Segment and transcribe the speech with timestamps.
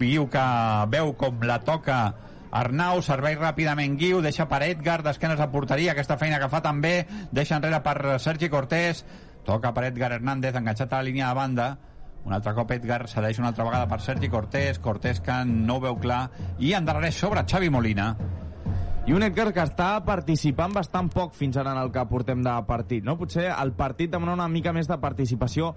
[0.00, 0.42] Guiu que
[0.92, 2.00] veu com la toca
[2.50, 7.04] Arnau, serveix ràpidament Guiu, deixa per Edgar, d'esquenes a porteria, aquesta feina que fa també,
[7.30, 9.04] deixa enrere per Sergi Cortés,
[9.46, 11.68] toca per Edgar Hernández, enganxat a la línia de banda,
[12.24, 15.84] un altre cop Edgar cedeix una altra vegada per Sergi Cortés, Cortés que no ho
[15.86, 16.24] veu clar,
[16.58, 18.14] i endarrereix sobre Xavi Molina.
[19.08, 22.52] I un Edgar que està participant bastant poc fins ara en el que portem de
[22.68, 23.16] partit, no?
[23.18, 25.72] Potser el partit demana una mica més de participació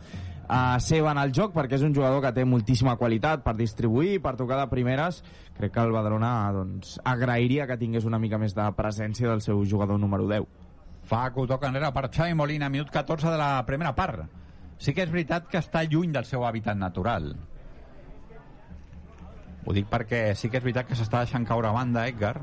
[0.48, 4.20] uh, seva en el joc, perquè és un jugador que té moltíssima qualitat per distribuir,
[4.24, 5.22] per tocar de primeres.
[5.58, 9.64] Crec que el Badalona doncs, agrairia que tingués una mica més de presència del seu
[9.66, 10.48] jugador número 10.
[11.04, 14.24] Facu toca enrere per Xavi Molina, minut 14 de la primera part.
[14.80, 17.34] Sí que és veritat que està lluny del seu hàbitat natural.
[19.64, 22.36] Ho dic perquè sí que és veritat que s'està deixant caure a banda Edgar,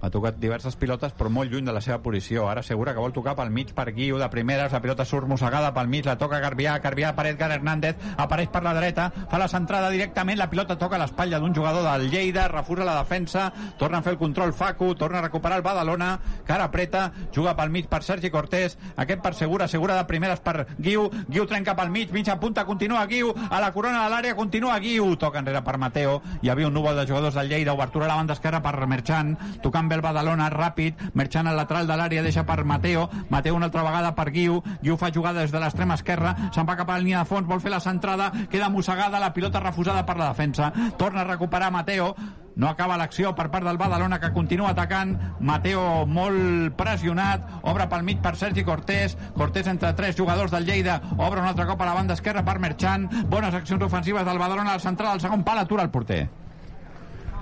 [0.00, 2.46] ha tocat diverses pilotes però molt lluny de la seva posició.
[2.50, 5.72] Ara segura que vol tocar pel mig per Guiu de primeres, la pilota surt mossegada
[5.74, 9.48] pel mig la toca Garbià, Garbià per Edgar Hernández apareix per la dreta, fa la
[9.48, 14.02] centrada directament la pilota toca l'espatlla d'un jugador del Lleida refusa la defensa, torna a
[14.02, 18.02] fer el control Facu, torna a recuperar el Badalona cara preta, juga pel mig per
[18.02, 22.38] Sergi Cortés aquest per segura, segura de primeres per Guiu, Guiu trenca pel mig mitja
[22.40, 26.50] punta, continua Guiu, a la corona de l'àrea continua Guiu, toca enrere per Mateo hi
[26.52, 29.85] havia un núvol de jugadors del Lleida, obertura a la banda esquerra per Merchan, tocant
[29.94, 34.14] el Badalona ràpid, Merchan al lateral de l'àrea deixa per Mateo, Mateo una altra vegada
[34.14, 37.22] per Guiu, Guiu fa jugada des de l'extrema esquerra, se'n va cap a la línia
[37.22, 41.22] de fons, vol fer la centrada, queda mossegada, la pilota refusada per la defensa, torna
[41.22, 42.14] a recuperar Mateo,
[42.56, 45.12] no acaba l'acció per part del Badalona que continua atacant.
[45.44, 47.44] Mateo molt pressionat.
[47.68, 49.16] Obre pel mig per Sergi Cortés.
[49.36, 50.96] Cortés entre tres jugadors del Lleida.
[51.18, 54.72] Obre un altre cop a la banda esquerra per Merchan bones accions ofensives del Badalona
[54.72, 55.12] al central.
[55.12, 56.24] Al segon pal atura el porter.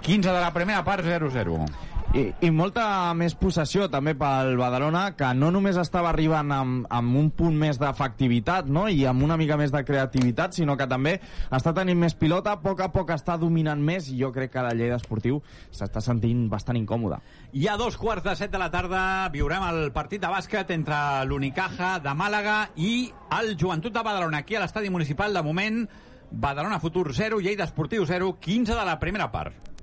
[0.03, 2.85] 15 de la primera part 0-0 I, I molta
[3.19, 7.81] més possessió també pel Badalona, que no només estava arribant amb, amb un punt més
[7.81, 8.85] d'efectivitat no?
[8.93, 11.17] i amb una mica més de creativitat, sinó que també
[11.49, 14.63] està tenint més pilota, a poc a poc està dominant més i jo crec que
[14.63, 15.41] la llei d'esportiu
[15.75, 17.19] s'està sentint bastant incòmoda.
[17.57, 19.03] I a dos quarts de set de la tarda
[19.35, 22.95] viurem el partit de bàsquet entre l'Unicaja de Màlaga i
[23.41, 24.45] el Joventut de Badalona.
[24.45, 25.85] Aquí a l'estadi municipal, de moment,
[26.31, 29.74] Badalona Futur 0, Lleida Esportiu 0, 15 de la primera part.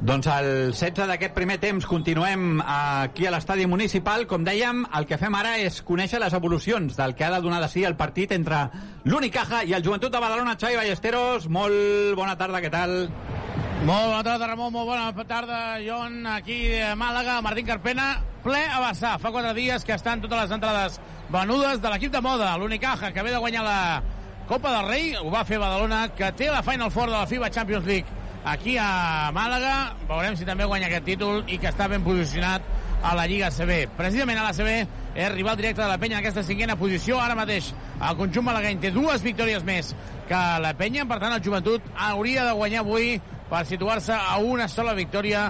[0.00, 4.22] Doncs el 16 d'aquest primer temps continuem aquí a l'estadi municipal.
[4.24, 7.58] Com dèiem, el que fem ara és conèixer les evolucions del que ha de donar
[7.60, 8.62] de si el partit entre
[9.04, 10.54] l'Unicaja i el Joventut de Badalona.
[10.56, 12.94] Xavi Ballesteros, molt bona tarda, què tal?
[13.84, 18.80] Molt bona tarda, Ramon, molt bona tarda, Jon, aquí a Màlaga, Martín Carpena, ple a
[18.86, 19.18] vessar.
[19.20, 20.96] Fa quatre dies que estan totes les entrades
[21.28, 23.82] venudes de l'equip de moda, l'Unicaja, que ve de guanyar la
[24.48, 27.52] Copa del Rei, ho va fer Badalona, que té la Final Four de la FIBA
[27.52, 29.96] Champions League aquí a Màlaga.
[30.08, 32.64] Veurem si també guanya aquest títol i que està ben posicionat
[33.02, 33.86] a la Lliga CB.
[33.96, 34.74] Precisament a la CB
[35.14, 37.20] és rival directe de la penya en aquesta cinquena posició.
[37.20, 39.94] Ara mateix el conjunt malagueny té dues victòries més
[40.28, 41.06] que la penya.
[41.08, 43.18] Per tant, el joventut hauria de guanyar avui
[43.50, 45.48] per situar-se a una sola victòria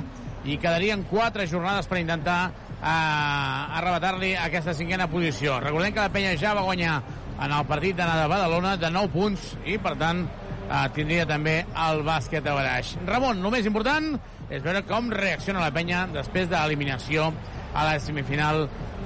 [0.49, 5.59] i quedarien quatre jornades per intentar eh, arrebatar-li aquesta cinquena posició.
[5.61, 7.01] Recordem que la penya ja va guanyar
[7.41, 10.25] en el partit d'anada de Badalona de 9 punts i, per tant,
[10.71, 12.95] eh, tindria també el bàsquet a Baraix.
[13.09, 14.13] Ramon, el més important
[14.51, 17.31] és veure com reacciona la penya després de l'eliminació
[17.75, 18.65] a la semifinal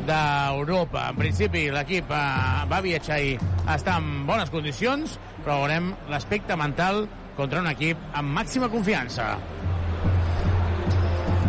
[0.09, 1.09] d'Europa.
[1.13, 2.23] En principi, l'equip eh,
[2.71, 3.35] va viatjar i
[3.75, 7.05] està en bones condicions, però veurem l'aspecte mental
[7.39, 9.35] contra un equip amb màxima confiança.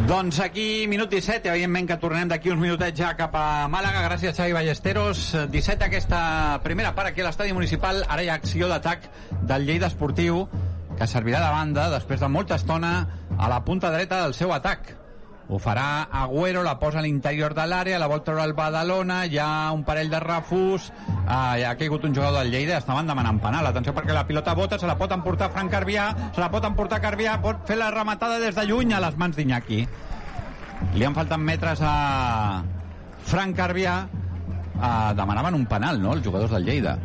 [0.05, 4.03] Doncs aquí, minut 17, evidentment que tornem d'aquí uns minutets ja cap a Màlaga.
[4.05, 5.21] Gràcies, Xavi Ballesteros.
[5.49, 6.19] 17 aquesta
[6.61, 8.03] primera part aquí a l'estadi municipal.
[8.05, 9.07] Ara hi ha acció d'atac
[9.49, 10.43] del Lleida Esportiu,
[10.99, 12.93] que servirà de banda després de molta estona
[13.33, 14.93] a la punta dreta del seu atac.
[15.47, 19.37] Ho farà Agüero, la posa a l'interior de l'àrea, la vol treure el Badalona, hi
[19.37, 20.87] ha un parell de refús,
[21.27, 23.69] hi ha caigut un jugador del Lleida, estaven demanant penal.
[23.69, 27.01] Atenció perquè la pilota bota, se la pot emportar Frank Carbià, se la pot emportar
[27.03, 29.83] Carbià, pot fer la rematada des de lluny a les mans d'Iñaki.
[30.97, 32.63] Li han faltat metres a
[33.29, 33.99] Frank Carbià,
[34.81, 36.97] ah, demanaven un penal, no?, els jugadors del Lleida.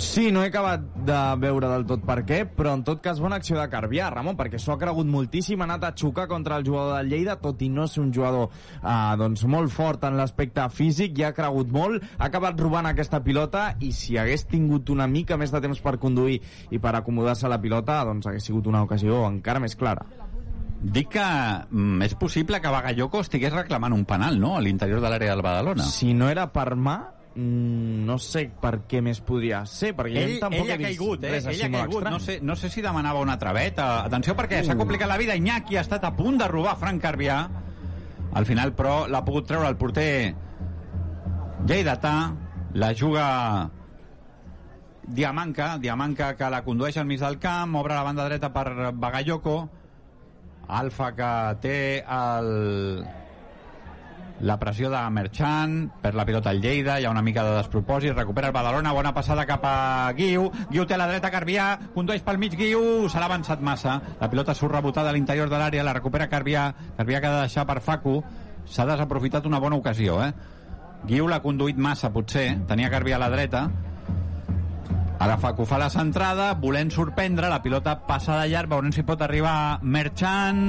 [0.00, 3.36] Sí, no he acabat de veure del tot per què, però en tot cas bona
[3.36, 6.64] acció de Carbià, Ramon, perquè s'ho ha cregut moltíssim, ha anat a xocar contra el
[6.64, 10.64] jugador del Lleida, tot i no ser un jugador eh, doncs molt fort en l'aspecte
[10.72, 15.06] físic, i ha cregut molt, ha acabat robant aquesta pilota, i si hagués tingut una
[15.06, 16.40] mica més de temps per conduir
[16.72, 20.08] i per acomodar-se a la pilota, doncs hagués sigut una ocasió encara més clara.
[20.80, 21.22] Dic que
[21.68, 25.44] mm, és possible que Bagayoko estigués reclamant un penal, no?, a l'interior de l'àrea del
[25.44, 25.84] Badalona.
[25.84, 27.00] Si no era per mà,
[27.34, 31.24] mm, no sé per què més podria ser, perquè ell, jo tampoc ell ha caigut,
[31.24, 31.34] eh?
[31.38, 32.06] Ell ha caigut.
[32.10, 33.90] No sé, no sé si demanava una traveta.
[34.04, 35.38] Atenció perquè s'ha complicat la vida.
[35.38, 37.40] Iñaki ha estat a punt de robar Frank Carbià.
[38.32, 40.34] al final però l'ha pogut treure el porter
[41.66, 42.14] lleidatà
[42.74, 43.70] la juga
[45.02, 49.56] Diamanca, Diamanca que la condueix al mig del camp, obre la banda dreta per Bagayoko,
[50.70, 51.30] Alfa que
[51.64, 53.00] té el...
[54.40, 58.14] la pressió de Merchant, per la pilota al Lleida, hi ha una mica de despropòsit,
[58.16, 62.40] recupera el Badalona, bona passada cap a Guiu, Guiu té la dreta, Carbià, condueix pel
[62.40, 65.94] mig Guiu, se l'ha avançat massa, la pilota surt rebotada a l'interior de l'àrea, la
[65.96, 68.16] recupera Carbià, Carbià que ha de deixar per Facu,
[68.64, 70.32] s'ha desaprofitat una bona ocasió, eh?
[71.04, 73.68] Guiu l'ha conduït massa, potser, tenia Carbià a la dreta,
[75.20, 79.20] Ara Facu fa la centrada, volent sorprendre, la pilota passa de llarg, veurem si pot
[79.20, 80.62] arribar Merchant.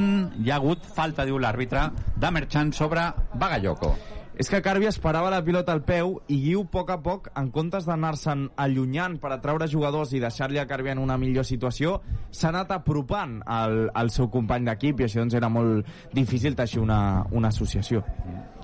[0.44, 1.86] Hi ha hagut falta, diu l'àrbitre,
[2.20, 3.06] de Merchant sobre
[3.40, 3.94] Bagayoko.
[4.36, 7.48] És que Carbi esperava la pilota al peu i Guiu, a poc a poc, en
[7.56, 12.52] comptes d'anar-se'n allunyant per atraure jugadors i deixar-li a Carbi en una millor situació, s'ha
[12.52, 17.24] anat apropant al, al seu company d'equip i això doncs era molt difícil teixir una,
[17.32, 18.04] una associació.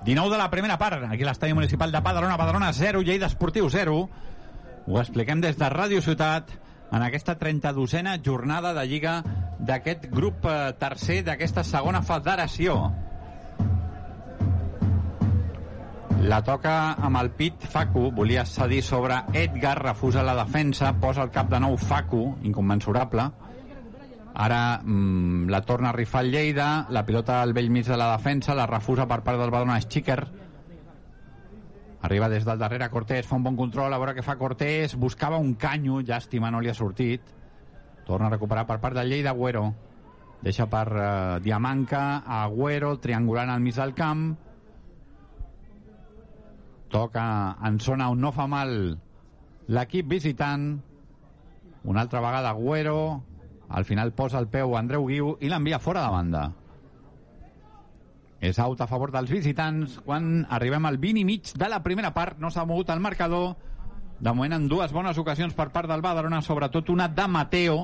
[0.03, 4.01] 19 de la primera part, aquí l'estadi municipal de Badalona, Badalona 0, Lleida Esportiu 0.
[4.87, 6.53] Ho expliquem des de Ràdio Ciutat
[6.95, 9.17] en aquesta 32a jornada de Lliga
[9.59, 12.77] d'aquest grup eh, tercer d'aquesta segona federació.
[16.27, 21.35] La toca amb el pit Facu, volia cedir sobre Edgar, refusa la defensa, posa el
[21.35, 23.27] cap de nou Facu, inconmensurable.
[24.37, 28.13] Ara mm, la torna a rifar el Lleida, la pilota al vell mig de la
[28.15, 30.21] defensa, la refusa per part del Badalona Schicker,
[32.01, 35.39] Arriba des del darrere Cortés, fa un bon control, a veure què fa Cortés, buscava
[35.41, 37.33] un canyo, llàstima, no li ha sortit.
[38.05, 39.71] Torna a recuperar per part del Lleida, Agüero.
[40.45, 44.29] Deixa per uh, Diamanca, Agüero, triangulant al mig del camp.
[46.93, 47.25] Toca
[47.67, 48.71] en zona on no fa mal
[49.67, 50.69] l'equip visitant.
[51.83, 52.99] Una altra vegada Agüero.
[53.67, 56.45] Al final posa el peu Andreu Guiu i l'envia fora de banda.
[58.39, 62.13] És out a favor dels visitants quan arribem al 20 i mig de la primera
[62.13, 62.37] part.
[62.39, 63.55] No s'ha mogut el marcador.
[64.19, 67.79] De moment en dues bones ocasions per part del Badalona, sobretot una de Mateo,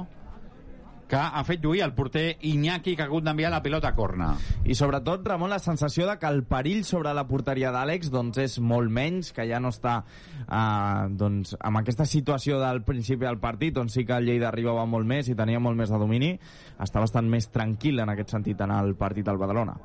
[1.14, 4.32] que ha fet lluir el porter Iñaki, que ha hagut d'enviar la pilota a corna.
[4.66, 8.58] I sobretot, Ramon, la sensació de que el perill sobre la porteria d'Àlex doncs, és
[8.58, 10.00] molt menys, que ja no està
[10.48, 14.88] eh, doncs, amb aquesta situació del principi del partit, on sí que el Lleida arribava
[14.90, 16.34] molt més i tenia molt més de domini,
[16.82, 19.78] està bastant més tranquil en aquest sentit en el partit del Badalona.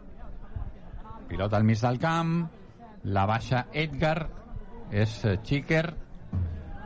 [1.28, 2.48] Pilota al mig del camp,
[3.04, 4.28] la baixa Edgar,
[4.90, 5.84] és Chiker,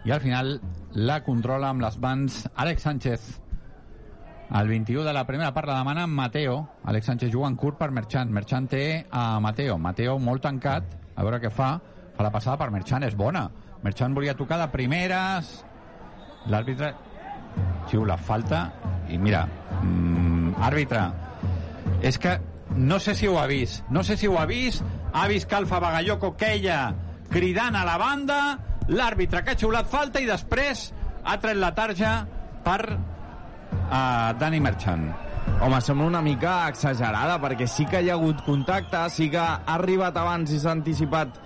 [0.04, 0.56] i al final
[0.98, 3.28] la controla amb les mans Àlex Sánchez.
[4.52, 6.58] El 21 de la primera part la demana Mateo.
[6.84, 8.30] Àlex Sánchez juga en curt per Merchant.
[8.30, 9.78] Merchant té a Mateo.
[9.78, 11.76] Mateo molt tancat, a veure què fa.
[12.12, 13.46] Fa la passada per Merchant, és bona.
[13.82, 15.54] Merchant volia tocar de primeres.
[16.50, 16.92] L'àrbitre
[17.88, 18.66] xiula falta
[19.08, 19.46] i mira,
[19.82, 21.06] mm, àrbitre,
[22.02, 22.38] és que
[22.76, 24.82] no sé si ho ha vist, no sé si ho ha vist,
[25.12, 26.94] ha vist que Alfa Bagayoko queia
[27.32, 28.38] cridant a la banda,
[28.88, 30.90] l'àrbitre que ha xiulat falta i després
[31.24, 32.14] ha tret la tarja
[32.64, 35.06] per uh, Dani Merchant.
[35.62, 39.62] Home, sembla una mica exagerada, perquè sí que hi ha hagut contacte, sí que ha
[39.75, 41.38] arribat abans i s'ha anticipat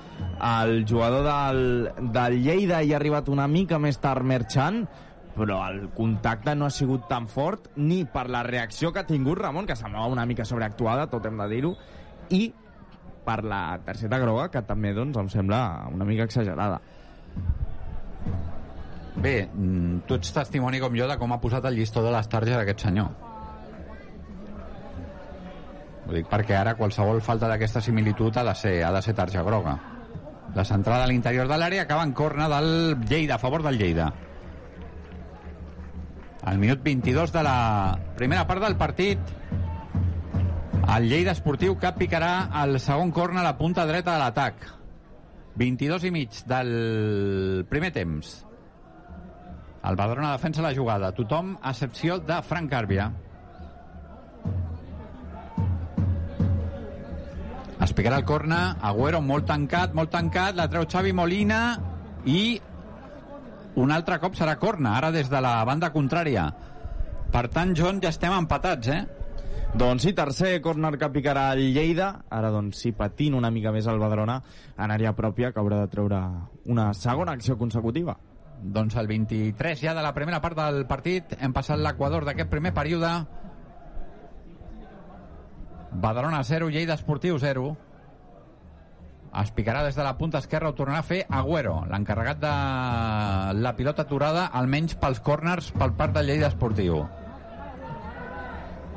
[0.47, 4.85] el jugador del, del Lleida i ha arribat una mica més tard Merchant,
[5.37, 9.39] però el contacte no ha sigut tan fort ni per la reacció que ha tingut
[9.39, 11.75] Ramon, que semblava una mica sobreactuada, tot hem de dir-ho,
[12.31, 12.49] i
[13.27, 15.61] per la tercera groga, que també doncs, em sembla
[15.93, 16.81] una mica exagerada.
[19.17, 22.29] Bé, mm, tu ets testimoni com jo de com ha posat el llistó de les
[22.29, 23.09] targes aquest senyor.
[26.07, 29.43] Ho dic perquè ara qualsevol falta d'aquesta similitud ha de ser, ha de ser tarja
[29.43, 29.77] groga.
[30.55, 34.13] La centrada a l'interior de l'àrea acaba en corna del Lleida, a favor del Lleida.
[36.47, 39.19] Al minut 22 de la primera part del partit,
[40.95, 44.67] el Lleida Esportiu que picarà el segon corna a la punta dreta de l'atac.
[45.59, 46.71] 22 i mig del
[47.67, 48.37] primer temps.
[49.87, 51.11] El Badalona defensa la jugada.
[51.17, 53.09] Tothom, a excepció de Frank Càrbia.
[57.83, 58.77] Es picarà el corna.
[58.83, 60.55] Agüero molt tancat, molt tancat.
[60.55, 61.61] La treu Xavi Molina
[62.25, 62.61] i
[63.77, 66.49] un altre cop serà corna, ara des de la banda contrària.
[67.33, 69.03] Per tant, John, ja estem empatats, eh?
[69.77, 72.23] Doncs sí, tercer corner que picarà el Lleida.
[72.33, 74.39] Ara, doncs, sí, patint una mica més el Badalona
[74.79, 76.21] en àrea pròpia, que haurà de treure
[76.73, 78.17] una segona acció consecutiva.
[78.63, 81.37] Doncs el 23 ja de la primera part del partit.
[81.37, 83.11] Hem passat l'equador d'aquest primer període.
[85.93, 87.75] Badalona 0, Lleida Esportiu 0.
[89.37, 92.53] Es picarà des de la punta esquerra, ho tornarà a fer Agüero, l'encarregat de
[93.61, 97.03] la pilota aturada, almenys pels corners, pel part del Lleida Esportiu.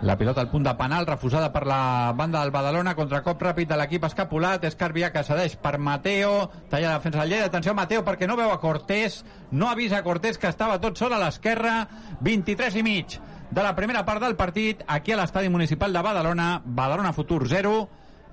[0.02, 3.76] La pilota al punt de penal, refusada per la banda del Badalona, contracop ràpid de
[3.82, 8.30] l'equip escapulat, Escarvia que cedeix per Mateo, talla la defensa del Lleida, atenció Mateo perquè
[8.30, 11.82] no veu a Cortés, no avisa Cortés que estava tot sol a l'esquerra,
[12.24, 13.20] 23 i mig
[13.52, 17.90] de la primera part del partit, aquí a l'estadi municipal de Badalona, Badalona Futur 0,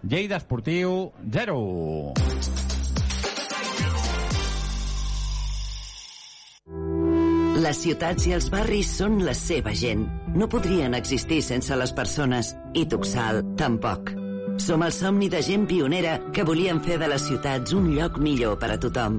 [0.08, 1.54] Lleida Esportiu 0.
[7.58, 10.04] Les ciutats i els barris són la seva gent.
[10.38, 12.52] No podrien existir sense les persones.
[12.78, 14.14] I Tuxal, tampoc.
[14.62, 18.60] Som el somni de gent pionera que volien fer de les ciutats un lloc millor
[18.62, 19.18] per a tothom.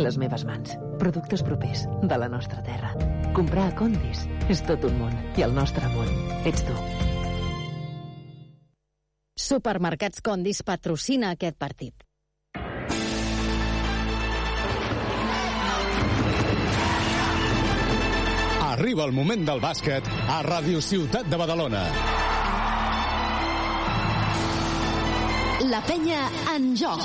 [0.00, 2.94] les meves mans, productes propers de la nostra terra.
[3.36, 6.10] Comprar a Condis és tot un món i el nostre món
[6.48, 6.76] ets tu.
[9.40, 12.06] Supermercats Condis patrocina aquest partit.
[18.70, 21.84] Arriba el moment del bàsquet a Ràdio Ciutat de Badalona.
[25.68, 26.22] La penya
[26.54, 27.04] en joc.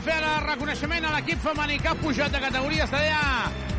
[0.00, 3.24] De fer el reconeixement a l'equip femení que ha pujat de categoria estadea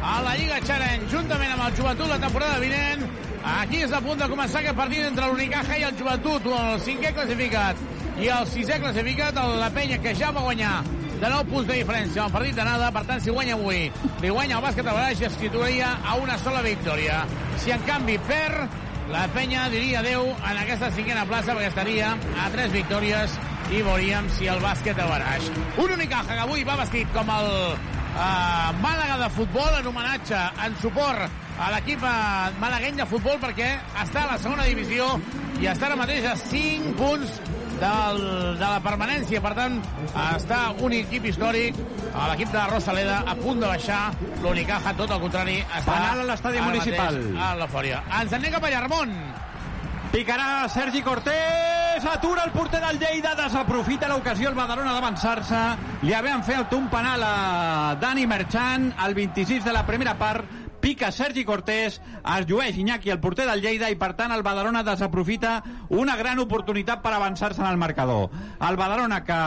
[0.05, 3.07] a la Lliga Challenge, juntament amb el Joventut la temporada vinent.
[3.55, 7.09] Aquí és a punt de començar aquest partit entre l'Unicaja i el Joventut, el cinquè
[7.17, 7.81] classificat
[8.21, 10.75] i el sisè classificat, el la penya, que ja va guanyar
[11.07, 13.87] de 9 punts de diferència al partit d'anada, per tant, si guanya avui,
[14.21, 17.23] li guanya el bàsquet a Baraix i es situaria a una sola victòria.
[17.57, 18.77] Si, en canvi, perd,
[19.09, 24.27] la penya diria adeu en aquesta cinquena plaça perquè estaria a tres victòries i veuríem
[24.35, 25.47] si el bàsquet a Baraix.
[25.79, 30.75] Un Unicaja que avui va vestit com el uh, Màlaga de futbol en homenatge, en
[30.81, 33.71] suport a l'equip uh, malagueny de futbol perquè
[34.03, 35.07] està a la segona divisió
[35.61, 37.39] i està ara mateix a 5 punts
[37.81, 38.21] del,
[38.59, 39.41] de la permanència.
[39.43, 39.79] Per tant,
[40.27, 41.77] està un equip històric,
[42.33, 44.01] l'equip de Rosaleda, a punt de baixar.
[44.43, 47.21] L'Unicaja, tot el contrari, està Penal a l'estadi municipal.
[47.39, 48.03] A l'eufòria.
[48.19, 49.15] Ens anem cap a Llarmont.
[50.11, 55.61] Picarà Sergi Cortés, atura el porter del Lleida, desaprofita l'ocasió el Badalona d'avançar-se.
[56.03, 60.43] Li havien fet un penal a Dani Merchan al 26 de la primera part.
[60.83, 64.83] Pica Sergi Cortés, es llueix Iñaki, el porter del Lleida, i per tant el Badalona
[64.83, 68.35] desaprofita una gran oportunitat per avançar-se en el marcador.
[68.59, 69.41] El Badalona que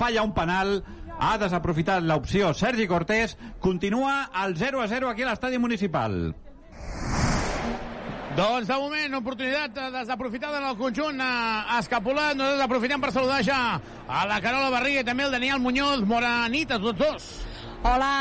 [0.00, 0.78] falla un penal
[1.20, 6.32] ha desaprofitat l'opció Sergi Cortés, continua al 0 a 0 aquí a l'estadi municipal.
[8.38, 12.36] Doncs de moment, oportunitat desaprofitada en el conjunt eh, escapulat.
[12.38, 13.58] Nosaltres aprofitem per saludar ja
[14.06, 16.04] a la Carola Barriga i també el Daniel Muñoz.
[16.06, 17.26] Bona nit a tots dos.
[17.88, 18.12] Hola,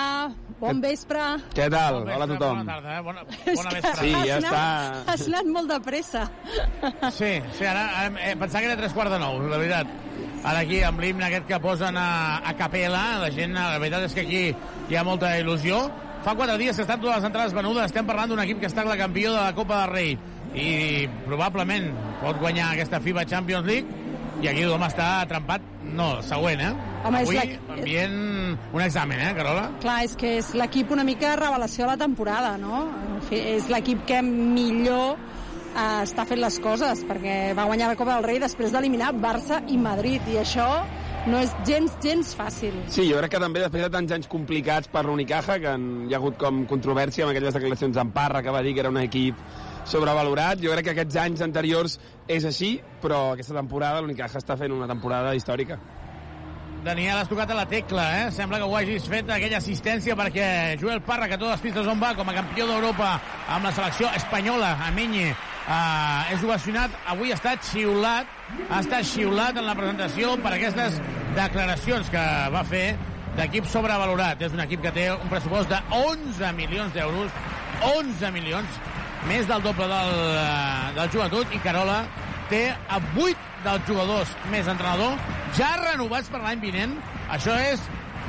[0.57, 1.21] bon vespre.
[1.53, 1.99] Què tal?
[1.99, 2.63] Bon Hola a vespre, tothom.
[2.63, 3.03] Bona tarda, eh?
[3.05, 3.27] Bona,
[3.59, 3.93] bona vespre.
[3.99, 5.13] Sí, has ja anat, està.
[5.13, 6.25] Has anat molt de pressa.
[7.19, 9.93] Sí, sí, ara eh, pensava que era tres quarts de nou, la veritat.
[10.47, 12.09] Ara aquí, amb l'himne aquest que posen a,
[12.41, 14.43] a capella, la gent, la veritat és que aquí
[14.89, 15.85] hi ha molta il·lusió.
[16.27, 18.83] Fa quatre dies que estan totes les entrades venudes, estem parlant d'un equip que està
[18.83, 20.09] la campió de la Copa del Rei
[20.59, 21.85] i probablement
[22.19, 25.63] pot guanyar aquesta FIBA Champions League i aquí tothom està atrempat,
[25.95, 26.73] no, següent, eh?
[27.07, 28.17] Home, és Avui la- envient
[28.75, 29.69] un examen, eh, Carola?
[29.79, 32.89] Clar, és que és l'equip una mica revelació de la temporada, no?
[33.15, 37.95] En fi, és l'equip que millor eh, està fent les coses, perquè va guanyar la
[37.95, 40.67] Copa del Rei després d'eliminar Barça i Madrid, i això
[41.27, 42.75] no és gens, gens fàcil.
[42.93, 46.15] Sí, jo crec que també després de tants anys complicats per l'Unicaja, que han, hi
[46.15, 48.99] ha hagut com controvèrsia amb aquelles declaracions d'en Parra, que va dir que era un
[49.01, 49.39] equip
[49.87, 50.63] sobrevalorat.
[50.63, 54.89] Jo crec que aquests anys anteriors és així, però aquesta temporada l'Unicaja està fent una
[54.89, 55.79] temporada històrica.
[56.87, 58.31] Daniel, has tocat a la tecla, eh?
[58.31, 61.89] Sembla que ho hagis fet aquella assistència perquè Joel Parra, que a totes les pistes
[61.89, 63.17] on va, com a campió d'Europa
[63.49, 65.33] amb la selecció espanyola, a Menye,
[65.67, 68.31] uh, és ovacionat, avui estat xiulat,
[68.69, 70.99] ha estat xiulat en la presentació per aquestes
[71.37, 72.87] declaracions que va fer
[73.37, 74.41] d'equip sobrevalorat.
[74.41, 77.33] És un equip que té un pressupost de 11 milions d'euros,
[77.93, 78.79] 11 milions,
[79.27, 82.01] més del doble del, eh, del joventut, i Carola
[82.49, 85.17] té a 8 dels jugadors més entrenador
[85.57, 86.95] ja renovats per l'any vinent.
[87.33, 87.83] Això és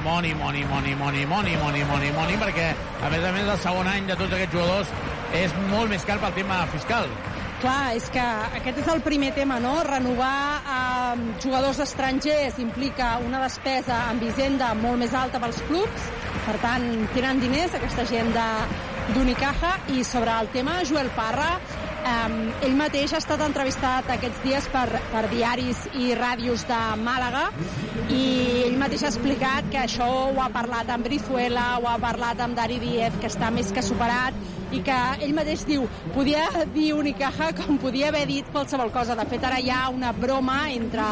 [0.04, 2.68] money, money, money, money, money, money, money, money, perquè,
[3.02, 4.94] a més a més, el segon any de tots aquests jugadors
[5.38, 7.10] és molt més car pel tema fiscal.
[7.58, 8.22] Clar, és que
[8.60, 9.80] aquest és el primer tema, no?
[9.86, 16.06] Renovar eh, jugadors estrangers implica una despesa en Visenda molt més alta pels clubs,
[16.46, 16.86] per tant,
[17.16, 18.46] tenen diners aquesta gent de
[19.08, 21.54] d'Unicaja i sobre el tema Joel Parra
[21.98, 27.48] Um, ell mateix ha estat entrevistat aquests dies per, per diaris i ràdios de Màlaga
[28.08, 28.22] i
[28.68, 32.56] ell mateix ha explicat que això ho ha parlat amb Brizuela, ho ha parlat amb
[32.56, 34.38] Dari Díez, que està més que superat
[34.72, 39.16] i que ell mateix diu, podia dir Unicaja com podia haver dit qualsevol cosa.
[39.18, 41.04] De fet, ara hi ha una broma entre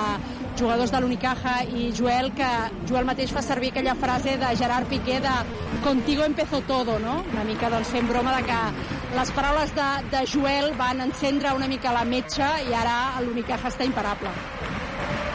[0.57, 2.51] jugadors de l'Unicaja i Joel, que
[2.89, 5.35] Joel mateix fa servir aquella frase de Gerard Piqué de
[5.85, 7.23] contigo empezó todo, no?
[7.33, 8.61] Una mica doncs fent broma de que
[9.15, 13.87] les paraules de, de Joel van encendre una mica la metxa i ara l'Unicaja està
[13.87, 14.33] imparable.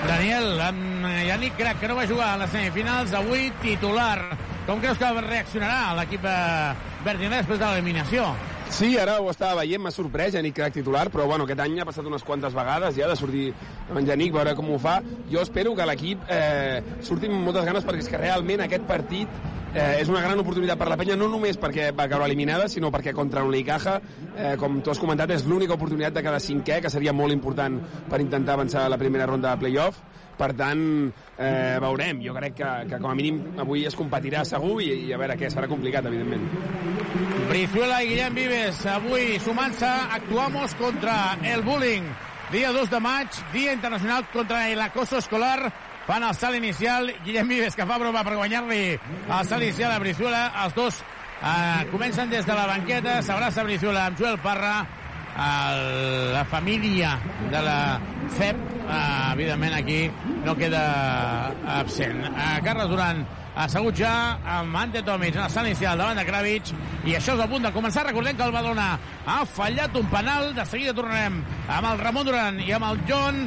[0.07, 4.17] Daniel, en Yannick Crac, que no va jugar a les semifinals, avui titular.
[4.65, 6.71] Com creus que reaccionarà l'equip eh,
[7.05, 8.31] verdiner després de l'eliminació?
[8.71, 11.85] Sí, ara ho estava veient, m'ha sorprès, Yannick Crac titular, però bueno, aquest any ha
[11.87, 13.49] passat unes quantes vegades ja de sortir
[13.89, 15.01] amb en Yannick, veure com ho fa.
[15.31, 19.41] Jo espero que l'equip eh, surti amb moltes ganes perquè és que realment aquest partit
[19.73, 22.91] eh, és una gran oportunitat per la penya, no només perquè va caure eliminada, sinó
[22.91, 23.99] perquè contra l'Unicaja,
[24.35, 27.79] eh, com tu has comentat, és l'única oportunitat de cada cinquè, que seria molt important
[28.09, 30.01] per intentar avançar a la primera ronda de playoff.
[30.41, 32.21] Per tant, eh, veurem.
[32.23, 35.35] Jo crec que, que com a mínim avui es competirà segur i, i a veure
[35.37, 36.47] què, serà complicat, evidentment.
[37.51, 42.07] Brizuela i Guillem Vives, avui sumant-se, actuamos contra el bullying.
[42.51, 45.71] Dia 2 de maig, Dia Internacional contra el acoso escolar.
[46.11, 47.13] Fan el salt inicial.
[47.23, 50.41] Guillem Vives, que fa broma per guanyar-li el salt inicial a Brizuela.
[50.65, 53.13] Els dos eh, comencen des de la banqueta.
[53.23, 54.73] S'abraça Brizuela amb Joel Parra.
[55.31, 57.13] El, la família
[57.47, 57.77] de la
[58.35, 58.97] FEP, eh,
[59.37, 60.01] evidentment aquí
[60.43, 60.83] no queda
[61.77, 62.25] absent.
[62.27, 63.23] Eh, Carles Duran
[63.55, 64.11] assegut ja
[64.57, 66.75] amb Ante Tomic en el salt inicial davant de Kravitz
[67.07, 68.03] i això és a punt de començar.
[68.11, 68.91] Recordem que el Badalona
[69.23, 70.51] ha fallat un penal.
[70.59, 73.45] De seguida tornarem amb el Ramon Duran i amb el John.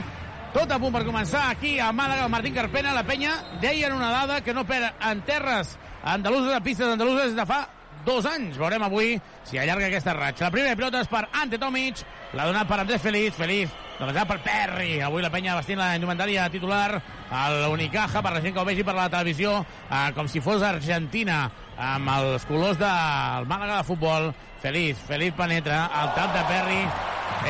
[0.55, 4.13] Tot a punt per començar aquí a Màlaga, el Martín Carpena, la penya, deien una
[4.13, 5.73] dada que no perd en terres
[6.07, 7.65] andaluses, a pistes andaluses de fa
[8.07, 8.55] dos anys.
[8.61, 10.45] Veurem avui si allarga aquesta ratxa.
[10.47, 12.05] La primera pilota és per Ante Tomic,
[12.39, 15.01] l'ha donat per Andrés Feliz, Feliz defensat per Perry.
[15.03, 17.01] Avui la penya vestint la indumentària titular
[17.35, 19.57] a l'Unicaja, per la gent que ho vegi per la televisió,
[19.91, 24.31] eh, com si fos Argentina, amb els colors del Màlaga de futbol.
[24.63, 26.79] Feliz, Feliz penetra, el tap de Perry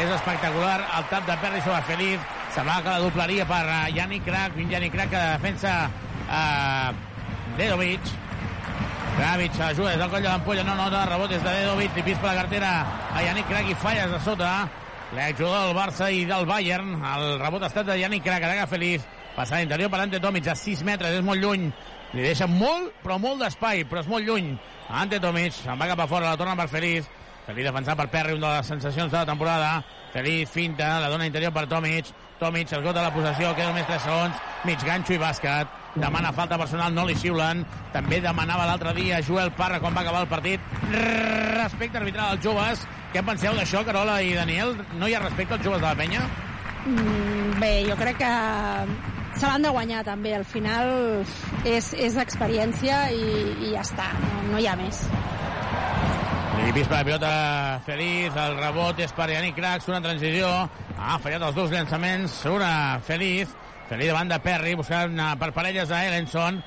[0.00, 4.24] és espectacular, el tap de Perry sobre Feliz, semblava que la doblaria per uh, Yannick
[4.28, 5.72] Crac, un Yannick Crac que defensa
[6.28, 6.92] uh,
[7.58, 8.12] Dedovic,
[9.16, 12.30] Kravic ajuda des del coll de l'ampolla, no nota, rebot des de Dedovic, li per
[12.30, 12.70] la cartera
[13.14, 14.52] a Yannick Crac i falles de sota.
[15.14, 16.96] L'exjugador del Barça i del Bayern.
[16.98, 19.02] El rebot ha estat de Yannick Crac, araga feliç.
[19.34, 21.68] Passant interior per Ante Tomic a 6 metres, és molt lluny.
[22.14, 24.54] Li deixa molt, però molt d'espai, però és molt lluny.
[24.90, 27.10] Ante Tomic, se'n va cap a fora, la torna per Feliz.
[27.46, 29.72] Feliz defensat per Perry, una de les sensacions de la temporada.
[30.14, 32.14] Feliz finta, la dona interior per Tomic.
[32.44, 34.40] Tomic esgota la possessió, queda només 3 segons.
[34.68, 35.70] Mig ganxo i bàsquet.
[35.96, 37.62] Demana falta personal, no li xiulen.
[37.94, 40.60] També demanava l'altre dia Joel Parra quan va acabar el partit.
[40.92, 42.84] Respecte arbitral als joves.
[43.14, 44.76] Què en penseu d'això, Carola i Daniel?
[45.00, 46.20] No hi ha respecte als joves de la penya?
[46.84, 48.32] Mm, bé, jo crec que
[49.38, 50.34] se l'han de guanyar també.
[50.36, 50.92] Al final
[51.64, 53.24] és, és experiència i,
[53.70, 55.06] i ja està, no, no hi ha més.
[56.54, 57.30] Li pispa la pilota
[57.84, 60.48] Feliz, el rebot és per Yannick Crax, una transició.
[60.94, 63.50] Ha fallat els dos llançaments, una Feliz.
[63.88, 66.62] Feliz davant de Perry, buscant eh, per parelles a Ellenson.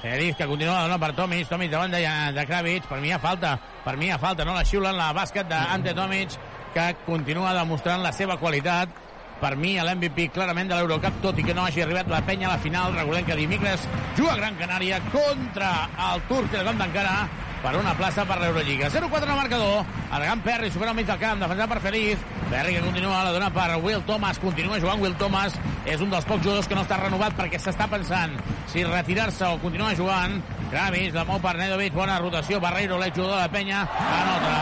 [0.00, 2.00] Feliz que continua dona per Tomic, Tomic davant de,
[2.36, 4.96] de Kravitz, per mi hi ha falta, per mi hi ha falta, no la xiulen
[4.96, 6.36] la bàsquet d'Ante Tomic,
[6.72, 8.94] que continua demostrant la seva qualitat,
[9.40, 12.54] per mi l'MVP clarament de l'Eurocup, tot i que no hagi arribat la penya a
[12.54, 13.84] la final, recordem que dimecres
[14.16, 15.70] juga Gran Canària contra
[16.10, 17.14] el Turc Telecom d'Encara
[17.62, 18.88] per una plaça per l'Eurolliga.
[18.90, 22.22] 0-4 en el marcador, el gran Perry supera al mig del camp, defensat per Feliz,
[22.50, 26.24] Perry que continua, la dona per Will Thomas, continua jugant Will Thomas, és un dels
[26.28, 28.36] pocs jugadors que no està renovat perquè s'està pensant
[28.70, 30.40] si retirar-se o continuar jugant.
[30.70, 33.84] Gravis, la mou per Nedovic, bona rotació, Barreiro, l'exjugador de la penya,
[34.20, 34.56] anota.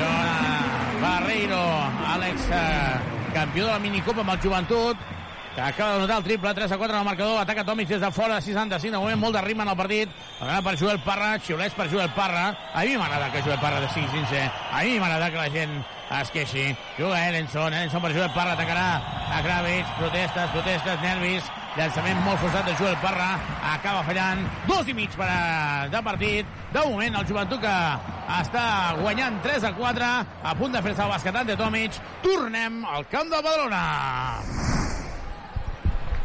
[0.00, 0.60] Joana
[1.00, 1.62] Barreiro,
[2.14, 5.08] Àlex, eh, campió de la minicopa amb el joventut,
[5.60, 8.00] que acaba de notar el triple, 3 a 4 en el marcador, ataca Tomic des
[8.00, 10.08] de fora, 65, de moment molt de ritme en el partit,
[10.40, 13.88] agrada per Joel Parra, xiulets per Joel Parra, a mi m'agrada que Joel Parra de
[13.92, 15.74] 5 sincer, a mi m'agrada que la gent
[16.16, 16.64] es queixi,
[16.96, 18.86] juga Ellenson, Ellenson per Joel Parra, atacarà
[19.36, 23.28] a Kravitz, protestes, protestes, nervis, llançament molt forçat de Joel Parra,
[23.74, 27.76] acaba fallant, dos i mig per a, de partit, de moment el joventut que
[28.40, 28.64] està
[29.02, 33.28] guanyant 3 a 4, a punt de fer-se el basquetant de Tomic, tornem al camp
[33.28, 33.84] del Badalona.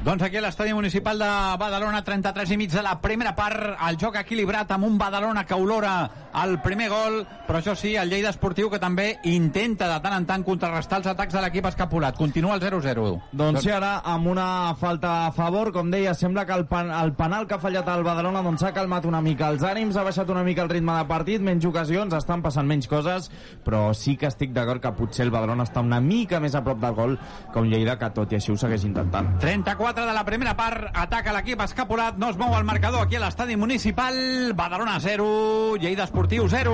[0.06, 3.96] Doncs aquí a l'estadi municipal de Badalona, 33 i mig de la primera part, el
[3.98, 5.96] joc equilibrat amb un Badalona que olora
[6.44, 7.15] el primer gol,
[7.48, 11.10] però això sí, el Lleida Esportiu que també intenta de tant en tant contrarrestar els
[11.10, 12.20] atacs de l'equip escapulat.
[12.20, 13.06] Continua el 0-0.
[13.32, 17.15] Doncs sí, ara amb una falta a favor, com deia, sembla que el, pan, el
[17.18, 20.30] penal que ha fallat al Badalona doncs ha calmat una mica els ànims, ha baixat
[20.30, 23.32] una mica el ritme de partit, menys ocasions, estan passant menys coses,
[23.65, 26.78] però sí que estic d'acord que potser el Badalona està una mica més a prop
[26.86, 29.34] del gol que un Lleida que tot i així ho segueix intentant.
[29.41, 33.21] 34 de la primera part, ataca l'equip escapulat, no es mou el marcador aquí a
[33.23, 34.17] l'estadi municipal,
[34.58, 36.73] Badalona 0, Lleida Esportiu 0.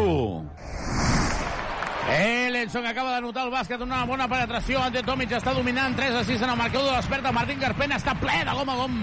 [2.10, 6.24] Ellenson acaba de notar el bàsquet, una bona penetració, Ante Tomic està dominant, 3 a
[6.26, 8.98] 6 en el marcador, desperta Martín Carpena, està ple de gom a gom.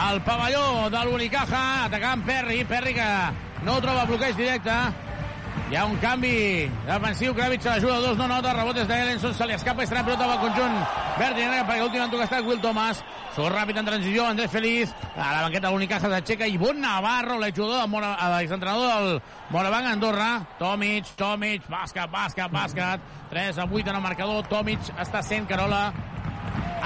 [0.00, 3.12] Al pavelló de l'Unicaja, atacant Perry, Perry que
[3.66, 4.78] no troba bloqueig directe,
[5.70, 9.54] hi ha un canvi defensiu, Kravitz a l'ajuda dos, no nota, rebotes d'Ellenson, se li
[9.54, 10.76] escapa, estarà pilota amb el conjunt
[11.20, 13.02] verd i negre, perquè l'últim en tocar ha estat Will Thomas,
[13.36, 17.38] surt ràpid en transició, Andrés Feliz, a la banqueta de l'Unicaja s'aixeca, i Bon Navarro,
[17.38, 19.22] l'exjugador, Mora, l'exentrenador del
[19.54, 25.22] Morabanc Andorra, Tomic, Tomic, bàsquet, bàsquet, bàsquet, 3 a 8 en el marcador, Tomic està
[25.22, 25.90] sent Carola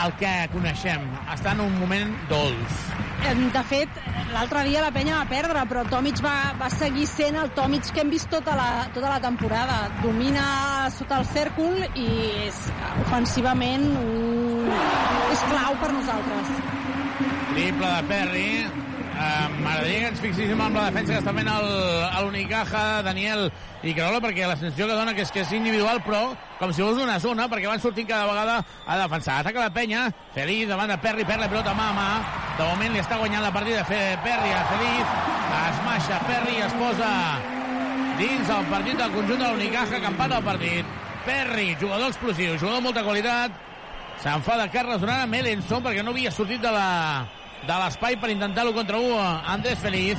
[0.02, 2.78] el que coneixem, està en un moment dolç.
[3.24, 4.00] De fet,
[4.34, 8.02] l'altre dia la penya va perdre, però Tomic va, va seguir sent el Tomic que
[8.02, 9.78] hem vist tota la, tota la temporada.
[10.02, 10.44] Domina
[10.92, 12.08] sota el cèrcol i
[12.44, 12.60] és
[13.06, 14.72] ofensivament un...
[15.32, 16.56] és clau per nosaltres.
[17.54, 18.48] Triple de Perry.
[19.14, 23.44] Uh, M'agradaria que ens fixíssim amb la defensa que està fent el Unicaja, Daniel
[23.86, 26.82] i Carola, perquè la sensació que dona que és que és individual, però com si
[26.82, 29.36] fos una zona, perquè van sortint cada vegada a defensar.
[29.44, 32.08] Ataca la penya, Feliz davant de Perry, perd la pilota mà a mà.
[32.58, 35.14] De moment li està guanyant la partida Fe- Perry a Feliz.
[35.60, 37.12] Es maixa Perry, es posa
[38.18, 40.86] dins el partit del conjunt de l'Unicaja, que empata el partit.
[41.24, 43.52] Perry, jugador explosiu, jugador de molta qualitat.
[44.22, 46.88] S'enfada Carles Durant amb Ellenson perquè no havia sortit de la
[47.66, 49.20] de l'espai per intentar-lo contra 1
[49.54, 50.18] Andrés Feliz.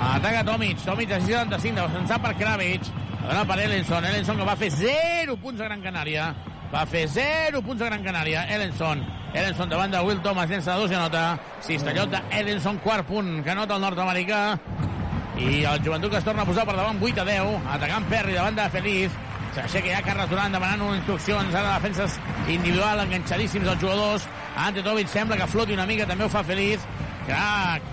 [0.00, 0.78] Ataca Tomic.
[0.84, 2.92] Tomic a 65 defensat per Kravitz.
[3.22, 6.32] Dona per Ellenson Ellenson que va fer 0 punts a Gran Canària.
[6.72, 8.46] Va fer 0 punts a Gran Canària.
[8.54, 10.48] Ellenson Ellenson davant de Will Thomas.
[10.50, 11.38] Llença dos i anota.
[11.62, 13.42] Cistellot de Ellenson quart punt.
[13.44, 14.42] Que anota el nord-americà.
[15.38, 18.38] I el joventut que es torna a posar per davant 8 a 10 atacant Perry
[18.38, 19.20] davant de Feliz.
[19.52, 21.54] S'aixeca ja Carles Durant demanant unes instruccions.
[21.54, 22.18] Ara defenses
[22.48, 26.84] individual enganxadíssims els jugadors Ante Tovic sembla que floti una mica també ho fa Feliz
[27.26, 27.90] crac.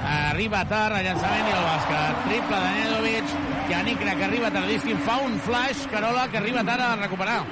[0.00, 2.20] Arriba tard el llançament i el bàsquet.
[2.28, 3.34] Triple de Nedovic
[3.68, 5.00] que Nicra que arriba tardíssim.
[5.04, 7.42] Fa un flash Carola que arriba tard a recuperar.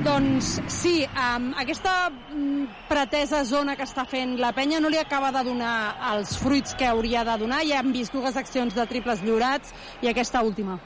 [0.00, 5.28] Doncs sí, um, aquesta mm, pretesa zona que està fent la penya no li acaba
[5.34, 5.74] de donar
[6.14, 7.60] els fruits que hauria de donar.
[7.68, 10.78] Ja hem vist dues accions de triples lliurats i aquesta última.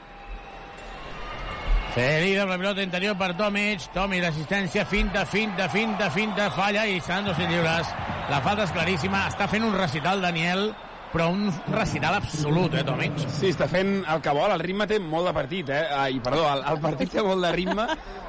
[1.95, 3.85] Feliz amb la pilota interior per Tomic.
[3.93, 7.93] Tomic, l'assistència, finta, finta, finta, finta, falla i seran dos lliures.
[8.27, 9.21] La falta és claríssima.
[9.31, 10.73] Està fent un recital, Daniel,
[11.15, 13.15] però un recital absolut, eh, Tomic?
[13.31, 15.81] Sí, està fent el que vol, el ritme té molt de partit, eh?
[15.95, 17.85] Ah, I perdó, el, el partit té molt de ritme.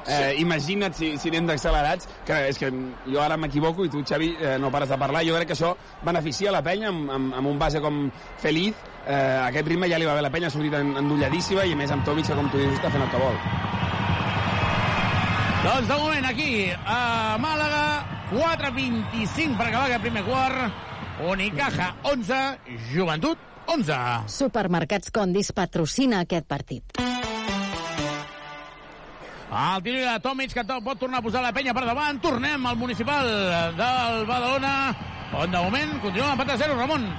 [0.07, 2.69] Eh, imagina't si, si anem d'accelerats, que és que
[3.11, 5.25] jo ara m'equivoco i tu, Xavi, eh, no pares de parlar.
[5.27, 5.73] Jo crec que això
[6.07, 8.05] beneficia la penya amb, amb, amb un base com
[8.39, 8.73] Feliz.
[9.05, 11.75] Eh, aquest ritme ja li va bé la penya, ha sortit en- endolladíssima i a
[11.83, 13.35] més amb Tomic, que com tu dius, està fent el que vol.
[15.67, 16.51] Doncs de moment aquí,
[16.85, 17.85] a Màlaga,
[18.31, 20.85] 4.25 per acabar aquest primer quart.
[21.17, 22.59] Unicaja 11,
[22.93, 24.29] Joventut 11.
[24.29, 26.99] Supermercats Condis patrocina aquest partit.
[29.47, 32.19] El tiro de Tomic, que pot tornar a posar la penya per davant.
[32.21, 33.25] Tornem al municipal
[33.79, 34.75] del Badalona,
[35.41, 37.09] on de moment continua l'empat a 0, Ramon.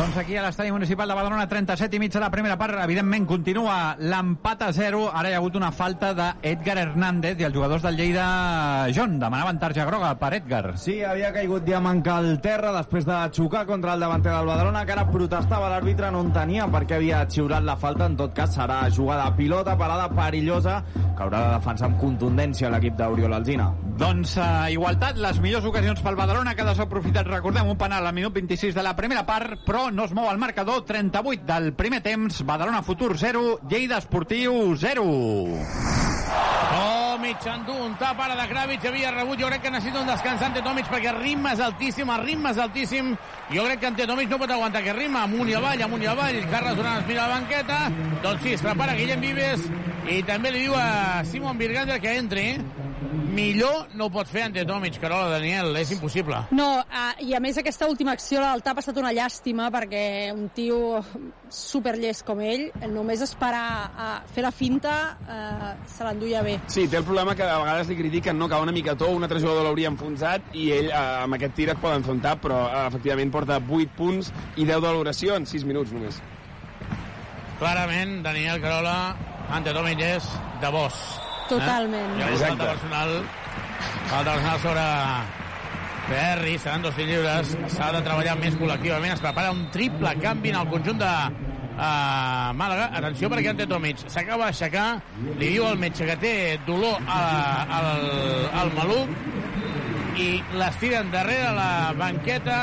[0.00, 3.26] Doncs aquí a l'estadi municipal de Badalona, 37 i mig de la primera part, evidentment
[3.28, 5.02] continua l'empat a 0.
[5.12, 9.60] Ara hi ha hagut una falta d'Edgar Hernández i els jugadors del Lleida, John, demanaven
[9.60, 10.78] tarja groga per Edgar.
[10.80, 14.96] Sí, havia caigut Diamanca al terra després de xocar contra el davanter del Badalona, que
[14.96, 18.08] ara protestava l'àrbitre, no entenia per què havia xiurat la falta.
[18.08, 22.72] En tot cas, serà jugada a pilota, parada perillosa, que haurà de defensar amb contundència
[22.72, 23.68] l'equip d'Oriol Alzina.
[24.00, 28.16] Doncs uh, igualtat, les millors ocasions pel Badalona que ha desaprofitat, recordem, un penal al
[28.16, 32.00] minut 26 de la primera part, però no es mou el marcador, 38 del primer
[32.02, 35.04] temps, Badalona Futur 0, Lleida Esportiu 0.
[36.70, 40.42] Tomic endú un tap ara de Kravitz, havia rebut, jo crec que necessita un descans
[40.46, 43.10] Ante Tomic perquè el ritme és altíssim, el ritme és altíssim,
[43.50, 46.10] jo crec que Ante Tomic no pot aguantar aquest ritme, amunt i avall, amunt i
[46.10, 47.80] avall, Carles Duran es mira la banqueta,
[48.22, 49.66] doncs sí, es prepara Guillem Vives
[50.10, 52.46] i també li diu a Simon Birgander que entri,
[53.34, 56.42] millor no ho pot fer Ante Tomic, Carola, Daniel, és impossible.
[56.56, 60.02] No, uh, i a més aquesta última acció del tap ha estat una llàstima perquè
[60.34, 61.00] un tio
[61.50, 66.58] superllest com ell, només esperar a fer la finta, uh, se l'enduia bé.
[66.70, 69.16] Sí, té el problema que a vegades li critiquen no, que va una mica tou,
[69.16, 72.22] un altre jugador l'hauria enfonsat i ell eh, amb aquest tir et poden fer un
[72.24, 76.20] tap, però eh, efectivament porta 8 punts i 10 de valoració en 6 minuts només.
[77.60, 79.00] Clarament, Daniel Carola,
[79.52, 80.30] Ante Tomic és
[80.62, 81.29] de bos.
[81.50, 82.16] Totalment.
[82.16, 82.30] Eh?
[82.30, 82.56] Exacte.
[82.56, 83.14] falta personal,
[84.10, 84.86] falta personal sobre
[86.10, 90.58] Perry, seran dos lliures, s'ha de treballar més col·lectivament, es prepara un triple canvi en
[90.58, 92.88] el conjunt de uh, Màlaga.
[92.98, 94.88] Atenció perquè Ante Tomic s'acaba d'aixecar,
[95.38, 96.34] li diu al metge que té
[96.66, 97.20] dolor a,
[97.78, 97.92] al,
[98.62, 102.58] al maluc i l'estiren darrere la banqueta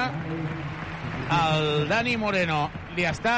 [1.37, 3.37] el Dani Moreno li està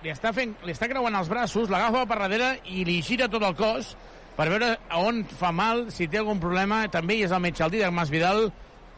[0.00, 3.44] li està, fent, li està creuant els braços, l'agafa per darrere i li gira tot
[3.44, 3.94] el cos
[4.40, 6.86] per veure on fa mal, si té algun problema.
[6.88, 8.46] També hi és el metge, el Dídac Masvidal.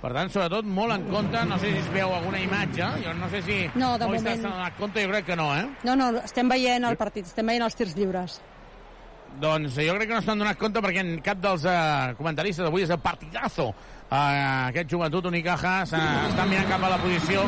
[0.02, 1.40] Per tant, sobretot, molt en compte.
[1.50, 2.86] No sé si es veu alguna imatge.
[3.02, 5.02] Jo no sé si No, de moment- s'ha donat compte.
[5.02, 5.66] Jo crec que no, eh?
[5.82, 8.40] No, no, estem veient el partit, estem veient els tirs lliures.
[9.40, 12.82] Doncs jo crec que no s'han donat compte perquè en cap dels uh, comentaristes avui
[12.82, 13.70] és el partidazo.
[14.12, 17.46] Uh, aquest joventut Unicaja està mirant cap a la posició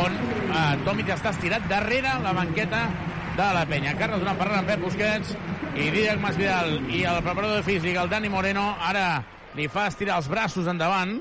[0.00, 0.16] on
[0.50, 2.88] uh, Tomic està estirat darrere la banqueta
[3.36, 3.94] de la penya.
[3.96, 5.36] Carles donant per en Pep Busquets
[5.76, 9.22] i Dídac Masvidal i el preparador físic, el Dani Moreno, ara
[9.54, 11.16] li fa estirar els braços endavant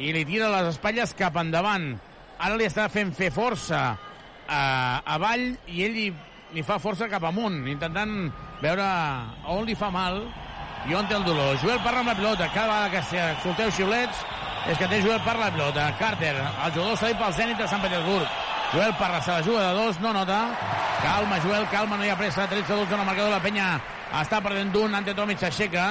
[0.00, 1.90] i li tira les espatlles cap endavant.
[2.38, 3.82] Ara li està fent fer força
[4.48, 4.60] a,
[5.04, 6.06] avall i ell li,
[6.54, 8.14] li fa força cap amunt, intentant
[8.62, 8.88] veure
[9.52, 10.22] on li fa mal
[10.88, 11.58] i on té el dolor.
[11.60, 12.48] Joel Parra amb la pilota.
[12.54, 14.22] Cada vegada que solteu xiulets
[14.68, 15.90] és que té Joel Parra la pilota.
[16.00, 18.46] Carter, el jugador cedit pel Zenit de Sant Petersburg.
[18.72, 20.50] Joel Parra se la juga de dos, no nota.
[21.02, 22.48] Calma, Joel, calma, no hi ha pressa.
[22.48, 23.68] 13-12 en el marcador la penya.
[24.20, 25.86] Està perdent d'un, Ante Tomic s'aixeca.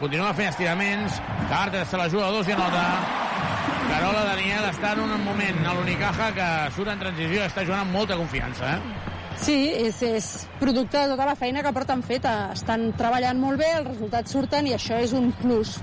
[0.00, 1.20] Continua fent estiraments.
[1.48, 2.82] Carter se la juga de dos i anota.
[3.86, 7.94] Carola Daniel està en un moment a l'Unicaja que surt en transició està jugant amb
[7.94, 8.74] molta confiança.
[8.74, 9.14] Eh?
[9.38, 12.34] Sí, és, és producte de tota la feina que porten feta.
[12.56, 15.76] Estan treballant molt bé, els resultats surten i això és un plus.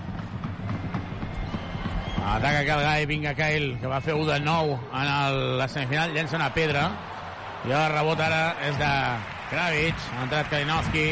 [2.23, 6.37] Ataca Calgai, vinga Kyle, que va fer 1 de 9 en el, la semifinal, llença
[6.39, 6.85] una pedra.
[7.67, 8.91] I el rebot ara és de
[9.51, 11.07] Kravitz, ha entrat Kalinowski,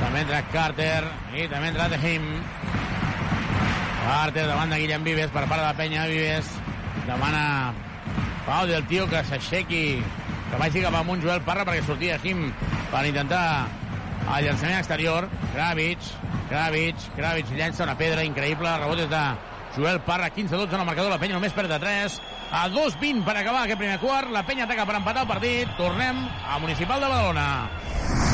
[0.00, 1.00] també ha entrat Carter
[1.32, 2.28] i també ha entrat Him.
[4.04, 6.52] Carter davant de Guillem Vives per part de la penya Vives.
[7.08, 7.72] Demana
[8.44, 9.84] Pau del tio que s'aixequi,
[10.50, 12.50] que vagi cap amunt Joel Parra perquè sortia Him
[12.92, 13.64] per intentar
[14.28, 15.30] el llançament exterior.
[15.54, 16.12] Kravitz,
[16.52, 19.24] Kravitz, Kravitz llença una pedra increïble, el rebot és de
[19.76, 22.20] Joel Parra, 15-12 en el marcador, la penya només perd de 3.
[22.54, 25.74] A 2-20 per acabar aquest primer quart, la penya ataca per empatar el partit.
[25.80, 28.33] Tornem a Municipal de Badalona.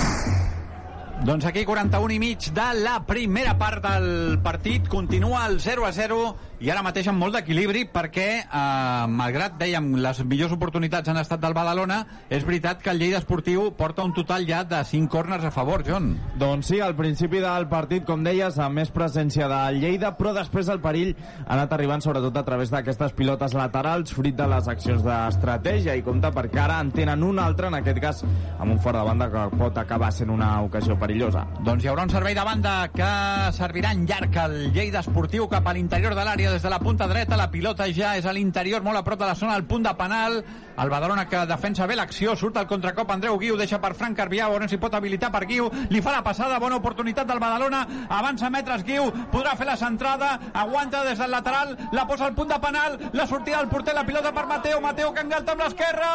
[1.21, 4.89] Doncs aquí 41 i mig de la primera part del partit.
[4.89, 6.21] Continua el 0 a 0
[6.61, 11.41] i ara mateix amb molt d'equilibri perquè, eh, malgrat, dèiem, les millors oportunitats han estat
[11.41, 15.45] del Badalona, és veritat que el Lleida Esportiu porta un total ja de 5 corners
[15.45, 16.19] a favor, John.
[16.37, 20.69] Doncs sí, al principi del partit, com deies, amb més presència de Lleida, però després
[20.69, 21.15] el perill
[21.47, 26.05] ha anat arribant sobretot a través d'aquestes pilotes laterals, fruit de les accions d'estratègia, i
[26.05, 28.23] compta perquè ara en tenen un altre, en aquest cas
[28.59, 31.45] amb un fora de banda que pot acabar sent una ocasió perillosa.
[31.67, 33.11] Doncs hi haurà un servei de banda que
[33.57, 37.09] servirà en llarg al Lleida Esportiu cap a l'interior de l'àrea des de la punta
[37.11, 37.39] dreta.
[37.41, 39.95] La pilota ja és a l'interior, molt a prop de la zona del punt de
[39.99, 40.43] penal.
[40.81, 44.49] El Badalona que defensa bé l'acció, surt al contracop Andreu Guiu, deixa per Frank Carbià,
[44.49, 48.49] veurem si pot habilitar per Guiu, li fa la passada, bona oportunitat del Badalona, avança
[48.49, 52.61] metres Guiu, podrà fer la centrada, aguanta des del lateral, la posa al punt de
[52.63, 56.15] penal, la sortida del porter, la pilota per Mateo, Mateo que engalta amb l'esquerra,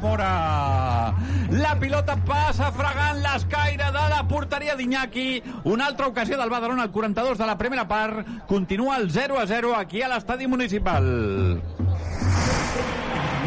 [0.00, 0.32] fora!
[1.48, 5.42] La pilota passa fregant l'escaire de la porteria d'Iñaki.
[5.64, 8.26] Una altra ocasió del Badalona al 42 de la primera part.
[8.46, 11.62] Continua el 0 a 0 aquí a l'estadi municipal.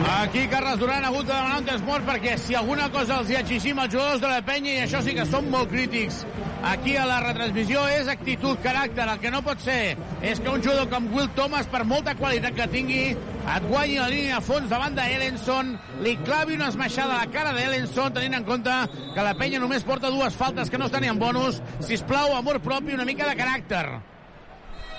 [0.09, 3.29] Aquí Carles Duran ha hagut de demanar un temps mort perquè si alguna cosa els
[3.29, 6.23] hi exigim als jugadors de la penya, i això sí que són molt crítics,
[6.67, 9.05] aquí a la retransmissió és actitud, caràcter.
[9.11, 12.57] El que no pot ser és que un jugador com Will Thomas, per molta qualitat
[12.57, 17.25] que tingui, et guanyi la línia a fons davant d'Ellenson, li clavi una esmaixada a
[17.25, 18.77] la cara d'Ellenson, tenint en compte
[19.15, 21.61] que la penya només porta dues faltes que no estan ni en bonus.
[21.79, 24.10] Si plau, amor propi, una mica de caràcter.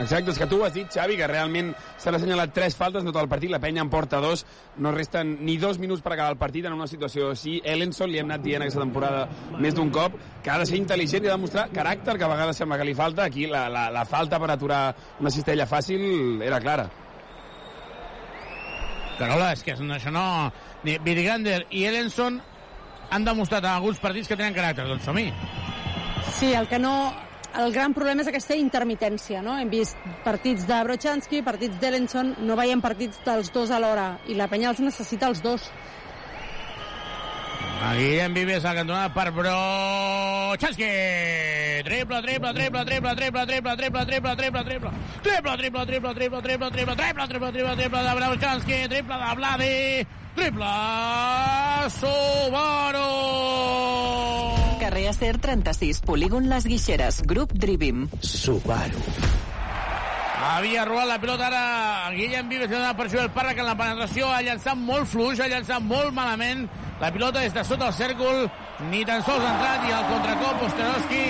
[0.00, 3.10] Exacte, és que tu ho has dit, Xavi, que realment s'han assenyalat tres faltes en
[3.10, 4.46] tot el partit, la penya en porta dos,
[4.80, 7.58] no resten ni dos minuts per acabar el partit en una situació així.
[7.64, 9.26] Ellenson li hem anat dient aquesta temporada
[9.60, 12.30] més d'un cop que ha de ser intel·ligent i ha de mostrar caràcter, que a
[12.32, 13.28] vegades sembla que li falta.
[13.28, 14.82] Aquí la, la, la falta per aturar
[15.20, 16.88] una cistella fàcil era clara.
[19.18, 20.24] Carola, és que això no...
[20.82, 22.40] Ni Virgander i Ellenson
[23.12, 24.88] han demostrat en alguns partits que tenen caràcter.
[24.88, 25.28] Doncs som-hi.
[26.32, 26.94] Sí, el que no...
[27.52, 29.58] El gran problema és aquesta intermitència, no?
[29.60, 34.48] Hem vist partits de Brochanski, partits d'Ellenson, no veiem partits dels dos alhora, i la
[34.48, 35.66] penya els necessita els dos.
[37.82, 40.88] A Guillem Vives a cantonada per Brochanski.
[41.84, 44.90] Triple, triple, triple, triple, triple, triple, triple, triple, triple, triple.
[45.22, 50.06] Triple, triple, triple, triple, triple, triple, triple, triple, triple, triple de Brochanski, triple de Vladi,
[50.34, 50.64] triple
[52.00, 53.08] Subaru.
[54.80, 58.08] Carrer Acer 36, polígon Les Guixeres, grup Drivim.
[58.20, 58.98] Subaru.
[60.42, 63.76] Havia robat la pilota ara Guillem Vives que dona per Joel Parra que en la
[63.78, 66.64] penetració ha llançat molt fluix, ha llançat molt malament.
[66.98, 68.48] La pilota des de sota el cèrcol
[68.90, 71.22] ni tan sols ha entrat i el contracop Osterowski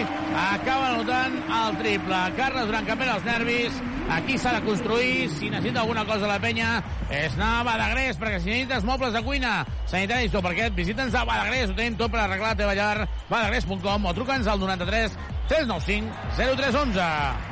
[0.46, 2.22] acaba anotant el triple.
[2.40, 3.79] Carles Duran que perd els nervis
[4.16, 6.72] aquí s'ha de construir, si necessita alguna cosa la penya
[7.12, 9.55] és anar a Badagrés perquè si necessites mobles de cuina
[9.92, 14.09] sanitaris tot perquè visita'ns a Badagrés ho tenim tot per arreglar la teva llar badagrés.com
[14.09, 15.18] o truca'ns al 93
[15.53, 17.51] 395 0311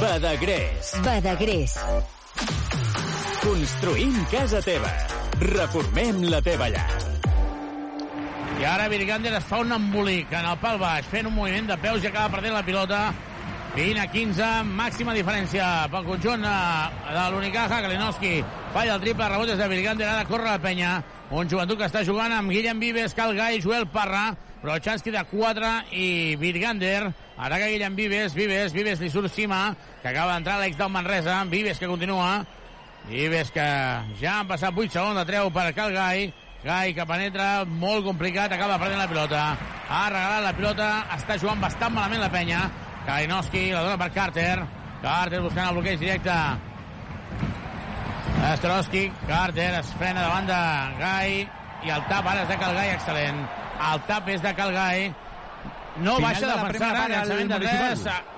[0.00, 0.94] Badagrés.
[1.04, 1.74] Badagrés.
[3.42, 4.90] Construïm casa teva.
[5.40, 6.86] Reformem la teva llar.
[8.58, 11.76] I ara Virgander es fa un embolic en el pal baix, fent un moviment de
[11.82, 13.00] peus i acaba perdent la pilota.
[13.74, 17.80] 20 a 15, màxima diferència pel conjunt de l'Unicaja.
[17.82, 18.36] Kalinowski
[18.74, 20.96] falla el triple, rebot des de Virgander, ara corre la penya.
[21.34, 24.28] Un joventut que està jugant amb Guillem Vives, Calgai, Joel Parra,
[24.64, 27.12] Brochanski de 4 i Virgander.
[27.36, 31.78] Que Guillem Vives, Vives, Vives li surt cima, que acaba d'entrar l'ex del Manresa, Vives
[31.78, 32.46] que continua,
[33.10, 33.66] Vives que
[34.20, 36.30] ja han passat 8 segons de treu per Calgai,
[36.64, 39.42] Gai que penetra, molt complicat, acaba perdent la pilota.
[39.84, 42.62] Ha regalat la pilota, està jugant bastant malament la penya.
[43.04, 44.62] Kalinowski la dona per Carter.
[45.02, 46.38] Carter buscant el bloqueig directe.
[48.54, 50.62] Ostrowski, Carter es frena davant de
[51.02, 51.36] Gai
[51.84, 53.44] i el tap ara és de Calgai, excel·lent.
[53.92, 55.08] El tap és de Calgai.
[55.96, 57.80] No Final baixa de de la defensar, primera ara, part, llançament de el 3.
[57.80, 58.32] Municipal.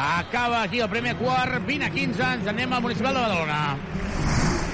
[0.00, 3.60] Acaba aquí el primer quart, 20 a 15, ens anem al Municipal de Badalona.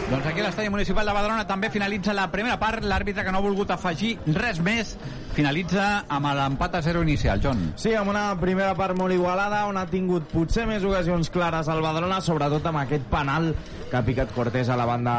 [0.07, 2.85] Doncs aquí a l'estadi municipal de Badalona també finalitza la primera part.
[2.87, 4.93] L'àrbitre que no ha volgut afegir res més
[5.35, 7.43] finalitza amb l'empat a zero inicial.
[7.43, 7.73] John.
[7.75, 11.83] Sí, amb una primera part molt igualada, on ha tingut potser més ocasions clares al
[11.83, 13.51] Badalona, sobretot amb aquest penal
[13.91, 15.17] que ha picat Cortés a la banda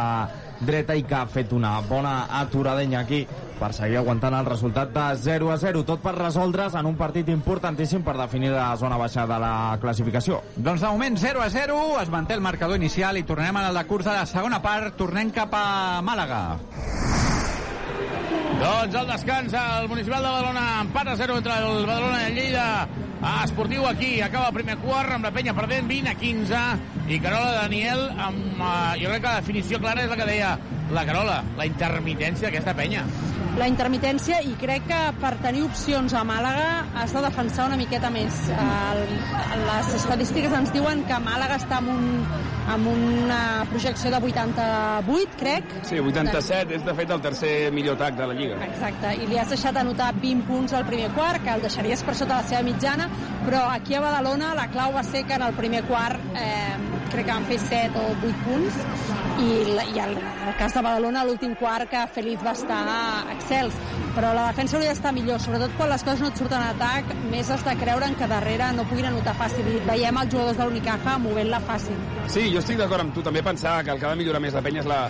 [0.60, 3.26] dreta i que ha fet una bona aturadenya aquí
[3.58, 5.84] per seguir aguantant el resultat de 0 a 0.
[5.86, 10.42] Tot per resoldre's en un partit importantíssim per definir la zona baixa de la classificació.
[10.56, 13.86] Doncs de moment 0 a 0, es manté el marcador inicial i tornem al de
[13.90, 16.44] curs de la segona part, tornem cap a Màlaga.
[18.58, 22.40] Doncs el descans al Municipal de Badalona, empat a 0 entre el Badalona i el
[22.40, 22.70] Lleida.
[23.22, 26.64] Ah, esportiu aquí, acaba el primer quart amb la penya perdent 20 a 15
[27.10, 30.58] i Carola Daniel amb, uh, jo crec que la definició clara és la que deia
[30.94, 33.04] la Carola, la intermitència d'aquesta penya.
[33.58, 38.12] La intermitència i crec que per tenir opcions a Màlaga has de defensar una miqueta
[38.14, 38.36] més.
[38.54, 39.02] El,
[39.66, 42.22] les estadístiques ens diuen que Màlaga està amb, un,
[42.70, 43.40] amb una
[43.72, 45.74] projecció de 88, crec.
[45.90, 48.62] Sí, 87 és de fet el tercer millor atac de la Lliga.
[48.68, 52.14] Exacte, i li has deixat anotar 20 punts al primer quart, que el deixaries per
[52.20, 53.07] sota la seva mitjana,
[53.46, 56.76] però aquí a Badalona la clau va ser que en el primer quart eh,
[57.12, 58.80] crec que van fer 7 o 8 punts,
[59.38, 59.48] i,
[59.96, 62.82] i el, el cas de Badalona, l'últim quart, que Feliz va estar
[63.36, 63.78] excels,
[64.16, 67.14] però la defensa hauria d'estar millor, sobretot quan les coses no et surten a atac,
[67.32, 70.60] més has de creure en que darrere no puguin anotar fàcil, i veiem els jugadors
[70.60, 72.00] de l'Unicaja movent-la fàcil.
[72.34, 73.24] Sí, jo estic d'acord amb tu.
[73.26, 75.04] També pensava que el que ha de millorar més la penya és la,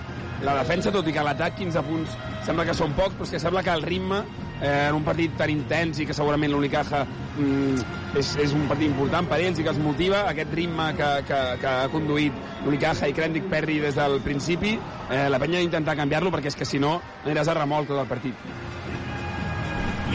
[0.45, 3.41] la defensa, tot i que l'atac 15 punts sembla que són pocs, però és que
[3.41, 4.21] sembla que el ritme
[4.61, 8.87] eh, en un partit tan intens i que segurament l'Unicaja mm, és, és un partit
[8.89, 13.09] important per ells i que els motiva, aquest ritme que, que, que ha conduït l'Unicaja
[13.09, 14.77] i Crendic Perry des del principi,
[15.11, 18.01] eh, la penya ha d'intentar canviar-lo perquè és que si no aniràs a remolc tot
[18.01, 18.47] el partit.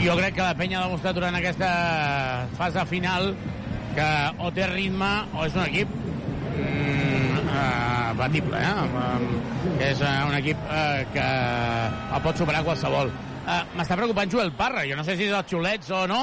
[0.03, 1.69] Jo crec que la penya ha demostrat durant aquesta
[2.59, 3.35] fase final
[3.95, 4.09] que
[4.41, 8.73] o té ritme o és un equip mm, uh, batible, eh?
[9.77, 11.27] Que és uh, un equip uh, que
[12.17, 13.13] el pot superar qualsevol.
[13.43, 16.23] Uh, M'està preocupant Joel Parra, jo no sé si és els xulets o no,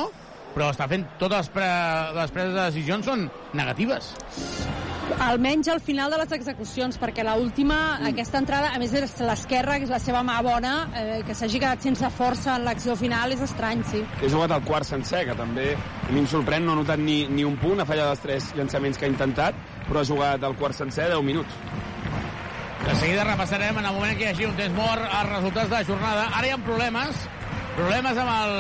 [0.54, 1.70] però està fent totes les, pre
[2.16, 3.26] les preses de decisions són
[3.58, 4.14] negatives.
[5.20, 8.12] Almenys al final de les execucions, perquè la última, mm.
[8.12, 11.60] aquesta entrada, a més és l'esquerra, que és la seva mà bona, eh, que s'hagi
[11.60, 14.04] quedat sense força en l'acció final, és estrany, sí.
[14.22, 17.24] He jugat al quart sencer, que també a mi em sorprèn, no ha notat ni,
[17.28, 19.58] ni un punt, a falla dels tres llançaments que ha intentat,
[19.90, 21.58] però ha jugat al quart sencer 10 minuts.
[22.90, 25.76] De seguida repassarem en el moment que hi hagi un temps mort els resultats de
[25.76, 26.24] la jornada.
[26.34, 27.20] Ara hi ha problemes,
[27.76, 28.54] problemes amb, el,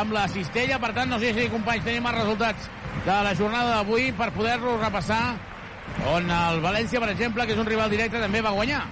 [0.00, 2.68] amb la cistella, per tant, no sé si, companys, tenim els resultats
[3.02, 5.24] de la jornada d'avui per poder-los repassar
[6.12, 8.84] on el València, per exemple, que és un rival directe, també va guanyar.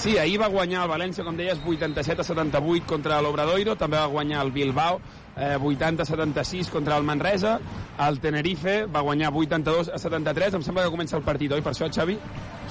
[0.00, 4.08] Sí, ahir va guanyar el València, com deies, 87 a 78 contra l'Obradoiro, també va
[4.08, 5.02] guanyar el Bilbao,
[5.38, 7.58] eh, 80 a 76 contra el Manresa,
[8.06, 11.72] el Tenerife va guanyar 82 a 73, em sembla que comença el partit, oi, per
[11.72, 12.18] això, Xavi?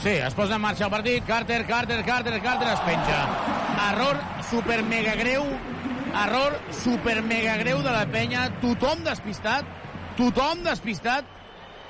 [0.04, 3.24] Sí, es posa en marxa el partit, Carter, Carter, Carter, Carter, es penja.
[3.88, 5.48] Error super mega greu,
[6.26, 9.66] error super mega greu de la penya, tothom despistat,
[10.20, 11.34] tothom despistat,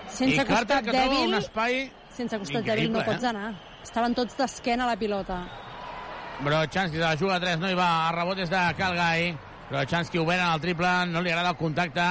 [0.08, 1.80] Sense I Carter que troba dèbil, un espai
[2.18, 3.08] sense costat dèbil no eh?
[3.08, 3.52] pots anar.
[3.84, 5.42] Estaven tots d'esquena a la pilota.
[6.44, 9.32] Brochanski se la juga a 3, no hi va, a rebot és de Calgai.
[9.70, 12.06] Brochanski obert el triple, no li agrada el contacte.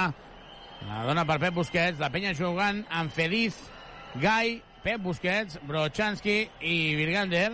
[0.86, 3.56] La dona per Pep Busquets, la penya jugant amb Feliz,
[4.20, 7.48] Gai, Pep Busquets, Brochanski i Virgander.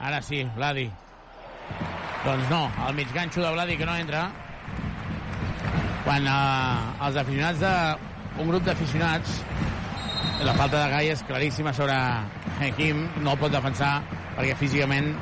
[0.00, 0.88] Ara sí, Vladi.
[2.22, 4.24] Doncs no, el mig ganxo de Vladi que no entra.
[6.06, 7.76] Quan eh, els aficionats de...
[8.40, 9.34] un grup d'aficionats
[10.42, 11.94] la falta de Gai és claríssima sobre
[12.58, 13.92] Hakim, no el pot defensar
[14.34, 15.12] perquè físicament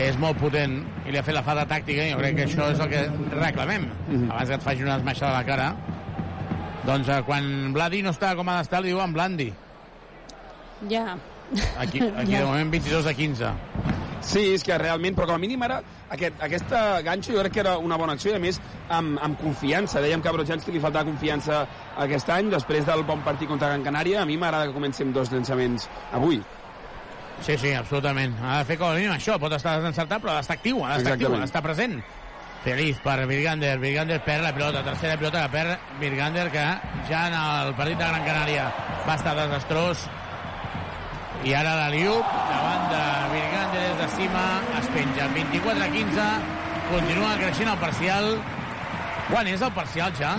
[0.00, 2.70] és molt potent i li ha fet la falta tàctica i jo crec que això
[2.72, 3.02] és el que
[3.36, 3.88] reclamem
[4.30, 5.72] abans que et faci una esmaixada a la cara
[6.86, 9.52] doncs eh, quan Vladi no està com ha d'estar li diuen Blandi
[10.90, 11.16] Ja.
[11.78, 13.52] aquí, aquí de moment 22 a 15
[14.22, 15.80] Sí, és que realment, però com a mínim ara
[16.14, 19.34] aquest, aquesta ganxo jo crec que era una bona acció i a més amb, amb
[19.40, 19.98] confiança.
[19.98, 21.64] Dèiem que a Brochanski li faltava confiança
[22.04, 24.22] aquest any, després del bon partit contra Gran Canària.
[24.22, 26.38] A mi m'agrada que comencem dos llançaments avui.
[27.42, 28.36] Sí, sí, absolutament.
[28.42, 29.34] Ha de fer com a mínim això.
[29.42, 31.96] Pot estar desencertat, però ha d'estar actiu, ha d'estar actiu, ha d'estar present.
[32.62, 33.74] Feliz per Virgander.
[33.82, 34.84] Virgander perd la pilota.
[34.86, 36.66] Tercera pilota que perd Virgander, que
[37.08, 38.68] ja en el partit de Gran Canària
[39.08, 40.06] va estar desastrós.
[41.42, 44.44] I ara la Liup, davant de Virgander des de cima,
[44.78, 46.26] es penja 24 a 15.
[46.92, 48.34] Continua creixent el parcial.
[49.32, 50.36] Quan és el parcial ja?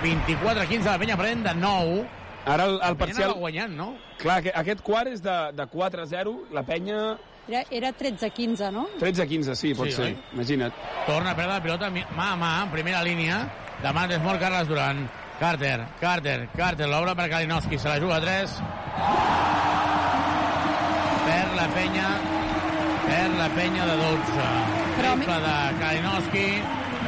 [0.00, 2.06] 24 a 15, la penya pren de 9.
[2.46, 3.24] Ara el, el La parcial...
[3.30, 3.88] anava guanyant, no?
[4.20, 7.16] Clar, que aquest quart és de, de 4 a 0, la penya
[7.48, 8.86] Era, era 13-15, no?
[8.98, 10.06] 13 a 15, sí, pot Sí, ser.
[10.08, 10.16] oi?
[10.34, 10.72] Imagina't.
[11.06, 13.36] Torna a perdre la pilota mà a mà, en primera línia.
[13.84, 15.04] Demà és molt Carles Duran.
[15.38, 18.56] Carter, Carter, Carter, l'obra per Kalinowski, se la juga a 3.
[21.26, 22.08] Perd la penya,
[23.06, 24.50] perd la penya de 12.
[24.98, 26.46] Triple de Kalinowski,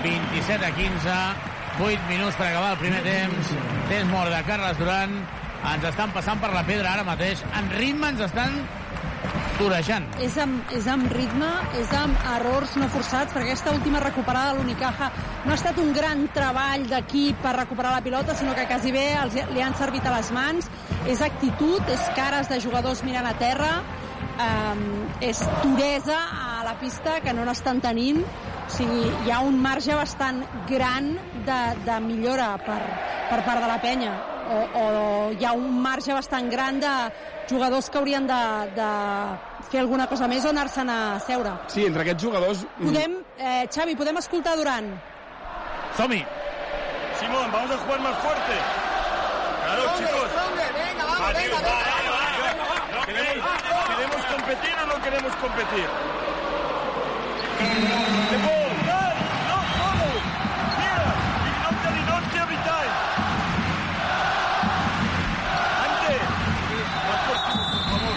[0.04, 1.18] 27 a 15,
[1.78, 3.50] 8 minuts per acabar el primer temps.
[3.88, 5.12] Temps mort de Carles Duran.
[5.68, 7.44] Ens estan passant per la pedra ara mateix.
[7.54, 8.56] En ritme ens estan
[9.58, 10.06] torejant.
[10.22, 11.48] És amb, és amb ritme,
[11.78, 15.10] és amb errors no forçats, perquè aquesta última recuperada de l'Unicaja
[15.44, 19.06] no ha estat un gran treball d'equip per recuperar la pilota, sinó que quasi bé
[19.22, 20.70] els, li han servit a les mans.
[21.06, 23.70] És actitud, és cares de jugadors mirant a terra,
[24.38, 24.82] um,
[25.20, 26.18] és duresa
[26.58, 28.22] a la pista que no n'estan tenint.
[28.68, 31.14] O sigui, hi ha un marge bastant gran
[31.46, 32.80] de, de millora per,
[33.30, 34.12] per part de la penya.
[34.48, 34.84] O, o
[35.36, 36.92] hi ha un marge bastant gran de
[37.50, 38.40] jugadors que haurien de,
[38.76, 38.88] de
[39.70, 41.52] fer alguna cosa més o anar-se'n a seure.
[41.72, 42.62] Sí, entre aquests jugadors...
[42.78, 44.92] mm, Podem, eh, Xavi, podem escoltar Duran?
[45.96, 46.22] Som-hi!
[47.20, 48.54] Simón, vamos a jugar más fuerte.
[49.64, 50.30] Claro, chicos.
[50.76, 52.78] venga, vamos, Va, tío, venga, va, venga, va, va.
[52.94, 53.48] ¿No ¿Queremos,
[53.88, 55.88] ¿Queremos competir o no queremos competir?
[58.30, 59.14] De ball, dai,
[59.48, 60.08] no, todo.
[60.78, 61.08] Mira,
[61.44, 62.94] Ginocchia, Ginocchia, every time.
[65.84, 66.16] Ante,
[67.26, 67.28] por
[67.90, 68.16] favor.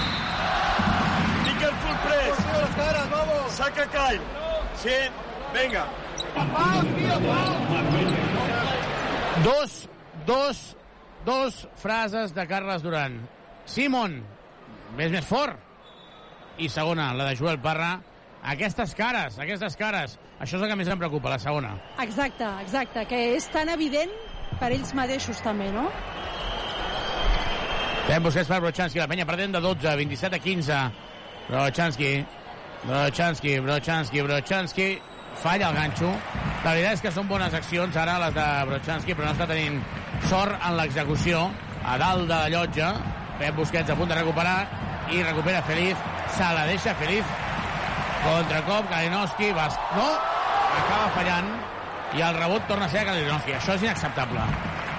[1.46, 2.36] Nickel full press.
[3.58, 4.22] Saca Kyle.
[4.76, 4.98] Sí,
[5.54, 5.84] venga.
[9.44, 9.90] Dos,
[10.26, 10.78] dos,
[11.26, 13.28] dos frases de Carles Duran.
[13.66, 14.24] Simon,
[14.98, 15.71] ves més fort.
[16.62, 17.96] I segona, la de Joel Parra.
[18.52, 20.18] Aquestes cares, aquestes cares.
[20.42, 21.72] Això és el que més em preocupa, la segona.
[22.02, 24.14] Exacte, exacte, que és tan evident
[24.60, 25.88] per ells mateixos també, no?
[28.08, 30.80] Fem Busquets per Brochanski, la penya perdent de 12, 27 a 15.
[31.50, 32.12] Brochanski,
[32.84, 34.88] Brochanski, Brochanski, Brochanski,
[35.42, 36.14] falla el ganxo.
[36.62, 39.82] La veritat és que són bones accions ara les de Brochanski, però no està tenint
[40.30, 41.48] sort en l'execució.
[41.82, 42.94] A dalt de la llotja,
[43.40, 45.98] Pep Busquets a punt de recuperar i recupera Feliz,
[46.36, 47.26] se la deixa Feliz.
[48.22, 49.80] Contracop, Kalinowski, Bas...
[49.96, 50.10] no,
[50.78, 51.50] acaba fallant
[52.18, 53.56] i el rebot torna a ser a Kalinowski.
[53.58, 54.46] Això és inacceptable.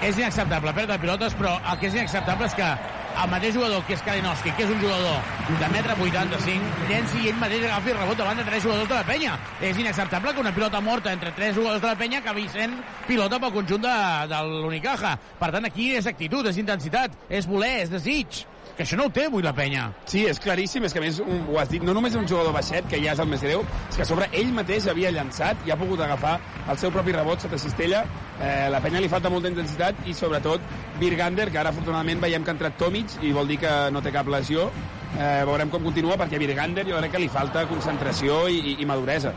[0.03, 2.69] És inacceptable perdre pilotes, però el que és inacceptable és que
[3.13, 7.29] el mateix jugador que és Kalinowski, que és un jugador de metre 85, llenci i
[7.31, 9.35] ell mateix agafi el rebot davant de tres jugadors de la penya.
[9.61, 13.39] És inacceptable que una pilota morta entre tres jugadors de la penya acabi sent pilota
[13.39, 13.97] pel conjunt de,
[14.33, 15.13] de l'Unicaja.
[15.39, 18.43] Per tant, aquí és actitud, és intensitat, és voler, és desig
[18.77, 19.85] que això no ho té avui la penya.
[20.09, 22.55] Sí, és claríssim, és que a més un, ho has dit, no només un jugador
[22.55, 25.67] baixet, que ja és el més greu, és que a sobre ell mateix havia llançat
[25.67, 26.39] i ha pogut agafar
[26.71, 28.03] el seu propi rebot sota cistella.
[28.39, 30.61] Eh, la penya li falta molta intensitat i sobretot
[31.01, 34.13] Virgander, que ara afortunadament veiem que ha entrat Tomic i vol dir que no té
[34.15, 34.69] cap lesió.
[35.13, 38.89] Eh, veurem com continua perquè Virgander jo crec que li falta concentració i, i, i
[38.89, 39.33] maduresa.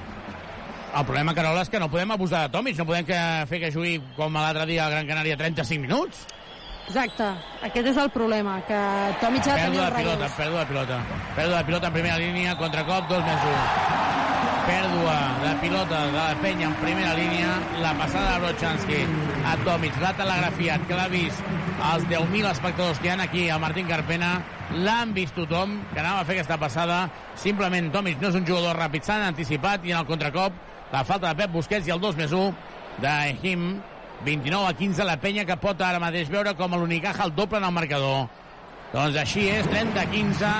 [0.96, 3.18] El problema, Carola, és que no podem abusar de Tomic, no podem que,
[3.50, 6.22] fer que jugui com l'altre dia a Gran Canària 35 minuts.
[6.86, 7.26] Exacte,
[7.66, 8.78] aquest és el problema, que
[9.18, 10.98] Tomic ha de tenir el de pilota, pèrdua de pilota.
[11.34, 13.64] Pèrdua de pilota en primera línia, contracop, 2 més 1.
[14.66, 19.00] Pèrdua de pilota de la penya en primera línia, la passada de Brochanski
[19.46, 21.42] a Tomic, l'ha telegrafiat, que l'ha vist
[21.90, 24.30] els 10.000 espectadors que hi ha aquí a Martín Carpena,
[24.86, 27.02] l'han vist tothom, que anava a fer aquesta passada,
[27.34, 30.54] simplement Tomic no és un jugador ràpid, s'han anticipat i en el contracop
[30.94, 32.54] la falta de Pep Busquets i el 2 més 1
[33.02, 33.68] d'Ehim,
[34.24, 37.68] 29 a 15 la penya que pot ara mateix veure com l'Unicaja el doble en
[37.68, 38.26] el marcador.
[38.92, 40.52] Doncs així és, 30 a 15,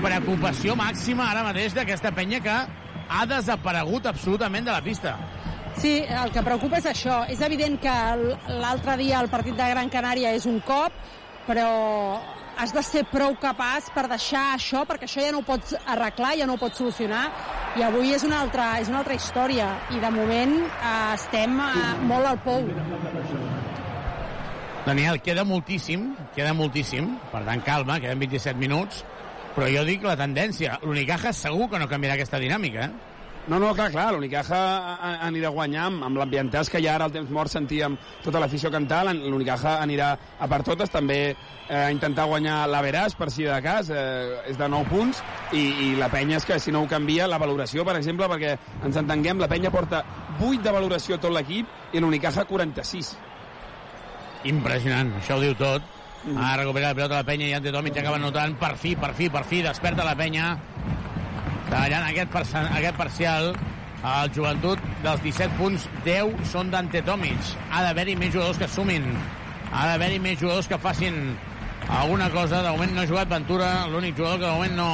[0.00, 2.56] preocupació màxima ara mateix d'aquesta penya que
[3.10, 5.16] ha desaparegut absolutament de la pista.
[5.80, 7.22] Sí, el que preocupa és això.
[7.30, 7.94] És evident que
[8.60, 10.94] l'altre dia el partit de Gran Canària és un cop,
[11.46, 11.68] però
[12.60, 16.34] has de ser prou capaç per deixar això, perquè això ja no ho pots arreglar,
[16.36, 17.22] ja no ho pots solucionar,
[17.80, 21.86] i avui és una altra, és una altra història, i de moment eh, estem eh,
[22.10, 22.68] molt al pou.
[24.84, 29.04] Daniel, queda moltíssim, queda moltíssim, per tant calma, queden 27 minuts,
[29.56, 33.09] però jo dic la tendència, l'Unicaja segur que no canviarà aquesta dinàmica, eh?
[33.48, 34.58] No, no, clar, clar, l'Unicaja
[35.24, 38.70] anirà a guanyar amb, amb l'ambientàs que ja ara al temps mort sentíem tota l'afició
[38.70, 43.56] cantar, l'Unicaja anirà a per totes, també eh, a intentar guanyar l'Averàs, per si de
[43.64, 45.22] cas, eh, és de 9 punts,
[45.56, 48.54] i, i la penya és que si no ho canvia, la valoració, per exemple, perquè
[48.84, 50.04] ens entenguem, la penya porta
[50.38, 53.14] 8 de valoració tot l'equip i l'Unicaja 46.
[54.52, 55.96] Impressionant, això ho diu tot.
[56.36, 59.30] Ha recuperat la pilota la penya i Ante Tomic acaba notant per fi, per fi,
[59.32, 60.52] per fi, desperta la penya.
[61.70, 63.52] Tallant aquest, aquest parcial,
[64.00, 67.52] el joventut dels 17 punts, 10 són d'Ante Tomic.
[67.70, 69.06] Ha d'haver-hi més jugadors que sumin.
[69.70, 71.20] Ha d'haver-hi més jugadors que facin
[71.86, 72.64] alguna cosa.
[72.64, 74.90] De moment no ha jugat Ventura, l'únic jugador que de moment no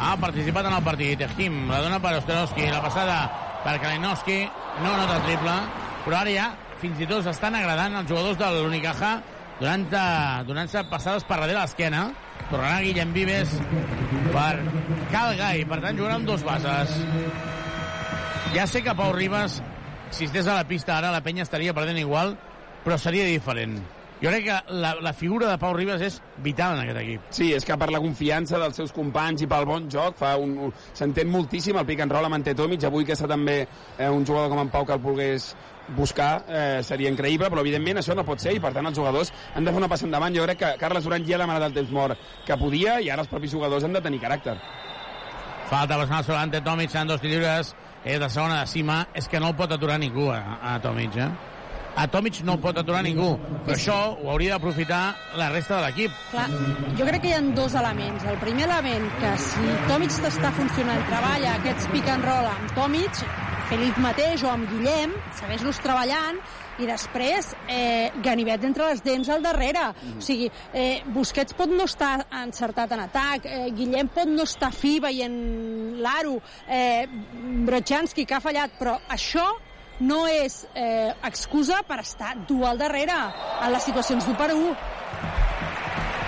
[0.00, 1.22] ha participat en el partit.
[1.28, 3.20] Ejim, la dona per Ostrowski, la passada
[3.62, 4.40] per Kalinowski,
[4.82, 5.54] no nota triple,
[6.02, 6.50] però ara ja
[6.82, 9.12] fins i tot s'estan agradant els jugadors de l'Unicaja
[9.60, 10.02] donant-se
[10.48, 12.08] donant passades per darrere l'esquena.
[12.50, 13.54] Tornarà Guillem Vives
[14.32, 14.52] per
[15.12, 15.64] Cal Gai.
[15.68, 16.94] Per tant, jugarà amb dos bases.
[18.52, 19.62] Ja sé que Pau Ribas,
[20.10, 22.36] si estés a la pista ara, la penya estaria perdent igual,
[22.84, 23.78] però seria diferent.
[24.22, 27.24] Jo crec que la, la figura de Pau Ribas és vital en aquest equip.
[27.34, 30.52] Sí, és que per la confiança dels seus companys i pel bon joc fa un,
[30.68, 32.86] un, s'entén moltíssim el pick and roll amb Ante Tomic.
[32.86, 35.48] Avui que està també eh, un jugador com en Pau que el volgués
[35.98, 39.34] buscar eh, seria increïble, però evidentment això no pot ser i per tant els jugadors
[39.56, 40.38] han de fer una passa endavant.
[40.38, 43.26] Jo crec que Carles Duran ja ha demanat el temps mort que podia i ara
[43.26, 44.54] els propis jugadors han de tenir caràcter.
[45.66, 49.40] Falta personal sobre Ante Tomic, seran dos lliures, és de segona de cima, és que
[49.42, 51.51] no el pot aturar ningú a, a Tomic, eh?
[51.94, 53.34] A Tomic no pot aturar ningú,
[53.66, 55.02] però això ho hauria d'aprofitar
[55.36, 56.18] la resta de l'equip.
[56.32, 56.48] Clar,
[56.98, 58.24] jo crec que hi ha dos elements.
[58.24, 63.24] El primer element, que si Tomic està funcionant, treballa aquests pick and roll amb Tomic,
[63.72, 66.36] Feliz mateix o amb Guillem, segueix-los treballant,
[66.82, 69.86] i després eh, Ganivet entre les dents al darrere.
[70.18, 74.72] O sigui, eh, Busquets pot no estar encertat en atac, eh, Guillem pot no estar
[74.76, 75.38] fi veient
[76.04, 76.36] l'Aro,
[76.68, 77.06] eh,
[77.68, 79.46] Brochanski que ha fallat, però això
[80.02, 83.14] no és eh, excusa per estar dur al darrere
[83.62, 84.72] en les situacions d'un per un.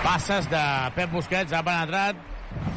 [0.05, 0.63] Passes de
[0.95, 2.19] Pep Busquets, ha penetrat,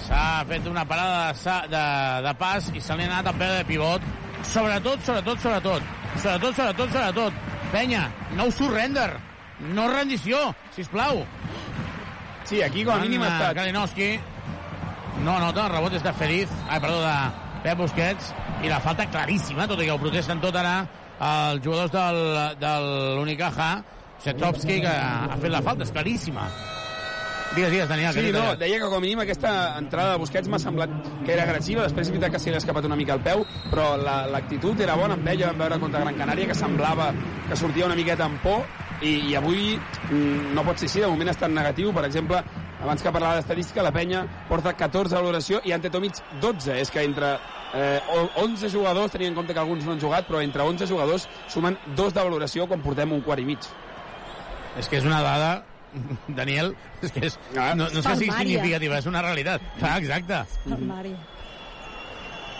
[0.06, 1.84] s'ha fet una parada de, de,
[2.26, 4.06] de pas i se li ha anat al peu de pivot.
[4.48, 5.94] Sobretot, sobretot, sobretot.
[6.16, 7.42] Sobretot, sobretot, sobretot.
[7.72, 8.06] Penya,
[8.38, 9.10] no surrender.
[9.74, 11.24] No rendició, sisplau.
[12.48, 13.56] Sí, aquí com a mínim ha estat.
[13.58, 14.12] Kalinowski.
[15.26, 18.32] No nota, el rebot és de Feliz, ai, perdó, de Pep Busquets,
[18.62, 20.80] i la falta claríssima, tot i que ho protesten tot ara
[21.18, 22.18] els jugadors del,
[22.60, 22.72] de
[23.18, 23.70] l'Unicaja,
[24.22, 26.48] Setrovski, que ha fet la falta, és claríssima.
[27.54, 28.12] Digues, digues, Daniel.
[28.12, 29.50] Sí, no, deia que com a mínim aquesta
[29.80, 30.90] entrada de Busquets m'ha semblat
[31.24, 33.44] que era agressiva, després és veritat que se li ha escapat una mica el peu,
[33.72, 35.14] però la- l'actitud era bona.
[35.16, 37.08] Amb ell, vam veure contra Gran Canària que semblava
[37.48, 38.66] que sortia una miqueta amb por
[39.00, 42.42] i, i avui mm, no pot ser així, de moment en negatiu, per exemple,
[42.82, 46.90] abans que parlava d'estadística, la penya porta 14 de valoració i Ante Tomic 12, és
[46.90, 47.32] que entre
[47.74, 50.86] eh, o- 11 jugadors, tenint en compte que alguns no han jugat, però entre 11
[50.86, 53.58] jugadors sumen dos de valoració quan portem un quart i mig.
[54.78, 55.64] És que és una dada
[56.28, 59.62] Daniel, és que és, no, no és que sigui significativa, és una realitat.
[59.78, 60.42] Clar, exacte.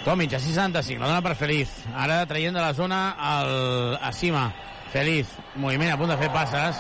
[0.05, 1.69] Tomic, a 65, la dona per Feliz.
[1.95, 4.47] Ara traient de la zona el Asima.
[4.93, 5.29] Feliz,
[5.61, 6.79] moviment a punt de fer passes.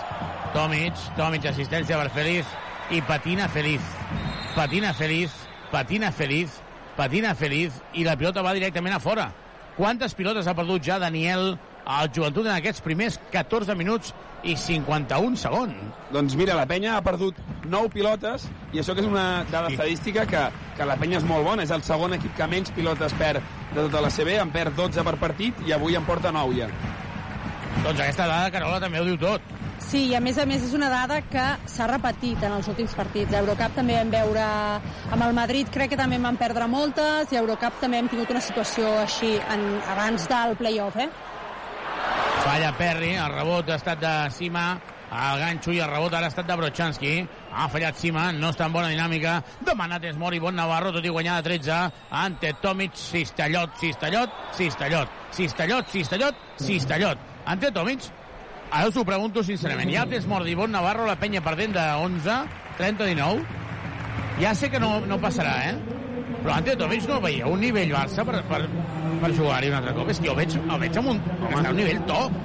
[0.55, 2.47] Tomic, Tomic, assistència per Feliz.
[2.91, 3.81] I patina Feliz.
[4.57, 5.31] Patina Feliz,
[5.71, 6.51] patina Feliz,
[6.97, 7.73] patina Feliz.
[7.93, 9.29] I la pilota va directament a fora.
[9.77, 15.37] Quantes pilotes ha perdut ja Daniel al joventut en aquests primers 14 minuts i 51
[15.37, 15.77] segons?
[16.15, 17.37] Doncs mira, la penya ha perdut
[17.69, 20.47] 9 pilotes i això que és una dada estadística que,
[20.79, 21.69] que la penya és molt bona.
[21.69, 25.05] És el segon equip que menys pilotes perd de tota la CB, en perd 12
[25.05, 26.73] per partit i avui en porta 9 ja.
[27.85, 29.58] Doncs aquesta dada, Carola, també ho diu tot.
[29.89, 32.93] Sí, i a més a més és una dada que s'ha repetit en els últims
[32.93, 33.33] partits.
[33.33, 37.33] A Eurocup també vam veure amb el Madrid, crec que també en van perdre moltes,
[37.33, 39.65] i a Eurocup també hem tingut una situació així en,
[39.95, 41.09] abans del play-off, eh?
[42.45, 44.67] Falla Perry, el rebot ha estat de Sima,
[45.09, 47.15] el ganxo i el rebot ara ha estat de Brochanski.
[47.57, 49.39] Ha fallat Sima, no està en bona dinàmica.
[49.65, 51.81] Demanat és Mori, bon Navarro, tot i guanyar de 13.
[52.27, 57.29] Ante Tomic, Cistellot, Cistellot, Cistellot, Cistellot, Cistellot, Cistellot.
[57.49, 58.05] Ante Tomic,
[58.71, 62.41] ara us ho pregunto sincerament, ja tens Mori, bon Navarro, la penya perdent de 11,
[62.79, 63.45] 30-19.
[64.43, 65.99] Ja sé que no, no passarà, eh?
[66.39, 68.61] Però Ante Tomic no veieu un nivell Barça per, per,
[69.23, 70.11] per jugar-hi un altre cop.
[70.13, 71.51] És que el veig, el veig amb un, Home.
[71.57, 72.37] està a un nivell top.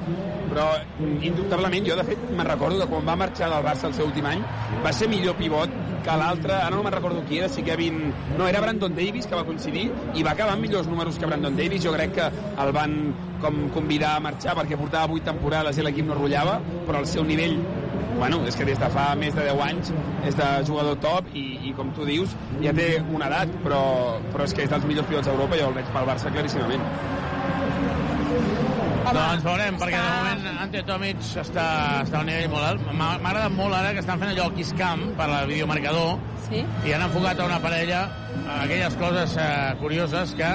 [0.54, 0.68] Però,
[1.02, 4.28] indubtablement, jo, de fet, me'n recordo que quan va marxar del Barça el seu últim
[4.30, 4.44] any,
[4.86, 5.74] va ser millor pivot
[6.04, 8.02] que l'altre, ara no me'n recordo qui era, si Kevin...
[8.38, 11.56] No, era Brandon Davis, que va coincidir, i va acabar amb millors números que Brandon
[11.58, 11.82] Davis.
[11.86, 12.28] Jo crec que
[12.64, 12.98] el van
[13.44, 17.26] com convidar a marxar perquè portava 8 temporades i l'equip no rotllava, però el seu
[17.28, 17.58] nivell
[18.14, 19.90] bueno, és que des de fa més de 10 anys
[20.30, 23.82] és de jugador top i, i com tu dius, ja té una edat, però,
[24.30, 26.88] però és que és dels millors pilots d'Europa, jo el veig pel Barça claríssimament.
[29.14, 31.66] Home, doncs veurem, perquè de moment Ante Tomic està,
[32.02, 32.86] està a un nivell molt alt.
[32.98, 36.16] M'ha agradat molt ara que estan fent allò al Kiss Cam per al videomarcador.
[36.48, 36.64] Sí?
[36.86, 38.00] i han enfocat a una parella
[38.42, 39.46] a aquelles coses eh,
[39.80, 40.50] curioses que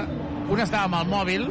[0.50, 1.46] un estava amb el mòbil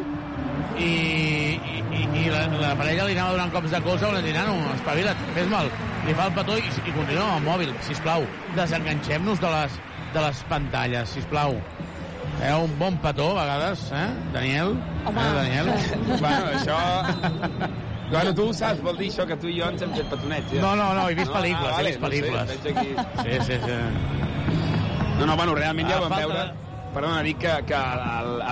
[0.78, 4.30] i, i, i, i la, la parella li anava donant cops de colze a un
[4.36, 5.72] nano, espavila't, fes-me'l
[6.06, 8.28] li fa el petó i, i continua amb el mòbil sisplau,
[8.60, 9.82] desenganxem-nos de les,
[10.14, 11.58] de les pantalles, sisplau
[12.44, 14.08] eh, un bon petó a vegades eh?
[14.34, 14.76] Daniel,
[15.06, 15.22] Home.
[15.22, 15.72] eh, Daniel?
[16.20, 16.78] bueno, això...
[18.10, 20.54] Bueno, tu ho saps, vol dir això que tu i jo ens hem fet petonets,
[20.54, 20.62] ja?
[20.64, 22.46] No, no, no, he vist pel·lícules, ah, he vist pel·lícules.
[22.48, 22.94] No sé, aquí...
[23.20, 23.76] Sí, sí, sí.
[25.20, 26.64] No, no, bueno, realment ja A ho vam falta veure.
[26.94, 27.80] Perdona, dic que, que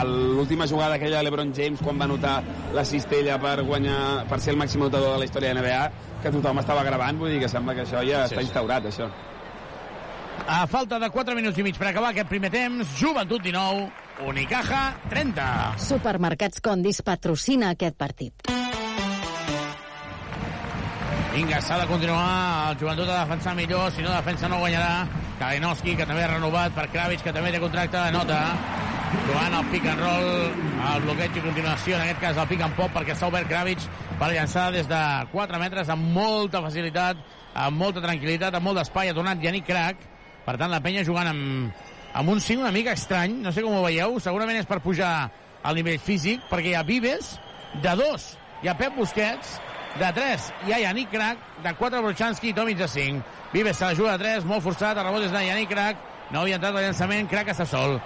[0.09, 2.33] l'última jugada aquella de l'Ebron James quan va anotar
[2.75, 5.79] la cistella per guanyar per ser el màxim notador de la història de NBA
[6.25, 8.49] que tothom estava gravant, vull dir que sembla que això ja Sí, està sí.
[8.49, 9.07] instaurat, això.
[10.47, 13.89] A falta de 4 minuts i mig per acabar aquest primer temps, Joventut 19,
[14.27, 15.47] Unicaja 30.
[15.81, 18.45] Supermercats Condis patrocina aquest partit.
[21.35, 22.71] Vinga, s'ha de continuar.
[22.71, 23.89] El joventut ha de defensar millor.
[23.91, 25.03] Si no defensa, no guanyarà.
[25.35, 28.37] Kalinowski, que també ha renovat per Kravitz, que també té contracte de nota.
[29.25, 30.29] Jugant el pick and roll,
[30.93, 33.89] el bloqueig i continuació, en aquest cas el pick and pop, perquè s'ha obert Kravitz
[34.19, 35.01] per llançar des de
[35.33, 37.19] 4 metres amb molta facilitat,
[37.67, 39.11] amb molta tranquil·litat, amb molt d'espai.
[39.11, 40.07] Ha tornat Yannick Crac.
[40.45, 43.39] Per tant, la penya jugant amb, amb un 5 una mica estrany.
[43.41, 44.19] No sé com ho veieu.
[44.23, 45.13] Segurament és per pujar
[45.65, 47.35] al nivell físic, perquè hi ha Vives
[47.81, 48.27] de 2.
[48.63, 49.57] Hi ha Pep Busquets
[49.99, 50.51] de 3.
[50.67, 53.23] Hi ha Yannick Crac, de 4 Brochanski i Tomic de 5.
[53.53, 55.99] Vives se la juga de 3, molt forçat, el rebot és de Yannick Crac,
[56.31, 57.97] no havia entrat el llançament, Crac està sol.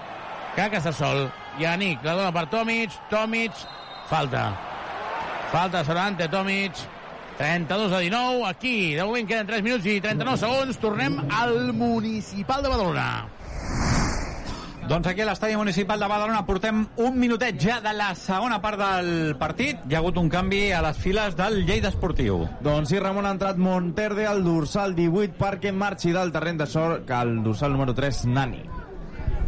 [0.55, 1.27] Crac està sol.
[1.59, 3.65] Yannick la dona per Tomic, Tomic,
[4.09, 4.49] falta.
[5.51, 6.77] Falta sobre Ante Tomic,
[7.39, 12.59] 32 a 19, aquí, de moment queden 3 minuts i 39 segons, tornem al Municipal
[12.59, 13.05] de Badalona.
[14.89, 18.81] Doncs aquí a l'estadi municipal de Badalona portem un minutet ja de la segona part
[18.81, 19.79] del partit.
[19.87, 22.43] Hi ha hagut un canvi a les files del Lleida Esportiu.
[22.65, 27.07] Doncs sí, Ramon ha entrat Monterde al dorsal 18 perquè marxi del terreny de sort
[27.07, 28.65] que el dorsal número 3, Nani.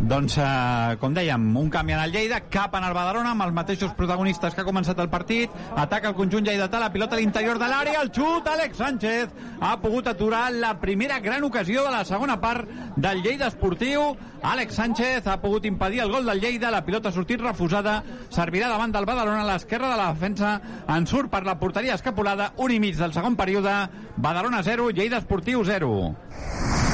[0.02, 3.54] Doncs, eh, com dèiem, un canvi en el Lleida, cap en el Badalona, amb els
[3.54, 5.52] mateixos protagonistes que ha començat el partit.
[5.78, 9.30] Ataca el conjunt lleidatà, la pilota a l'interior de l'àrea, el xut, Àlex Sánchez
[9.62, 14.16] ha pogut aturar la primera gran ocasió de la segona part del Lleida Esportiu.
[14.41, 18.02] Àlex Sánchez ha pogut impedir el gol del Lleida, la pilota ha sortit refusada,
[18.34, 22.54] servirà davant del Badalona a l'esquerra de la defensa, en surt per la porteria escapulada,
[22.58, 23.86] un i mig del segon període,
[24.18, 26.91] Badalona 0, Lleida Esportiu 0.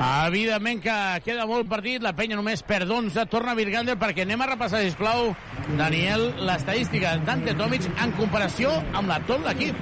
[0.00, 0.92] Evidentment que
[1.26, 5.34] queda molt partit, la penya només perd 11, torna Virgander perquè anem a repassar, sisplau,
[5.76, 9.76] Daniel, l'estadística d'Ante Tomic en comparació amb la tot l'equip.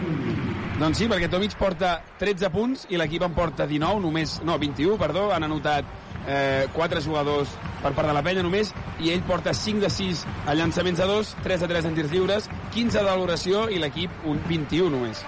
[0.81, 4.99] Doncs sí, perquè Tomic porta 13 punts i l'equip en porta 19, només, no, 21,
[4.99, 5.87] perdó, han anotat
[6.27, 10.25] eh, 4 jugadors per part de la penya només, i ell porta 5 de 6
[10.51, 14.27] a llançaments a 2, 3 de 3 en tirs lliures, 15 de valoració i l'equip
[14.27, 15.23] un 21 només.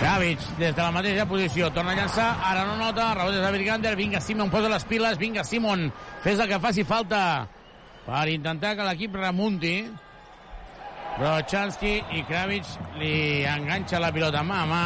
[0.00, 3.90] Kravic, des de la mateixa posició, torna a llançar, ara no nota, rebot de Virgander,
[3.98, 5.90] vinga Simon, posa les piles, vinga Simon,
[6.24, 7.20] fes el que faci falta
[8.06, 9.74] per intentar que l'equip remunti.
[11.18, 14.84] Brochanski i Kravic li enganxa la pilota mà a mà.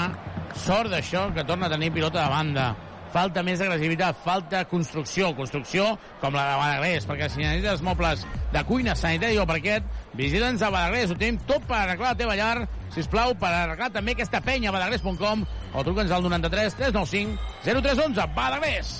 [0.64, 2.66] Sort d'això que torna a tenir pilota de banda.
[3.14, 5.84] Falta més agressivitat, falta construcció, construcció
[6.18, 9.86] com la de Badagrés, perquè si necessites mobles de cuina, sanitari o parquet,
[10.18, 14.16] visita'ns a Badagrés, ho tenim tot per arreglar la teva llar, sisplau, per arreglar també
[14.16, 18.96] aquesta penya a badagrés.com o truca'ns al 93 395 0311, Badagrés!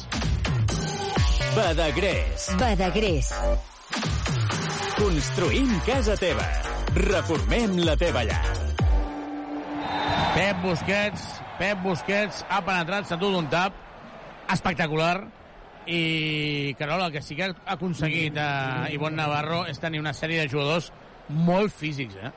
[1.54, 2.48] Badagrés.
[2.58, 3.28] Badagrés.
[4.94, 6.46] Construïm casa teva.
[6.94, 8.42] Reformem la teva llar.
[10.34, 11.26] Pep Busquets,
[11.60, 13.83] Pep Busquets ha penetrat, s'ha dut un tap
[14.52, 15.16] espectacular
[15.86, 20.40] i Carola, el que sí que ha aconseguit eh, Ivonne Navarro és tenir una sèrie
[20.40, 20.90] de jugadors
[21.28, 22.32] molt físics, eh?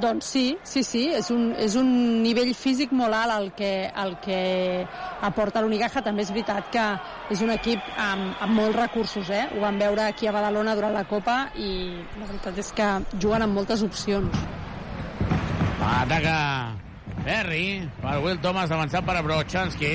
[0.00, 1.88] Doncs sí, sí, sí, és un, és un
[2.22, 4.38] nivell físic molt alt el que, el que
[5.26, 6.00] aporta l'Unicaja.
[6.04, 6.84] També és veritat que
[7.34, 9.44] és un equip amb, amb molts recursos, eh?
[9.52, 11.72] Ho vam veure aquí a Badalona durant la Copa i
[12.16, 12.88] la veritat és que
[13.18, 14.40] juguen amb moltes opcions.
[15.80, 16.38] Ataca
[17.24, 19.94] Perry per Will Thomas avançat per Brochanski.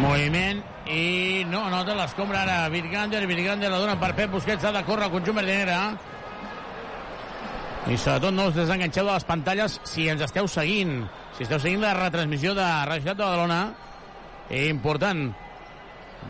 [0.00, 2.68] Moviment i no nota l'escombra ara.
[2.72, 5.82] Virgander, Virgander la dona per Pep Busquets, ha de córrer el conjunt verdinera
[7.90, 11.00] i sobretot no us desenganxeu de les pantalles si ens esteu seguint.
[11.34, 13.62] Si esteu seguint la retransmissió de Ciutat de Badalona
[14.52, 15.32] important.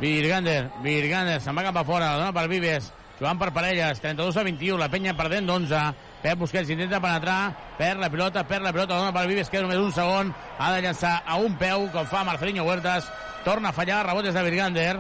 [0.01, 4.37] Virgander, Virgander se'n va cap a fora, la dona per Vives jugant per parelles, 32
[4.37, 5.83] a 21 la penya perdent d'11,
[6.23, 9.67] Pep Busquets intenta penetrar, perd la pilota, perd la pilota la dona per Vives, queda
[9.67, 10.33] només un segon.
[10.59, 13.11] Ha de llançar a un peu, com fa Marcelinho Huertas
[13.45, 14.97] torna a fallar, rebot des de Virgander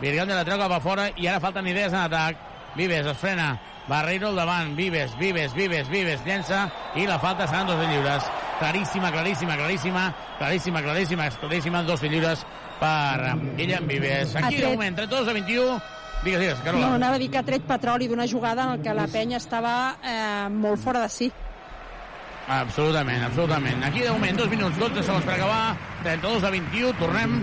[0.00, 2.38] Virgander la treu cap a fora i ara falten idees en atac,
[2.76, 3.50] Vives es frena
[3.90, 8.26] Barreiro al davant, Vives, Vives, Vives, Vives, llença i la falta seran dos lliures.
[8.60, 10.04] Claríssima, claríssima, claríssima,
[10.38, 12.44] claríssima, claríssima, claríssima, dos lliures
[12.78, 14.36] per Guillem Vives.
[14.36, 15.80] Aquí de moment, 32 a 21.
[16.22, 16.86] Digues, digues, Carola.
[16.86, 19.74] No, anava a dir que ha tret petroli d'una jugada en què la penya estava
[20.04, 21.32] eh, molt fora de si.
[22.50, 23.84] Absolutament, absolutament.
[23.84, 27.36] Aquí de moment, dos minuts, 12 segons per acabar, 32 a 21, tornem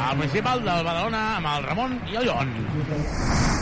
[0.00, 3.53] al principal del Badalona amb el Ramon i el Joan.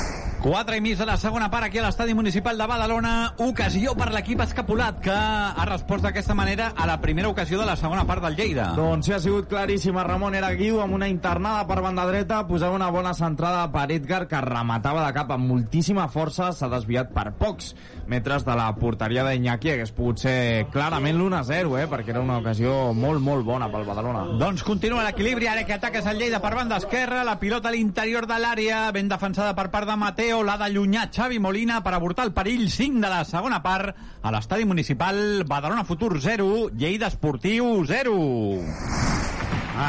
[0.42, 3.12] 4 i mig de la segona part aquí a l'estadi municipal de Badalona.
[3.44, 7.76] Ocasió per l'equip escapulat, que ha respost d'aquesta manera a la primera ocasió de la
[7.78, 8.72] segona part del Lleida.
[8.74, 10.02] Doncs sí, ha sigut claríssima.
[10.02, 14.26] Ramon era Guiu amb una internada per banda dreta, posava una bona centrada per Edgar,
[14.26, 17.76] que rematava de cap amb moltíssima força, s'ha desviat per pocs
[18.10, 22.90] metres de la porteria d'Iñaki, hagués pogut ser clarament l'1-0, eh, perquè era una ocasió
[22.92, 24.26] molt, molt bona pel Badalona.
[24.42, 28.26] Doncs continua l'equilibri, ara que ataques el Lleida per banda esquerra, la pilota a l'interior
[28.26, 29.96] de l'àrea, ben defensada per part de
[30.32, 33.90] Mateo, l'ha d'allunyar Xavi Molina per avortar el perill 5 de la segona part
[34.24, 38.14] a l'estadi municipal Badalona Futur 0, Lleida Esportiu 0.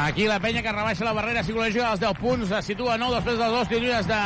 [0.02, 3.16] Aquí la penya que rebaixa la barrera psicològica dels 10 punts, es situa a 9
[3.16, 4.20] després dels dos tirs de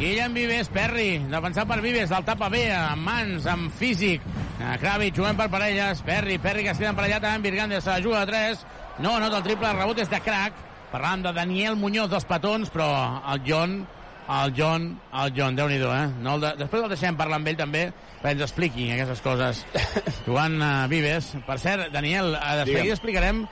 [0.00, 4.24] Guillem Vives, Perry, defensat per Vives, del tapa bé, amb mans, amb físic.
[4.58, 8.02] Eh, Kravic jugant per parelles, Perry, Perry que es queda emparellat amb Virgander, se la
[8.02, 8.66] juga de 3,
[8.98, 10.58] no anota el triple, rebot és de crack,
[10.90, 12.90] parlant de Daniel Muñoz dels petons, però
[13.30, 13.84] el John,
[14.26, 14.88] el John,
[15.22, 16.06] el John, déu nhi eh?
[16.22, 16.52] No de...
[16.58, 17.84] Després el deixem parlar amb ell també,
[18.20, 19.62] perquè ens expliqui aquestes coses.
[20.26, 21.34] Jugant a Vives.
[21.46, 23.44] Per cert, Daniel, eh, de seguida explicarem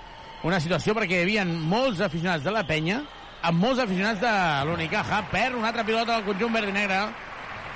[0.45, 3.01] una situació perquè hi havia molts aficionats de la penya
[3.45, 4.35] amb molts aficionats de
[4.69, 7.01] l'Unicaja per una altra pilota del conjunt verd i negre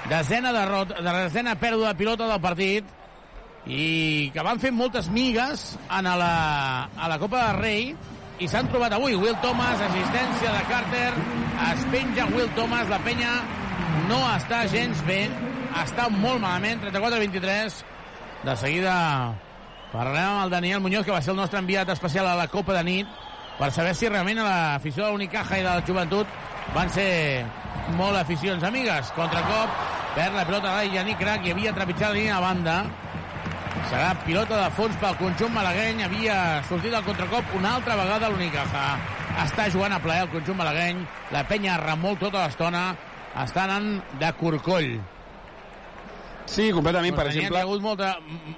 [0.09, 2.95] desena de, rot, de desena pèrdua de pilota del partit
[3.69, 6.33] i que van fer moltes migues en a la,
[6.97, 7.83] a la Copa del Rei
[8.39, 9.17] i s'han trobat avui.
[9.19, 11.13] Will Thomas, assistència de Carter.
[11.69, 13.33] Es penja Will Thomas la penya.
[14.09, 15.25] No està gens bé.
[15.83, 16.83] Està molt malament.
[16.87, 17.83] 34-23
[18.47, 18.95] de seguida
[19.93, 22.77] parlarem amb el Daniel Muñoz que va ser el nostre enviat especial a la Copa
[22.77, 23.09] de nit
[23.59, 26.29] per saber si realment a l'afició de l'Unicaja i de la joventut
[26.75, 27.09] van ser
[27.97, 29.11] molt aficions amigues.
[29.17, 29.73] Contracop,
[30.15, 32.77] perd la pilota de Yannick Crac i havia trepitjat la línia de banda.
[33.89, 36.03] Serà pilota de fons pel conjunt malagueny.
[36.05, 38.87] Havia sortit el contracop una altra vegada l'Unicaja.
[39.45, 41.05] Està jugant a plaer el conjunt malagueny.
[41.33, 42.91] La penya remol tota l'estona.
[43.39, 44.99] Està anant de corcoll.
[46.49, 47.59] Sí, completament, per tenien- exemple...
[47.59, 48.07] Hi ha hagut molta,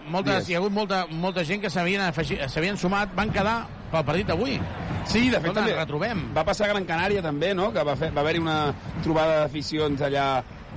[0.07, 0.49] moltes, Digues.
[0.49, 3.57] hi ha hagut molta, molta gent que s'havien sumat, van quedar
[3.91, 4.61] pel partit d'avui.
[5.05, 6.21] Sí, de fet, Escolta, també retrobem.
[6.37, 7.73] va passar a Gran Canària també, no?
[7.75, 10.29] que va, fer, va haver-hi una trobada d'aficions allà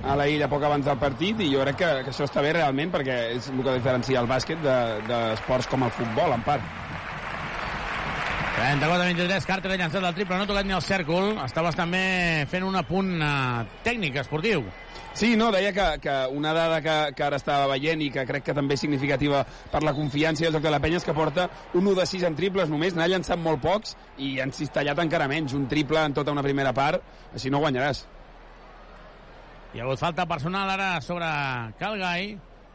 [0.06, 2.52] a la illa poc abans del partit i jo crec que, que això està bé
[2.52, 6.42] realment perquè és el que diferencia el bàsquet de- d'esports de, com el futbol, en
[6.44, 6.62] part.
[8.54, 11.32] 34-23, Carter ha llançat el triple, no ha tocat ni el cèrcol.
[11.44, 14.62] Estaves també fent un apunt eh, tècnic, esportiu.
[15.14, 18.44] Sí, no, deia que, que una dada que, que ara estava veient i que crec
[18.48, 21.14] que també és significativa per la confiança i el joc de la penya és que
[21.14, 24.98] porta un 1 de 6 en triples només, n'ha llançat molt pocs i han cistellat
[25.02, 27.02] encara menys, un triple en tota una primera part,
[27.34, 28.04] així no guanyaràs.
[29.74, 31.26] Hi ha hagut falta personal ara sobre
[31.80, 32.28] Calgai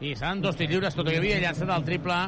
[0.04, 2.18] i seran dos tirs lliures, tot i que havia llançat el triple.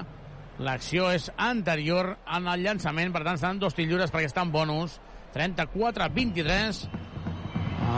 [0.64, 2.08] L'acció és anterior
[2.38, 4.96] en el llançament, per tant seran dos tirs lliures perquè estan bonus.
[5.36, 6.80] 34-23.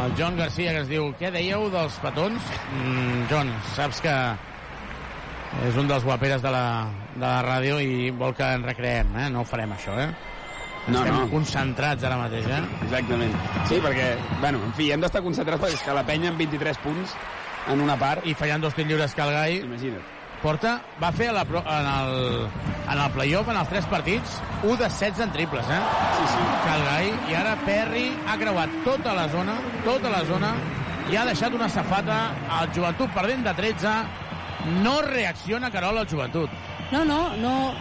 [0.02, 2.50] El John Garcia que es diu, què dèieu dels petons?
[2.72, 4.18] Mm, John, saps que
[5.68, 6.66] és un dels guaperes de la,
[7.14, 9.30] de la ràdio i vol que ens recreem, eh?
[9.30, 10.10] No ho farem, això, eh?
[10.86, 11.28] No, Estem no.
[11.32, 12.60] concentrats ara mateix, eh?
[12.84, 13.32] Exactament.
[13.70, 14.10] Sí, perquè,
[14.42, 17.14] bueno, en fi, hem d'estar concentrats perquè és que la penya amb 23 punts
[17.72, 18.26] en una part...
[18.28, 19.62] I fallant dos tirs lliures Calgai.
[19.64, 20.04] Imagina't.
[20.44, 22.48] Porta, va fer a la, en el,
[22.92, 25.78] en el playoff, en els tres partits, 1 de 16 en triples, eh?
[26.18, 26.42] Sí, sí.
[26.66, 29.54] Calgai, i ara Perry ha creuat tota la zona,
[29.86, 30.52] tota la zona,
[31.08, 32.18] i ha deixat una safata
[32.58, 33.94] al joventut perdent de 13.
[34.64, 36.50] No reacciona Carol al joventut.
[36.92, 37.74] No, no, no,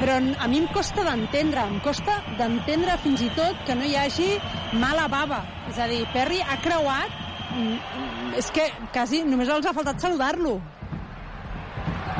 [0.00, 3.94] però a mi em costa d'entendre, em costa d'entendre fins i tot que no hi
[3.98, 4.30] hagi
[4.80, 5.42] mala bava.
[5.70, 7.14] És a dir, Perry ha creuat,
[7.54, 10.60] mm, és que quasi només els ha faltat saludar-lo.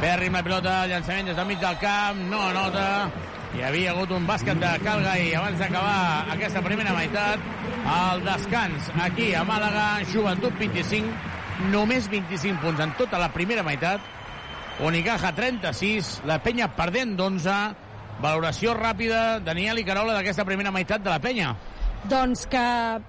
[0.00, 3.10] Perry amb la pilota, llançament des del mig del camp, no anota.
[3.54, 7.38] Hi havia hagut un bàsquet de Calgai abans d'acabar aquesta primera meitat.
[7.94, 11.12] El descans aquí a Màlaga, Joventut 25,
[11.70, 14.02] només 25 punts en tota la primera meitat.
[14.84, 17.58] Unicaja 36, la penya perdent d'11.
[18.22, 21.54] Valoració ràpida, Daniel i Carola, d'aquesta primera meitat de la penya.
[22.10, 22.64] Doncs que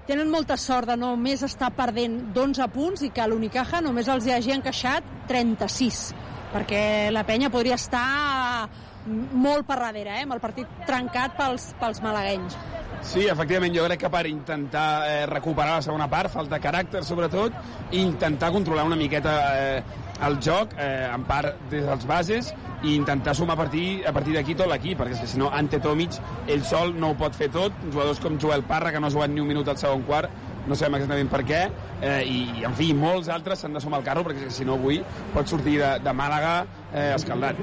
[0.08, 4.34] tenen molta sort de només estar perdent d'11 punts i que l'Unicaja només els hi
[4.38, 6.06] hagi encaixat 36,
[6.54, 8.70] perquè la penya podria estar
[9.06, 12.58] molt per darrere, eh, amb el partit trencat pels, pels malaguenys.
[13.06, 17.54] Sí, efectivament, jo crec que per intentar eh, recuperar la segona part falta caràcter, sobretot,
[17.92, 19.84] i intentar controlar una miqueta eh,
[20.26, 22.50] el joc, eh, en part des dels bases,
[22.82, 25.52] i intentar sumar a partir, a partir d'aquí tot l'equip, perquè és que si no,
[25.54, 29.08] Ante Tomic, ell sol no ho pot fer tot, jugadors com Joel Parra, que no
[29.08, 30.34] ha jugat ni un minut al segon quart,
[30.68, 31.62] no sabem exactament per què,
[32.02, 35.02] eh, i, en fi, molts altres s'han de sumar al carro, perquè si no avui
[35.34, 36.56] pot sortir de, de Màlaga
[36.92, 37.60] eh, escaldat.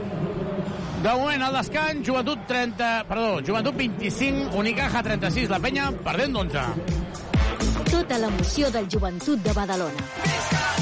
[1.03, 2.91] De moment, al descans, Joventut 30...
[3.09, 7.01] Perdó, Joventut 25, Unicaja 36, la penya perdent d'11.
[7.91, 10.82] Tota l'emoció del joventut de Badalona.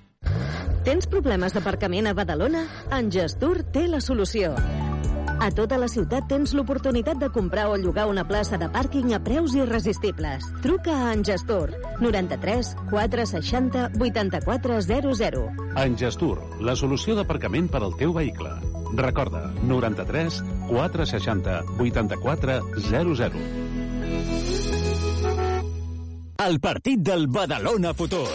[0.81, 2.63] Tens problemes d'aparcament a Badalona?
[2.97, 4.55] En Gestur té la solució.
[5.41, 9.19] A tota la ciutat tens l'oportunitat de comprar o llogar una plaça de pàrquing a
[9.21, 10.45] preus irresistibles.
[10.65, 11.69] Truca a Engestur
[12.01, 15.43] 93 460 8400.
[15.85, 18.53] Engestur, la solució d'aparcament per al teu vehicle.
[18.97, 22.57] Recorda, 93 460 84
[22.89, 23.45] 00.
[26.41, 28.29] El partit del Badalona Futur.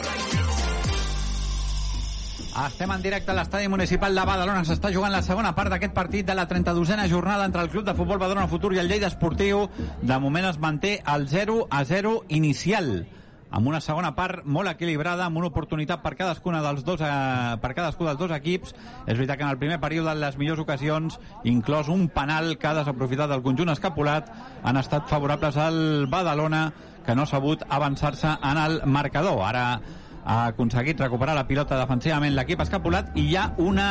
[2.56, 4.62] Estem en directe a l'estadi municipal de Badalona.
[4.64, 7.92] S'està jugant la segona part d'aquest partit de la 32a jornada entre el Club de
[7.92, 9.66] Futbol Badalona Futur i el Lleida Esportiu.
[10.00, 13.04] De moment es manté el 0 a 0 inicial
[13.50, 17.74] amb una segona part molt equilibrada, amb una oportunitat per cadascuna dels dos, eh, per
[17.76, 18.72] cadascú dels dos equips.
[19.04, 22.68] És veritat que en el primer període, en les millors ocasions, inclòs un penal que
[22.68, 24.32] ha desaprofitat el conjunt escapulat,
[24.62, 26.72] han estat favorables al Badalona,
[27.04, 29.44] que no ha sabut avançar-se en el marcador.
[29.44, 29.80] Ara
[30.26, 33.88] ha aconseguit recuperar la pilota defensivament l'equip escapulat i hi ha una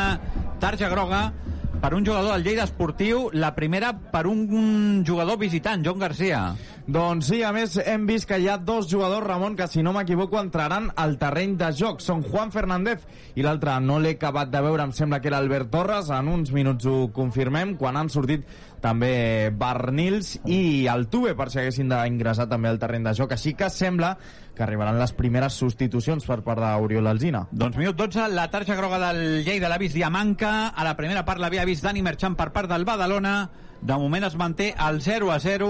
[0.59, 1.29] tarja groga
[1.81, 6.39] per un jugador del Lleida Esportiu, la primera per un jugador visitant, Joan Garcia.
[6.87, 9.93] Doncs sí, a més hem vist que hi ha dos jugadors, Ramon, que si no
[9.93, 12.01] m'equivoco entraran al terreny de joc.
[12.01, 13.05] Són Juan Fernández
[13.35, 16.09] i l'altre no l'he acabat de veure, em sembla que era Albert Torres.
[16.13, 18.47] En uns minuts ho confirmem, quan han sortit
[18.81, 23.33] també Barnils i el Tuve, per si haguessin d'ingressar també al terreny de joc.
[23.33, 24.15] Així que sembla
[24.55, 27.45] que arribaran les primeres substitucions per part d'Oriol Alzina.
[27.51, 31.43] Doncs minut 12, la tarja groga del Lleida l'ha vist Diamanca, a la primera part
[31.43, 33.35] l'havia vist Dani Merchant per part del Badalona,
[33.81, 35.69] de moment es manté el 0 a 0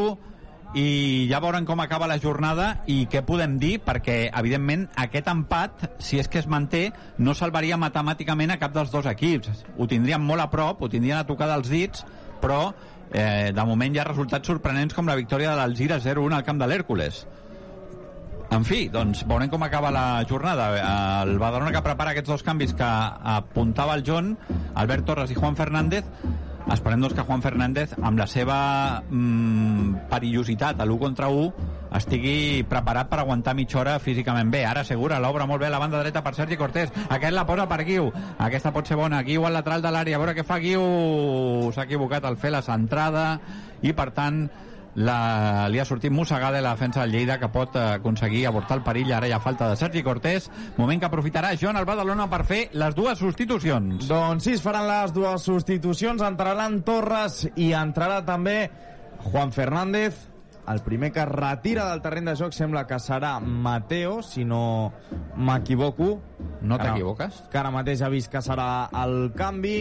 [0.75, 5.85] i ja veurem com acaba la jornada i què podem dir, perquè evidentment aquest empat,
[6.03, 9.63] si és que es manté no salvaria matemàticament a cap dels dos equips.
[9.77, 12.03] Ho tindrien molt a prop, ho tindrien a tocar dels dits,
[12.43, 12.73] però
[13.11, 16.59] eh, de moment hi ha resultats sorprenents com la victòria de l'Alzira 0-1 al camp
[16.59, 17.23] de l'Hèrcules
[18.51, 20.69] en fi, doncs veurem com acaba la jornada.
[21.23, 22.89] El Badalona que prepara aquests dos canvis que
[23.35, 24.35] apuntava el John,
[24.75, 26.05] Albert Torres i Juan Fernández,
[26.73, 28.57] esperem doncs, que Juan Fernández, amb la seva
[29.05, 34.65] mm, perillositat a l'1 contra 1, estigui preparat per aguantar mitja hora físicament bé.
[34.65, 36.91] Ara segura, l'obra molt bé la banda dreta per Sergi Cortés.
[37.09, 38.09] Aquest la posa per Guiu.
[38.37, 39.21] Aquesta pot ser bona.
[39.23, 40.17] Guiu al lateral de l'àrea.
[40.17, 41.71] A veure què fa Guiu.
[41.75, 43.27] S'ha equivocat al fer la centrada
[43.81, 44.45] i, per tant,
[44.95, 48.83] la, li ha sortit mossegada la defensa del Lleida que pot eh, aconseguir avortar el
[48.85, 52.43] perill ara hi ha falta de Sergi Cortés moment que aprofitarà Joan al Badalona per
[52.47, 58.21] fer les dues substitucions Doncs sí, es faran les dues substitucions entraran Torres i entrarà
[58.25, 58.69] també
[59.25, 60.29] Juan Fernández
[60.67, 64.93] el primer que es retira del terreny de joc sembla que serà Mateo, si no
[65.37, 66.15] m'equivoco.
[66.65, 67.43] No t'equivoques?
[67.53, 69.75] Que ara mateix ha vist que serà el canvi.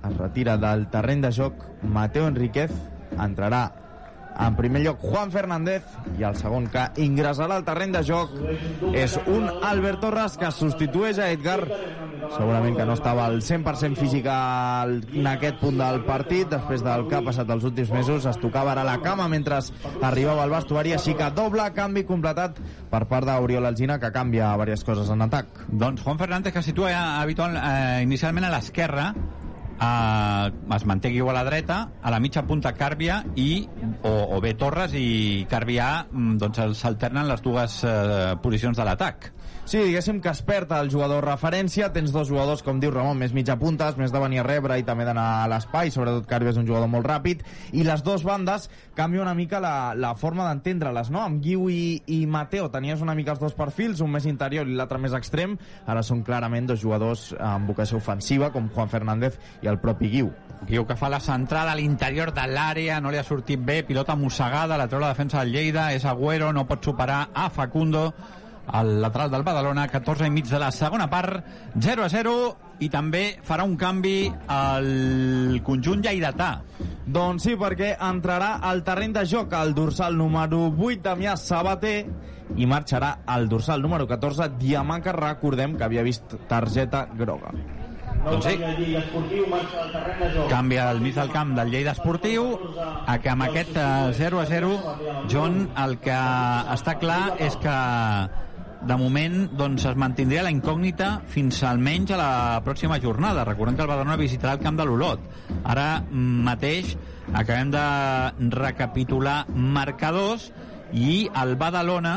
[0.00, 2.74] Es retira del terreny de joc Mateo Enríquez.
[3.22, 3.62] Entrarà
[4.40, 5.84] en primer lloc Juan Fernández.
[6.18, 8.36] I el segon que ingressarà al terreny de joc
[8.96, 11.60] és un Albert Torres que substitueix a Edgar.
[12.30, 16.48] Segurament que no estava al 100% físic en aquest punt del partit.
[16.52, 19.58] Després del que ha passat els últims mesos es tocava ara la cama mentre
[20.02, 20.94] arribava al vestuari.
[20.96, 22.60] Així que doble canvi completat
[22.90, 25.64] per part d'Oriol Alzina que canvia diverses coses en atac.
[25.68, 29.10] Doncs Juan Fernández que situa eh, habitual, eh, inicialment a l'esquerra
[29.80, 33.66] eh, es manté Guiu a la dreta a la mitja punta Càrbia i,
[34.02, 39.30] o, o bé Torres i Càrbia mm, doncs s'alternen les dues eh, posicions de l'atac
[39.64, 43.30] Sí, diguéssim que es perd el jugador referència, tens dos jugadors, com diu Ramon, més
[43.36, 46.58] mitja puntes, més de venir a rebre i també d'anar a l'espai, sobretot Carbi és
[46.58, 47.44] un jugador molt ràpid,
[47.78, 48.66] i les dues bandes
[48.98, 51.22] canvia una mica la, la forma d'entendre-les, no?
[51.22, 54.74] Amb Guiu i, i Mateo tenies una mica els dos perfils, un més interior i
[54.74, 55.54] l'altre més extrem,
[55.86, 60.32] ara són clarament dos jugadors amb vocació ofensiva, com Juan Fernández i el propi Guiu.
[60.66, 64.18] Guiu que fa la centrada a l'interior de l'àrea, no li ha sortit bé, pilota
[64.18, 68.10] mossegada, la treu la defensa del Lleida, és Agüero, no pot superar a Facundo,
[68.74, 71.40] el lateral del Badalona, 14 i mig de la segona part,
[71.78, 72.34] 0 a 0,
[72.80, 76.50] i també farà un canvi al conjunt lleidatà.
[77.10, 81.98] Doncs sí, perquè entrarà al terreny de joc el dorsal número 8, Damià Sabater,
[82.56, 87.52] i marxarà al dorsal número 14, Diamanca, recordem que havia vist targeta groga.
[88.20, 88.58] Doncs sí.
[90.50, 92.50] Canvia al mig del camp del Lleida Esportiu
[93.08, 94.72] a que amb aquest eh, 0 a 0
[95.32, 96.18] John el que
[96.74, 97.76] està clar és que
[98.80, 102.32] de moment doncs, es mantindria la incògnita fins almenys a la
[102.64, 103.44] pròxima jornada.
[103.44, 105.26] Recordem que el Badalona visitarà el camp de l'Olot.
[105.64, 106.94] Ara mateix
[107.32, 107.84] acabem de
[108.56, 110.48] recapitular marcadors
[110.96, 112.14] i el Badalona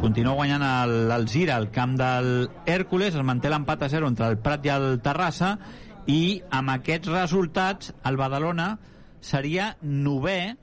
[0.00, 0.64] continua guanyant
[1.08, 4.86] l'Alzira al camp del Hèrcules, es manté l'empat a 0 entre el Prat i el
[5.04, 5.54] Terrassa
[6.10, 8.72] i amb aquests resultats el Badalona
[9.22, 10.56] seria novè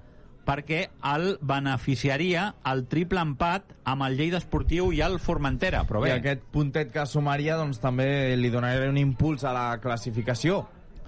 [0.50, 6.10] perquè el beneficiaria el triple empat amb el Lleida Esportiu i el Formentera, però bé...
[6.10, 10.64] I aquest puntet que sumaria doncs, també li donaria un impuls a la classificació.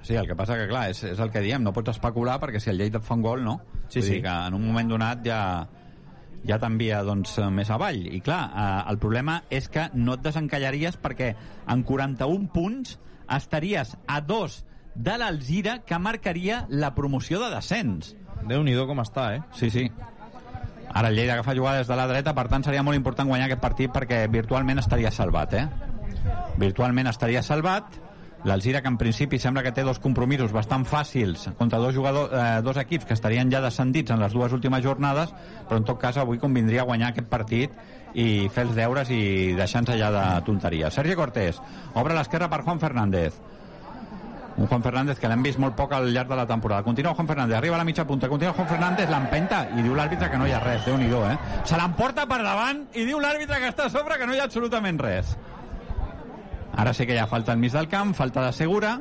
[0.05, 2.61] Sí, el que passa que, clar, és, és el que diem, no pots especular perquè
[2.61, 3.59] si el Lleida et fa un gol, no?
[3.87, 4.15] Sí, Vull sí.
[4.19, 5.41] dir que en un moment donat ja
[6.47, 8.01] ja t'envia doncs, més avall.
[8.09, 11.33] I clar, eh, el problema és que no et desencallaries perquè
[11.69, 12.97] en 41 punts
[13.31, 14.63] estaries a dos
[14.95, 18.15] de l'Alzira que marcaria la promoció de descens.
[18.47, 19.41] Déu-n'hi-do com està, eh?
[19.57, 19.85] Sí, sí.
[20.93, 23.61] Ara el Lleida agafa jugades de la dreta, per tant seria molt important guanyar aquest
[23.63, 25.67] partit perquè virtualment estaria salvat, eh?
[26.59, 27.99] Virtualment estaria salvat.
[28.43, 32.61] L'Alzira, que en principi sembla que té dos compromisos bastant fàcils contra dos, jugadors, eh,
[32.65, 35.29] dos equips que estarien ja descendits en les dues últimes jornades,
[35.69, 37.75] però en tot cas avui convindria guanyar aquest partit
[38.17, 40.93] i fer els deures i deixar-nos allà de tonteries.
[40.93, 41.61] Sergi Cortés,
[41.93, 43.37] obre l'esquerra per Juan Fernández.
[44.57, 46.83] Un Juan Fernández que l'hem vist molt poc al llarg de la temporada.
[46.83, 50.29] Continua Juan Fernández, arriba a la mitja punta, continua Juan Fernández, l'empenta i diu l'àrbitre
[50.29, 51.37] que no hi ha res, déu nhi eh?
[51.63, 54.49] Se l'emporta per davant i diu l'àrbitre que està a sobre que no hi ha
[54.49, 55.37] absolutament res.
[56.77, 58.99] Ara sí que hi ha falta al mig del camp, falta de segura,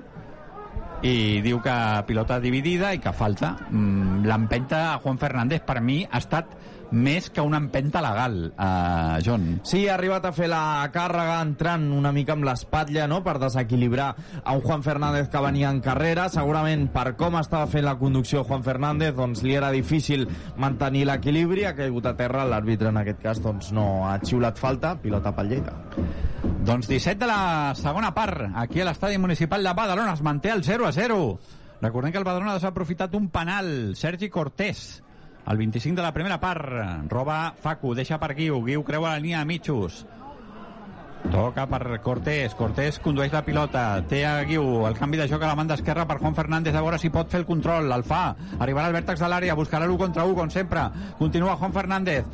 [1.03, 1.75] i diu que
[2.07, 3.57] pilota dividida i que falta.
[3.71, 6.53] Mm, L'empenta a Juan Fernández per mi ha estat
[6.93, 9.61] més que una empenta legal, uh, John.
[9.65, 13.21] Sí, ha arribat a fer la càrrega entrant una mica amb l'espatlla no?
[13.25, 14.11] per desequilibrar
[14.43, 16.29] a un Juan Fernández que venia en carrera.
[16.33, 20.27] Segurament per com estava fent la conducció Juan Fernández doncs li era difícil
[20.61, 21.67] mantenir l'equilibri.
[21.69, 25.55] Ha caigut a terra, l'àrbitre en aquest cas doncs, no ha xiulat falta, pilota pel
[25.55, 25.77] Lleida.
[26.67, 30.65] Doncs 17 de la segona part, aquí a l'estadi municipal de Badalona es manté el
[30.65, 31.21] 0 a 0.
[31.81, 35.01] Recordem que el Badalona ha desaprofitat un penal, Sergi Cortés,
[35.51, 37.11] el 25 de la primera part.
[37.11, 40.05] Roba Facu, deixa per Guiu, Guiu creua la línia de Mitjos.
[41.31, 45.51] Toca per Cortés, Cortés condueix la pilota, té a Guiu, el canvi de joc a
[45.51, 48.31] la banda esquerra per Juan Fernández, a veure si pot fer el control, el fa,
[48.59, 50.87] arribarà al vèrtex de l'àrea, buscarà l'1 contra 1, com sempre,
[51.19, 52.31] continua Juan Fernández,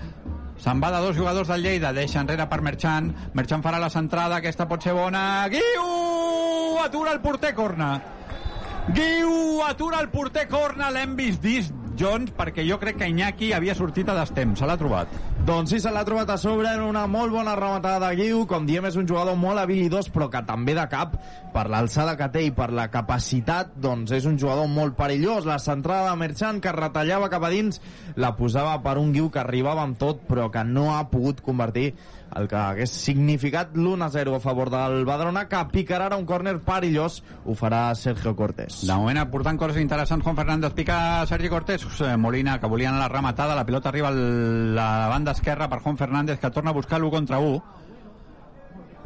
[0.56, 4.38] Se'n va de dos jugadors del Lleida, deixa enrere per Merchant, Merchant farà la centrada,
[4.38, 6.78] aquesta pot ser bona, Guiu!
[6.80, 7.90] Atura el porter, corna.
[8.94, 11.42] Guiu atura el porter, corna, l'hem vist
[11.98, 15.12] Jones, perquè jo crec que Iñaki havia sortit a destemps, se l'ha trobat.
[15.46, 18.40] Doncs sí, se l'ha trobat a sobre en una molt bona rematada de Guiu.
[18.50, 21.14] Com diem, és un jugador molt habilidós, però que també de cap,
[21.54, 25.46] per l'alçada que té i per la capacitat, doncs és un jugador molt perillós.
[25.46, 27.78] La centrada de Merchant, que retallava cap a dins,
[28.18, 31.92] la posava per un Guiu que arribava amb tot, però que no ha pogut convertir
[32.34, 37.20] el que hagués significat l'1-0 a favor del Badalona, que picarà ara un córner perillós,
[37.46, 38.82] ho farà Sergio Cortés.
[38.82, 40.98] De moment aportant coses interessants, Juan Fernández pica
[41.30, 45.68] Sergi Cortés, eh, Molina, que a la rematada, la pilota arriba a la banda esquerra
[45.68, 47.62] per Juan Fernández, que torna a buscar l'1 contra 1.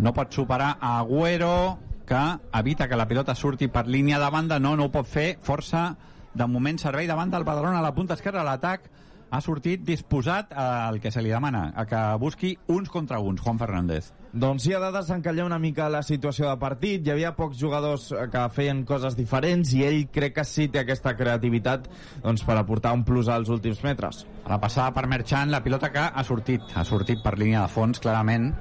[0.01, 2.23] No pot superar a Agüero, que
[2.59, 5.93] evita que la pilota surti per línia de banda, no, no ho pot fer, força,
[6.35, 8.89] de moment servei davant del Badalona a la punta esquerra, l'atac,
[9.31, 13.59] ha sortit disposat al que se li demana, a que busqui uns contra uns, Juan
[13.59, 14.11] Fernández.
[14.33, 17.03] Doncs sí, ha de desencallar una mica la situació de partit.
[17.03, 20.85] Hi havia pocs jugadors eh, que feien coses diferents i ell crec que sí té
[20.85, 21.89] aquesta creativitat
[22.23, 24.23] doncs, per aportar un plus als últims metres.
[24.45, 27.73] A la passada per Merchant, la pilota que ha sortit, ha sortit per línia de
[27.75, 28.53] fons, clarament,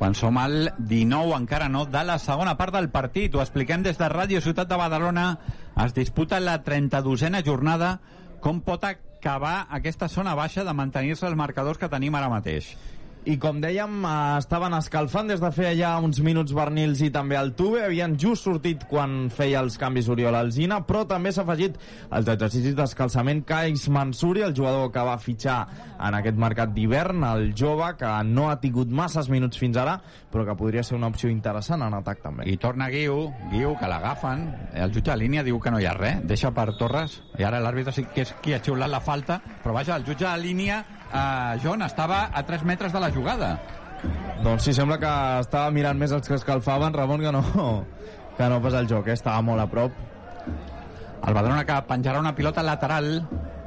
[0.00, 3.38] quan som al 19, encara no, de la segona part del partit.
[3.38, 5.28] Ho expliquem des de Ràdio Ciutat de Badalona.
[5.84, 8.00] Es disputa la 32a jornada.
[8.42, 12.74] Com pot acabar aquesta zona baixa de mantenir-se els marcadors que tenim ara mateix?
[13.24, 17.38] I com dèiem, eh, estaven escalfant des de feia ja uns minuts Bernils i també
[17.40, 21.78] el Tuve, havien just sortit quan feia els canvis Oriol Alzina, però també s'ha afegit
[22.10, 25.58] els exercicis d'escalçament Kais Mansuri, el jugador que va fitxar
[25.98, 29.96] en aquest mercat d'hivern, el jove que no ha tingut masses minuts fins ara,
[30.30, 32.44] però que podria ser una opció interessant en atac també.
[32.50, 34.44] I torna Guiu, Guiu que l'agafen,
[34.74, 37.62] el jutge de línia diu que no hi ha res, deixa per Torres, i ara
[37.62, 40.82] l'àrbitre sí que és qui ha xiulat la falta, però vaja, el jutge de línia
[41.14, 43.54] eh, John estava a 3 metres de la jugada.
[44.44, 47.44] Doncs sí, sembla que estava mirant més els que escalfaven, Ramon, que no,
[48.36, 49.16] que no pas el joc, eh?
[49.16, 49.96] estava molt a prop.
[51.24, 53.14] El Badalona que penjarà una pilota lateral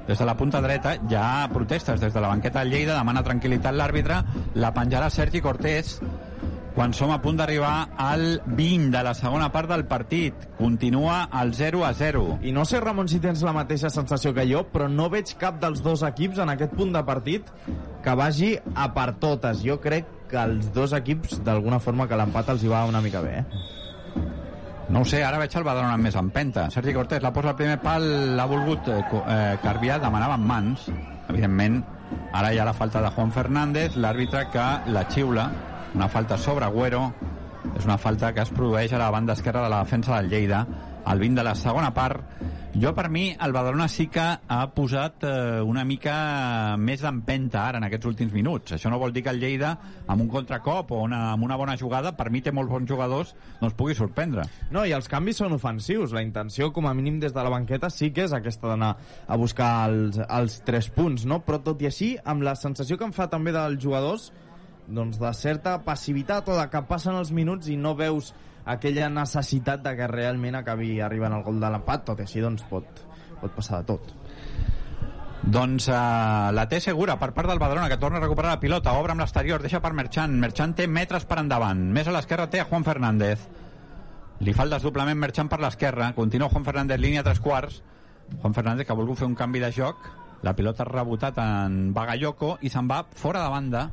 [0.08, 3.76] des de la punta dreta, ha protestes des de la banqueta del Lleida, demana tranquil·litat
[3.76, 4.22] l'àrbitre,
[4.56, 5.98] la penjarà Sergi Cortés,
[6.78, 10.43] quan som a punt d'arribar al 20 de la segona part del partit.
[10.59, 12.38] Continua el 0 a 0.
[12.45, 15.57] I no sé, Ramon, si tens la mateixa sensació que jo, però no veig cap
[15.57, 17.49] dels dos equips en aquest punt de partit
[18.05, 19.63] que vagi a per totes.
[19.65, 23.23] Jo crec que els dos equips, d'alguna forma, que l'empat els hi va una mica
[23.25, 23.63] bé, eh?
[24.93, 26.67] No ho sé, ara veig el Badalona més empenta.
[26.69, 28.05] Sergi Cortés la posa al primer pal,
[28.38, 30.86] l'ha volgut eh, eh, Carvià, demanava mans.
[31.25, 31.82] Evidentment,
[32.38, 35.47] ara hi ha la falta de Juan Fernández, l'àrbitre que la xiula,
[35.93, 37.11] una falta sobre Agüero,
[37.75, 40.65] és una falta que es produeix a la banda esquerra de la defensa del Lleida,
[41.07, 42.23] al 20 de la segona part.
[42.77, 47.79] Jo, per mi, el Badalona sí que ha posat eh, una mica més d'empenta ara
[47.81, 48.75] en aquests últims minuts.
[48.75, 49.71] Això no vol dir que el Lleida,
[50.05, 53.33] amb un contracop o una, amb una bona jugada, per mi té molts bons jugadors,
[53.61, 54.45] no es pugui sorprendre.
[54.69, 56.13] No, i els canvis són ofensius.
[56.13, 58.93] La intenció, com a mínim, des de la banqueta sí que és aquesta d'anar
[59.25, 61.41] a buscar els, els tres punts, no?
[61.47, 64.29] Però, tot i així, amb la sensació que em fa també dels jugadors,
[64.88, 68.33] doncs de certa passivitat o de que passen els minuts i no veus
[68.67, 72.63] aquella necessitat de que realment acabi arribant el gol de l'empat, tot i així doncs
[72.67, 73.03] pot,
[73.41, 74.13] pot passar de tot.
[75.47, 78.97] Doncs uh, la té segura per part del Badalona, que torna a recuperar la pilota,
[78.99, 80.33] obre amb l'exterior, deixa per Merchant.
[80.41, 81.85] Merchant té metres per endavant.
[81.95, 83.45] Més a l'esquerra té a Juan Fernández.
[84.43, 86.11] Li fa el desdoblament Merchant per l'esquerra.
[86.17, 87.79] Continua Juan Fernández, línia tres quarts.
[88.41, 90.09] Juan Fernández que ha volgut fer un canvi de joc.
[90.43, 93.85] La pilota ha rebotat en Bagayoko i se'n va fora de banda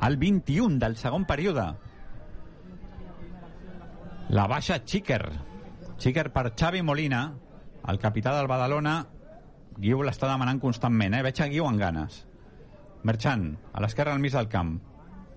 [0.00, 1.66] al 21 del segon període.
[4.30, 5.22] La baixa Xiquer.
[6.00, 7.24] Xiquer per Xavi Molina,
[7.88, 9.02] el capità del Badalona.
[9.80, 11.24] Guiu l'està demanant constantment, eh?
[11.24, 12.24] Veig a Guiu amb ganes.
[13.04, 14.78] Merchant, a l'esquerra al mig del camp.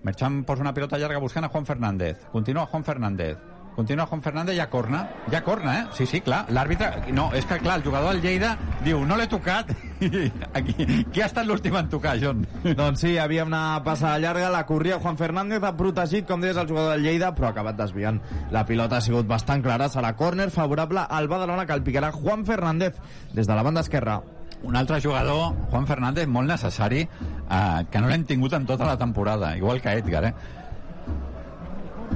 [0.04, 2.26] Merchant posa una pilota llarga buscant a Juan Fernández.
[2.32, 3.53] Continua Juan Fernández.
[3.74, 5.08] Continua Juan Fernández, ha corna.
[5.32, 5.86] Ha corna, eh?
[5.92, 6.44] Sí, sí, clar.
[6.54, 7.10] L'àrbitre...
[7.12, 8.52] No, és que, clar, el jugador del Lleida
[8.84, 9.72] diu, no l'he tocat.
[10.58, 12.44] Aquí, qui ha estat l'últim en tocar, John?
[12.64, 16.70] Doncs sí, havia una passada llarga, la corria Juan Fernández, ha protegit, com deies, el
[16.70, 18.22] jugador del Lleida, però ha acabat desviant.
[18.54, 22.46] La pilota ha sigut bastant clara, serà córner favorable al Badalona, que el picarà Juan
[22.46, 23.02] Fernández
[23.34, 24.20] des de la banda esquerra.
[24.64, 28.96] Un altre jugador, Juan Fernández, molt necessari, eh, que no l'hem tingut en tota la
[28.96, 30.62] temporada, igual que Edgar, eh?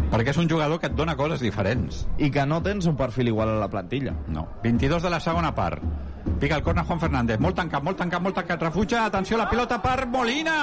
[0.09, 2.07] Perquè és un jugador que et dona coses diferents.
[2.17, 4.15] I que no tens un perfil igual a la plantilla.
[4.29, 4.47] No.
[4.63, 5.83] 22 de la segona part.
[6.41, 7.41] Pica el corna Juan Fernández.
[7.41, 8.63] Molt tancat, molt tancat, molt tancat.
[8.63, 9.05] Refugia.
[9.05, 10.59] Atenció, la pilota per Molina.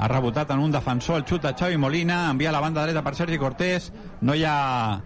[0.00, 2.30] Ha rebotat en un defensor el xut de Xavi Molina.
[2.30, 3.90] Envia a la banda dreta per Sergi Cortés.
[4.20, 5.00] No hi ha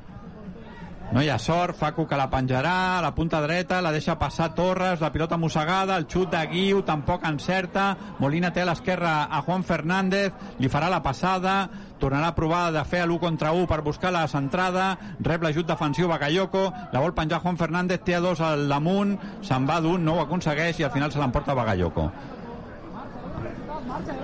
[1.12, 5.00] no hi ha sort, Facu que la penjarà la punta dreta, la deixa passar Torres,
[5.00, 9.62] la pilota mossegada, el xut de Guiu tampoc encerta, Molina té a l'esquerra a Juan
[9.62, 11.68] Fernández, li farà la passada,
[12.00, 14.90] tornarà a provar de fer l'1 contra 1 per buscar la centrada,
[15.20, 19.68] rep l'ajut defensiu Bagayoko, la vol penjar Juan Fernández, té a dos al damunt, se'n
[19.70, 22.10] va d'un, no ho aconsegueix i al final se l'emporta Bagayoko.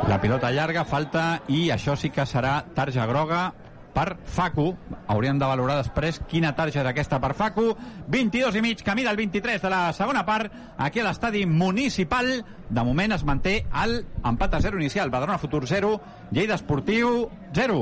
[0.08, 3.50] La pilota llarga, falta i això sí que serà tarja groga
[3.94, 4.70] per Facu.
[5.06, 7.74] Hauríem de valorar després quina tarja és aquesta per Facu.
[8.08, 12.44] 22 i mig, camí del 23 de la segona part, aquí a l'estadi municipal.
[12.68, 15.10] De moment es manté el empat a 0 inicial.
[15.10, 16.00] Badalona Futur 0,
[16.30, 17.80] Lleida Esportiu 0.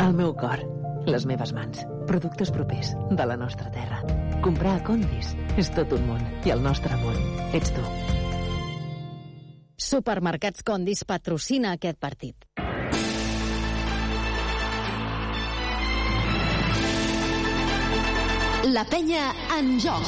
[0.00, 0.60] El meu cor,
[1.06, 4.02] les meves mans, productes propers de la nostra terra.
[4.42, 7.22] Comprar a Condis és tot un món i el nostre món
[7.54, 8.21] ets tu.
[9.82, 12.46] Supermercats Condis patrocina aquest partit.
[18.72, 19.24] La penya
[19.56, 20.06] en joc.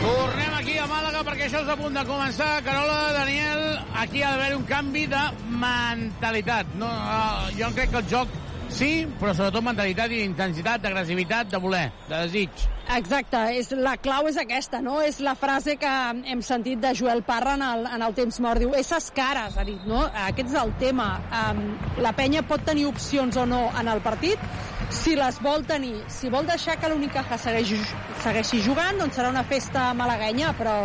[0.00, 2.52] Tornem aquí a Màlaga perquè això és a punt de començar.
[2.62, 3.66] Carola, Daniel,
[4.04, 5.24] aquí ha d'haver un canvi de
[5.66, 6.78] mentalitat.
[6.78, 8.38] No, uh, jo crec que el joc
[8.74, 8.90] sí,
[9.20, 12.64] però sobretot mentalitat i intensitat, d'agressivitat, de voler, de desig.
[12.96, 14.98] Exacte, és, la clau és aquesta, no?
[15.04, 15.90] És la frase que
[16.32, 18.62] hem sentit de Joel Parra en el, en el temps mort.
[18.62, 20.02] Diu, esses cares, ha dit, no?
[20.26, 21.08] Aquest és el tema.
[21.42, 21.62] Um,
[22.02, 24.42] la penya pot tenir opcions o no en el partit,
[24.90, 25.94] si les vol tenir.
[26.10, 27.78] Si vol deixar que l'Unicaja segueixi,
[28.24, 30.78] segueixi jugant, doncs serà una festa malaguenya, però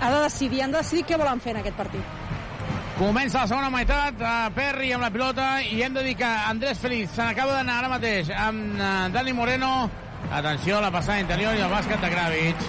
[0.00, 2.23] ha de decidir, han de decidir què volen fer en aquest partit.
[2.94, 6.78] Comença la segona meitat, uh, Perry amb la pilota, i hem de dir que Andrés
[6.78, 9.70] Feliz se n'acaba d'anar ara mateix amb uh, Dani Moreno.
[10.30, 12.68] Atenció, la passada interior i el bàsquet de Kravitz.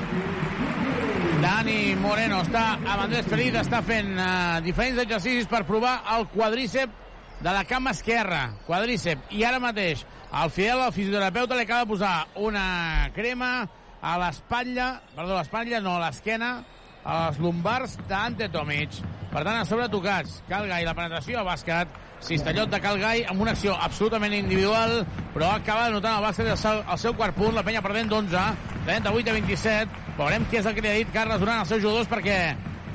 [1.43, 6.97] Dani Moreno està amb Andrés Feliz, està fent uh, diferents exercicis per provar el quadrícep
[7.45, 9.29] de la cama esquerra, quadrícep.
[9.29, 10.07] I ara mateix,
[10.41, 13.59] el Fidel, el fisioterapeuta, li acaba de posar una crema
[14.01, 16.55] a l'espatlla, perdó, a l'espatlla, no, a l'esquena,
[17.05, 18.97] a les lumbars d'Ante Tomic.
[19.31, 20.41] Per tant, a sobre tocats.
[20.49, 22.01] Calgai, la penetració a bàsquet.
[22.25, 25.03] Cistellot de Calgai amb una acció absolutament individual,
[25.33, 27.53] però acaba notar el bàsquet el seu, el seu quart punt.
[27.53, 28.45] La penya perdent d'11,
[28.87, 30.05] 38 a 27.
[30.17, 32.39] Veurem què és el que li ha dit Carles Duran als seus jugadors perquè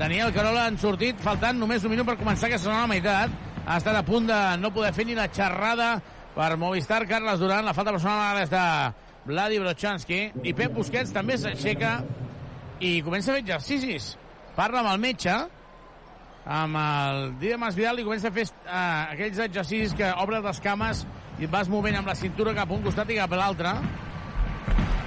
[0.00, 3.36] Daniel Carola han sortit faltant només un minut per començar aquesta segona meitat.
[3.66, 5.92] Ha estat a punt de no poder fer ni la xerrada
[6.34, 7.04] per Movistar.
[7.06, 8.64] Carles Duran, la falta personal ara és de
[9.28, 10.22] Vladi Brochanski.
[10.42, 11.98] I Pep Busquets també s'aixeca
[12.80, 14.14] i comença a fer exercicis.
[14.56, 15.34] Parla amb el metge,
[16.50, 21.04] amb el Didamas Vidal i comença a fer uh, aquells exercicis que obres les cames
[21.40, 23.74] i vas movent amb la cintura cap a un costat i cap a l'altre.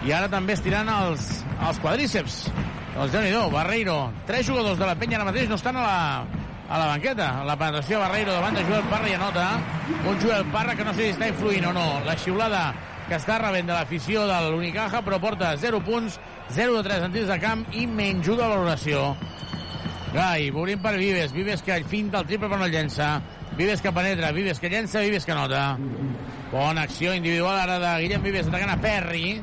[0.03, 1.27] I ara també estirant els,
[1.63, 2.39] els quadríceps.
[2.93, 3.97] Doncs déu nhi Barreiro.
[4.29, 5.99] Tres jugadors de la penya ara mateix no estan a la,
[6.69, 7.29] a la banqueta.
[7.47, 9.47] La penetració Barreiro davant de Joel Parra i anota.
[10.09, 11.85] Un Joel Parra que no sé si està influint o no.
[12.05, 12.67] La xiulada
[13.07, 16.19] que està rebent de l'afició de l'Unicaja però porta 0 punts
[16.55, 19.13] 0 de 3 en tirs de camp i menys de valoració
[20.13, 21.31] Gai, obrim per Vives.
[21.33, 23.15] Vives que finta el triple però no llença.
[23.57, 25.71] Vives que penetra, Vives que llença, Vives que nota.
[26.51, 29.41] Bona acció individual ara de Guillem Vives atacant a Perry.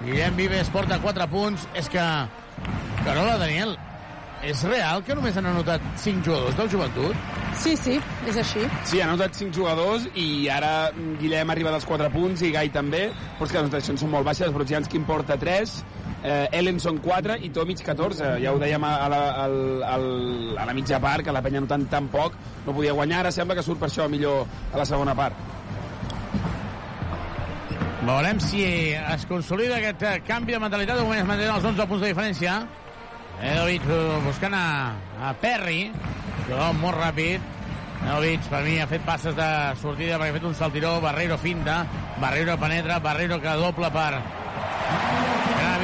[0.00, 1.68] Guillem Vives porta 4 punts.
[1.76, 2.06] És que...
[3.04, 3.76] Carola, Daniel,
[4.44, 7.26] és real que només han anotat 5 jugadors del joventut?
[7.56, 7.96] Sí, sí,
[8.28, 8.64] és així.
[8.84, 10.90] Sí, ha anotat 5 jugadors i ara
[11.20, 13.06] Guillem arriba als 4 punts i Gai també,
[13.38, 14.52] però és que les anotacions són molt baixes.
[14.52, 15.74] Brodzianski en porta 3,
[16.22, 18.36] eh, Ellen són 4 i Tomic 14.
[18.44, 19.48] Ja ho dèiem a, a, la, a,
[19.96, 19.98] a,
[20.62, 22.36] a la mitja part, que la penya no tant tan poc,
[22.66, 23.24] no podia guanyar.
[23.24, 25.54] Ara sembla que surt per això millor a la segona part.
[28.06, 28.62] Veurem si
[28.94, 31.00] es consolida aquest eh, canvi de mentalitat.
[31.00, 32.60] De moment es mantenen els 11 punts de diferència.
[33.42, 33.84] Edovic
[34.24, 35.90] buscant a, a Perry,
[36.46, 37.52] però molt ràpid.
[38.06, 39.50] Edovic, per mi, ha fet passes de
[39.82, 40.96] sortida perquè ha fet un saltiró.
[41.04, 41.84] Barreiro finta,
[42.22, 44.10] Barreiro penetra, Barreiro que doble per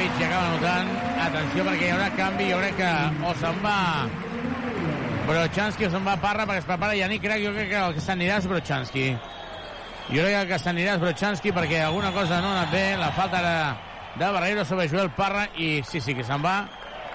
[0.03, 0.89] Tomic i acaba notant.
[1.23, 2.49] Atenció, perquè hi haurà canvi.
[2.51, 2.89] Jo crec que
[3.23, 3.77] o se'n va
[5.27, 7.39] Brochanski o se'n va Parra perquè es prepara Yannick Crac.
[7.45, 9.05] Jo crec que el que s'anirà és Brochanski.
[10.09, 12.83] Jo crec que el que s'anirà és Brochanski perquè alguna cosa no ha anat bé.
[12.99, 13.55] La falta era
[14.19, 16.57] de Barreiro sobre Joel Parra i sí, sí, que se'n va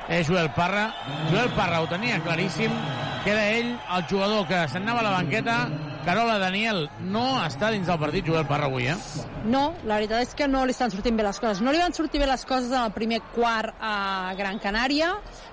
[0.09, 0.89] és Joel Parra.
[1.31, 2.73] Joel Parra ho tenia claríssim
[3.25, 5.61] que era ell el jugador que s'anava a la banqueta.
[6.09, 8.95] Carola Daniel no està dins del partit Joel Parra avui, eh?
[9.45, 11.61] No, la veritat és que no li estan sortint bé les coses.
[11.61, 15.11] No li van sortir bé les coses en el primer quart a Gran Canària,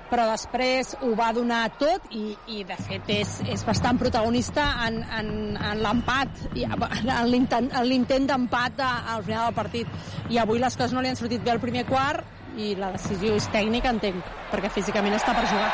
[0.07, 5.01] però després ho va donar tot i, i de fet, és, és bastant protagonista en,
[5.19, 10.07] en, en l'empat, en l'intent en l'intent d'empat al final del partit.
[10.31, 12.23] I avui les coses no li han sortit bé al primer quart
[12.57, 15.69] i la decisió és tècnica, entenc, perquè físicament està per jugar.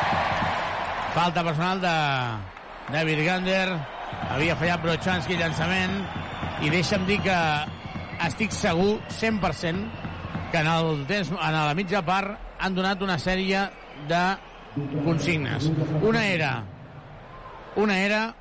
[1.14, 1.96] Falta personal de,
[2.94, 3.66] de Virgander.
[4.32, 5.98] Havia fallat Brochanski llançament.
[6.62, 7.38] I deixa'm dir que
[8.26, 10.10] estic segur 100%
[10.52, 13.64] que en, el temps, en la mitja part han donat una sèrie
[14.08, 14.22] de
[15.04, 15.70] consignes.
[16.02, 16.52] Una era
[17.76, 18.34] una era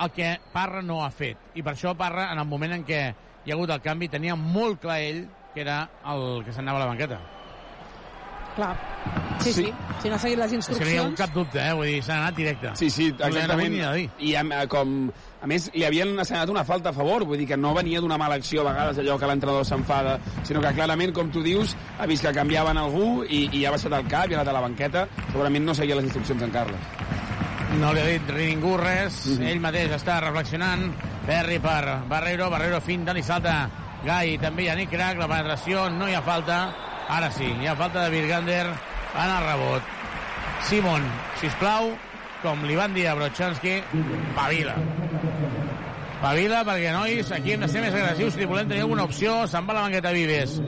[0.00, 1.36] el que Parra no ha fet.
[1.54, 3.02] I per això Parra, en el moment en què
[3.44, 6.86] hi ha hagut el canvi, tenia molt clar ell que era el que s'anava a
[6.86, 7.20] la banqueta.
[8.56, 8.74] Clar.
[9.40, 9.72] Sí, sí.
[10.02, 11.18] Si no ha seguit les És que no hi ha hagut instruccions...
[11.20, 11.72] cap dubte, eh?
[11.72, 12.70] Vull dir, s'ha anat directe.
[12.76, 13.76] Sí, sí, No exactament.
[13.94, 14.10] dir.
[14.18, 15.10] I a, com,
[15.40, 18.18] a més, li havien assenyalat una falta a favor, vull dir que no venia d'una
[18.20, 22.06] mala acció a vegades allò que l'entrenador s'enfada, sinó que clarament, com tu dius, ha
[22.10, 24.60] vist que canviaven algú i, i ha baixat el cap i ha anat a la
[24.66, 25.06] banqueta.
[25.30, 26.80] Segurament no seguia les instruccions en Carles.
[27.80, 29.46] No li ha dit ningú res, Mhm.
[29.46, 30.90] ell mateix està reflexionant.
[31.26, 33.70] Perry per Barreiro, Barreiro finta, li salta
[34.04, 36.74] Gai, també Yannick Crac, la penetració, no hi ha falta.
[37.10, 39.82] Ara sí, hi ha falta de Virgander en el rebot.
[40.68, 41.02] Simon,
[41.40, 41.90] sisplau,
[42.44, 43.80] com li van dir a Brochanski,
[44.36, 44.76] pavila.
[46.20, 49.40] Pavila, perquè, nois, aquí hem de ser més agressius si volem tenir alguna opció.
[49.50, 50.58] Se'n va la banqueta Vives.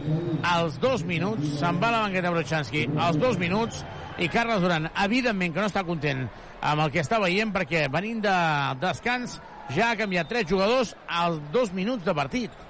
[0.48, 2.86] Als dos minuts, se'n va la banqueta Brochanski.
[2.98, 3.84] Als dos minuts,
[4.18, 6.26] i Carles Duran, evidentment que no està content
[6.62, 8.36] amb el que està veient, perquè venint de
[8.82, 9.38] descans
[9.76, 12.62] ja ha canviat tres jugadors als dos minuts de partit.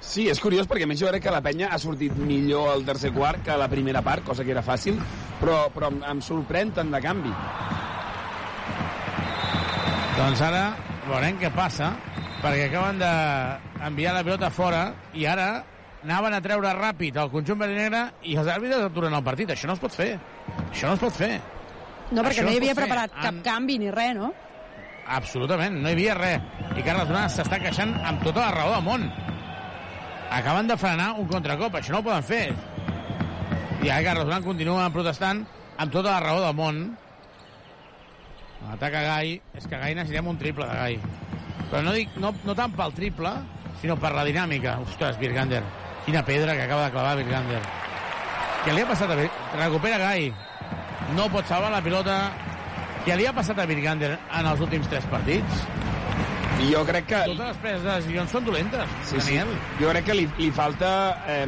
[0.00, 2.84] Sí, és curiós perquè a més jo crec que la penya ha sortit millor al
[2.86, 4.98] tercer quart que a la primera part, cosa que era fàcil,
[5.40, 7.32] però, però em, em sorprèn tant de canvi.
[10.18, 10.62] Doncs ara
[11.08, 11.92] veurem què passa,
[12.42, 14.82] perquè acaben d'enviar la pilota fora
[15.18, 15.50] i ara
[16.04, 19.50] anaven a treure ràpid el conjunt verd i negre i els àrbitres aturen el partit.
[19.54, 20.12] Això no es pot fer.
[20.70, 21.32] Això no es pot fer.
[22.10, 22.86] No, perquè Això no hi havia pot fer.
[22.86, 24.30] preparat cap canvi ni res, no?
[25.18, 26.42] Absolutament, no hi havia res.
[26.78, 29.08] I Carles Duran s'està queixant amb tota la raó del món.
[30.30, 32.44] Acaben de frenar un contracop, això no ho poden fer.
[33.82, 35.44] I ara Carles Duran continua protestant
[35.78, 36.82] amb tota la raó del món.
[38.74, 40.98] Ataca Gai, és que Gai necessitem un triple de Gai.
[41.70, 43.32] Però no, dic, no, no tant pel triple,
[43.80, 44.76] sinó per la dinàmica.
[44.84, 45.62] Ostres, Virgander,
[46.04, 47.62] quina pedra que acaba de clavar Virgander.
[48.66, 49.30] Què li ha passat a Vir...
[49.56, 50.28] Recupera Gai.
[51.16, 52.18] No pot salvar la pilota.
[53.06, 55.62] Què li ha passat a Virgander en els últims tres partits?
[56.58, 57.18] Jo crec que...
[57.30, 59.36] Totes les preses de decisions són dolentes, Sí, sí.
[59.38, 59.52] Daniel.
[59.80, 60.90] Jo crec que li, li falta...
[61.30, 61.46] Eh,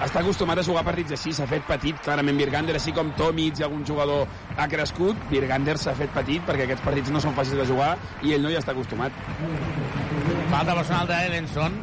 [0.00, 3.64] està acostumat a jugar partits així, s'ha fet petit, clarament Virgander, així com Tomic i
[3.66, 4.22] algun jugador
[4.56, 7.90] ha crescut, Virgander s'ha fet petit perquè aquests partits no són fàcils de jugar
[8.24, 9.12] i ell no hi està acostumat.
[10.48, 11.76] Falta personal d'Elenson.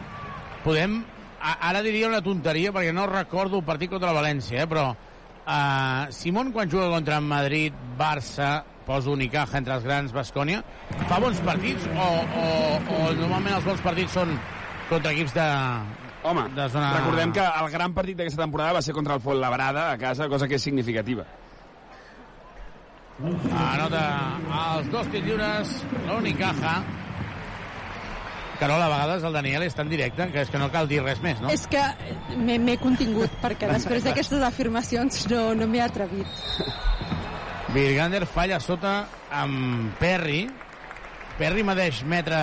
[0.65, 0.97] Podem...
[1.37, 4.67] a- Ara diria una tonteria perquè no recordo el partit contra la València, eh?
[4.67, 10.63] però uh, Simón quan juga contra Madrid, Barça, poso Unicaja entre els grans, Bascònia,
[11.05, 12.09] fa bons partits o,
[12.41, 12.49] o,
[12.97, 14.33] o normalment els bons partits són
[14.87, 15.47] contra equips de,
[16.27, 16.93] Home, de zona...
[16.97, 20.47] recordem que el gran partit d'aquesta temporada va ser contra el Labrada a casa, cosa
[20.47, 21.27] que és significativa.
[23.17, 24.03] Anota
[24.77, 25.75] els dos tirs lliures,
[26.07, 26.73] l'Unicaja.
[28.57, 31.21] Carola, a vegades el Daniel és tan directe que és que no cal dir res
[31.21, 31.51] més, no?
[31.53, 31.83] És que
[32.41, 36.41] m'he contingut, perquè després d'aquestes afirmacions no, no m'he atrevit.
[37.73, 38.93] Virgander falla sota
[39.31, 40.45] amb Perry.
[41.37, 42.39] Perry medeix metre...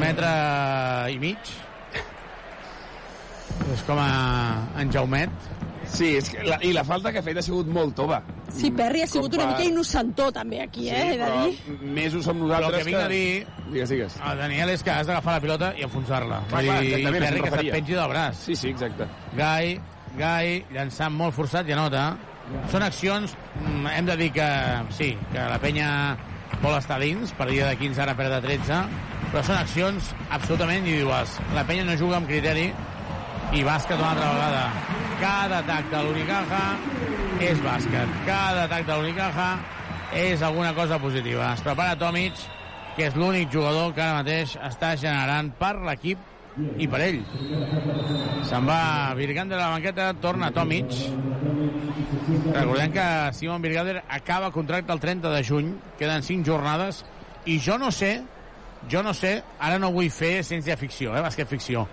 [0.00, 0.30] metre
[1.12, 1.50] i mig.
[3.74, 4.10] És com a
[4.80, 5.34] en Jaumet.
[5.90, 8.20] Sí, és que la, i la falta que ha fet ha sigut molt tova.
[8.54, 11.78] Sí, Perry ha sigut Com una per- mica innocentó també aquí, eh, he de dir.
[11.94, 14.16] més ho som nosaltres el que vinc a dir Digues, digues.
[14.22, 16.40] al Daniel és que has d'agafar la pilota i enfonsar-la.
[16.48, 18.34] Clar, Vull clar, dir, exactament, Perry que se't pengi del braç.
[18.46, 19.06] Sí, sí, exacte.
[19.38, 19.80] Gai,
[20.18, 22.04] Gai, llançant molt forçat i anota.
[22.70, 24.48] Són accions, mm, hem de dir que
[24.96, 26.16] sí, que la penya
[26.62, 28.80] vol estar dins, per dia de 15 ara perd de 13,
[29.30, 31.38] però són accions absolutament individuals.
[31.54, 32.70] La penya no juga amb criteri
[33.52, 34.64] i bàsquet una altra vegada.
[35.20, 36.62] Cada atac de l'Unicaja
[37.40, 38.16] és bàsquet.
[38.26, 39.50] Cada atac de l'Unicaja
[40.12, 41.52] és alguna cosa positiva.
[41.54, 42.34] Es prepara Tomic,
[42.96, 46.18] que és l'únic jugador que ara mateix està generant per l'equip
[46.78, 47.20] i per ell.
[48.48, 50.92] Se'n va Virgander a la banqueta, torna Tomic.
[52.50, 53.06] Recordem que
[53.36, 57.04] Simon Virgander acaba contracte el 30 de juny, queden 5 jornades,
[57.46, 58.20] i jo no sé,
[58.90, 61.86] jo no sé, ara no vull fer ciència ficció, eh, bàsquet ficció.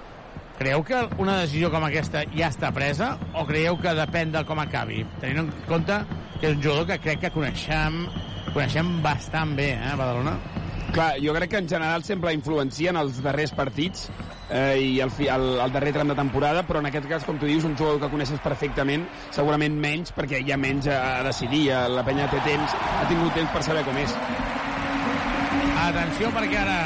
[0.58, 4.58] Creieu que una decisió com aquesta ja està presa o creieu que depèn de com
[4.60, 5.04] acabi?
[5.22, 6.00] Tenint en compte
[6.40, 8.06] que és un jugador que crec que coneixem,
[8.56, 10.38] coneixem bastant bé, eh, Badalona?
[10.94, 14.08] Clar, jo crec que en general sempre influencien els darrers partits
[14.50, 17.38] eh, i el, fi- el, el darrer tram de temporada, però en aquest cas, com
[17.38, 19.04] tu dius, un jugador que coneixes perfectament,
[19.36, 23.36] segurament menys, perquè hi ha menys a, a decidir, la penya té temps, ha tingut
[23.38, 24.16] temps per saber com és.
[25.88, 26.78] Atenció perquè ara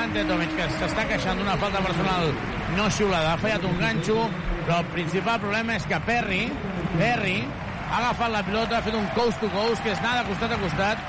[0.00, 2.30] Ante Tomic, que s'està queixant d'una falta personal
[2.78, 4.24] no xiulada, ha fallat un ganxo,
[4.64, 6.44] però el principal problema és que Perry,
[6.96, 7.38] Perry,
[7.90, 10.54] ha agafat la pilota, ha fet un coast to coast, que és anar de costat
[10.56, 11.04] a costat,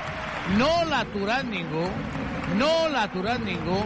[0.58, 1.86] no l'ha aturat ningú,
[2.58, 3.78] no l'ha aturat ningú,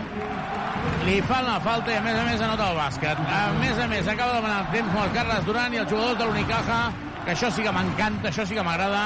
[1.05, 3.21] li fan la falta i a més a més anota el bàsquet.
[3.29, 6.19] A més a més, acaba de demanar el temps el Carles Duran i els jugadors
[6.21, 6.81] de l'Unicaja,
[7.25, 9.05] que això sí que m'encanta, això sí que m'agrada,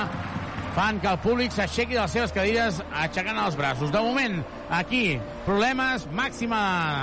[0.78, 3.90] fan que el públic s'aixequi de les seves cadires aixecant els braços.
[3.94, 4.38] De moment,
[4.70, 5.02] aquí,
[5.46, 6.60] problemes, màxima,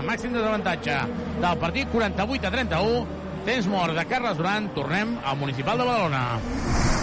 [0.07, 1.01] màxim desavantatge
[1.43, 6.94] del partit 48 a 31, temps mort de Carles Duran, tornem al Municipal de Badalona.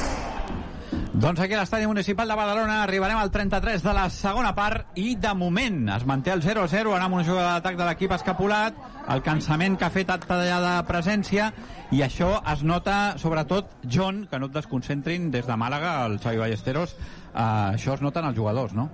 [1.13, 5.11] Doncs aquí a l'estadi municipal de Badalona arribarem al 33 de la segona part i
[5.21, 8.79] de moment es manté el 0-0 ara amb una jugada d'atac de l'equip escapulat
[9.13, 11.51] el cansament que ha fet tallada presència
[11.93, 16.41] i això es nota sobretot John, que no et desconcentrin des de Màlaga, el Xavi
[16.41, 18.89] Ballesteros eh, això es nota en els jugadors, no?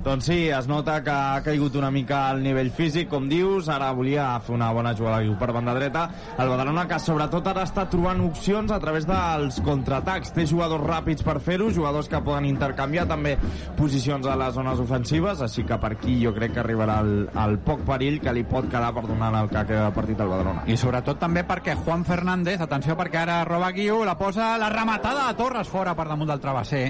[0.00, 3.90] Doncs sí, es nota que ha caigut una mica al nivell físic, com dius, ara
[3.92, 6.06] volia fer una bona jugada per banda dreta.
[6.40, 10.32] El Badalona que sobretot ara està trobant opcions a través dels contraatacs.
[10.32, 13.36] Té jugadors ràpids per fer-ho, jugadors que poden intercanviar també
[13.76, 17.14] posicions a les zones ofensives, així que per aquí jo crec que arribarà el,
[17.44, 20.64] el poc perill que li pot quedar per donar el que queda partit al Badalona.
[20.64, 25.28] I sobretot també perquè Juan Fernández, atenció perquè ara roba Guiu, la posa la rematada
[25.28, 26.86] de Torres fora per damunt del travesser.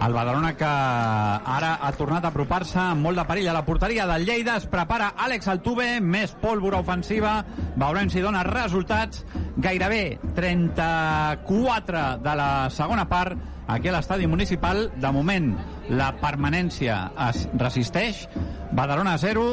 [0.00, 4.06] El Badalona que ara ha tornat a apropar-se amb molt de perill a la porteria
[4.08, 4.56] del Lleida.
[4.58, 7.36] Es prepara Àlex Altuve, més pólvora ofensiva.
[7.76, 9.22] Veurem si dona resultats.
[9.62, 13.38] Gairebé 34 de la segona part
[13.68, 14.88] aquí a l'estadi municipal.
[14.96, 15.52] De moment,
[15.90, 16.98] la permanència
[17.28, 18.26] es resisteix.
[18.72, 19.46] Badalona 0,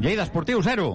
[0.00, 0.92] Lleida Esportiu 0.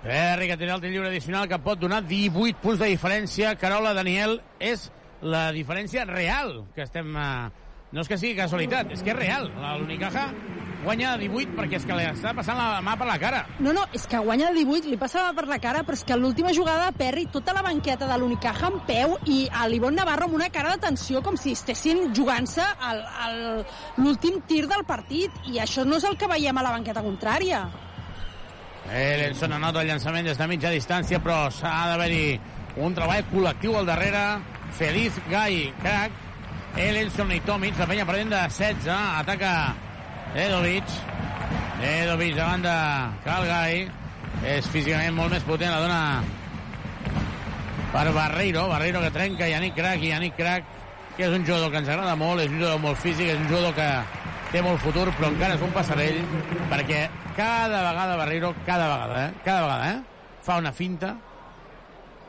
[0.00, 3.52] Perry, que tindrà el tir lliure addicional que pot donar 18 punts de diferència.
[3.60, 4.88] Carola Daniel és
[5.22, 7.12] la diferència real que estem...
[7.16, 9.48] Eh, no és que sigui casualitat, és que és real.
[9.80, 10.28] L'Unicaja
[10.84, 13.40] guanya 18 perquè és que li està passant la mà per la cara.
[13.60, 16.16] No, no, és que guanya de 18, li passava per la cara, però és que
[16.16, 20.38] l'última jugada Perry, tota la banqueta de l'Unicaja en peu i a l'Ivon Navarro amb
[20.38, 22.64] una cara de tensió com si estessin jugant-se
[23.98, 27.66] l'últim tir del partit i això no és el que veiem a la banqueta contrària.
[28.90, 32.24] Ellenson anota el llançament des de mitja distància, però s'ha d'haver-hi
[32.80, 34.24] un treball col·lectiu al darrere.
[34.78, 36.26] Feliz Gai, crack.
[36.78, 38.90] Ellenson i Tomic, la penya perdent de 16.
[39.20, 39.52] Ataca
[40.34, 40.98] Dedovic.
[41.80, 42.76] Dedovic davant de
[43.24, 43.86] Cal Gai.
[44.46, 46.02] És físicament molt més potent, la dona
[47.90, 48.68] per Barreiro.
[48.70, 50.76] Barreiro que trenca Yannick Crack i Yannick Crack
[51.20, 53.48] que és un jugador que ens agrada molt, és un jugador molt físic, és un
[53.50, 53.88] jugador que
[54.54, 56.22] té molt futur, però encara és un passarell,
[56.70, 57.02] perquè
[57.36, 59.34] cada vegada Barreiro, cada vegada, eh?
[59.44, 60.38] Cada vegada, eh?
[60.46, 61.10] Fa una finta,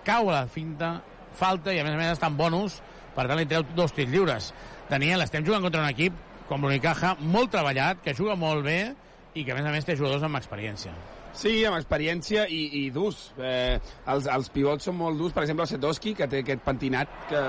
[0.03, 0.91] cau a la finta,
[1.37, 2.81] falta i a més a més està en bonus,
[3.15, 4.51] per tant li treu dos tirs lliures.
[4.89, 6.13] Daniel, estem jugant contra un equip
[6.49, 8.81] com l'Unicaja, molt treballat, que juga molt bé
[9.39, 10.91] i que a més a més té jugadors amb experiència.
[11.31, 13.29] Sí, amb experiència i, i durs.
[13.39, 13.77] Eh,
[14.11, 15.31] els, els pivots són molt durs.
[15.31, 17.43] Per exemple, el Setoski, que té aquest pentinat que...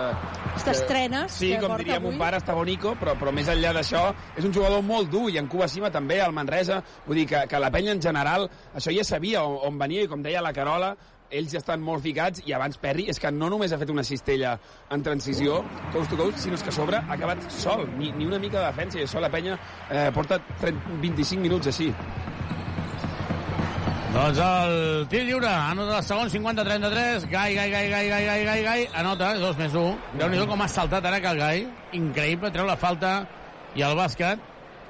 [0.63, 2.13] T'estrenes, Sí, que com porta diria avui.
[2.13, 4.05] mon pare, està bonico, però, però més enllà d'això,
[4.39, 6.79] és un jugador molt dur, i en Cuba Cima també, al Manresa.
[7.09, 8.47] Vull dir que, que la penya en general,
[8.79, 10.93] això ja sabia on, on venia, i com deia la Carola,
[11.33, 14.05] ells ja estan molt ficats, i abans Perry és que no només ha fet una
[14.07, 14.57] cistella
[14.93, 15.63] en transició,
[15.95, 18.67] coast to coast, sinó que a sobre ha acabat sol, ni, ni una mica de
[18.69, 19.57] defensa, i això la penya
[19.91, 21.89] eh, porta 30, 25 minuts així.
[24.13, 24.75] Doncs el
[25.09, 29.31] tir lliure, anota el segon, 50-33, Gai, Gai, Gai, Gai, Gai, Gai, Gai, Gai, anota,
[29.41, 29.95] 2 més 1.
[30.21, 31.63] Déu-n'hi-do com ha saltat ara que el Gai,
[31.97, 33.15] increïble, treu la falta
[33.73, 34.43] i el bàsquet.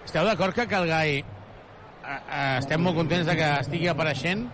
[0.02, 4.48] Esteu d'acord que el Gai, eh, eh, estem molt contents de que estigui apareixent,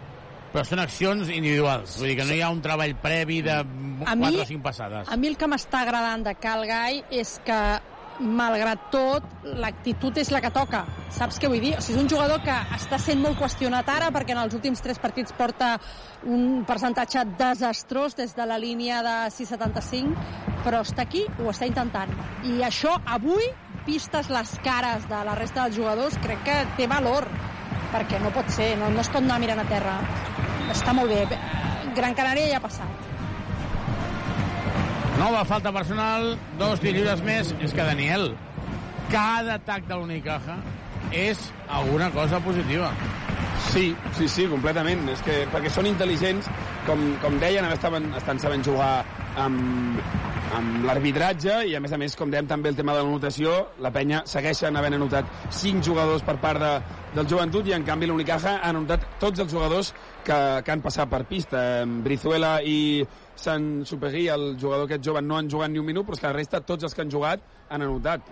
[0.52, 3.60] però són accions individuals, vull dir que no hi ha un treball previ de
[4.04, 5.12] 4 o 5 passades.
[5.12, 7.60] A mi el que m'està agradant de Cal Gai és que
[8.18, 10.82] malgrat tot, l'actitud és la que toca.
[11.14, 11.74] Saps què vull dir?
[11.78, 14.82] O sigui, és un jugador que està sent molt qüestionat ara perquè en els últims
[14.82, 15.76] tres partits porta
[16.26, 20.16] un percentatge desastrós des de la línia de 6,75,
[20.64, 22.10] però està aquí, ho està intentant.
[22.44, 23.46] I això, avui,
[23.86, 27.28] vistes les cares de la resta dels jugadors, crec que té valor.
[27.92, 29.98] Perquè no pot ser, no, no es pot anar mirant a terra.
[30.72, 31.38] Està molt bé.
[31.96, 33.06] Gran Canària ja ha passat.
[35.18, 37.50] Nova falta personal, dos lliures més.
[37.64, 38.30] És que, Daniel,
[39.10, 40.58] cada atac de l'Unicaja
[41.10, 42.92] és alguna cosa positiva.
[43.72, 45.08] Sí, sí, sí, completament.
[45.10, 46.46] És que, perquè són intel·ligents,
[46.86, 48.92] com, com deien, estaven, estan sabent jugar
[49.36, 49.98] amb,
[50.56, 53.92] amb l'arbitratge i a més a més, com dèiem també el tema de l'anotació, la
[53.94, 56.72] penya segueixen havent anotat 5 jugadors per part de,
[57.16, 59.92] del joventut i en canvi l'Unicaja ha anotat tots els jugadors
[60.24, 61.84] que, que han passat per pista.
[62.04, 63.04] Brizuela i
[63.38, 66.30] Sant Supegui, el jugador aquest jove, no han jugat ni un minut, però és que
[66.30, 68.26] la resta, tots els que han jugat, han anotat.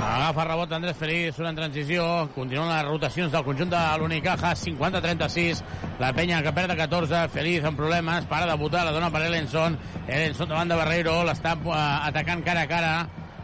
[0.00, 2.04] Agafa rebot Andrés Feliz, una en transició.
[2.34, 5.60] Continuen les rotacions del conjunt de l'Unicaja, 50-36.
[6.00, 7.26] La penya que perd a 14.
[7.34, 9.76] Feliz amb problemes, para de votar, la dona per Ellenson.
[10.06, 11.74] Ellenson davant de Barreiro, l'està uh,
[12.08, 12.92] atacant cara a cara.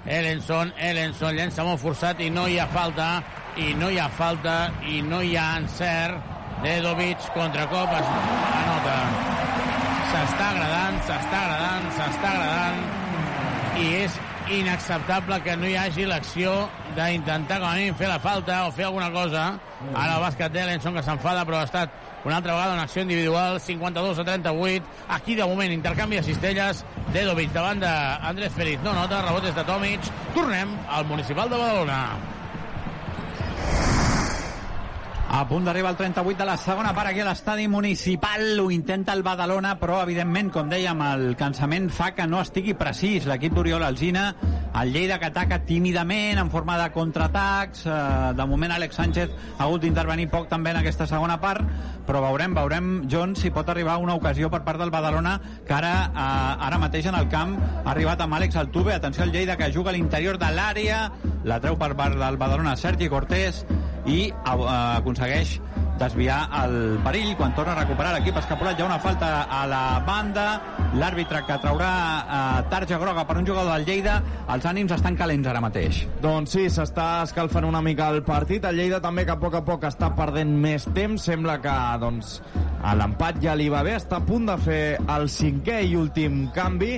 [0.06, 3.10] Ellenson, Ellenson, llença molt forçat i no hi ha falta.
[3.60, 4.56] I no hi ha falta,
[4.88, 6.32] i no hi ha encert.
[6.64, 8.96] Dedovic, contracop, anota.
[10.08, 12.80] S'està agradant, s'està agradant, s'està agradant.
[13.76, 14.16] I és
[14.50, 16.52] inacceptable que no hi hagi l'acció
[16.96, 19.46] d'intentar com a mínim fer la falta o fer alguna cosa.
[19.92, 21.90] Ara el bàsquet d'Ellenson que s'enfada però ha estat
[22.24, 24.86] una altra vegada una acció individual 52 a 38
[25.18, 28.80] aquí de moment intercanvi de cistelles Dedovic davant d'Andrés Feliz.
[28.82, 30.00] No nota, rebotes de Tomic.
[30.34, 32.35] Tornem al Municipal de Badalona
[35.28, 38.60] A punt d'arribar al 38 de la segona part aquí a l'estadi municipal.
[38.62, 43.26] Ho intenta el Badalona, però evidentment, com dèiem, el cansament fa que no estigui precís.
[43.26, 44.28] L'equip d'Oriol Alzina,
[44.80, 47.82] el Lleida que ataca tímidament, en forma de contraatacs.
[47.84, 47.96] Eh,
[48.38, 51.66] de moment, Àlex Sánchez ha hagut d'intervenir poc també en aquesta segona part,
[52.06, 55.92] però veurem, veurem, John, si pot arribar una ocasió per part del Badalona, que ara,
[56.06, 58.94] eh, ara mateix en el camp ha arribat amb Àlex Altuve.
[58.94, 61.10] Atenció al Lleida, que juga a l'interior de l'àrea,
[61.42, 63.66] la treu per part del Badalona Sergi Cortés,
[64.06, 64.66] i uh,
[64.98, 65.58] aconsegueix
[65.96, 69.84] desviar el perill quan torna a recuperar l'equip escapulat hi ha una falta a la
[70.06, 70.46] banda
[70.96, 74.18] l'àrbitre que traurà uh, tarja groga per un jugador del Lleida
[74.52, 78.64] els ànims estan calents ara mateix Doncs sí, s'està escalfant una mica el partit.
[78.64, 81.22] El Lleida també que a poc a poc està perdent més temps.
[81.28, 82.38] Sembla que doncs,
[82.98, 83.96] l'empat ja li va bé.
[84.00, 84.82] Està a punt de fer
[85.16, 86.96] el cinquè i últim canvi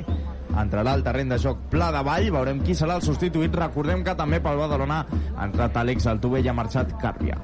[0.56, 3.54] entrarà al terreny de joc Pla de Vall, veurem qui serà el substituït.
[3.54, 5.02] Recordem que també pel Badalona
[5.36, 7.38] ha entrat Àlex Altuve i ha marxat Càrpia.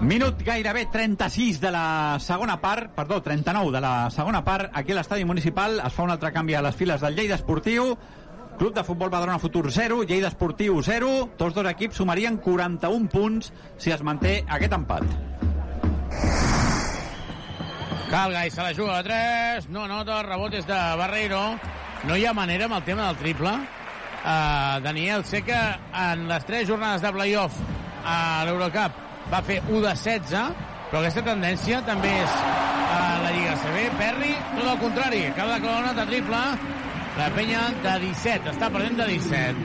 [0.00, 4.98] Minut gairebé 36 de la segona part, perdó, 39 de la segona part, aquí a
[4.98, 7.96] l'estadi municipal es fa un altre canvi a les files del Lleida Esportiu,
[8.58, 13.52] Club de Futbol Badalona Futur 0, Lleida Esportiu 0, tots dos equips sumarien 41 punts
[13.78, 15.08] si es manté aquest empat.
[18.10, 21.58] Calgai se la juga a 3, no nota, rebotes de Barreiro.
[22.04, 23.50] No hi ha manera amb el tema del triple.
[24.26, 25.58] Uh, Daniel, que
[25.92, 27.58] en les tres jornades de playoff
[28.04, 29.02] a l'Eurocup
[29.32, 30.52] va fer 1 de 16,
[30.90, 32.38] però aquesta tendència també és
[32.94, 33.82] a la Lliga CB.
[33.98, 36.44] Perry, tot el contrari, de clavar una altra triple.
[37.16, 39.56] La penya de 17, està perdent de 17.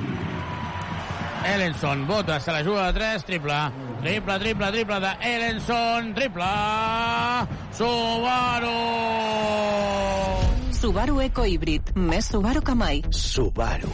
[1.54, 3.91] Ellenson, bota, se la juga de 3, triple.
[4.02, 6.44] Triple, triple, triple de Ellenson, triple.
[7.72, 8.78] Subaru!
[10.74, 11.92] Subaru Eco Híbrid.
[11.94, 13.04] Més Subaru que mai.
[13.14, 13.92] Subaru.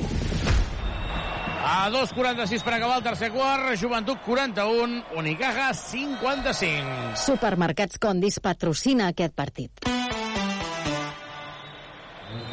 [1.67, 7.17] A 2.46 per acabar el tercer quart, Joventut 41, Unicaja 55.
[7.19, 9.83] Supermercats Condis patrocina aquest partit.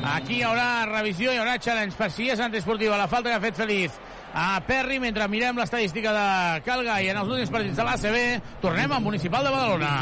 [0.04, 3.44] Aquí hi haurà revisió, hi haurà challenge per si és antiesportiva, la falta que ha
[3.46, 3.94] fet Feliz
[4.34, 6.26] a Perry, mentre mirem l'estadística de
[6.66, 8.18] Calga i en els últims partits de l'ACB,
[8.60, 9.94] tornem al Municipal de Badalona.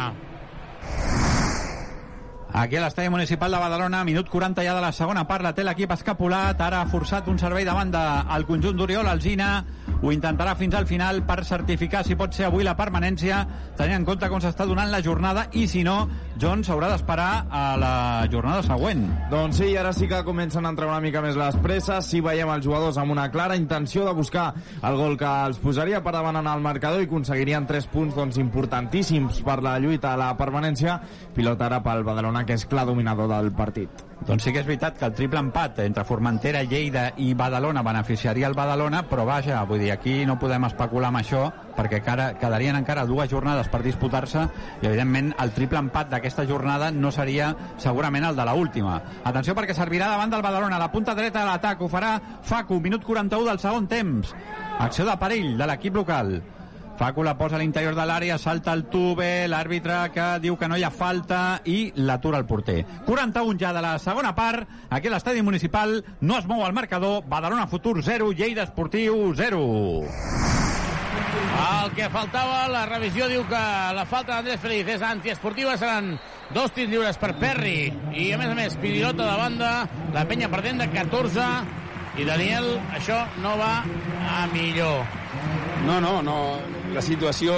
[2.55, 5.65] Aquí a l'estadi municipal de Badalona, minut 40 ja de la segona part, la té
[5.65, 9.65] l'equip escapulat, ara ha forçat un servei de banda al conjunt d'Oriol Alzina,
[10.03, 13.39] ho intentarà fins al final per certificar si pot ser avui la permanència,
[13.79, 16.11] tenint en compte com s'està donant la jornada, i si no,
[16.43, 17.95] John s'haurà d'esperar a la
[18.29, 19.07] jornada següent.
[19.31, 22.53] Doncs sí, ara sí que comencen a entrar una mica més les presses, sí veiem
[22.53, 24.51] els jugadors amb una clara intenció de buscar
[24.83, 28.37] el gol que els posaria per davant en el marcador i aconseguirien tres punts doncs,
[28.43, 31.01] importantíssims per la lluita a la permanència,
[31.33, 34.03] pilota ara pel Badalona que és clar dominador del partit.
[34.23, 38.47] Doncs sí que és veritat que el triple empat entre Formentera, Lleida i Badalona beneficiaria
[38.47, 41.43] el Badalona, però vaja, vull dir, aquí no podem especular amb això,
[41.75, 46.93] perquè encara, quedarien encara dues jornades per disputar-se i, evidentment, el triple empat d'aquesta jornada
[46.95, 47.51] no seria
[47.83, 49.01] segurament el de la última.
[49.25, 52.15] Atenció perquè servirà davant del Badalona, la punta dreta de l'atac, ho farà
[52.47, 54.35] Facu, minut 41 del segon temps.
[54.79, 56.37] Acció de perill de l'equip local.
[56.99, 60.77] Facu la posa a l'interior de l'àrea, salta el tube, l'àrbitre que diu que no
[60.77, 62.83] hi ha falta i l'atura el porter.
[63.07, 67.23] 41 ja de la segona part, aquí a l'estadi municipal no es mou el marcador,
[67.27, 69.63] Badalona Futur 0, Lleida Esportiu 0.
[71.63, 73.63] El que faltava, la revisió diu que
[73.97, 76.15] la falta d'Andrés Feliz és antiesportiva, seran
[76.55, 79.73] dos tirs lliures per Perry i a més a més pilota de banda,
[80.15, 81.49] la penya perdent de 14
[82.21, 85.22] i Daniel, això no va a millor.
[85.87, 86.37] No, no, no.
[86.95, 87.57] La situació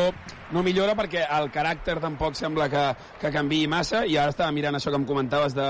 [0.55, 2.85] no millora perquè el caràcter tampoc sembla que,
[3.21, 5.67] que canvi massa i ara estava mirant això que em comentaves de,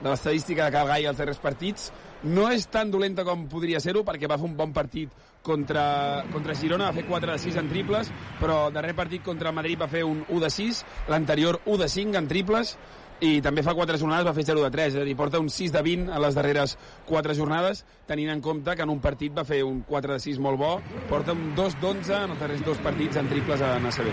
[0.00, 1.88] de l'estadística de Cal Gai als darrers partits
[2.26, 5.12] no és tan dolenta com podria ser-ho perquè va fer un bon partit
[5.46, 9.56] contra, contra Girona, va fer 4 de 6 en triples però darrer partit contra el
[9.56, 12.76] Madrid va fer un 1 de 6, l'anterior 1 de 5 en triples
[13.20, 15.48] i també fa 4 jornades va fer 0 de 3, és a dir, porta un
[15.52, 16.76] 6 de 20 a les darreres
[17.08, 20.40] 4 jornades, tenint en compte que en un partit va fer un 4 de 6
[20.44, 20.72] molt bo,
[21.08, 24.10] porta un 2 d'11 en els darrers dos partits en triples a ACB.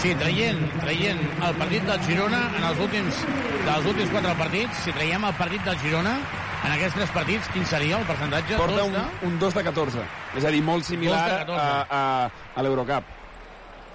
[0.00, 3.24] Sí, traient, traient el partit del Girona en els últims,
[3.66, 6.14] dels últims quatre partits, si traiem el partit del Girona,
[6.60, 8.58] en aquests tres partits, quin seria el percentatge?
[8.60, 9.06] Porta Dos un, de...
[9.28, 10.04] un 2 de 14,
[10.40, 11.64] és a dir, molt similar Dos de 14.
[11.64, 13.19] a, a, a l'Eurocup.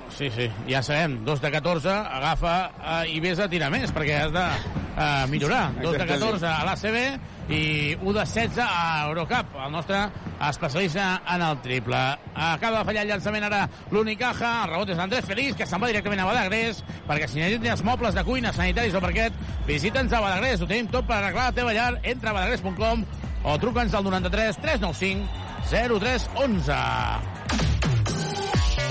[0.09, 2.71] Sí, sí, ja sabem, dos de 14, agafa
[3.03, 5.73] eh, i vés a tirar més, perquè has de eh, millorar.
[5.81, 10.05] Dos de 14 a l'ACB i 1 de 16 a Eurocup, el nostre
[10.49, 12.03] especialista en el triple.
[12.33, 15.91] Acaba de fallar el llançament ara l'Unicaja, el rebot és d'Andrés Feliz, que se'n va
[15.91, 19.35] directament a Badagrés, perquè si necessites mobles de cuina, sanitaris o parquet,
[19.67, 23.05] visita'ns a Badagrés, ho tenim tot per arreglar la teva llar, entra a badagrés.com
[23.45, 27.74] o truca'ns al 93 395 0311.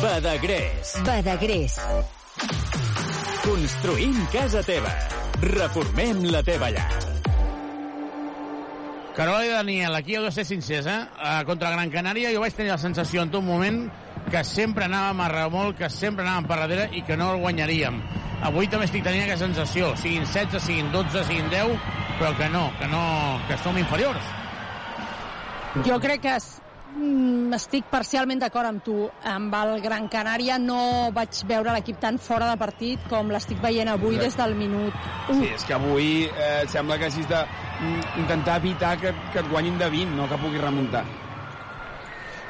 [0.04, 0.94] Badagrés.
[1.06, 1.78] Badagrés.
[3.44, 4.90] Construïm casa teva.
[5.40, 6.88] Reformem la teva llar.
[9.16, 10.98] Carola i Daniel, aquí heu de ser sincers, eh?
[11.16, 13.86] Uh, contra Gran Canària jo vaig tenir la sensació en tot moment
[14.28, 18.02] que sempre anàvem a remolc, que sempre anàvem per darrere i que no el guanyaríem.
[18.44, 21.78] Avui també estic tenint aquesta sensació, siguin 16, siguin 12, siguin 10,
[22.18, 23.04] però que no, que no,
[23.48, 24.32] que som inferiors.
[25.86, 26.60] Jo crec que es-
[27.54, 28.96] estic parcialment d'acord amb tu.
[29.26, 33.90] Amb el Gran Canària no vaig veure l'equip tan fora de partit com l'estic veient
[33.90, 34.94] avui des del minut
[35.28, 35.40] 1.
[35.40, 39.90] Sí, és que avui eh, sembla que hagis d'intentar evitar que, que et guanyin de
[39.90, 41.04] 20, no que puguis remuntar.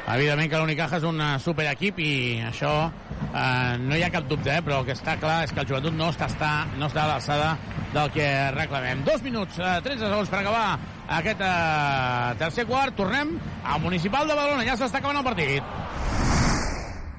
[0.05, 2.11] Evidentment que l'Unicaja és un eh, superequip i
[2.45, 4.65] això eh, no hi ha cap dubte, eh?
[4.65, 7.15] però el que està clar és que el joventut no està, està, no està a
[7.15, 7.55] l'alçada
[7.95, 9.01] del que reclamem.
[9.07, 10.67] Dos minuts, eh, 13 segons per acabar
[11.09, 12.97] aquest eh, tercer quart.
[12.97, 14.67] Tornem al Municipal de Badalona.
[14.69, 15.75] Ja s'està acabant el partit.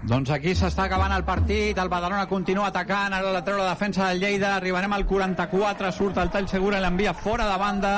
[0.05, 4.11] Doncs aquí s'està acabant el partit, el Badalona continua atacant, ara la treu la defensa
[4.11, 7.93] del Lleida, arribarem al 44, surt el tall segura i l'envia fora de banda,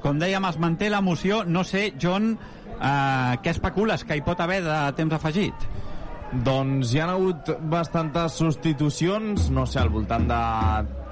[0.00, 2.32] com dèiem, es manté l'emoció, no sé, John,
[2.78, 5.68] eh, què especules que hi pot haver de temps afegit?
[6.48, 10.40] Doncs hi ha hagut bastantes substitucions, no sé, al voltant de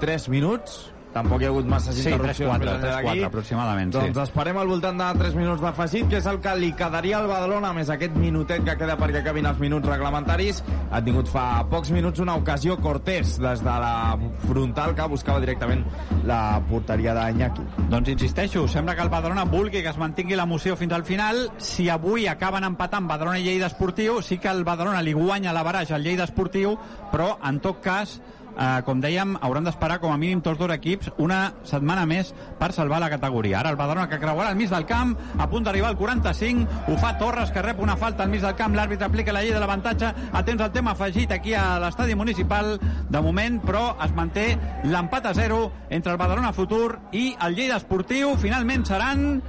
[0.01, 0.79] 3 minuts,
[1.13, 2.51] tampoc hi ha hagut masses Sí, interrupcions.
[2.53, 3.07] 3-4, més enllà d'aquí.
[3.19, 3.99] 3-4 aproximadament, sí.
[3.99, 7.27] Doncs esperem al voltant de 3 minuts d'afegit, que és el que li quedaria al
[7.27, 10.63] Badalona, més aquest minutet que queda perquè acabin els minuts reglamentaris.
[10.91, 14.17] Ha tingut fa pocs minuts una ocasió Cortés des de la
[14.47, 15.83] frontal que buscava directament
[16.25, 17.61] la porteria d'Iñaki.
[17.89, 21.49] Doncs insisteixo, sembla que el Badalona vulgui que es mantingui l'emoció fins al final.
[21.57, 25.63] Si avui acaben empatant Badalona i Lleida Esportiu, sí que el Badalona li guanya la
[25.63, 26.77] baraja al Lleida Esportiu,
[27.11, 28.19] però en tot cas
[28.59, 32.71] eh, com dèiem, hauran d'esperar com a mínim tots dos equips una setmana més per
[32.75, 33.59] salvar la categoria.
[33.61, 36.97] Ara el Badalona que creuarà al mig del camp, a punt d'arribar al 45, ho
[36.99, 39.63] fa Torres, que rep una falta al mig del camp, l'àrbitre aplica la llei de
[39.63, 42.75] l'avantatge, atents al tema afegit aquí a l'estadi municipal,
[43.09, 44.51] de moment, però es manté
[44.83, 48.35] l'empat a 0 entre el Badalona Futur i el Lleida Esportiu.
[48.37, 49.41] Finalment seran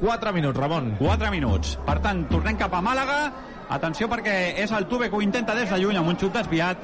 [0.00, 0.94] 4 minuts, Ramon.
[1.00, 1.76] 4 minuts.
[1.86, 3.20] Per tant, tornem cap a Màlaga.
[3.72, 6.78] Atenció perquè és el Tuve que ho intenta des de lluny amb un xut desviat.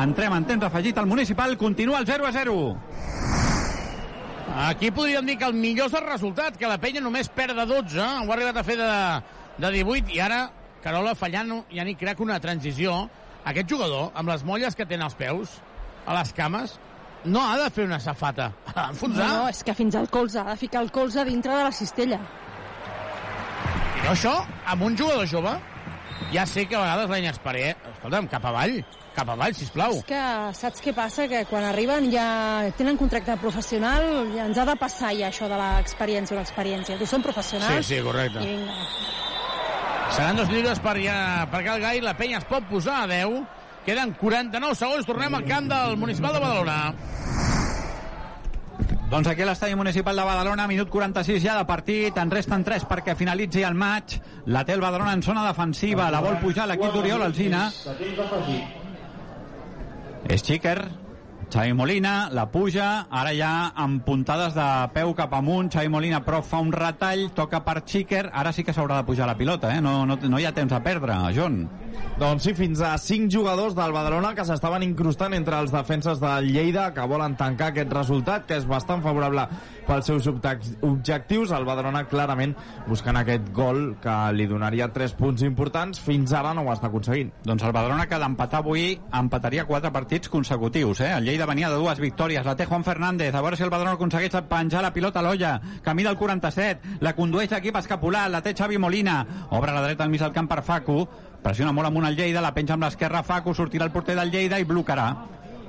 [0.00, 1.56] Entrem en temps afegit al municipal.
[1.58, 2.76] Continua el 0 a 0.
[4.68, 7.64] Aquí podríem dir que el millor és el resultat, que la penya només perd de
[7.66, 8.88] 12, ho ha arribat a fer de,
[9.64, 10.42] de 18, i ara
[10.84, 13.06] Carola fallant, ja ni crec una transició.
[13.48, 15.54] Aquest jugador, amb les molles que té als peus,
[16.06, 16.76] a les cames,
[17.24, 18.50] no ha de fer una safata.
[18.74, 19.28] Ha No, d'enfonsar.
[19.28, 22.18] no, és que fins al colze, ha de ficar el colze dintre de la cistella.
[24.02, 24.32] I això,
[24.66, 25.52] amb un jugador jove,
[26.32, 27.92] ja sé que a vegades la inexperiència...
[27.96, 28.80] Escolta'm, cap avall,
[29.14, 29.98] cap avall, sisplau.
[30.00, 30.20] És que
[30.58, 31.28] saps què passa?
[31.28, 35.58] Que quan arriben ja tenen contracte professional, ja ens ha de passar ja això de
[35.60, 36.98] l'experiència o l'experiència.
[36.98, 38.42] Tu són professionals Sí, sí, correcte.
[38.42, 38.76] i vinga.
[40.12, 42.00] Seran dos lliures per, ja, per Gai.
[42.04, 43.42] La penya es pot posar a 10.
[43.86, 45.06] Queden 49 segons.
[45.06, 46.94] Tornem al camp del Municipal de Badalona.
[49.12, 52.86] Doncs aquí a l'estadi municipal de Badalona, minut 46 ja de partit, en resten 3
[52.88, 54.14] perquè finalitzi el maig.
[54.46, 57.66] La té el Badalona en zona defensiva, la vol pujar l'equip d'Oriol Alzina.
[60.30, 60.78] És Xiquer,
[61.52, 66.38] Xavi Molina la puja, ara ja amb puntades de peu cap amunt, Xavi Molina però
[66.40, 69.82] fa un retall, toca per Xiquer, ara sí que s'haurà de pujar la pilota, eh?
[69.84, 71.66] no, no, no hi ha temps a perdre, John.
[72.16, 76.48] Doncs sí, fins a 5 jugadors del Badalona que s'estaven incrustant entre els defenses del
[76.54, 79.44] Lleida que volen tancar aquest resultat, que és bastant favorable
[79.86, 81.52] pels seus objectius.
[81.52, 82.54] El Badalona clarament
[82.88, 86.00] buscant aquest gol que li donaria 3 punts importants.
[86.02, 87.32] Fins ara no ho està aconseguint.
[87.46, 91.00] Doncs el Badalona que d'empatar avui empataria quatre partits consecutius.
[91.00, 91.12] Eh?
[91.16, 92.44] El Lleida venia de dues victòries.
[92.46, 93.34] La té Juan Fernández.
[93.34, 95.58] A veure si el Badalona aconsegueix penjar la pilota a l'olla.
[95.82, 96.98] Camí del 47.
[97.00, 98.28] La condueix l'equip escapular.
[98.30, 99.20] La té Xavi Molina.
[99.50, 101.02] Obre la dreta al mig del camp per Facu.
[101.42, 102.40] Pressiona molt amunt el Lleida.
[102.40, 103.54] La penja amb l'esquerra Facu.
[103.54, 105.10] Sortirà el porter del Lleida i blocarà.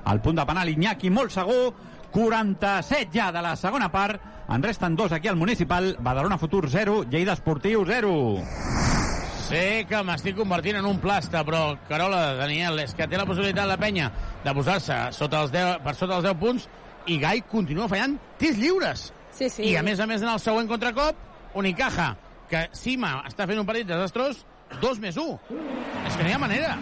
[0.03, 1.73] Al punt de penal Iñaki molt segur.
[2.13, 4.21] 47 ja de la segona part.
[4.47, 5.97] En resten dos aquí al Municipal.
[5.99, 7.03] Badalona Futur 0.
[7.09, 8.43] Lleida Esportiu 0.
[9.49, 13.67] Sé que m'estic convertint en un plasta, però Carola, Daniel, és que té la possibilitat
[13.67, 14.07] la penya
[14.45, 16.69] de posar-se sota els 10, per sota els 10 punts
[17.11, 19.09] i Gai continua fallant tirs lliures.
[19.33, 19.67] Sí, sí.
[19.73, 21.19] I a més a més en el següent contracop,
[21.59, 22.13] Unicaja,
[22.49, 24.45] que Sima està fent un partit desastrós,
[24.81, 25.59] 2 més 1.
[26.07, 26.77] És que no hi ha manera.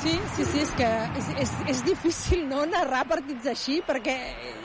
[0.00, 0.88] Sí, sí, sí, és que
[1.20, 4.16] és, és, és difícil no narrar partits així perquè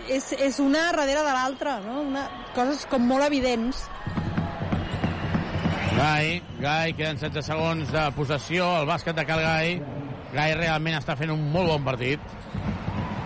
[0.10, 2.02] és, és una darrere de l'altra, no?
[2.06, 2.26] Una,
[2.56, 3.86] coses com molt evidents.
[5.96, 9.78] Gai, Gai, queden 16 segons de possessió, el bàsquet de Cal Gai.
[10.36, 12.34] Gai realment està fent un molt bon partit.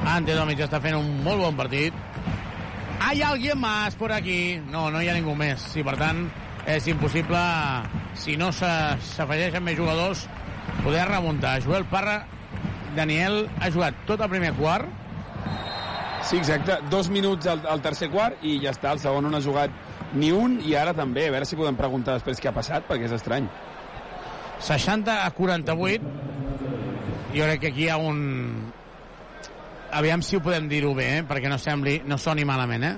[0.09, 1.95] Ante Domic està fent un molt bon partit.
[3.01, 4.61] Hay alguien más por aquí.
[4.69, 5.63] No, no hi ha ningú més.
[5.79, 6.27] I per tant,
[6.69, 7.41] és impossible,
[8.13, 10.27] si no s'afegeixen més jugadors,
[10.83, 11.57] poder remuntar.
[11.65, 12.21] Joel Parra,
[12.95, 14.98] Daniel, ha jugat tot el primer quart.
[16.23, 16.77] Sí, exacte.
[16.89, 18.91] Dos minuts al, al tercer quart i ja està.
[18.93, 19.71] El segon no n'ha jugat
[20.13, 21.27] ni un i ara també.
[21.29, 23.47] A veure si podem preguntar després què ha passat, perquè és estrany.
[24.59, 26.03] 60 a 48.
[27.33, 28.19] Jo crec que aquí hi ha un...
[29.95, 31.23] Aviam si ho podem dir-ho bé, eh?
[31.25, 32.95] perquè no sembli, no soni malament, eh?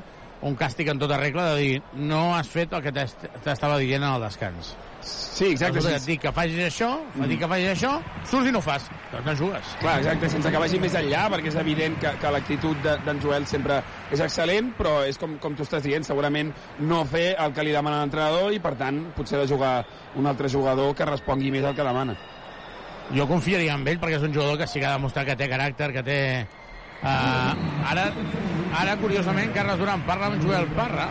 [0.48, 4.02] Un càstig en tota regla de dir no has fet el que t'est- t'estava dient
[4.03, 4.73] en el descans.
[5.02, 5.80] Sí, exacte.
[5.82, 7.23] Que et dic que facis això, mm.
[7.26, 7.91] et dic que facis això,
[8.30, 8.86] surts i no ho fas.
[9.11, 9.72] Doncs no jugues.
[9.82, 13.22] Clar, exacte, sense que vagi més enllà, perquè és evident que, que l'actitud de- d'en
[13.23, 17.53] Joel sempre és excel·lent, però és com, com tu estàs dient, segurament no fer el
[17.53, 19.73] que li demana l'entrenador i, per tant, potser de jugar
[20.15, 22.15] un altre jugador que respongui més al que demana.
[23.11, 25.49] Jo confiaria en ell perquè és un jugador que sí que ha demostrat que té
[25.52, 26.19] caràcter, que té...
[27.02, 27.56] Uh,
[27.90, 28.03] ara,
[28.78, 31.07] ara, curiosament, Carles Duran parla amb Joel Parra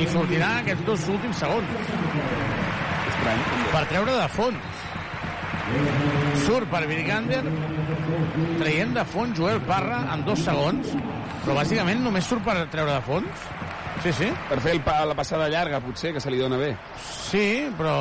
[0.00, 2.53] i sortirà aquests dos últims segons.
[3.24, 4.82] Per treure de fons.
[6.44, 7.40] Surt per Virgander
[8.60, 10.90] traient de fons Joel Parra en dos segons,
[11.44, 13.46] però bàsicament només surt per treure de fons.
[14.04, 14.28] Sí, sí.
[14.50, 16.74] Per fer el pa, la passada llarga, potser, que se li dona bé.
[17.00, 17.96] Sí, però,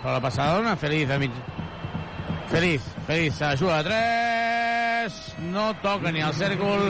[0.00, 1.36] però la passada dona Feliz a mig...
[2.48, 5.16] Feliz, Feliz, ajuda de 3,
[5.52, 6.88] no toca ni al cèrcol.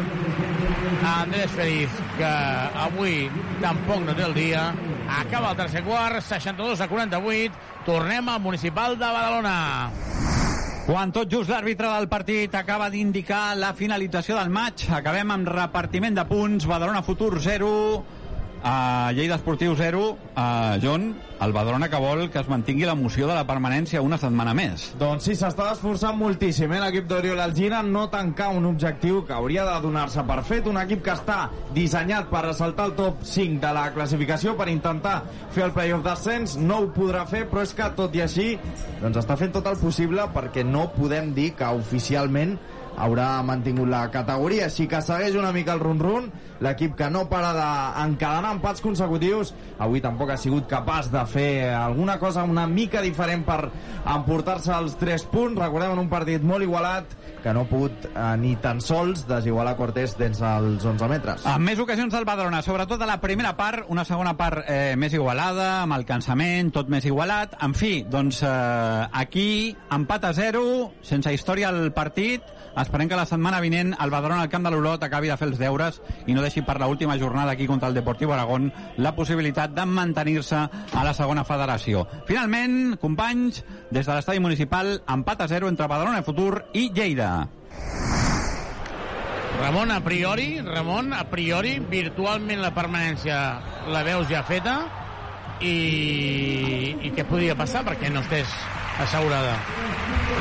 [1.16, 2.30] Andrés Feliz, que
[2.86, 3.24] avui
[3.64, 4.68] tampoc no té el dia.
[5.16, 7.54] Acaba el tercer quart, 62 a 48.
[7.86, 9.56] Tornem al Municipal de Badalona.
[10.86, 16.14] Quan tot just l'àrbitre del partit acaba d'indicar la finalització del maig, acabem amb repartiment
[16.14, 17.70] de punts, Badalona Futur 0,
[18.68, 23.36] a Lleida Esportiu 0, a John, el Badalona que vol que es mantingui l'emoció de
[23.36, 24.88] la permanència una setmana més.
[24.98, 29.62] Doncs sí, s'està esforçant moltíssim, eh, l'equip d'Oriol Algina, no tancar un objectiu que hauria
[29.68, 31.44] de donar-se per fet, un equip que està
[31.76, 35.20] dissenyat per ressaltar el top 5 de la classificació, per intentar
[35.54, 38.48] fer el playoff d'ascens, no ho podrà fer, però és que, tot i així,
[38.98, 42.58] doncs està fent tot el possible perquè no podem dir que oficialment
[42.96, 46.30] haurà mantingut la categoria, així que segueix una mica el run-run,
[46.64, 52.18] l'equip que no para d'encadenar empats consecutius, avui tampoc ha sigut capaç de fer alguna
[52.22, 53.60] cosa una mica diferent per
[54.16, 57.16] emportar-se els 3 punts, recordem en un partit molt igualat,
[57.46, 61.44] que no ha pogut eh, ni tan sols desigualar Cortés dins els 11 metres.
[61.46, 65.14] Amb més ocasions del Badalona, sobretot a la primera part, una segona part eh, més
[65.14, 67.54] igualada, amb el cansament, tot més igualat.
[67.62, 68.50] En fi, doncs eh,
[69.22, 70.64] aquí, empat a 0,
[71.06, 72.54] sense història al partit.
[72.76, 75.62] Esperem que la setmana vinent el Badalona al camp de l'Olot acabi de fer els
[75.62, 79.86] deures i no deixi per l'última jornada aquí contra el Deportiu Aragón la possibilitat de
[79.86, 82.06] mantenir-se a la segona federació.
[82.26, 87.48] Finalment, companys, des de l'estadi municipal, empat a 0 entre Badalona Futur i Lleida.
[89.56, 93.38] Ramon, a priori, Ramon, a priori, virtualment la permanència
[93.88, 94.76] la veus ja feta
[95.64, 98.52] i, i què podria passar perquè no estés
[98.98, 99.58] assegurada.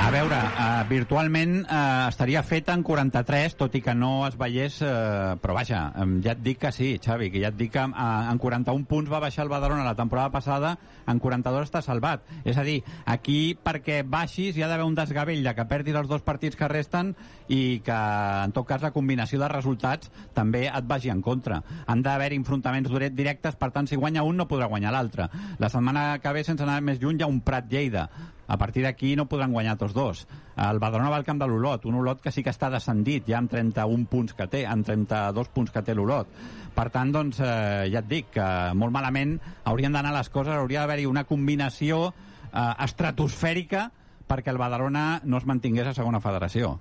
[0.06, 4.77] A veure, uh, virtualment uh, estaria feta en 43, tot i que no es veiés,
[4.86, 7.82] uh, però vaja, um, ja et dic que sí, Xavi, que ja et dic que
[7.82, 10.76] uh, en 41 punts va baixar el Badalona la temporada passada,
[11.10, 12.27] en 42 està salvat.
[12.45, 16.11] És a dir, aquí perquè baixis hi ha d'haver un desgavell de que perdis els
[16.11, 17.15] dos partits que resten
[17.49, 17.98] i que,
[18.45, 21.64] en tot cas, la combinació de resultats també et vagi en contra.
[21.88, 25.30] Han d'haver enfrontaments directes, per tant, si guanya un no podrà guanyar l'altre.
[25.57, 28.10] La setmana que ve, sense anar més lluny, hi ha un Prat-Lleida.
[28.47, 30.26] A partir d'aquí no podran guanyar tots dos.
[30.55, 33.39] El Badalona va al camp de l'Olot, un Olot que sí que està descendit, ja
[33.39, 36.30] amb 31 punts que té, amb 32 punts que té l'Olot.
[36.76, 38.47] Per tant, doncs, eh, ja et dic que
[38.77, 43.89] molt malament haurien d'anar les coses, hauria d'haver-hi una combinació eh, estratosfèrica
[44.27, 46.76] perquè el Badalona no es mantingués a segona federació.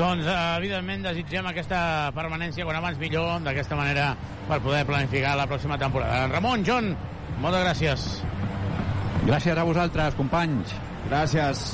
[0.00, 4.14] Doncs, eh, evidentment, desitgem aquesta permanència quan abans millor, d'aquesta manera,
[4.48, 6.26] per poder planificar la pròxima temporada.
[6.32, 6.94] Ramon, John,
[7.42, 8.06] moltes gràcies.
[9.20, 10.72] Gràcies a vosaltres, companys.
[11.10, 11.64] Gràcies.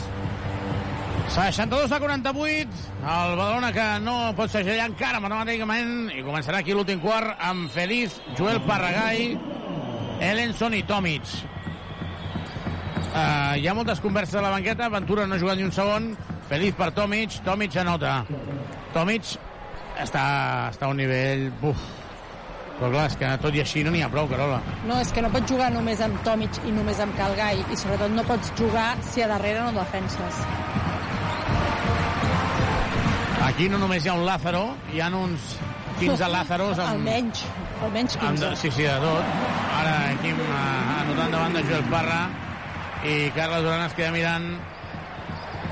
[1.31, 7.02] 62 a 48, el Badalona que no pot segellar encara matemàticament i començarà aquí l'últim
[7.02, 9.35] quart amb Feliz, Joel Parragai,
[10.23, 11.35] Ellenson i Tomic.
[13.16, 16.12] Uh, hi ha moltes converses a la banqueta, Ventura no ha jugat ni un segon,
[16.51, 18.20] Feliz per Tomic, Tomic anota.
[18.94, 19.36] Tomic
[19.98, 20.27] està,
[20.73, 21.48] està a un nivell...
[21.62, 22.06] Buf.
[22.77, 24.59] Però clar, és que tot i així no n'hi ha prou, Carola.
[24.85, 28.12] No, és que no pots jugar només amb Tomic i només amb Calgai, i sobretot
[28.12, 30.43] no pots jugar si a darrere no defenses.
[33.47, 35.57] Aquí no només hi ha un Lázaro, hi ha uns
[36.01, 37.47] 15 Lázaros amb, Almenys,
[37.81, 38.44] almenys amb 15.
[38.44, 39.36] de, sí, sí, de tot.
[39.78, 40.48] Ara aquí eh,
[41.01, 42.20] anotant davant de Joel Parra
[43.09, 44.51] i Carles Duran es queda mirant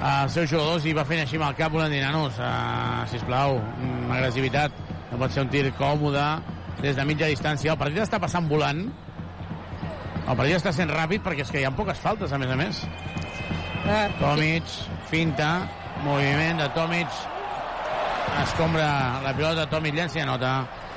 [0.05, 3.59] els seus jugadors i va fent així amb el cap volent dir, nanos, uh, sisplau,
[3.61, 4.81] mm, agressivitat,
[5.13, 6.25] no pot ser un tir còmode
[6.81, 7.73] des de mitja distància.
[7.75, 8.85] El partit està passant volant,
[10.25, 12.57] el partit està sent ràpid perquè és que hi ha poques faltes, a més a
[12.57, 12.81] més.
[13.85, 14.71] Eh, Tomic,
[15.11, 15.51] finta,
[16.05, 17.19] moviment de Tomic,
[18.43, 18.89] escombra
[19.25, 20.55] la pilota, Tomic llença i anota.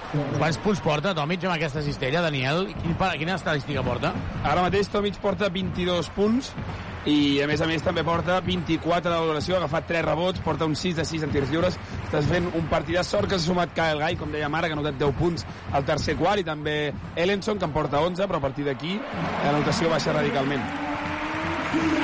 [0.08, 2.70] Quants punts porta Tomic amb aquesta cistella, Daniel?
[2.80, 4.14] Quina estadística porta?
[4.48, 6.54] Ara mateix Tomic porta 22 punts
[7.08, 10.68] i a més a més també porta 24 de valoració, ha agafat 3 rebots, porta
[10.68, 13.72] un 6 de 6 en tirs lliures, estàs fent un partidàs sort que s'ha sumat
[13.76, 16.76] Kyle Guy, com deia Mara, que ha anotat 10 punts al tercer quart, i també
[17.16, 20.64] Ellenson, que en porta 11, però a partir d'aquí la notació baixa radicalment.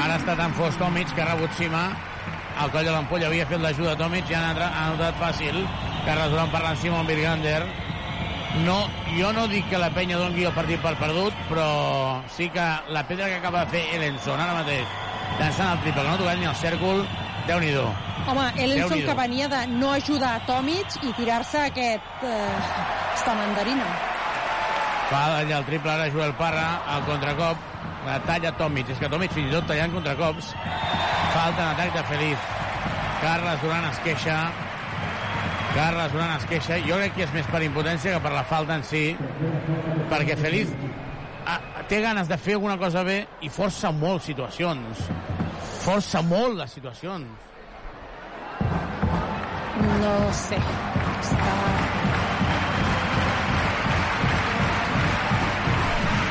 [0.06, 1.88] Ara està tan fos Tomic que ha rebut cima
[2.62, 5.64] el coll de l'ampolla havia fet l'ajuda a Tomic i ha anotat fàcil
[6.06, 7.64] Carles Duran parlant Simon Birgander
[8.62, 8.78] no,
[9.18, 11.68] jo no dic que la penya doni el partit per perdut però
[12.30, 14.88] sí que la pedra que acaba de fer Ellenson ara mateix
[15.40, 17.06] llançant el triple no ha tocat ni el cèrcol
[17.48, 17.76] déu nhi
[18.24, 19.08] Home, Ellenson Déu-n'hi-do.
[19.10, 22.24] que venia de no ajudar a Tomic i tirar-se aquest...
[22.24, 23.86] Eh, esta mandarina.
[25.10, 27.58] fa allà el triple ara Joel Parra al contracop.
[28.08, 30.54] La talla Tomic és que Tomic fins i tot tallant contracops.
[31.36, 32.48] Falta en atac de Feliz.
[33.22, 34.38] Carles Duran es queixa
[35.74, 38.78] Carles Duran es queixa jo crec que és més per impotència que per la falta
[38.78, 39.06] en si
[40.12, 40.74] perquè Feliz
[41.45, 41.60] ah,
[41.90, 45.08] té ganes de fer alguna cosa bé i força molt situacions
[45.84, 47.50] força molt les situacions
[49.84, 50.58] No sé.
[51.24, 51.54] Està...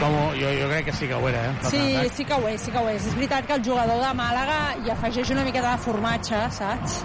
[0.03, 1.53] Com, jo, jo crec que sí que ho era eh?
[1.71, 2.15] Sí, atac.
[2.17, 3.05] sí que ho és, sí que ho és.
[3.07, 6.97] És veritat que el jugador de Màlaga hi afegeix una miqueta de formatge, saps?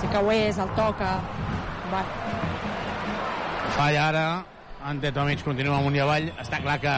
[0.00, 1.12] Sí que ho és, el toca.
[1.92, 2.02] Va.
[3.76, 4.26] Falla ara,
[4.84, 6.28] Ante Tomic continua amunt i avall.
[6.40, 6.94] Està clar que,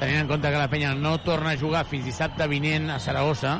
[0.00, 3.56] tenint en compte que la penya no torna a jugar fins dissabte vinent a Saragossa,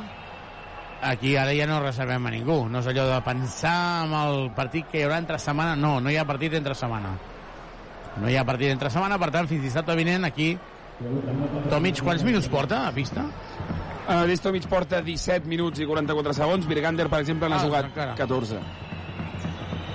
[1.03, 2.61] aquí ara ja no reservem a ningú.
[2.71, 5.77] No és allò de pensar en el partit que hi haurà entre setmana.
[5.77, 7.15] No, no hi ha partit entre setmana.
[8.19, 10.57] No hi ha partit entre setmana, per tant, fins dissabte vinent aquí
[11.71, 13.23] Tomic, quants minuts porta a pista?
[14.09, 18.17] Mateix Tomic porta 17 minuts i 44 segons, Virgander, per exemple, n'ha Ah, jugat encara.
[18.19, 18.59] 14.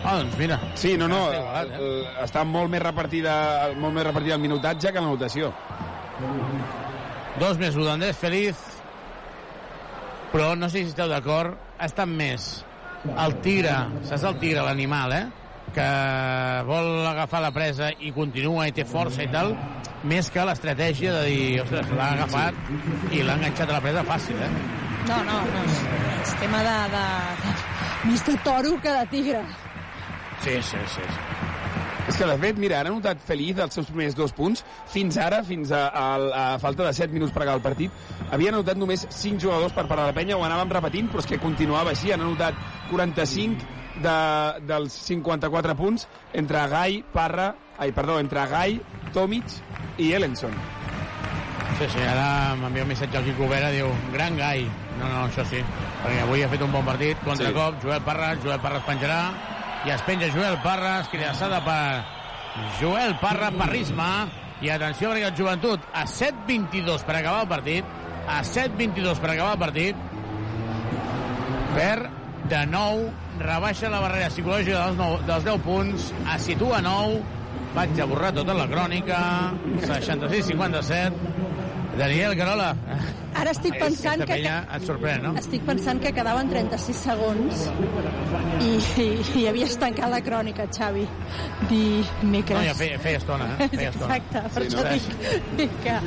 [0.04, 0.60] Ah, doncs mira.
[0.76, 1.42] Sí, no, no, eh?
[1.62, 5.54] el- està molt més repartida, molt més repartida el minutatge que la notació.
[7.40, 8.60] Dos més, l'Udandés feliç.
[10.34, 12.66] Però no sé si esteu d'acord, ha estat més
[13.06, 13.74] el tigre,
[14.08, 15.24] saps el tigre, l'animal, eh?
[15.74, 15.86] que
[16.68, 19.54] vol agafar la presa i continua i té força i tal,
[20.06, 24.38] més que l'estratègia de dir, ostres, l'ha agafat i l'ha enganxat a la presa fàcil,
[24.44, 24.50] eh?
[25.08, 25.64] No, no, no.
[25.64, 25.80] És,
[26.28, 27.04] és tema de, de,
[27.44, 27.54] de...
[28.12, 29.42] Més de toro que de tigre.
[30.44, 31.06] Sí, sí, sí.
[32.04, 34.64] És que, de fet, mira, han anotat Feliz els seus primers dos punts.
[34.92, 36.08] Fins ara, fins a, a,
[36.40, 39.86] a falta de 7 minuts per acabar el partit, havien anotat només 5 jugadors per
[39.88, 42.12] part de la penya, ho anàvem repetint, però és que continuava així.
[42.12, 42.60] Han anotat
[42.92, 43.64] 45
[44.04, 44.18] de,
[44.68, 47.54] dels 54 punts entre Gai, Parra...
[47.82, 48.76] Ai, perdó, entre Gai,
[49.16, 49.56] Tomic
[49.98, 50.54] i Ellenson.
[51.80, 54.68] Sí, sí, ara m'envia un missatge al Quico Vera, diu, gran gai.
[55.00, 55.64] No, no, això sí,
[56.04, 57.88] perquè avui ha fet un bon partit, contracop, sí.
[57.88, 59.18] Joel Parra, Joel Parra es penjarà,
[59.84, 62.04] i es penja Joel Parra, escridassada per
[62.80, 64.30] Joel Parra, Parrisma,
[64.64, 67.90] i atenció perquè el joventut a 7-22 per acabar el partit,
[68.32, 69.96] a 7-22 per acabar el partit,
[71.74, 71.98] per
[72.54, 73.10] de nou
[73.42, 77.20] rebaixa la barrera psicològica dels, 9, dels 10 punts, es situa a 9,
[77.76, 79.20] vaig a borrar tota la crònica,
[79.84, 81.53] 66-57,
[81.98, 82.72] Daniel Carola.
[83.38, 84.36] Ara estic pensant Aquesta que...
[84.40, 85.32] penya et sorprèn, no?
[85.40, 87.64] Estic pensant que quedaven 36 segons
[88.62, 88.72] i,
[89.02, 89.08] i,
[89.42, 91.06] i havies tancat la crònica, Xavi.
[91.70, 92.58] Dimecres.
[92.58, 93.68] No, ja feia, feia estona, eh?
[93.74, 94.18] Feia estona.
[94.20, 95.58] Exacte, per Sí, això no?
[95.60, 95.98] dic que...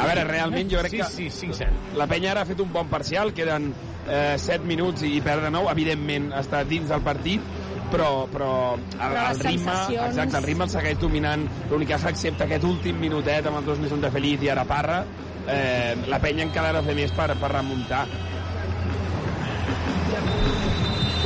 [0.00, 1.08] A veure, realment jo crec que...
[1.12, 1.96] Sí, sí, 5-7.
[2.00, 3.70] La penya ara ha fet un bon parcial, queden
[4.06, 5.72] eh, 7 minuts i perdre 9.
[5.76, 7.44] Evidentment està dins del partit,
[7.90, 12.44] però, però el, Però el ritme, sensacions- exacte, el ritme el segueix dominant l'Unicaja, excepte
[12.44, 15.04] aquest últim minutet amb els dos més un de Feliz i ara Parra.
[15.50, 18.04] Eh, la penya encara ha de fer més per, per remuntar.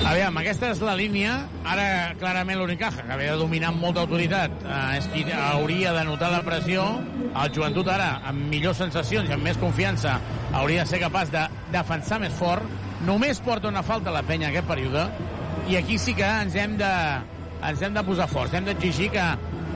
[0.05, 1.39] Aviam, aquesta és la línia.
[1.65, 6.03] Ara, clarament, l'Unicaja, que ve de dominar amb molta autoritat, eh, és qui hauria de
[6.05, 6.85] notar la pressió.
[7.35, 10.19] El joventut ara, amb millors sensacions i amb més confiança,
[10.53, 12.63] hauria de ser capaç de defensar més fort.
[13.07, 15.09] Només porta una falta a la penya aquest període.
[15.65, 16.93] I aquí sí que ens hem de,
[17.65, 18.53] ens hem de posar forts.
[18.53, 19.25] Hem d'exigir que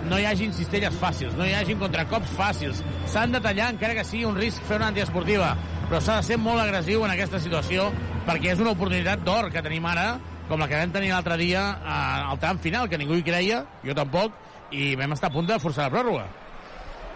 [0.08, 2.82] no hi hagin cistelles fàcils, no hi hagin contracops fàcils.
[3.08, 5.54] S'han de tallar, encara que sigui un risc fer una antiesportiva,
[5.88, 7.88] però s'ha de ser molt agressiu en aquesta situació
[8.28, 11.64] perquè és una oportunitat d'or que tenim ara, com la que vam tenir l'altre dia
[11.78, 14.36] eh, al tram final, que ningú hi creia, jo tampoc,
[14.72, 16.28] i vam estar a punt de forçar la pròrroga.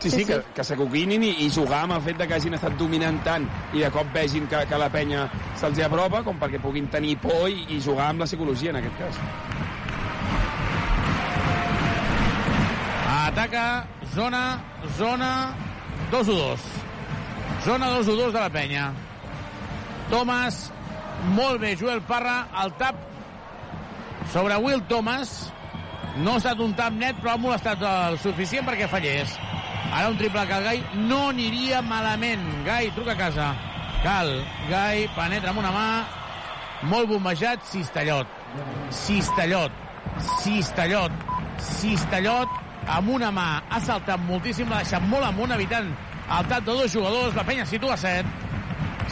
[0.03, 2.75] Sí, sí, que, que s'acoquinin i, i jugar amb el fet de que hagin estat
[2.75, 5.29] dominant tant i de cop vegin que, que la penya
[5.61, 8.81] se'ls hi apropa com perquè puguin tenir por i, i jugar amb la psicologia en
[8.81, 9.21] aquest cas.
[13.13, 14.43] Ataca, zona,
[14.99, 15.31] zona,
[16.11, 16.67] 2-1-2.
[17.65, 18.91] Zona 2-1-2 de la penya.
[20.11, 20.65] Thomas,
[21.39, 22.99] molt bé, Joel Parra, el tap
[24.35, 25.53] sobre Will Thomas.
[26.19, 29.39] No ha estat un tap net, però ha molestat el suficient perquè fallés.
[29.93, 32.43] Ara un triple que el Gai no aniria malament.
[32.65, 33.51] Gai, truca a casa.
[34.03, 34.31] Cal,
[34.71, 35.87] Gai, penetra amb una mà,
[36.89, 38.27] molt bombejat, Cistellot.
[38.91, 39.71] Cistellot.
[40.43, 41.13] Cistellot.
[41.61, 42.49] Cistellot
[42.89, 43.47] amb una mà.
[43.71, 45.93] Ha saltat moltíssim, l'ha deixat molt amunt, evitant
[46.33, 47.37] el tap de dos jugadors.
[47.37, 48.25] La penya situa 7.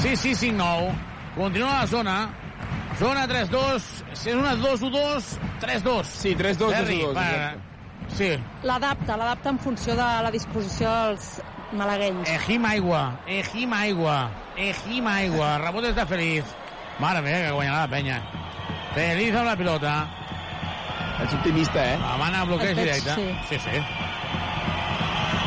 [0.01, 0.93] 6, 6, 5, 9.
[1.36, 2.16] Continua la zona.
[2.98, 3.85] Zona 3-2.
[4.12, 6.05] Si és una 2-1-2, 3-2.
[6.20, 7.69] Sí, 3-2, Terri, 2-1-2, per- exacte.
[8.16, 8.30] Sí.
[8.66, 11.40] L'adapta, l'adapta en funció de la disposició dels
[11.72, 12.28] malaguenys.
[12.28, 15.56] Ejim aigua, Ejim aigua, Ejim aigua.
[15.64, 16.44] Rebotes de Feliz.
[17.00, 18.20] Mare meva, que guanyarà la penya.
[18.94, 19.94] Feliz amb la pilota.
[21.20, 21.98] Ets optimista, eh?
[22.00, 23.14] La mana bloqueig veig, directe.
[23.14, 23.56] sí.
[23.56, 23.82] sí, sí.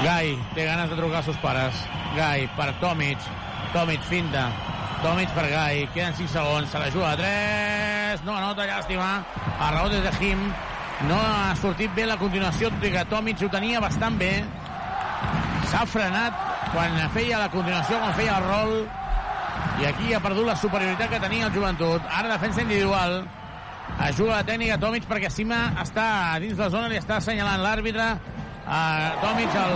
[0.04, 1.78] Gai té ganes de trucar als seus pares.
[2.18, 3.18] Gai per Tomic.
[3.74, 4.50] Tomic finta.
[5.04, 5.88] Tomic per Gai.
[5.94, 6.70] Queden 5 segons.
[6.70, 8.26] Se la juga a 3.
[8.28, 9.24] No anota, llàstima.
[9.60, 10.44] A raó des de Jim.
[11.10, 14.34] No ha sortit bé la continuació, tot i que Tomic ho tenia bastant bé.
[15.72, 16.38] S'ha frenat
[16.72, 18.76] quan feia la continuació, quan feia el rol.
[19.82, 22.06] I aquí ha perdut la superioritat que tenia el joventut.
[22.10, 23.24] Ara defensa individual.
[24.04, 26.06] Ajuda la tècnica Tomic perquè Sima està
[26.42, 28.08] dins la zona, li està assenyalant l'àrbitre
[28.64, 28.80] a
[29.22, 29.76] Tomic al,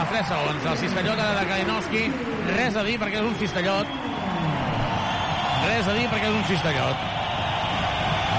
[0.00, 0.66] a 3 segons.
[0.72, 2.04] El cistellot de Kalinowski,
[2.56, 3.94] res a dir perquè és un cistellot.
[5.64, 7.08] Res a dir perquè és un cistellot.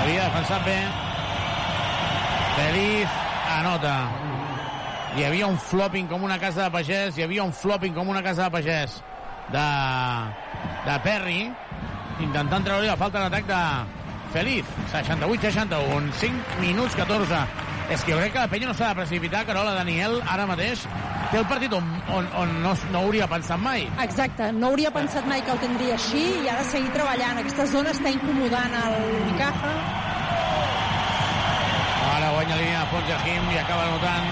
[0.01, 0.79] Havia defensat bé.
[2.55, 3.09] Feliz
[3.51, 3.95] anota.
[5.15, 8.23] Hi havia un flopping com una casa de pagès, hi havia un flopping com una
[8.23, 8.97] casa de pagès
[9.51, 9.65] de,
[10.87, 11.41] de Perry,
[12.23, 13.61] intentant treure la falta d'atac de
[14.35, 14.71] Feliz.
[14.93, 17.43] 68-61, 5 minuts 14.
[17.91, 20.87] És que jo crec que la penya no s'ha de precipitar, Carola Daniel, ara mateix
[21.31, 23.85] té el partit on, on, on no, no hauria pensat mai.
[24.03, 27.43] Exacte, no hauria pensat mai que el tindria així i ha de seguir treballant.
[27.43, 29.75] Aquesta zona està incomodant el Unicaja.
[32.45, 34.25] Guanya línia de fons Jahim i acaba anotant.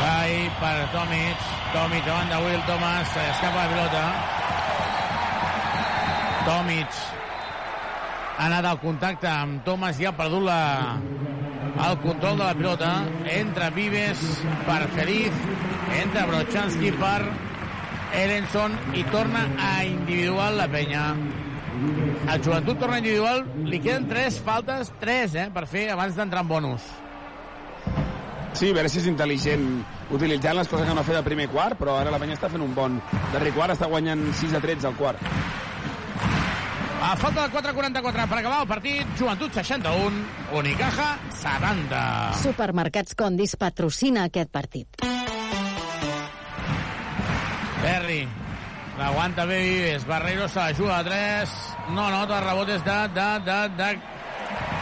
[0.00, 1.42] Gai per Tomic.
[1.74, 3.10] Tomic davant de Will Thomas.
[3.12, 4.04] Se escapa la pilota.
[6.46, 6.96] Tomic
[8.38, 10.96] ha anat al contacte amb Thomas i ha perdut la,
[11.90, 12.92] el control de la pilota.
[13.36, 14.24] Entra Vives
[14.64, 15.46] per Feliz.
[16.00, 17.20] Entra Brochanski per
[18.16, 21.10] Erenson i torna a individual la penya.
[22.26, 26.48] El joventut torna individual, li queden tres faltes, tres, eh, per fer abans d'entrar en
[26.48, 26.86] bonus.
[28.56, 29.66] Sí, a veure si és intel·ligent
[30.16, 32.48] utilitzant les coses que no ha fet al primer quart, però ara la penya està
[32.48, 32.96] fent un bon
[33.34, 35.20] darrer quart, està guanyant 6 a 13 al quart.
[37.06, 40.24] A falta de 4.44 per acabar el partit, Joventut 61,
[40.56, 41.10] Unicaja
[41.42, 42.00] 70.
[42.40, 45.04] Supermercats Condis patrocina aquest partit.
[47.84, 48.45] Perry.
[48.96, 50.06] L'aguanta bé Vives.
[50.08, 51.50] Barreiro se la juga a 3.
[51.92, 52.96] No nota rebotes de...
[53.12, 53.88] de, de, de...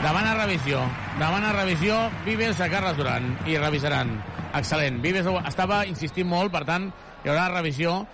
[0.05, 0.83] Demana revisió.
[1.19, 3.27] Demana revisió Vives a Carles Duran.
[3.47, 4.13] I revisaran.
[4.55, 5.01] Excel·lent.
[5.03, 6.87] Vives estava insistint molt, per tant,
[7.25, 8.05] hi haurà revisió.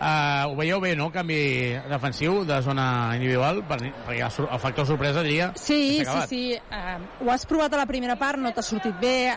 [0.00, 1.10] Uh, ho veieu bé, no?
[1.12, 6.40] Canvi defensiu de zona individual, per, perquè el, factor sorpresa diria Sí, sí, sí.
[6.72, 9.28] Uh, ho has provat a la primera part, no t'ha sortit bé.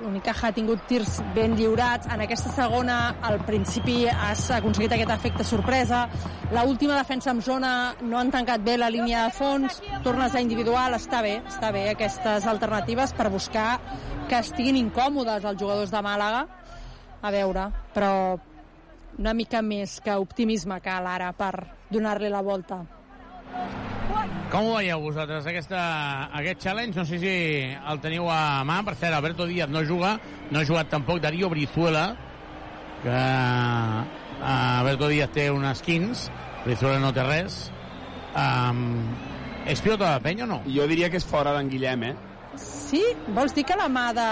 [0.00, 2.08] L'Unicaja ha tingut tirs ben lliurats.
[2.08, 6.06] En aquesta segona, al principi, has aconseguit aquest efecte sorpresa.
[6.56, 9.82] La última defensa en zona no han tancat bé la línia de fons.
[10.00, 13.68] Tornes a individual, està bé, està bé aquestes alternatives per buscar
[14.30, 16.46] que estiguin incòmodes els jugadors de Màlaga.
[17.20, 18.12] A veure, però
[19.18, 21.52] una mica més que optimisme cal ara per
[21.92, 22.82] donar-li la volta.
[24.50, 25.80] Com ho veieu vosaltres, aquesta,
[26.38, 26.94] aquest challenge?
[27.00, 27.32] No sé si
[27.74, 28.78] el teniu a mà.
[28.86, 30.16] Per cert, Alberto Díaz no juga,
[30.50, 32.06] no ha jugat tampoc Darío Brizuela,
[33.02, 36.30] que eh, Alberto Díaz té unes 15,
[36.66, 37.58] Brizuela no té res.
[38.36, 38.86] Um,
[39.66, 40.60] és pilota de penya o no?
[40.70, 42.14] Jo diria que és fora d'en Guillem, eh?
[42.60, 43.02] Sí?
[43.36, 44.26] Vols dir que la mà de,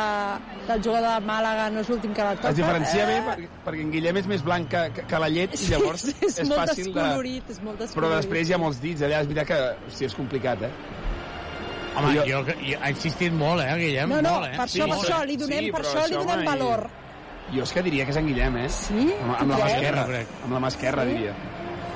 [0.68, 2.50] del jugador de Màlaga no és l'últim que la toca?
[2.50, 5.28] Es diferencia Eh, bé perquè, perquè en Guillem és més blanc que, que, que la
[5.28, 6.92] llet i llavors sí, és, és molt fàcil de...
[6.94, 8.16] descolorit, és molt Però descolorit.
[8.22, 10.72] després hi ha molts dits, allà és veritat que sí, és complicat, eh?
[11.94, 14.08] Home, Jo- jo, jo, ha insistit molt, eh, Guillem?
[14.10, 14.56] No, no, molt, eh?
[14.58, 16.86] per això, per molt, això, li donem, per però això li donem home, valor.
[17.54, 18.68] Jo és que diria que és en Guillem, eh?
[18.72, 19.04] Sí?
[19.20, 20.04] Amb, amb la mà esquerra.
[20.08, 20.32] Crec.
[20.46, 21.12] Amb la mà esquerra, Sí?
[21.12, 21.34] diria.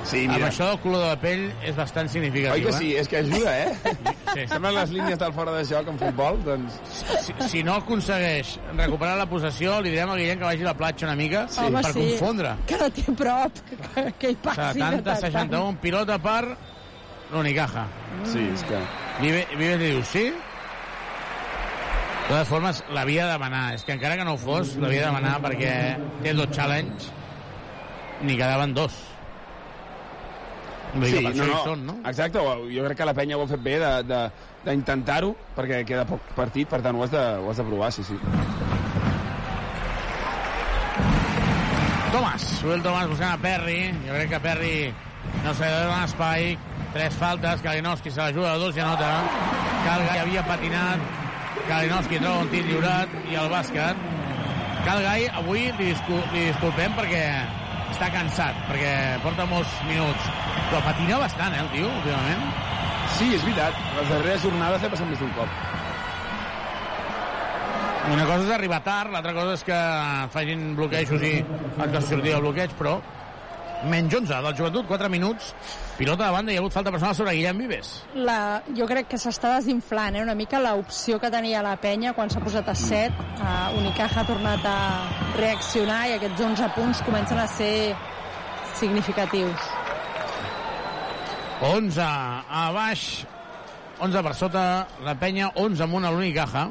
[0.04, 0.46] Sí, Amb mira.
[0.48, 2.92] això del color de la pell és bastant significatiu, Oi que sí?
[2.94, 3.00] eh?
[3.02, 3.96] És que ajuda, eh?
[4.32, 4.44] Sí.
[4.48, 6.78] Semblen les línies del fora de joc en futbol, doncs...
[7.26, 10.76] Si, si no aconsegueix recuperar la possessió, li direm a Guillem que vagi a la
[10.78, 11.60] platja una mica Sí.
[11.66, 11.98] Home, per sí.
[12.14, 12.54] confondre.
[12.70, 14.78] Que no té prop, que, que hi passi.
[14.78, 15.22] de tant en tant.
[15.26, 16.40] 70-61, pilota per
[17.32, 17.84] l'Unicaja.
[18.24, 18.80] Sí, és que...
[19.20, 20.24] Vive, Vives li diu sí?
[22.28, 23.66] De totes formes, l'havia de demanar.
[23.74, 25.74] És que encara que no ho fos, l'havia de demanar perquè
[26.22, 27.12] té dos challenge
[28.24, 28.96] n'hi quedaven dos.
[30.92, 31.98] Per això hi són, no?
[32.08, 32.42] Exacte,
[32.72, 33.76] jo crec que la penya ho ha fet bé
[34.64, 38.06] d'intentar-ho, perquè queda poc partit, per tant ho has de, ho has de provar, sí,
[38.08, 38.16] sí.
[42.08, 43.92] Tomàs, Will Tomàs buscant a Perry.
[44.06, 44.74] Jo crec que Perry
[45.44, 46.56] no se dona espai.
[46.94, 49.10] Tres faltes, Kalinowski se la juga a dos i anota.
[49.84, 51.04] Calgai havia patinat.
[51.68, 54.00] Kalinowski troba un tir lliurat i el bàsquet.
[54.86, 57.22] Calgai, avui li, discul li disculpem perquè
[57.98, 58.90] està cansat, perquè
[59.24, 60.26] porta molts minuts.
[60.68, 62.44] Però patina bastant, eh, el tio, últimament.
[63.16, 63.74] Sí, és veritat.
[63.96, 65.48] Les darreres jornades ha passat més d'un cop.
[68.12, 69.78] Una cosa és arribar tard, l'altra cosa és que
[70.32, 72.94] facin bloquejos i el que sortir del bloqueig, però
[73.84, 75.52] menys 11 del joventut, 4 minuts,
[75.98, 77.92] pilota de banda i hi ha hagut falta personal sobre Guillem Vives.
[78.14, 82.30] La, jo crec que s'està desinflant eh, una mica l'opció que tenia la penya quan
[82.30, 83.26] s'ha posat a 7.
[83.38, 84.78] Uh, Unicaja ha tornat a
[85.38, 87.74] reaccionar i aquests 11 punts comencen a ser
[88.78, 89.70] significatius.
[91.68, 93.04] 11 a baix,
[93.98, 94.64] 11 per sota,
[95.02, 96.68] la penya, 11 amunt a l'Unicaja.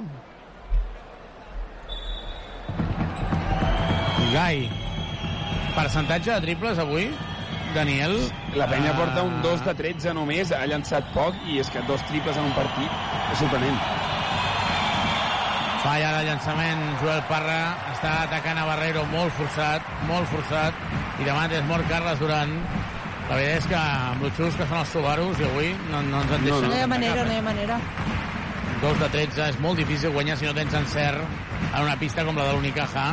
[4.31, 4.67] Gai,
[5.77, 7.07] percentatge de triples avui,
[7.75, 8.17] Daniel?
[8.57, 11.83] La penya Ah, porta un 2 de 13 només, ha llançat poc, i és que
[11.87, 12.89] dos triples en un partit
[13.31, 13.77] és sorprenent.
[15.83, 17.59] Falla de llançament, Joel Parra
[17.93, 20.73] està atacant a Barreiro molt forçat, molt forçat,
[21.21, 22.57] i demà és mort Carles Duran.
[23.29, 26.21] La veritat és que amb els xus que són els Subarus i avui no, no
[26.23, 26.69] ens en deixen.
[26.71, 27.79] No hi ha manera, no hi ha manera.
[28.81, 31.21] 2 de 13, és molt difícil guanyar si no tens encert
[31.73, 33.07] en una pista com la de l'Unicaja.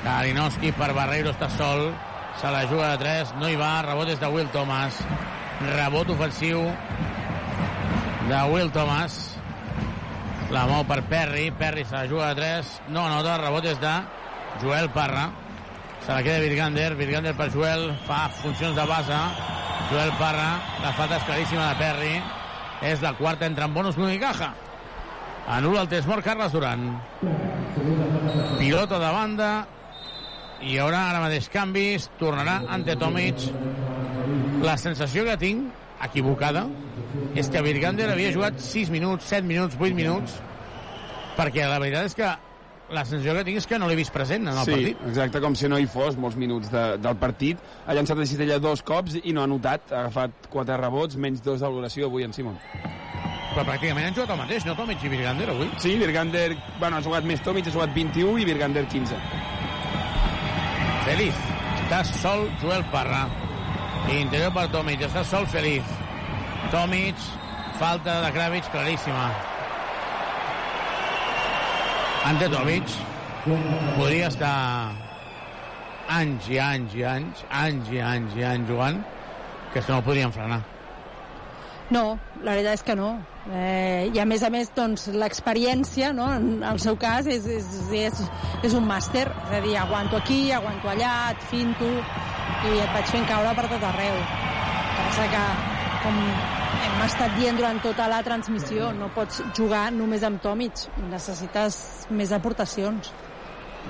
[0.00, 1.90] Kalinowski per Barreiro està sol,
[2.40, 4.96] se la juga de 3, no hi va, rebot és de Will Thomas.
[5.60, 6.62] Rebot ofensiu
[8.30, 9.18] de Will Thomas.
[10.50, 13.92] La mou per Perry, Perry se la juga de 3, no anota, rebot és de
[14.62, 15.28] Joel Parra.
[16.00, 19.18] Se la queda Virgander, Virgander per Joel, fa funcions de base.
[19.90, 20.48] Joel Parra,
[20.80, 22.14] la falta és claríssima de Perry.
[22.88, 24.54] És la quarta entre en bonus l'Unicaja.
[25.50, 26.86] Anula el test mort Carles Duran.
[28.56, 29.50] Pilota de banda
[30.62, 32.10] hi haurà ara mateix canvis.
[32.20, 33.48] Tornarà ante Tomic.
[34.64, 35.70] La sensació que tinc,
[36.04, 36.66] equivocada,
[37.38, 40.36] és que Virgander havia jugat 6 minuts, 7 minuts, 8 minuts,
[41.38, 42.28] perquè la veritat és que
[42.90, 45.02] la sensació que tinc és que no l'he vist present en el sí, partit.
[45.12, 47.60] exacte, com si no hi fos molts minuts de, del partit.
[47.86, 49.92] Ha llançat a cistella dos cops i no ha notat.
[49.92, 52.58] Ha agafat quatre rebots, menys dos de valoració avui en Simon.
[53.50, 55.70] Però pràcticament han jugat el mateix, no Tomic i Virgander avui?
[55.82, 59.18] Sí, Virgander, bueno, ha jugat més Tomic, ha jugat 21 i Virgander 15.
[61.10, 61.38] Feliz.
[61.80, 63.24] Està sol Joel Parra.
[64.14, 65.00] Interior per Tomic.
[65.08, 65.88] Està sol Feliz.
[66.70, 67.18] Tomic.
[67.80, 69.24] Falta de Kravitz claríssima.
[72.30, 72.94] Ante Tomic.
[73.42, 74.54] Podria estar
[76.20, 79.02] anys i anys i anys, anys i anys i anys jugant,
[79.74, 80.60] que no podrien frenar.
[81.90, 83.10] No, la veritat és que no.
[83.50, 86.28] Eh, I a més a més, doncs, l'experiència, no?
[86.36, 88.20] en el seu cas, és, és, és,
[88.68, 89.26] és un màster.
[89.26, 93.66] És a dir, aguanto aquí, aguanto allà, et finto, i et vaig fent caure per
[93.72, 94.20] tot arreu.
[95.20, 95.46] El que
[96.04, 101.80] com hem estat dient durant tota la transmissió, no pots jugar només amb Tomic, necessites
[102.14, 103.10] més aportacions.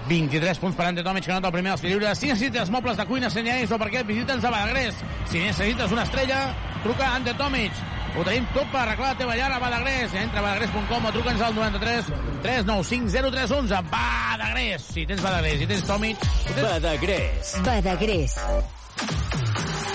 [0.09, 2.19] 23 punts per Ante Tomic, que nota el primer dels lliures.
[2.19, 4.99] Si necessites mobles de cuina, senyals o perquè visita'ns a Badagrés.
[5.29, 6.41] Si necessites una estrella,
[6.85, 7.73] truca Ante Tomic.
[8.19, 10.15] Ho tenim tot per arreglar la teva llar a Badagrés.
[10.19, 12.11] Entra a badagrés.com o truca'ns al 93
[12.43, 13.83] 395 0311.
[13.93, 14.87] Badagrés.
[14.91, 16.25] Si tens Badagrés i tens Tomic...
[16.49, 16.63] Tens...
[16.65, 17.53] Badagrés.
[17.67, 18.39] Badagrés.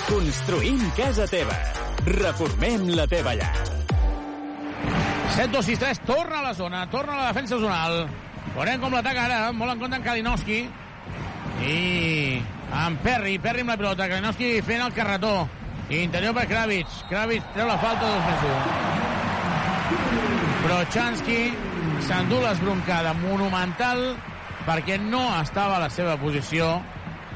[0.08, 1.58] Construïm casa teva.
[2.06, 3.56] Reformem la teva llar.
[5.36, 8.06] 7, 2, 6, 3, torna a la zona, torna a la defensa zonal.
[8.56, 10.62] Veurem com l'ataca ara, molt en compte en Kalinowski.
[11.66, 11.76] I
[12.86, 15.34] amb Perry, Perry amb la pilota, Kalinowski fent el carretó.
[15.90, 17.04] Interior per Kravitz.
[17.10, 18.62] Kravitz treu la falta, dos més un.
[20.66, 21.38] Brochanski
[22.08, 24.16] s'endú l'esbroncada monumental
[24.66, 26.82] perquè no estava a la seva posició.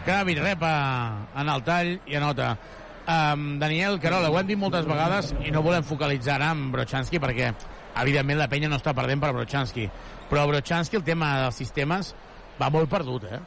[0.08, 2.56] Kravitz rep en el tall i anota.
[3.10, 7.18] Um, Daniel Carola, ho hem dit moltes vegades i no volem focalitzar ara en Brochanski
[7.22, 7.54] perquè
[8.02, 9.88] evidentment la penya no està perdent per Brochanski
[10.30, 12.14] però Brochanski el tema dels sistemes
[12.60, 13.40] va molt perdut eh?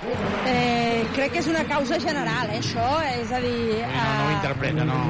[0.00, 2.88] Eh, crec que és una causa general, eh, això.
[3.20, 5.00] És a dir, no, no ho eh, interpreta no.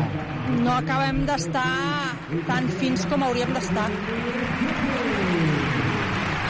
[0.64, 1.66] no acabem d'estar
[2.48, 3.88] tan fins com hauríem d'estar.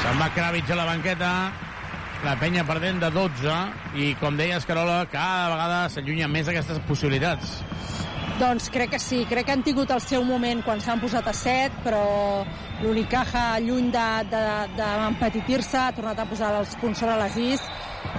[0.00, 1.30] se'n va Kravitz a la banqueta
[2.24, 3.56] la penya perdent de 12
[4.00, 7.60] i com deia Escarola cada vegada s'allunya més aquestes possibilitats
[8.40, 11.34] Doncs crec que sí, crec que han tingut el seu moment quan s'han posat a
[11.36, 12.40] 7, però
[12.80, 17.66] l'Unicaja, lluny d'empetitir-se, ha tornat a posar els punts sobre les is,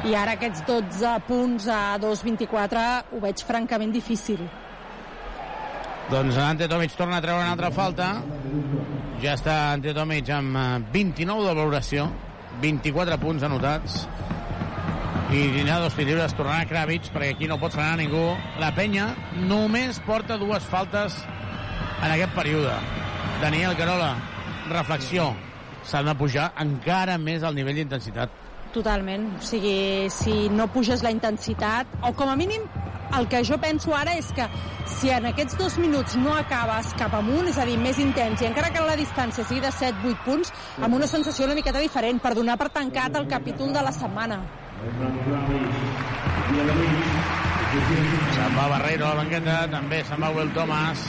[0.08, 4.42] i ara aquests 12 punts a 2-24 ho veig francament difícil.
[6.10, 8.08] Doncs Ante Tomic torna a treure una altra falta.
[9.22, 10.66] Ja està Ante Tomic amb eh,
[10.98, 12.08] 29 de valoració,
[12.64, 14.02] 24 punts anotats.
[15.32, 18.26] I tindrà dos tirs tornarà Kravitz, perquè aquí no pot frenar ningú.
[18.60, 19.12] La penya
[19.48, 21.16] només porta dues faltes
[22.02, 22.74] en aquest període.
[23.40, 24.16] Daniel Carola,
[24.68, 25.32] reflexió.
[25.88, 28.41] S'han de pujar encara més el nivell d'intensitat.
[28.72, 29.28] Totalment.
[29.38, 32.64] O sigui, si no puges la intensitat, o com a mínim
[33.18, 34.46] el que jo penso ara és que
[34.88, 38.48] si en aquests dos minuts no acabes cap amunt, és a dir, més intens, i
[38.48, 42.34] encara que la distància sigui de 7-8 punts, amb una sensació una miqueta diferent, per
[42.38, 44.42] donar per tancat el capítol de la setmana.
[48.32, 51.06] Se'n va Barreiro a la banqueta, també se'n va Will Thomas.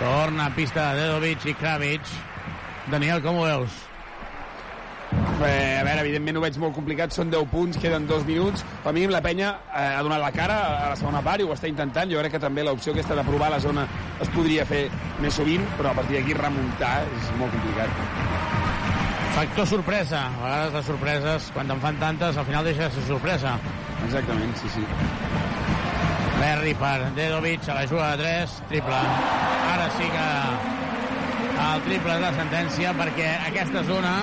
[0.00, 2.18] Torna a pista de Dedovic i Kravitz.
[2.90, 3.89] Daniel, com ho veus?
[5.10, 8.64] Eh, a veure, evidentment ho veig molt complicat, són 10 punts, queden 2 minuts.
[8.84, 11.54] Per mi la penya eh, ha donat la cara a la segona part i ho
[11.54, 12.10] està intentant.
[12.12, 13.86] Jo crec que també l'opció aquesta de provar la zona
[14.20, 14.84] es podria fer
[15.24, 18.60] més sovint, però a partir d'aquí remuntar és molt complicat.
[19.34, 20.26] Factor sorpresa.
[20.28, 23.56] A vegades les sorpreses, quan te'n fan tantes, al final deixa de ser sorpresa.
[24.06, 24.84] Exactament, sí, sí.
[26.40, 29.00] Berry per Dedovic a la juga de 3, triple.
[29.70, 30.28] Ara sí que
[31.60, 34.14] el triple és la sentència perquè aquesta zona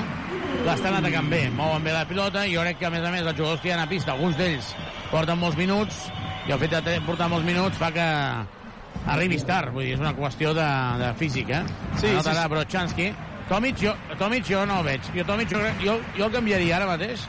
[0.66, 3.26] l'estan atacant bé, mouen bé la pilota i jo crec que a més a més
[3.26, 4.74] els jugadors que hi ha a pista, alguns d'ells
[5.12, 6.08] porten molts minuts
[6.48, 8.08] i el fet de portar molts minuts fa que
[9.08, 10.68] arribis tard, vull dir, és una qüestió de,
[11.02, 11.64] de físic, eh?
[12.00, 12.48] Sí, Anota sí, sí.
[12.54, 13.08] Brochanski.
[13.48, 15.12] Tomic jo, Tomic jo no el veig.
[15.16, 17.24] Jo Tomic jo, jo, jo el canviaria ara mateix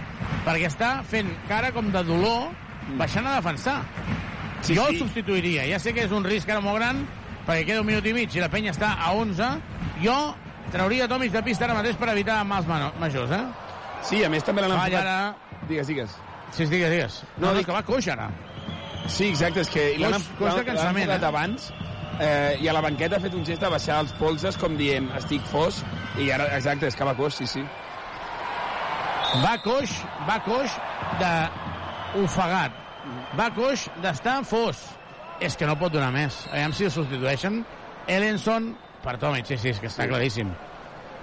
[0.46, 2.48] perquè està fent cara com de dolor
[2.98, 3.78] baixant a defensar.
[4.62, 4.96] Sí, jo sí.
[4.96, 5.68] el substituiria.
[5.70, 7.04] Ja sé que és un risc ara molt gran
[7.46, 9.52] perquè queda un minut i mig i la penya està a 11.
[10.02, 10.18] Jo
[10.72, 13.42] trauria Tomic de pista ara mateix per evitar mals majors, eh?
[14.06, 15.00] Sí, a més també l'han enfocat...
[15.00, 15.64] ara.
[15.68, 16.14] Digues, digues.
[16.52, 17.18] Sí, digues, digues.
[17.36, 18.30] No, no, dic- és que va coix ara.
[19.08, 21.26] Sí, exacte, és que l'han enfocat eh?
[21.28, 21.70] abans
[22.20, 25.08] eh, i a la banqueta ha fet un gest de baixar els polses com dient
[25.18, 25.82] estic fos
[26.18, 27.64] i ara, exacte, és que va coix, sí, sí.
[29.44, 29.92] Va coix,
[30.28, 30.76] va coix
[31.20, 31.32] de
[32.22, 32.76] ofegat.
[33.38, 34.80] Va coix d'estar fos.
[35.44, 36.34] És que no pot donar més.
[36.50, 37.60] Aviam si el substitueixen.
[38.10, 38.72] Ellenson
[39.08, 40.50] per Tomic, sí, sí, és que està claríssim.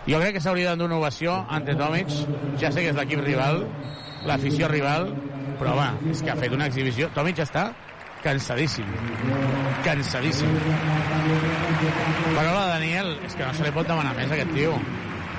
[0.10, 2.10] Jo crec que s'hauria de donar una ovació ante Tomic.
[2.62, 3.62] Ja sé que és l'equip rival,
[4.26, 5.12] l'afició rival,
[5.60, 7.12] però va, és que ha fet una exhibició.
[7.14, 7.68] Tomic està
[8.24, 8.90] cansadíssim.
[9.86, 10.58] Cansadíssim.
[12.32, 14.74] Però la Daniel, és que no se li pot demanar més a aquest tio.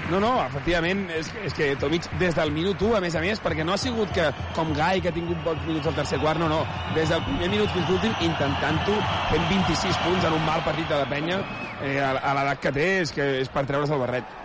[0.06, 3.40] No, no, efectivament, és, és que Tomic des del minut 1, a més a més,
[3.42, 6.38] perquè no ha sigut que, com Gai, que ha tingut pocs minuts al tercer quart,
[6.38, 6.60] no, no,
[6.94, 9.00] des del primer minut fins l'últim, intentant-ho,
[9.32, 11.40] fent 26 punts en un mal partit de la penya,
[11.80, 14.36] eh, a, a l'edat que té, és, que és per treure's el barret.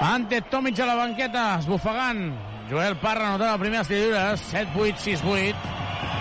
[0.00, 2.24] Ante Tomic a la banqueta, esbufegant.
[2.70, 5.64] Joel Parra anotant el primer als tirs lliures, 7-8, 6-8.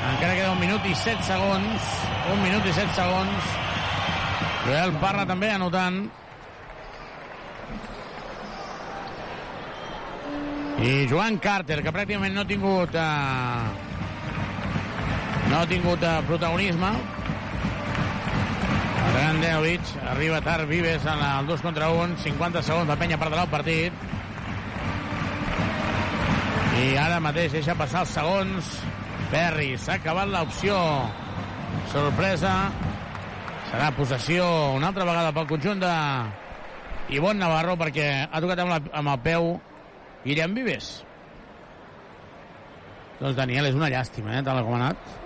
[0.09, 1.91] Encara queda un minut i 7 segons.
[2.33, 3.53] Un minut i 7 segons.
[4.65, 6.01] Joel Parra també anotant.
[10.79, 12.93] I Joan Carter, que pràcticament no ha tingut...
[12.95, 13.87] Eh,
[15.49, 16.91] no ha tingut eh, protagonisme.
[19.09, 23.43] Adrián Denovic, arriba tard Vives en el 2 contra 1, 50 segons, la penya perdrà
[23.43, 24.05] el partit.
[26.79, 28.75] I ara mateix deixa passar els segons.
[29.33, 30.77] Perry, s'ha acabat l'opció.
[31.91, 32.53] Sorpresa.
[33.69, 34.45] Serà possessió
[34.77, 35.95] una altra vegada pel conjunt de
[37.19, 39.57] Ivon Navarro perquè ha tocat amb, la, amb el peu
[40.25, 40.91] Guillem Vives.
[43.19, 45.17] Doncs Daniel, és una llàstima, eh, tal com ha anat.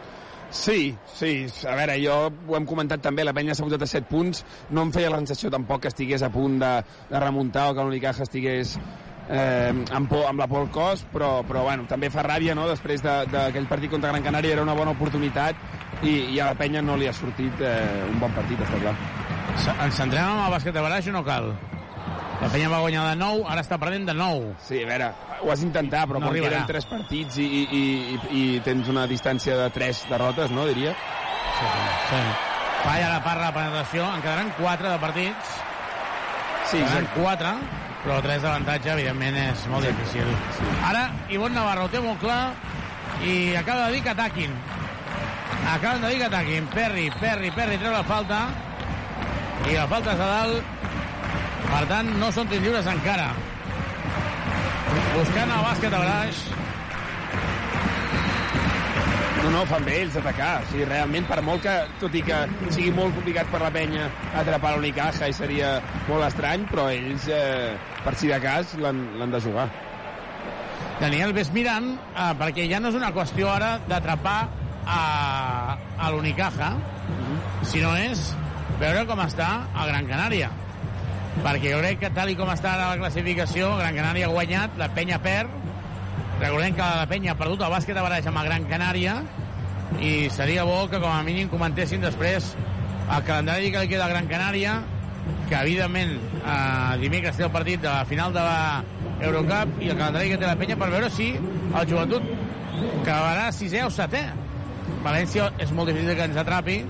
[0.54, 1.48] Sí, sí.
[1.66, 4.44] A veure, jo ho hem comentat també, la penya s'ha posat a 7 punts.
[4.70, 6.74] No em feia la sensació tampoc que estigués a punt de,
[7.10, 8.76] de remuntar o que l'Unicaja estigués
[9.30, 12.68] eh, amb, por, amb la por al cos, però, però bueno, també fa ràbia, no?,
[12.70, 15.58] després d'aquell partit contra Gran Canària, era una bona oportunitat
[16.04, 18.98] i, i a la penya no li ha sortit eh, un bon partit, està clar.
[19.54, 21.54] Ens centrem en el bàsquet de baraix o no cal?
[22.42, 24.56] La penya va guanyar de 9, ara està perdent de 9.
[24.66, 25.12] Sí, a veure,
[25.44, 26.64] ho has intentat, però No quan arribarà.
[26.64, 27.84] queden 3 partits i, i, i,
[28.40, 30.96] i tens una distància de 3 derrotes, no, diria?
[32.10, 32.20] Sí.
[32.84, 35.54] Falla la parra de penetració, en quedaran 4 de partits.
[36.72, 37.22] Sí, quedaran exacte.
[37.22, 37.54] 4,
[38.04, 40.28] però 3 d'avantatge, evidentment, és molt difícil.
[40.90, 42.52] Ara, Ivon Navarro ho té molt clar
[43.24, 44.52] i acaba de dir que ataquin.
[45.72, 46.66] Acaben de dir que ataquin.
[46.74, 48.42] Perry, Perry, Perry treu la falta
[49.70, 50.72] i la falta és a dalt.
[51.74, 53.32] Per tant, no són tirs lliures encara.
[55.16, 56.42] Buscant el bàsquet a baix.
[59.40, 60.52] No, no, fan bé ells atacar.
[60.62, 61.74] O sigui, realment, per molt que,
[62.04, 64.06] tot i que sigui molt complicat per la penya
[64.44, 65.74] atrapar l'Unicaja i seria
[66.06, 67.74] molt estrany, però ells, eh,
[68.06, 69.68] per si de cas, l'han de jugar.
[71.02, 74.40] Daniel, ves mirant, eh, perquè ja no és una qüestió ara d'atrapar
[74.86, 75.04] a,
[75.98, 76.76] a l'Unicaja,
[77.66, 78.30] sinó és
[78.78, 80.54] veure com està a Gran Canària.
[81.42, 84.90] Perquè jo crec que tal com està ara la classificació, Gran Canària ha guanyat, la
[84.94, 85.50] penya perd,
[86.40, 89.16] recordem que la penya ha perdut el bàsquet a baraix amb el Gran Canària,
[90.00, 92.54] i seria bo que com a mínim comentessin després
[93.04, 94.78] el calendari que li queda a Gran Canària,
[95.50, 98.84] que evidentment eh, dimecres té el partit de la final de la
[99.24, 102.26] Eurocup i el calendari que té la penya per veure si el joventut
[103.02, 104.24] acabarà sisè o setè.
[105.04, 106.82] València és molt difícil que ens atrapi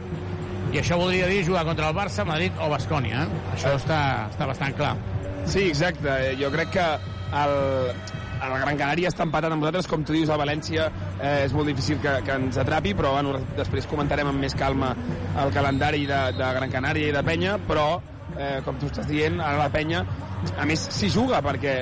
[0.74, 3.28] i això voldria dir jugar contra el Barça, Madrid o Bascònia.
[3.28, 3.42] Eh?
[3.54, 4.00] Això està,
[4.32, 4.96] està bastant clar.
[5.46, 6.10] Sí, exacte.
[6.10, 6.86] Eh, Jo crec que
[7.44, 7.54] el,
[8.44, 10.88] el Gran Canària està empatat amb nosaltres, com tu dius, el València
[11.20, 14.96] eh, és molt difícil que, que ens atrapi, però bueno, després comentarem amb més calma
[15.44, 17.88] el calendari de, de Gran Canària i de Penya, però
[18.38, 20.04] eh, com tu estàs dient, ara la Penya
[20.60, 21.76] a més s'hi juga perquè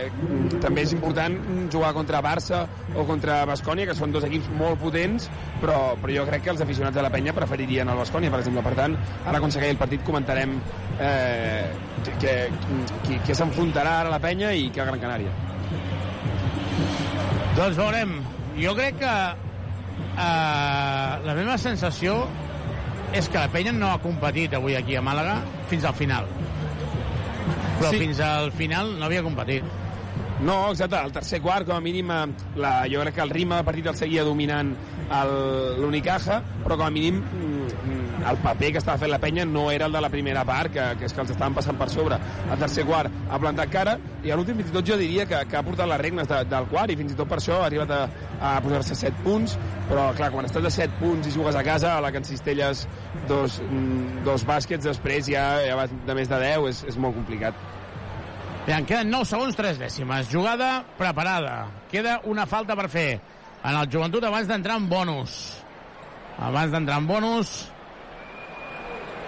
[0.64, 1.38] també és important
[1.74, 2.64] jugar contra Barça
[2.96, 5.30] o contra Bascònia que són dos equips molt potents
[5.62, 8.66] però, però jo crec que els aficionats de la penya preferirien el Bascònia per exemple,
[8.66, 10.58] per tant ara quan s'acabi el partit comentarem
[11.00, 11.72] eh,
[12.18, 12.36] que,
[13.08, 15.50] que, qui s'enfrontarà ara la penya i que a Gran Canària
[17.52, 18.14] Doncs veurem.
[18.56, 22.22] Jo crec que eh, la meva sensació
[23.14, 26.30] és que la penya no ha competit avui aquí a Màlaga fins al final.
[27.82, 27.98] Però Sí.
[28.00, 29.64] fins al final no havia competit.
[30.42, 32.28] No, exacte, el tercer quart, com a mínim, eh,
[32.58, 34.72] la, jo crec que el ritme del partit el seguia dominant
[35.78, 39.88] l'Unicaja, però com a mínim mm, el paper que estava fent la penya no era
[39.90, 42.20] el de la primera part, que, que és que els estaven passant per sobre.
[42.52, 45.42] El tercer quart ha plantat cara, i a l'últim fins i tot jo diria que,
[45.50, 47.68] que ha portat les regnes de, del quart, i fins i tot per això ha
[47.70, 48.02] arribat a,
[48.40, 49.58] a posar-se 7 punts,
[49.90, 52.86] però clar, quan estàs a 7 punts i jugues a casa, a la que encistelles
[53.30, 57.18] dos, mm, dos bàsquets, després ja, ja vas de més de 10, és, és molt
[57.18, 57.58] complicat.
[58.66, 60.30] Bé, en queden 9 segons, 3 dècimes.
[60.30, 61.66] Jugada preparada.
[61.90, 65.42] Queda una falta per fer en el joventut abans d'entrar en bonus.
[66.38, 67.71] Abans d'entrar en bonus.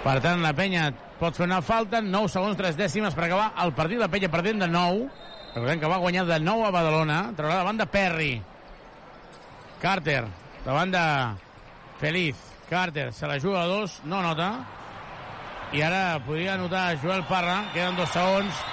[0.03, 0.89] Per tant, la penya
[1.19, 2.01] pot fer una falta.
[2.03, 4.01] 9 segons, 3 dècimes per acabar el partit.
[4.01, 5.07] La penya perdent de 9.
[5.53, 7.19] Recordem que va guanyar de 9 a Badalona.
[7.37, 8.33] Traurà davant de Perry.
[9.79, 10.25] Carter.
[10.65, 11.05] Davant de
[12.01, 12.39] Feliz.
[12.69, 14.01] Carter se la juga a dos.
[14.03, 14.51] No nota.
[15.73, 17.63] I ara podria anotar Joel Parra.
[17.73, 18.63] Queden dos segons.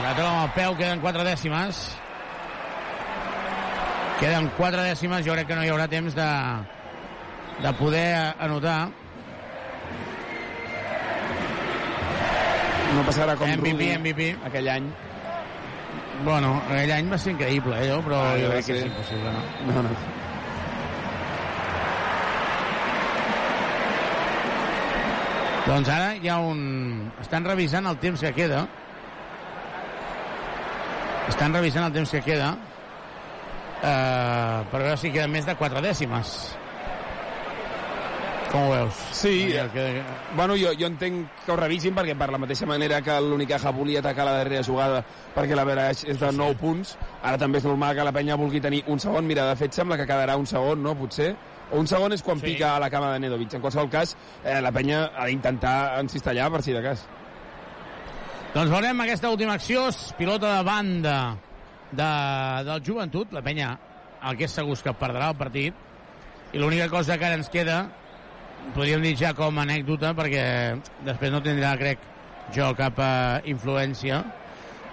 [0.00, 1.80] La troba amb el peu, queden quatre dècimes.
[4.20, 6.30] Queden quatre dècimes, jo crec que no hi haurà temps de,
[7.64, 8.08] de poder
[8.38, 8.78] anotar.
[12.96, 14.28] No passarà com MVP, Rudi MVP.
[14.48, 14.88] aquell any.
[16.24, 19.30] Bueno, aquell any va ser increïble, eh, allò, però Ah, jo crec que és impossible,
[19.36, 19.74] no?
[19.74, 19.94] No, no.
[25.66, 26.60] Doncs ara hi ha un...
[27.22, 28.64] Estan revisant el temps que queda.
[31.30, 32.54] Estan revisant el temps que queda.
[33.80, 36.32] eh, per veure si queden més de 4 dècimes.
[38.50, 38.94] Com ho veus?
[39.14, 40.02] Sí, Daniel, que...
[40.34, 44.00] bueno, jo, jo entenc que ho revisin perquè per la mateixa manera que l'Unicaja volia
[44.02, 45.04] atacar la darrera jugada
[45.36, 48.58] perquè la Veraix és de 9 punts, ara també és normal que la penya vulgui
[48.60, 49.28] tenir un segon.
[49.28, 50.96] Mira, de fet sembla que quedarà un segon, no?
[50.98, 51.30] Potser.
[51.70, 52.48] O un segon és quan Sí.
[52.48, 53.54] pica a la cama de Nedovic.
[53.54, 57.06] En qualsevol cas, eh, la penya ha d'intentar encistellar per si de cas.
[58.52, 59.86] Doncs veurem aquesta última acció,
[60.18, 61.36] pilota de banda
[61.92, 62.10] de,
[62.66, 63.76] del joventut, la penya
[64.26, 65.74] el que és segur que perdrà el partit,
[66.52, 67.84] i l'única cosa que ara ens queda,
[68.74, 70.44] podríem dir ja com a anècdota, perquè
[71.06, 71.98] després no tindrà, crec,
[72.54, 74.22] jo cap eh, influència,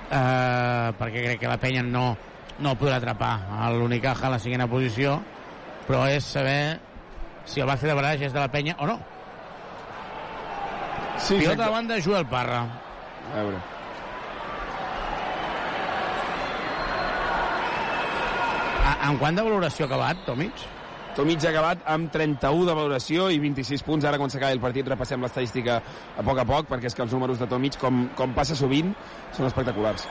[0.09, 2.09] eh, perquè crec que la penya no,
[2.59, 5.19] no podrà atrapar a l'Unicaja a la cinquena posició,
[5.87, 6.79] però és saber
[7.47, 8.97] si el base de Baraix és de la penya o no.
[11.17, 11.63] Sí, Pilota exacte.
[11.63, 12.59] de banda, Joel Parra.
[13.33, 13.57] A veure.
[18.87, 20.53] A- En quant de valoració ha acabat, Tomic?
[21.17, 24.05] Tomic ha acabat amb 31 de valoració i 26 punts.
[24.05, 27.13] Ara, quan s'acabi el partit, repassem l'estadística a poc a poc, perquè és que els
[27.15, 28.91] números de Tomic, com, com passa sovint,
[29.33, 30.05] són espectaculars.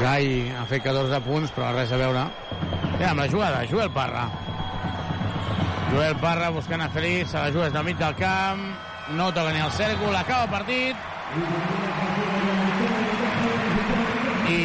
[0.00, 2.22] Gai ha fet 14 punts, però res a veure.
[2.94, 4.24] Mira, amb la jugada, Joel Parra.
[5.90, 8.64] Joel Parra buscant a Feliç, se la juga des del mig del camp,
[9.18, 10.96] no toca ni el cèrcol, acaba el partit.
[14.48, 14.60] I,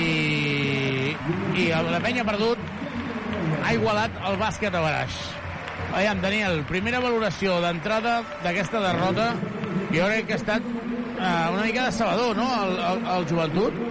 [1.65, 2.64] i la penya ha perdut,
[3.65, 5.17] ha igualat el bàsquet a Baraix.
[5.95, 9.31] Aviam, Daniel, primera valoració d'entrada d'aquesta derrota,
[9.89, 13.81] jo crec que ha estat eh, una mica de salvador, no?, el, el, el joventut.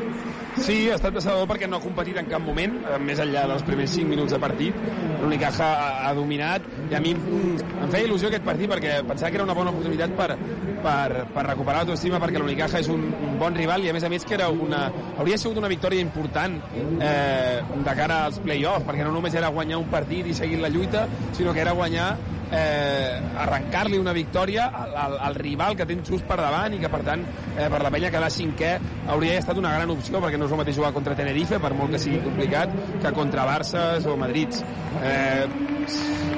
[0.63, 3.65] Sí, ha estat decebedor perquè no ha competit en cap moment, eh, més enllà dels
[3.67, 4.79] primers 5 minuts de partit.
[5.25, 9.41] L'Unicaja ha, ha dominat i a mi em feia il·lusió aquest partit perquè pensava que
[9.41, 10.37] era una bona oportunitat per,
[10.85, 14.13] per, per recuperar l'autoestima perquè l'Unicaja és un, un bon rival i a més a
[14.13, 14.85] més que era una,
[15.17, 16.61] hauria sigut una victòria important
[17.01, 20.73] eh, de cara als play-offs perquè no només era guanyar un partit i seguir la
[20.73, 22.13] lluita sinó que era guanyar
[22.55, 26.91] eh, arrencar-li una victòria al, al, al rival que tens just per davant i que
[26.93, 28.73] per tant eh, per la penya quedar cinquè
[29.15, 31.95] hauria estat una gran opció perquè no és el mateix jugar contra Tenerife per molt
[31.95, 34.61] que sigui complicat que contra Barça o Madrid.
[35.03, 35.47] Eh,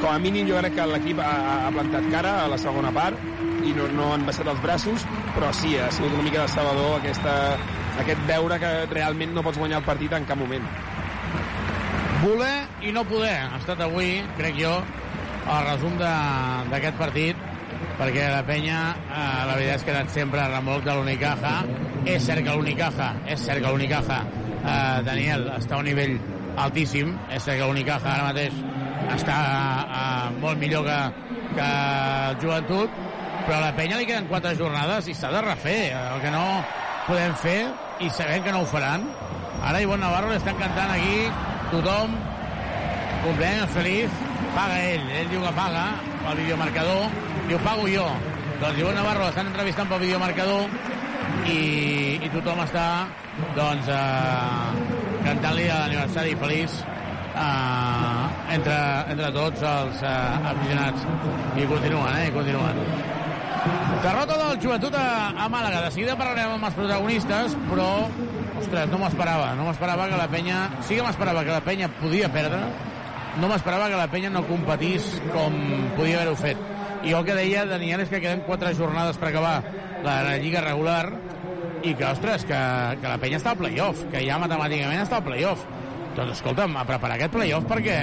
[0.00, 1.34] com a mínim jo crec que l'equip ha,
[1.66, 3.20] ha plantat cara a la segona part
[3.66, 7.00] i no, no han baixat els braços però sí, ha sigut una mica de salvador
[7.00, 7.34] aquesta,
[8.02, 10.64] aquest veure que realment no pots guanyar el partit en cap moment
[12.22, 13.34] Voler i no poder.
[13.44, 14.72] Ha estat avui, crec jo,
[15.52, 17.42] el resum d'aquest partit,
[17.98, 21.52] perquè la penya, eh, la veritat és que ha anat sempre a remolc de l'Unicaja.
[22.06, 24.22] És cert que l'Unicaja, és cert que l'Unicaja,
[24.56, 26.16] eh, Daniel, està a un nivell
[26.56, 27.12] altíssim.
[27.30, 28.56] És cert que l'Unicaja ara mateix
[29.18, 29.36] està
[29.84, 31.00] eh, molt millor que,
[31.54, 31.68] que
[32.30, 33.02] el Joventut,
[33.46, 35.80] però a la penya li queden quatre jornades i s'ha de refer.
[35.94, 36.44] El que no
[37.06, 37.60] podem fer,
[38.02, 39.06] i sabem que no ho faran,
[39.62, 41.28] ara Ivonne Navarro estan cantant aquí
[41.70, 42.16] tothom
[43.22, 44.18] cumpleaños feliç
[44.54, 45.84] paga ell, ell diu que paga
[46.24, 47.14] pel videomarcador,
[47.46, 48.08] diu pago jo.
[48.60, 50.66] Doncs Ivonne Navarro l'estan entrevistant pel videomarcador
[51.46, 51.60] i,
[52.18, 52.86] i tothom està
[53.54, 54.86] doncs eh,
[55.26, 58.24] cantant-li l'aniversari feliç eh,
[58.56, 58.78] entre,
[59.14, 61.06] entre tots els eh, aficionats.
[61.60, 62.82] I continuen, eh, i continuen
[64.02, 65.80] Derrota del joventut a, a Màlaga.
[65.86, 67.88] De seguida parlarem amb els protagonistes, però,
[68.60, 69.54] ostres, no m'esperava.
[69.58, 70.60] No m'esperava que la penya...
[70.86, 72.60] Sí que m'esperava que la penya podia perdre,
[73.40, 75.56] no m'esperava que la penya no competís com
[75.96, 76.60] podia haver-ho fet.
[77.04, 79.58] I jo el que deia, Daniel, és que queden quatre jornades per acabar
[80.04, 81.04] la, la lliga regular
[81.84, 82.60] i que, ostres, que,
[83.02, 85.66] que la penya està al playoff, que ja matemàticament està al playoff.
[86.16, 87.98] Doncs escolta'm, a preparar aquest playoff perquè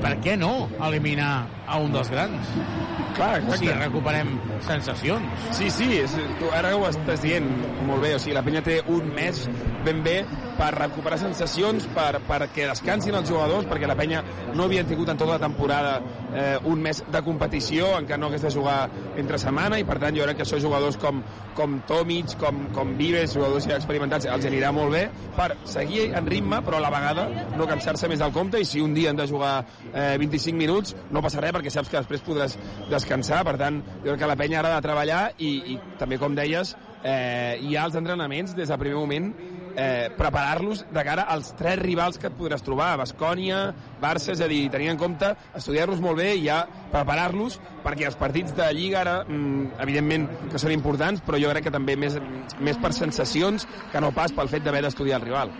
[0.00, 1.32] per què no eliminar
[1.70, 2.54] a un dels grans?
[3.14, 3.58] Clar, exacte.
[3.62, 4.34] Si recuperem
[4.66, 5.48] sensacions.
[5.56, 7.46] Sí, sí, és, tu ara ho estàs dient
[7.86, 9.46] molt bé, o sigui, la penya té un mes
[9.84, 10.18] ben bé
[10.58, 14.22] per recuperar sensacions, per, perquè descansin els jugadors, perquè la penya
[14.54, 15.94] no havia tingut en tota la temporada
[16.34, 18.78] eh, un mes de competició en què no hagués de jugar
[19.20, 21.22] entre setmana i per tant jo crec que això jugadors com,
[21.56, 25.06] com Tomic, com, com Vives, jugadors ja experimentats, els anirà molt bé
[25.36, 27.26] per seguir en ritme però a la vegada
[27.56, 29.54] no cansar-se més del compte i si un dia han de jugar
[29.94, 32.58] eh, 25 minuts no passa res perquè saps que després podràs
[32.90, 36.18] descansar, per tant jo crec que la penya ara ha de treballar i, i també
[36.18, 36.74] com deies
[37.04, 39.32] eh, hi ha els entrenaments des del primer moment
[39.76, 43.60] eh, preparar-los de cara als tres rivals que et podràs trobar, Bascònia,
[44.02, 46.62] Barça, és a dir, tenir en compte, estudiar-los molt bé i ja
[46.92, 51.68] preparar-los perquè els partits de Lliga ara, mm, evidentment que són importants, però jo crec
[51.68, 52.18] que també més,
[52.60, 55.54] més per sensacions que no pas pel fet d'haver d'estudiar el rival.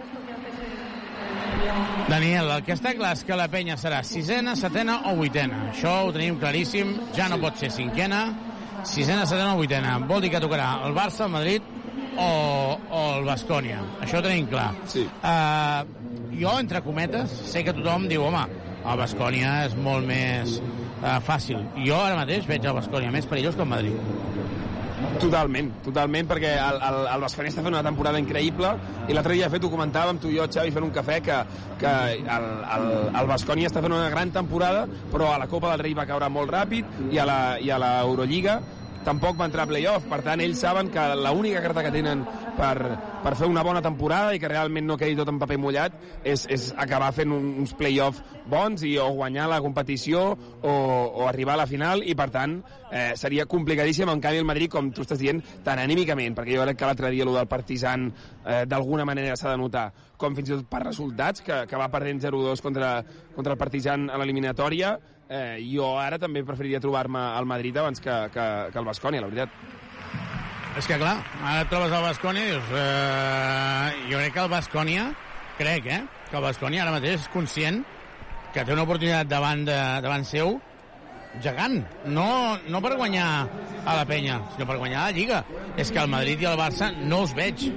[2.11, 5.67] Daniel, el que està clar és que la penya serà sisena, setena o vuitena.
[5.71, 8.25] Això ho tenim claríssim, ja no pot ser cinquena,
[8.89, 9.99] sisena, setena o vuitena.
[10.09, 11.69] Vol dir que tocarà el Barça, el Madrid
[12.17, 12.31] o,
[12.91, 13.83] o el Bascònia.
[14.03, 14.73] Això ho tenim clar.
[14.91, 15.07] Sí.
[15.23, 18.43] Uh, jo, entre cometes, sé que tothom diu, home,
[18.81, 21.63] el Bascònia és molt més uh, fàcil.
[21.85, 24.60] Jo ara mateix veig el Bascònia més perillós que el Madrid.
[25.21, 28.73] Totalment, totalment, perquè el, el, el Bascònia està fent una temporada increïble
[29.09, 31.39] i l'altre dia, de fet, ho comentàvem tu i jo, Xavi, fent un cafè, que,
[31.81, 32.89] que el, el,
[33.23, 36.29] el Bascònia està fent una gran temporada, però a la Copa del Rei va caure
[36.33, 37.27] molt ràpid i a
[37.81, 38.61] l'Eurolliga
[39.05, 42.25] tampoc va entrar a playoff, per tant ells saben que l'única carta que tenen
[42.57, 42.77] per,
[43.25, 46.45] per fer una bona temporada i que realment no quedi tot en paper mullat és,
[46.53, 48.21] és acabar fent un, uns playoff
[48.51, 52.05] bons i o guanyar la competició o, o arribar a la final.
[52.05, 52.59] I per tant
[52.91, 56.67] eh, seria complicadíssim en canvi el Madrid com tu estàs dient tan anímicament perquè jo
[56.67, 59.89] crec que l'altre dia el del Partizan eh, d'alguna manera s'ha de notar
[60.21, 62.99] com fins i tot per resultats que, que va perdent 0-2 contra,
[63.37, 64.99] contra el Partizan a l'eliminatòria
[65.31, 69.31] eh, jo ara també preferiria trobar-me al Madrid abans que, que, que el Bascònia, la
[69.31, 69.55] veritat.
[70.79, 72.73] És que, clar, ara et trobes al Bascònia i dius...
[72.75, 75.07] Eh, jo crec que el Bascònia,
[75.59, 77.83] crec, eh, que el Bascònia ara mateix és conscient
[78.55, 80.57] que té una oportunitat davant, de, davant seu
[81.43, 81.79] gegant.
[82.11, 83.27] No, no per guanyar
[83.87, 85.43] a la penya, sinó per guanyar a la Lliga.
[85.79, 87.69] És que el Madrid i el Barça no els veig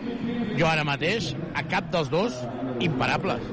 [0.58, 2.38] jo ara mateix, a cap dels dos,
[2.82, 3.46] imparables.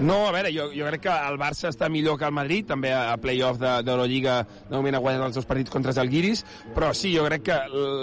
[0.00, 2.90] No, a veure, jo, jo crec que el Barça està millor que el Madrid, també
[2.90, 6.42] a, play-off d'Eurolliga de, de moment ha guanyat els dos partits contra els Alguiris,
[6.74, 7.58] però sí, jo crec que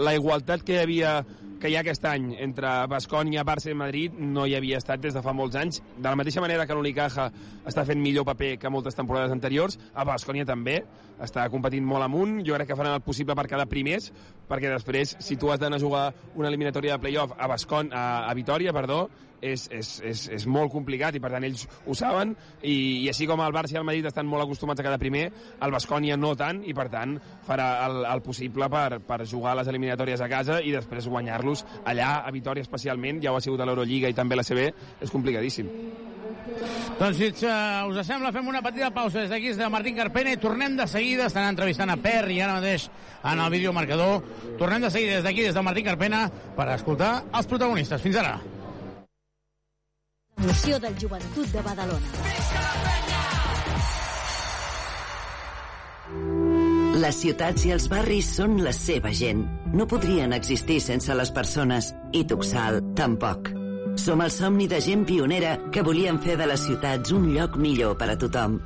[0.07, 1.18] la igualtat que hi havia
[1.61, 5.13] que hi ha aquest any entre Bascònia, Barça i Madrid no hi havia estat des
[5.13, 5.77] de fa molts anys.
[5.93, 7.27] De la mateixa manera que l'Unicaja
[7.69, 10.80] està fent millor paper que moltes temporades anteriors, a Bascònia també
[11.22, 12.39] està competint molt amunt.
[12.47, 14.09] Jo crec que faran el possible per quedar primers,
[14.52, 16.06] perquè després, si tu has d'anar a jugar
[16.36, 19.06] una eliminatòria de playoff a, Bascon, a, a Vitoria, perdó,
[19.41, 22.36] és, és, és, és molt complicat i per tant ells ho saben.
[22.61, 25.26] I, i així com el Barça i el Madrid estan molt acostumats a quedar primer,
[25.61, 27.18] el Bascònia no tant i per tant
[27.48, 32.14] farà el, el possible per, per jugar les eliminatòries a casa i després guanyar-los allà
[32.22, 34.72] a Vitoria especialment, ja ho ha sigut a l'Eurolliga i també a la CB,
[35.02, 36.01] és complicadíssim.
[36.99, 40.34] Doncs si uh, us sembla, fem una petita pausa des d'aquí, des de Martín Carpena,
[40.34, 42.89] i tornem de seguida, estan entrevistant a Perri ara mateix
[43.23, 44.23] en el videomarcador.
[44.59, 46.26] Tornem de seguida des d'aquí, des de Martín Carpena,
[46.57, 48.01] per escoltar els protagonistes.
[48.01, 48.39] Fins ara.
[50.41, 52.19] Moció del Joventut de Badalona.
[57.01, 59.45] Les ciutats i els barris són la seva gent.
[59.73, 63.60] No podrien existir sense les persones, i Tuxal tampoc.
[63.99, 67.97] Som el somni de gent pionera que volien fer de les ciutats un lloc millor
[67.99, 68.59] per a tothom.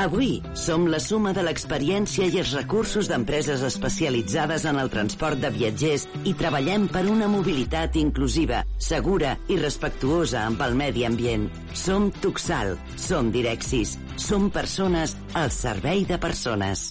[0.00, 5.50] Avui som la suma de l'experiència i els recursos d'empreses especialitzades en el transport de
[5.54, 11.50] viatgers i treballem per una mobilitat inclusiva, segura i respectuosa amb el medi ambient.
[11.74, 16.90] Som Tuxal, som Direxis, som persones al servei de persones.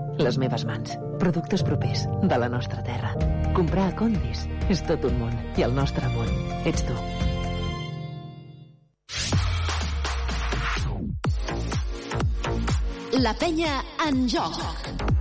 [0.19, 3.13] les meves mans, productes propers de la nostra terra.
[3.55, 6.31] Comprar a Condis és tot un món i el nostre món
[6.65, 6.97] ets tu.
[13.21, 15.20] La penya en joc.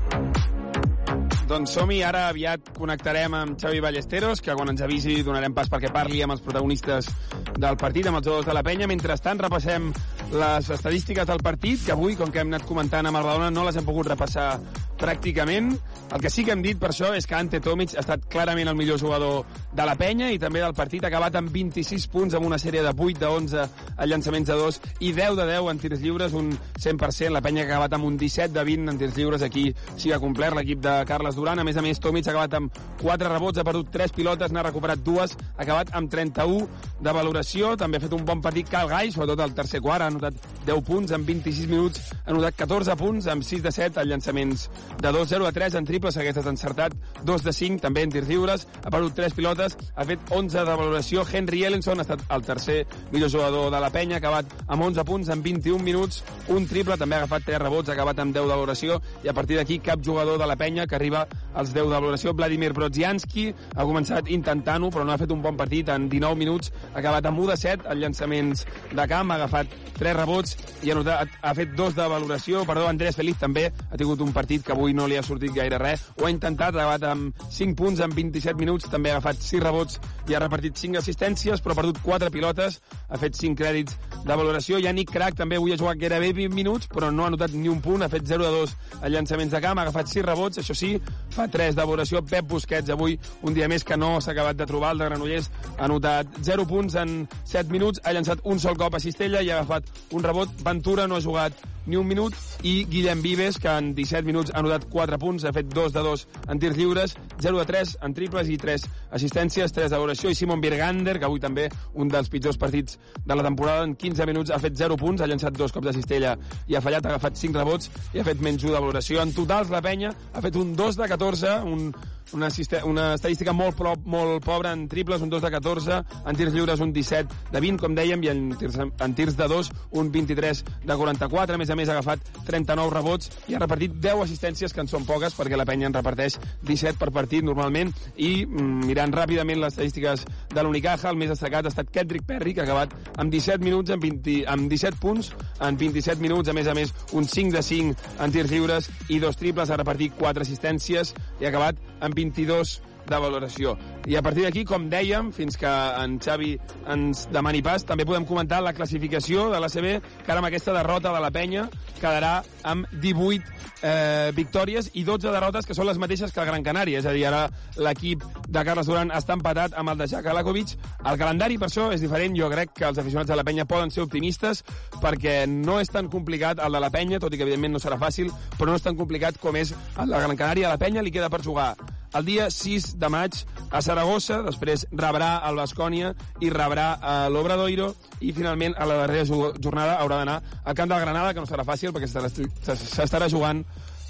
[1.51, 5.89] Doncs som-hi, ara aviat connectarem amb Xavi Ballesteros, que quan ens avisi donarem pas perquè
[5.91, 7.09] parli amb els protagonistes
[7.57, 8.87] del partit, amb els jugadors de la penya.
[8.87, 9.89] Mentrestant, repassem
[10.31, 13.67] les estadístiques del partit, que avui, com que hem anat comentant amb el Badalona, no
[13.67, 14.61] les hem pogut repassar
[15.01, 15.73] pràcticament.
[16.11, 18.69] El que sí que hem dit per això és que Ante Tomic ha estat clarament
[18.69, 21.05] el millor jugador de la penya i també del partit.
[21.05, 23.67] Ha acabat amb 26 punts amb una sèrie de 8 de 11
[23.97, 27.31] a llançaments de 2 i 10 de 10 en tirs lliures, un 100%.
[27.31, 29.43] La penya ha acabat amb un 17 de 20 en tirs lliures.
[29.47, 31.63] Aquí sí que ha complert l'equip de Carles Duran.
[31.63, 34.67] A més a més, Tomic ha acabat amb 4 rebots, ha perdut 3 pilotes, n'ha
[34.67, 36.67] recuperat dues, ha acabat amb 31
[37.01, 37.77] de valoració.
[37.79, 40.35] També ha fet un bon partit Cal Gai, sobretot al tercer quart, ha anotat
[40.67, 44.69] 10 punts en 26 minuts, ha anotat 14 punts amb 6 de 7 en llançaments
[45.01, 46.95] de 2, 0 a 3 en triples, hagués estat encertat
[47.25, 50.77] 2 de 5, també en tirs lliures, ha perdut 3 pilotes, ha fet 11 de
[50.83, 51.25] valoració.
[51.31, 55.05] Henry Ellenson ha estat el tercer millor jugador de la penya, ha acabat amb 11
[55.09, 58.49] punts en 21 minuts, un triple, també ha agafat 3 rebots, ha acabat amb 10
[58.49, 61.89] de valoració, i a partir d'aquí cap jugador de la penya que arriba als 10
[61.89, 62.35] de valoració.
[62.35, 66.73] Vladimir Brodzianski ha començat intentant-ho, però no ha fet un bon partit en 19 minuts,
[66.95, 70.91] ha acabat amb 1 de 7 en llançaments de camp, ha agafat 3 rebots i
[70.91, 72.65] ha, notat, ha fet 2 de valoració.
[72.69, 75.79] Perdó, Andrés Feliz també ha tingut un partit que avui no li ha sortit gaire
[75.79, 76.07] res.
[76.17, 79.63] Ho ha intentat, ha acabat amb 5 punts en 27 minuts, també ha agafat 6
[79.63, 80.01] rebots
[80.31, 84.37] i ha repartit 5 assistències, però ha perdut 4 pilotes, ha fet 5 crèdits de
[84.37, 84.81] valoració.
[84.81, 87.83] Yannick Crac també avui ha jugat gairebé 20 minuts, però no ha anotat ni un
[87.85, 90.77] punt, ha fet 0 de 2 a llançaments de camp, ha agafat 6 rebots, això
[90.77, 90.95] sí,
[91.35, 92.25] fa 3 de valoració.
[92.31, 95.51] Pep Busquets avui, un dia més que no s'ha acabat de trobar, el de Granollers
[95.77, 99.51] ha anotat 0 punts en 7 minuts, ha llançat un sol cop a Cistella i
[99.51, 99.85] ha agafat
[100.17, 100.57] un rebot.
[100.65, 104.61] Ventura no ha jugat ni un minut i Guillem Vives, que en 17 minuts ha
[104.61, 108.15] anotat 4 punts, ha fet 2 de 2 en tirs lliures, 0 de 3 en
[108.15, 108.87] triples i 3
[109.17, 113.37] assistències, 3 de valoració, i Simon Birgander, que avui també un dels pitjors partits de
[113.37, 116.37] la temporada, en 15 minuts ha fet 0 punts, ha llançat dos cops de cistella
[116.69, 119.21] i ha fallat, ha agafat 5 rebots i ha fet menys 1 de valoració.
[119.23, 121.91] En totals, la penya ha fet un 2 de 14, un,
[122.33, 122.49] una,
[122.85, 126.81] una estadística molt, pro, molt pobra en triples, un 2 de 14, en tirs lliures
[126.81, 130.65] un 17 de 20, com dèiem, i en tirs, en tirs de 2 un 23
[130.87, 131.57] de 44.
[131.57, 135.07] A a més, ha agafat 39 rebots i ha repartit 10 assistències, que en són
[135.09, 137.93] poques, perquè la penya en reparteix 17 per partit normalment.
[138.17, 142.55] I mm, mirant ràpidament les estadístiques de l'Unicaja, el més destacat ha estat Kendrick Perry,
[142.55, 146.57] que ha acabat amb 17 minuts, amb, 20, amb 17 punts, en 27 minuts, a
[146.57, 150.17] més a més, un 5 de 5 en tirs lliures i dos triples, ha repartit
[150.19, 152.81] 4 assistències i ha acabat amb 22
[153.11, 153.77] de valoració.
[154.09, 156.55] I a partir d'aquí, com dèiem, fins que en Xavi
[156.89, 159.89] ens demani pas, també podem comentar la classificació de l'ACB,
[160.25, 161.67] que ara amb aquesta derrota de la penya
[162.01, 166.65] quedarà amb 18 eh, victòries i 12 derrotes, que són les mateixes que el Gran
[166.65, 167.01] Canària.
[167.01, 167.45] És a dir, ara
[167.77, 170.75] l'equip de Carles Duran està empatat amb el de Jack Alakovic.
[171.05, 172.37] El calendari, per això, és diferent.
[172.41, 174.65] Jo crec que els aficionats de la penya poden ser optimistes
[175.01, 178.01] perquè no és tan complicat el de la penya, tot i que evidentment no serà
[178.01, 180.69] fàcil, però no és tan complicat com és el de Gran Canària.
[180.69, 181.75] A la penya li queda per jugar
[182.15, 183.37] el dia 6 de maig
[183.71, 187.89] a Saragossa, després rebrà el Bascònia i rebrà a l'Obradoiro
[188.23, 189.25] i finalment a la darrera
[189.59, 193.65] jornada haurà d'anar al camp del Granada, que no serà fàcil perquè s'estarà- jugant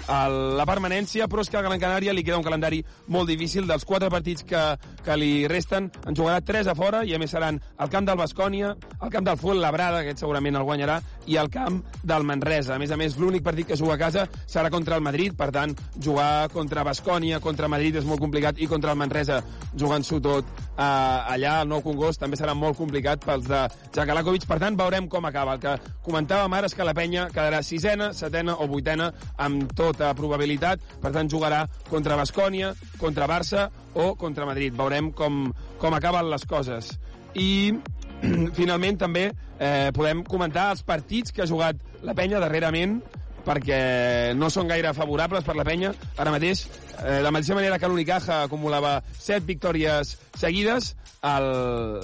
[0.07, 3.67] la permanència, però és que a Gran Canària li queda un calendari molt difícil.
[3.69, 4.61] Dels quatre partits que,
[5.05, 8.19] que li resten, en jugarà tres a fora, i a més seran el camp del
[8.19, 12.75] Bascònia, el camp del Fuenlabrada, aquest segurament el guanyarà, i el camp del Manresa.
[12.75, 15.51] A més a més, l'únic partit que juga a casa serà contra el Madrid, per
[15.53, 19.41] tant, jugar contra Bascònia, contra Madrid és molt complicat, i contra el Manresa,
[19.77, 20.47] jugant-s'ho tot
[20.81, 23.63] eh, allà al Nou Congost, també serà molt complicat pels de
[23.95, 24.47] Jakalakovic.
[24.49, 25.55] Per tant, veurem com acaba.
[25.57, 30.11] El que comentàvem ara és que la penya quedarà sisena, setena o vuitena, amb tota
[30.17, 30.81] probabilitat.
[31.01, 34.75] Per tant, jugarà contra Bascònia, contra Barça o contra Madrid.
[34.77, 35.45] Veurem com,
[35.81, 36.93] com acaben les coses.
[37.35, 37.73] I
[38.59, 42.99] finalment també eh, podem comentar els partits que ha jugat la penya darrerament
[43.45, 45.93] perquè no són gaire favorables per la penya.
[46.17, 46.65] Ara mateix,
[47.01, 51.47] eh, de la mateixa manera que l'Unicaja acumulava 7 victòries seguides, el,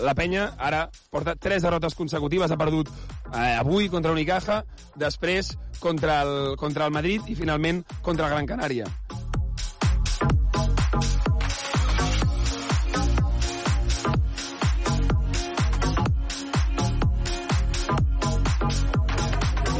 [0.05, 2.91] la penya ara porta 3 derrotes consecutives, ha perdut
[3.33, 4.63] eh, avui contra l'Unicaja,
[4.95, 8.89] després contra el, contra el Madrid i finalment contra el Gran Canària.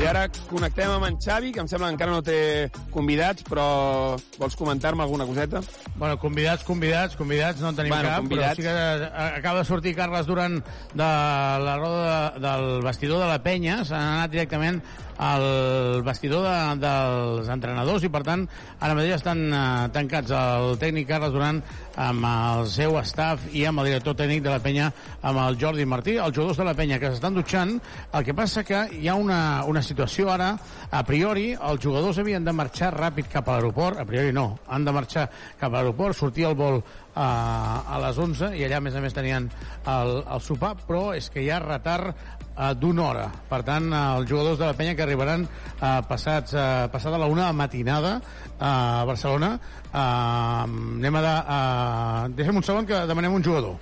[0.08, 2.36] I ara connectem amb en Xavi, que em sembla que encara no té
[2.94, 3.66] convidats, però
[4.40, 5.60] vols comentar-me alguna coseta?
[5.98, 8.56] Bueno, convidats, convidats, convidats, no en tenim Bueno, cap, convidats.
[8.56, 10.62] però sí que eh, acaba de sortir Carles Duran
[10.94, 14.80] de la roda de, del vestidor de la penya, s'ha anat directament
[15.18, 18.46] al vestidor de, dels entrenadors i per tant
[18.80, 19.62] ara mateix estan eh,
[19.96, 21.62] tancats el tècnic Carles Duran
[21.98, 24.92] amb el seu staff i amb el director tècnic de la penya
[25.22, 27.74] amb el Jordi Martí, els jugadors de la penya que s'estan dutxant,
[28.14, 30.54] el que passa que hi ha una, una situació ara,
[30.92, 34.86] a priori els jugadors havien de marxar ràpid cap a l'aeroport, a priori no, han
[34.86, 35.28] de marxar
[35.58, 36.82] cap a l'aeroport, sortir el vol
[37.18, 41.10] a, a les 11 i allà a més a més tenien el, el sopar, però
[41.18, 42.14] és que hi ha retard
[42.58, 43.26] eh, d'una hora.
[43.50, 47.30] Per tant, eh, els jugadors de la penya que arribaran eh, passats, eh, passada la
[47.32, 49.54] una matinada eh, a Barcelona,
[49.92, 51.28] eh, anem a...
[51.28, 53.78] De, eh, un segon que demanem un jugador.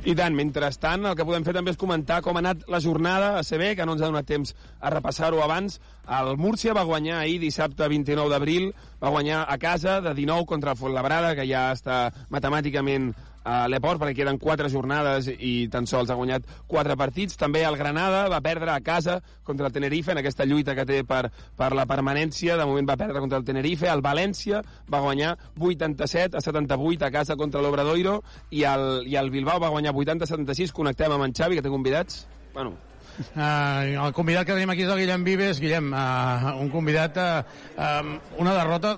[0.00, 3.34] I tant, mentrestant, el que podem fer també és comentar com ha anat la jornada
[3.36, 5.76] a CB, que no ens ha donat temps a repassar-ho abans.
[6.20, 8.70] El Múrcia va guanyar ahir, dissabte 29 d'abril,
[9.02, 13.10] va guanyar a casa de 19 contra el Fuenlabrada, que ja està matemàticament
[13.50, 17.38] a l'Eport, perquè queden quatre jornades i tan sols ha guanyat quatre partits.
[17.40, 21.00] També el Granada va perdre a casa contra el Tenerife en aquesta lluita que té
[21.04, 21.24] per,
[21.58, 22.58] per la permanència.
[22.60, 23.88] De moment va perdre contra el Tenerife.
[23.90, 28.20] El València va guanyar 87 a 78 a casa contra l'Obradoiro
[28.50, 30.76] i el, i el Bilbao va guanyar 80 a 76.
[30.76, 32.24] Connectem amb en Xavi, que té convidats.
[32.54, 32.76] Bueno,
[33.20, 35.58] Uh, el convidat que tenim aquí és el Guillem Vives.
[35.60, 37.42] Guillem, uh, un convidat, uh,
[37.76, 38.94] um, una derrota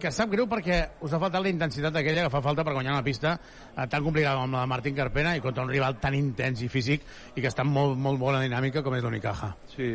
[0.00, 2.96] que sap greu perquè us ha faltat la intensitat aquella que fa falta per guanyar
[2.96, 6.16] una pista uh, tan complicada com la de Martín Carpena i contra un rival tan
[6.16, 7.04] intens i físic
[7.34, 9.52] i que està molt, molt bona dinàmica com és l'Unicaja.
[9.74, 9.90] Sí,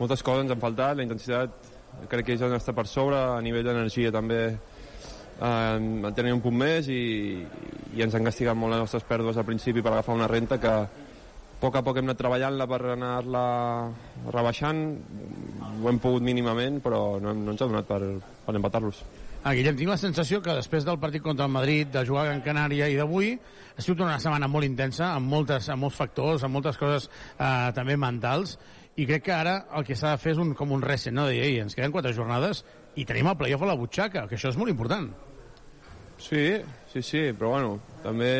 [0.00, 1.70] moltes coses ens han faltat, la intensitat
[2.10, 6.42] crec que ja no està per sobre, a nivell d'energia també eh, en tenir un
[6.44, 7.44] punt més i,
[7.94, 10.74] i ens han castigat molt les nostres pèrdues al principi per agafar una renta que
[11.60, 13.44] poc a poc hem anat treballant-la per anar-la
[14.32, 14.78] rebaixant
[15.80, 18.00] ho hem pogut mínimament però no, hem- no ens ha donat per,
[18.46, 19.02] per empatar-los
[19.40, 22.28] Ah, Guillem, tinc la sensació que després del partit contra el Madrid, de jugar a
[22.28, 23.30] Gran Canària i d'avui,
[23.72, 27.06] ha sigut una setmana molt intensa, amb, moltes, amb molts factors, amb moltes coses
[27.38, 28.58] eh, també mentals,
[29.00, 31.24] i crec que ara el que s'ha de fer és un, com un reset, no?
[31.24, 32.60] De dir, ens queden quatre jornades
[33.00, 35.08] i tenim el playoff a la butxaca, que això és molt important.
[36.20, 36.44] Sí,
[36.92, 38.34] sí, sí, però bueno, també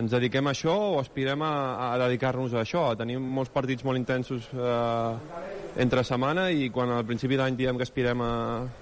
[0.00, 1.52] ens dediquem a això o aspirem a,
[1.92, 5.42] a dedicar-nos a això, a tenir molts partits molt intensos eh,
[5.84, 8.32] entre setmana i quan al principi d'any diem que aspirem a,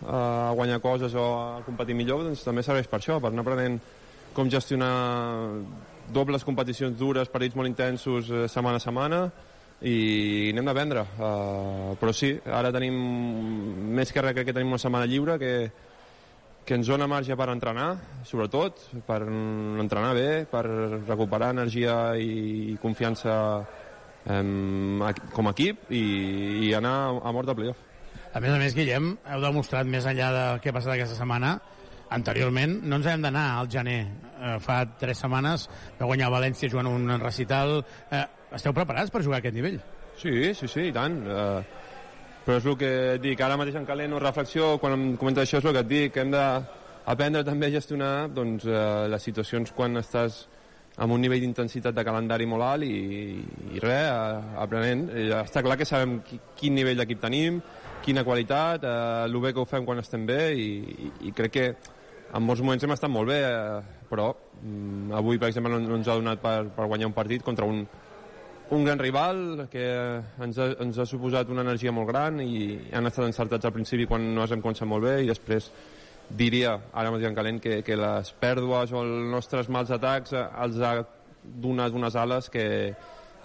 [0.07, 0.21] a
[0.55, 3.81] guanyar coses o a competir millor, doncs també serveix per això, per anar aprenent
[4.35, 4.95] com gestionar
[6.15, 9.23] dobles competicions dures, partits molt intensos eh, setmana a setmana
[9.81, 11.07] i n'hem d'aprendre.
[11.17, 12.97] Uh, però sí, ara tenim
[13.97, 15.53] més que res que tenim una setmana lliure que,
[16.71, 17.89] que ens dona marge per entrenar,
[18.23, 20.63] sobretot, per entrenar bé, per
[21.09, 23.35] recuperar energia i confiança
[24.31, 26.03] em, a- com a equip i,
[26.69, 27.81] i anar a mort de playoff.
[28.31, 31.57] A més a més, Guillem, heu demostrat més enllà del que ha passat aquesta setmana,
[32.15, 33.99] anteriorment no ens hem d'anar al gener.
[34.39, 35.67] Eh, fa tres setmanes
[35.99, 37.81] va guanyar València jugant un recital.
[38.15, 38.23] Eh,
[38.55, 39.81] esteu preparats per jugar a aquest nivell?
[40.21, 41.19] Sí, sí, sí, i tant.
[41.27, 41.63] Uh,
[42.45, 45.45] però és el que et dic, ara mateix en calent o reflexió, quan em comentes
[45.47, 49.29] això és el que et dic, que hem d'aprendre també a gestionar doncs, uh, les
[49.29, 50.43] situacions quan estàs
[51.01, 53.39] amb un nivell d'intensitat de calendari molt alt i,
[53.77, 55.07] i res, uh, aprenent.
[55.43, 57.63] Està clar que sabem qui, quin nivell d'equip tenim,
[58.05, 61.57] quina qualitat, uh, el bé que ho fem quan estem bé i, i, i crec
[61.57, 61.71] que
[62.31, 64.31] en molts moments hem estat molt bé, eh, però
[64.63, 67.67] mm, avui, per exemple, no, no ens ha donat per, per guanyar un partit contra
[67.67, 67.83] un,
[68.71, 69.85] un gran rival que
[70.41, 74.07] ens ha, ens ha suposat una energia molt gran i han estat encertats al principi
[74.07, 75.71] quan no hem començat molt bé i després
[76.31, 80.45] diria, ara mateix en calent, que, que les pèrdues o els nostres mals atacs eh,
[80.65, 80.93] els ha
[81.43, 82.67] donat unes ales que,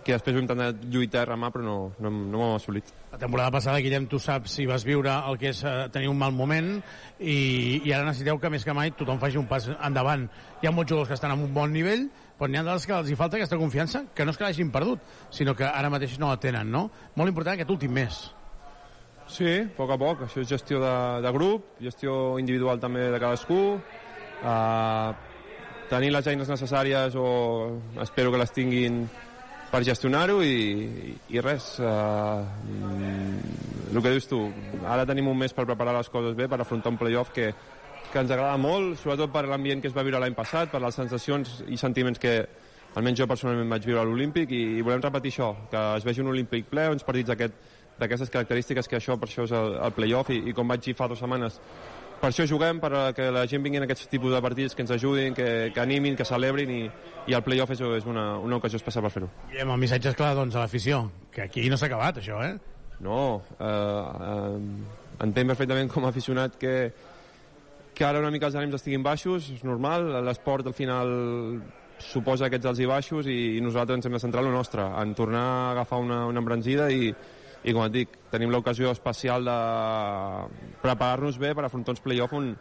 [0.05, 2.91] que després ho hem intentat lluitar i remar però no, no, no ho hem assolit.
[3.15, 6.19] La temporada passada, Guillem, tu saps si vas viure el que és eh, tenir un
[6.21, 6.75] mal moment
[7.17, 10.27] i, i ara necessiteu que més que mai tothom faci un pas endavant.
[10.61, 12.05] Hi ha molts jugadors que estan en un bon nivell,
[12.39, 14.71] però n'hi ha d'altres que els hi falta aquesta confiança, que no és que l'hagin
[14.71, 16.89] perdut, sinó que ara mateix no la tenen, no?
[17.15, 18.25] Molt important aquest últim mes.
[19.27, 20.25] Sí, a poc a poc.
[20.27, 25.13] Això és gestió de, de grup, gestió individual també de cadascú, uh,
[25.89, 27.29] tenir les eines necessàries o
[28.03, 29.05] espero que les tinguin
[29.71, 31.71] per gestionar-ho i, i, res.
[31.79, 32.45] Uh,
[33.91, 34.43] el que dius tu,
[34.85, 37.49] ara tenim un mes per preparar les coses bé, per afrontar un playoff que,
[38.15, 40.95] que ens agrada molt, sobretot per l'ambient que es va viure l'any passat, per les
[40.95, 42.37] sensacions i sentiments que
[42.95, 46.23] almenys jo personalment vaig viure a l'Olímpic i, i volem repetir això, que es vegi
[46.23, 49.93] un Olímpic ple, uns partits d'aquest d'aquestes característiques que això per això és el, el
[49.95, 51.61] playoff i, i com vaig dir fa dues setmanes
[52.19, 54.91] per això juguem, per que la gent vingui en aquests tipus de partits que ens
[54.95, 56.79] ajudin, que, que animin, que celebrin i,
[57.27, 59.29] i el playoff és, és una, una ocasió especial per fer-ho.
[59.51, 61.01] Guillem, el missatge és clar, doncs, a l'afició,
[61.35, 62.55] que aquí no s'ha acabat, això, eh?
[63.03, 63.19] No,
[63.59, 66.75] eh, eh, entenc perfectament com a aficionat que,
[67.95, 71.15] que ara una mica els ànims estiguin baixos, és normal, l'esport al final
[72.03, 74.83] suposa aquests alts i baixos i, i nosaltres ens hem de centrar en el nostre,
[74.83, 77.13] en tornar a agafar una, una embranzida i,
[77.63, 79.57] i com et dic, tenim l'ocasió especial de
[80.83, 82.51] preparar-nos bé per afrontar uns play-off on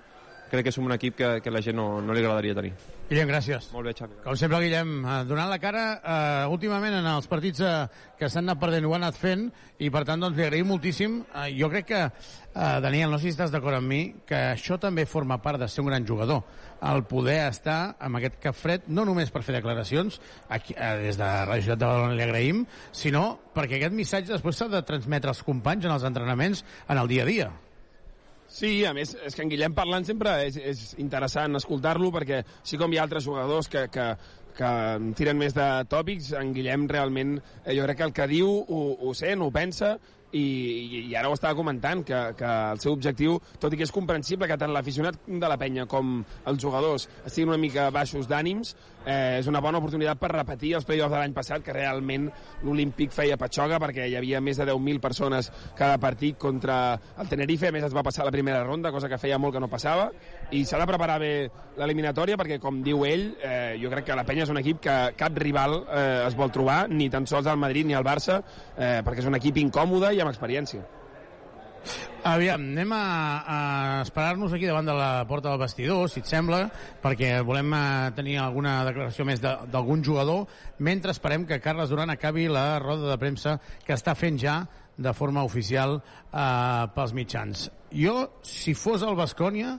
[0.50, 2.72] crec que som un equip que, que la gent no, no li agradaria tenir.
[3.08, 3.68] Guillem, gràcies.
[3.74, 4.16] Molt bé, Xavi.
[4.24, 7.72] Com sempre, Guillem, eh, donant la cara eh, últimament en els partits eh,
[8.18, 9.48] que s'han anat perdent ho ha anat fent
[9.82, 11.18] i per tant doncs, li agraïm moltíssim.
[11.42, 14.78] Eh, jo crec que, eh, Daniel, no sé si estàs d'acord amb mi, que això
[14.80, 16.44] també forma part de ser un gran jugador.
[16.84, 21.20] El poder estar amb aquest cap fred, no només per fer declaracions, aquí, eh, des
[21.20, 25.32] de Radio Ciutat de Badalona li agraïm, sinó perquè aquest missatge després s'ha de transmetre
[25.32, 27.52] als companys en els entrenaments en el dia a dia.
[28.54, 32.78] Sí, a més, és que en Guillem parlant sempre és, és interessant escoltar-lo perquè sí
[32.78, 34.04] com hi ha altres jugadors que, que,
[34.54, 34.70] que
[35.18, 38.82] tiren més de tòpics, en Guillem realment eh, jo crec que el que diu ho,
[39.02, 39.96] ho sent, ho pensa
[40.34, 40.44] i,
[41.10, 44.46] i ara ho estava comentant, que, que el seu objectiu, tot i que és comprensible
[44.50, 48.74] que tant l'aficionat de la penya com els jugadors estiguin una mica baixos d'ànims,
[49.04, 52.30] eh, és una bona oportunitat per repetir els play-offs de l'any passat, que realment
[52.64, 57.68] l'Olímpic feia patxoga perquè hi havia més de 10.000 persones cada partit contra el Tenerife,
[57.68, 60.10] a més es va passar la primera ronda, cosa que feia molt que no passava,
[60.50, 61.32] i s'ha de preparar bé
[61.78, 64.98] l'eliminatòria perquè, com diu ell, eh, jo crec que la penya és un equip que
[65.18, 68.40] cap rival eh, es vol trobar, ni tan sols al Madrid ni al Barça,
[68.76, 71.03] eh, perquè és un equip incòmode i amb experiència.
[72.24, 73.00] Aviam, anem a,
[73.44, 73.56] a
[74.02, 76.62] esperar-nos aquí davant de la porta del vestidor, si et sembla,
[77.02, 80.46] perquè volem eh, tenir alguna declaració més de- d'algun jugador,
[80.78, 84.62] mentre esperem que Carles Duran acabi la roda de premsa que està fent ja
[84.96, 87.66] de forma oficial eh, pels mitjans.
[87.92, 89.76] Jo, si fos el Bascònia,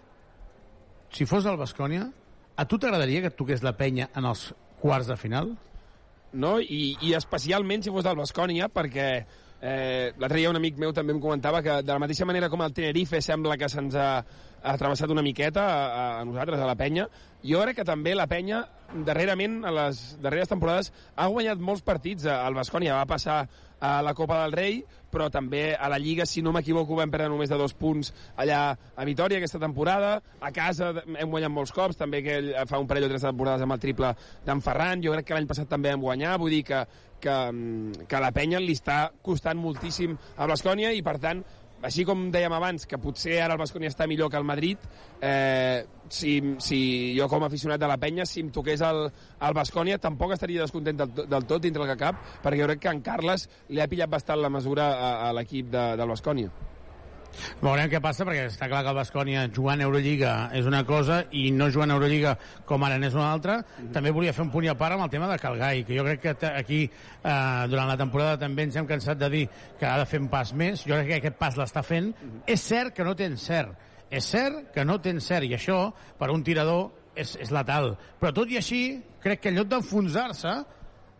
[1.11, 2.11] si fos el Bascònia,
[2.55, 4.45] A tu t'agradaria que et toqués la penya en els
[4.79, 5.49] quarts de final?
[6.31, 6.53] no?
[6.61, 9.25] I, i especialment si fos del Bascònia, perquè
[9.65, 12.61] eh, l'altre dia un amic meu també em comentava que de la mateixa manera com
[12.61, 14.09] el Tenerife sembla que se'ns ha,
[14.63, 17.09] ha travessat una miqueta a, a nosaltres, a la penya,
[17.45, 18.63] jo crec que també la penya
[19.05, 22.25] darrerament, a les darreres temporades, ha guanyat molts partits.
[22.29, 23.43] El Bascònia va passar
[23.79, 24.77] a la Copa del Rei,
[25.11, 28.11] però també a la Lliga, si no m'equivoco, vam perdre només de dos punts
[28.41, 30.17] allà a Vitoria aquesta temporada.
[30.41, 32.37] A casa hem guanyat molts cops, també que
[32.69, 34.13] fa un parell o tres temporades amb el triple
[34.45, 35.03] d'en Ferran.
[35.03, 36.81] Jo crec que l'any passat també vam guanyar, vull dir que,
[37.21, 37.37] que,
[38.07, 41.45] que a la penya li està costant moltíssim a Bascònia i, per tant,
[41.85, 44.81] així com dèiem abans, que potser ara el Bascònia està millor que el Madrid,
[45.21, 46.79] eh, si, si
[47.17, 49.05] jo com a aficionat de la penya, si em toqués el,
[49.47, 52.85] el Bascònia, tampoc estaria descontent del, del tot dintre el que cap, perquè jo crec
[52.87, 56.53] que en Carles li ha pillat bastant la mesura a, a l'equip de, del Bascònia.
[57.61, 61.21] Veurem què passa, perquè està clar que el Bascònia jugant a Eurolliga és una cosa
[61.31, 63.57] i no jugant a Eurolliga com ara n'és una altra.
[63.57, 63.93] Mm -hmm.
[63.93, 66.03] També volia fer un punt i a part amb el tema de Calgai, que jo
[66.03, 66.83] crec que aquí,
[67.23, 69.49] eh, durant la temporada, també ens hem cansat de dir
[69.79, 70.85] que ha de fer un pas més.
[70.85, 72.07] Jo crec que aquest pas l'està fent.
[72.07, 72.41] Mm -hmm.
[72.45, 73.75] És cert que no té encert.
[74.09, 77.97] És cert que no té encert, i això, per un tirador, és, és letal.
[78.19, 80.63] Però tot i així, crec que en lloc d'enfonsar-se,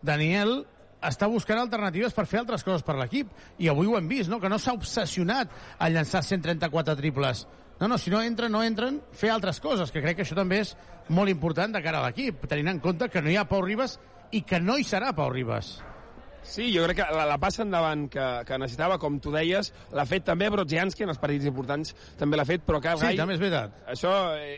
[0.02, 0.66] Daniel
[1.08, 3.30] està buscant alternatives per fer altres coses per l'equip.
[3.58, 4.40] I avui ho hem vist, no?
[4.42, 7.46] que no s'ha obsessionat a llançar 134 triples.
[7.80, 10.62] No, no, si no entren, no entren, fer altres coses, que crec que això també
[10.64, 10.72] és
[11.12, 13.98] molt important de cara a l'equip, tenint en compte que no hi ha Pau Ribas
[14.32, 15.76] i que no hi serà Pau Ribas.
[16.46, 20.06] Sí, jo crec que la, la passa endavant que, que necessitava, com tu deies, l'ha
[20.08, 23.20] fet també Brodzianski en els partits importants, també l'ha fet, però Kyle Sí, Guy...
[23.20, 23.80] també és veritat.
[23.92, 24.12] Això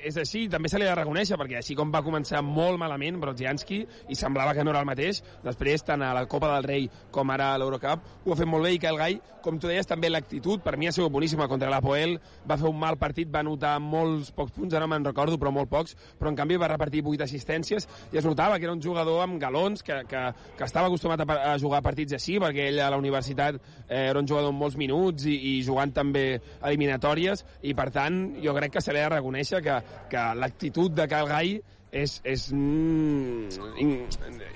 [0.05, 3.19] és així, també se li ha de reconèixer, perquè així com va començar molt malament
[3.23, 6.89] Brodzianski, i semblava que no era el mateix, després, tant a la Copa del Rei
[7.15, 9.87] com ara a l'Eurocup, ho ha fet molt bé, i Kyle Guy, com tu deies,
[9.89, 12.19] també l'actitud, per mi ha sigut boníssima contra l'Apoel,
[12.49, 15.53] va fer un mal partit, va anotar molts pocs punts, ara no me'n recordo, però
[15.55, 18.83] molt pocs, però en canvi va repartir 8 assistències, i es notava que era un
[18.83, 20.25] jugador amb galons, que, que,
[20.59, 23.57] que estava acostumat a, a jugar partits així, perquè ell a la universitat
[23.89, 28.21] eh, era un jugador amb molts minuts i, i jugant també eliminatòries, i per tant
[28.45, 29.81] jo crec que se li ha de reconèixer que,
[30.13, 31.59] que l'actitud de Kyle Guy
[31.91, 33.93] és, és mm, in,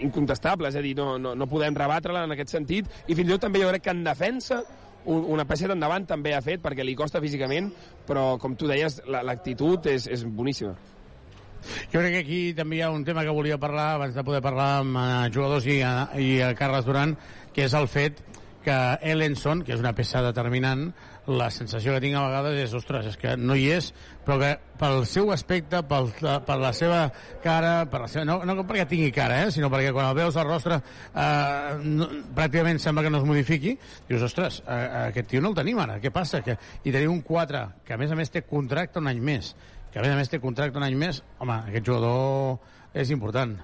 [0.04, 3.32] incontestable, és a dir, no, no, no podem rebatre-la en aquest sentit, i fins i
[3.34, 4.60] tot també jo crec que en defensa
[5.04, 7.72] un, una passeta endavant també ha fet, perquè li costa físicament,
[8.06, 10.76] però com tu deies, la- l'actitud és, és boníssima.
[11.92, 14.42] Jo crec que aquí també hi ha un tema que volia parlar abans de poder
[14.44, 17.16] parlar amb eh, jugadors i, eh, i eh, Carles Duran,
[17.54, 18.22] que és el fet
[18.62, 20.92] que Ellenson, que és una peça determinant,
[21.30, 23.92] la sensació que tinc a vegades és, ostres, és que no hi és,
[24.26, 27.04] però que pel seu aspecte, pel, per la seva
[27.44, 30.38] cara, per la seva, no, no perquè tingui cara, eh, sinó perquè quan el veus
[30.38, 33.76] al rostre eh, no, pràcticament sembla que no es modifiqui,
[34.08, 34.80] dius, ostres, eh,
[35.12, 36.42] aquest tio no el tenim ara, què passa?
[36.42, 39.54] Que, I tenim un 4, que a més a més té contracte un any més,
[39.92, 43.58] que a més a més té contracte un any més, home, aquest jugador és important.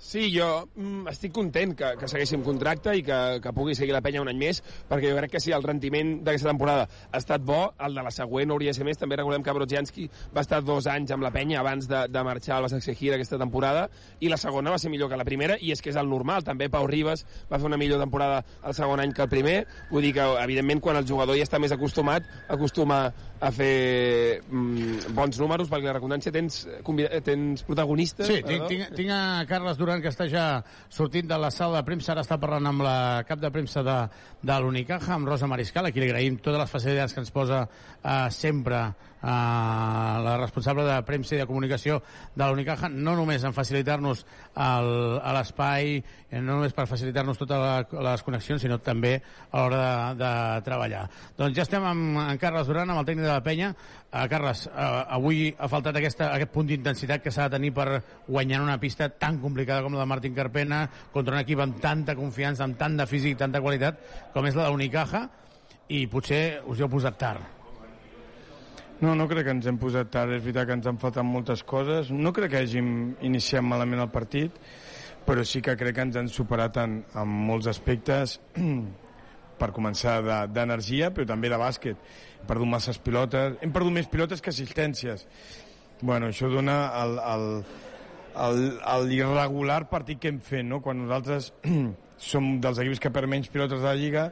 [0.00, 3.92] Sí, jo mm, estic content que, que segueixi amb contracte i que, que pugui seguir
[3.92, 7.20] la penya un any més, perquè jo crec que si el rendiment d'aquesta temporada ha
[7.20, 8.96] estat bo, el de la següent hauria de ser més.
[8.96, 12.56] També recordem que Brodzianski va estar dos anys amb la penya abans de, de marxar
[12.56, 13.90] al Basec Gira aquesta temporada,
[14.24, 16.48] i la segona va ser millor que la primera, i és que és el normal.
[16.48, 19.58] També Pau Ribas va fer una millor temporada el segon any que el primer.
[19.92, 23.02] Vull dir que, evidentment, quan el jugador ja està més acostumat, acostuma
[23.40, 26.62] a fer mm, bons números, perquè la redundància tens,
[27.28, 28.28] tens protagonistes.
[28.32, 30.42] Sí, tinc, tinc, tinc a Carles Duran que està ja
[30.86, 33.96] sortint de la sala de premsa, ara està parlant amb la cap de premsa de,
[34.46, 37.64] de l'Unicaja, amb Rosa Mariscal, a qui li agraïm totes les facilitats que ens posa
[37.66, 38.84] eh, sempre
[39.22, 42.00] la responsable de premsa i de comunicació
[42.34, 44.24] de l'Unicaja, no només en facilitar-nos
[44.54, 45.98] a l'espai,
[46.30, 49.18] eh, no només per facilitar-nos totes la, les connexions, sinó també
[49.50, 51.04] a l'hora de, de treballar.
[51.36, 53.74] Doncs ja estem amb en Carles Duran, amb el tècnic de la penya.
[54.10, 58.00] Uh, Carles, uh, avui ha faltat aquesta, aquest punt d'intensitat que s'ha de tenir per
[58.26, 60.82] guanyar una pista tan complicada com la de Martín Carpena,
[61.12, 64.02] contra un equip amb tanta confiança, amb tant de físic, tanta qualitat,
[64.34, 65.28] com és la d'Unicaja,
[65.90, 67.59] i potser us hi heu posat tard.
[69.00, 70.34] No, no crec que ens hem posat tard.
[70.36, 72.10] És veritat que ens han faltat moltes coses.
[72.12, 72.90] No crec que hàgim
[73.24, 74.56] iniciat malament el partit,
[75.24, 78.38] però sí que crec que ens han superat en, en molts aspectes
[79.60, 81.96] per començar de- d'energia, però també de bàsquet.
[82.40, 85.26] Hem perdut masses pilotes, hem perdut més pilotes que assistències.
[86.00, 87.48] Bueno, això dona el, el,
[88.44, 88.62] el,
[88.94, 90.80] el irregular partit que hem fet, no?
[90.84, 91.52] quan nosaltres
[92.30, 94.26] som dels equips que perd menys pilotes de la Lliga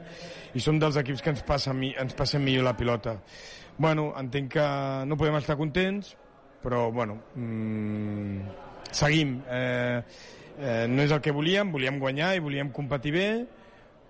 [0.53, 3.17] i som dels equips que ens passa, ens passen millor la pilota.
[3.79, 4.65] Bueno, entenc que
[5.07, 6.11] no podem estar contents,
[6.59, 8.41] però, bueno, mmm,
[8.91, 9.37] seguim.
[9.47, 10.01] Eh,
[10.59, 13.29] eh, no és el que volíem, volíem guanyar i volíem competir bé,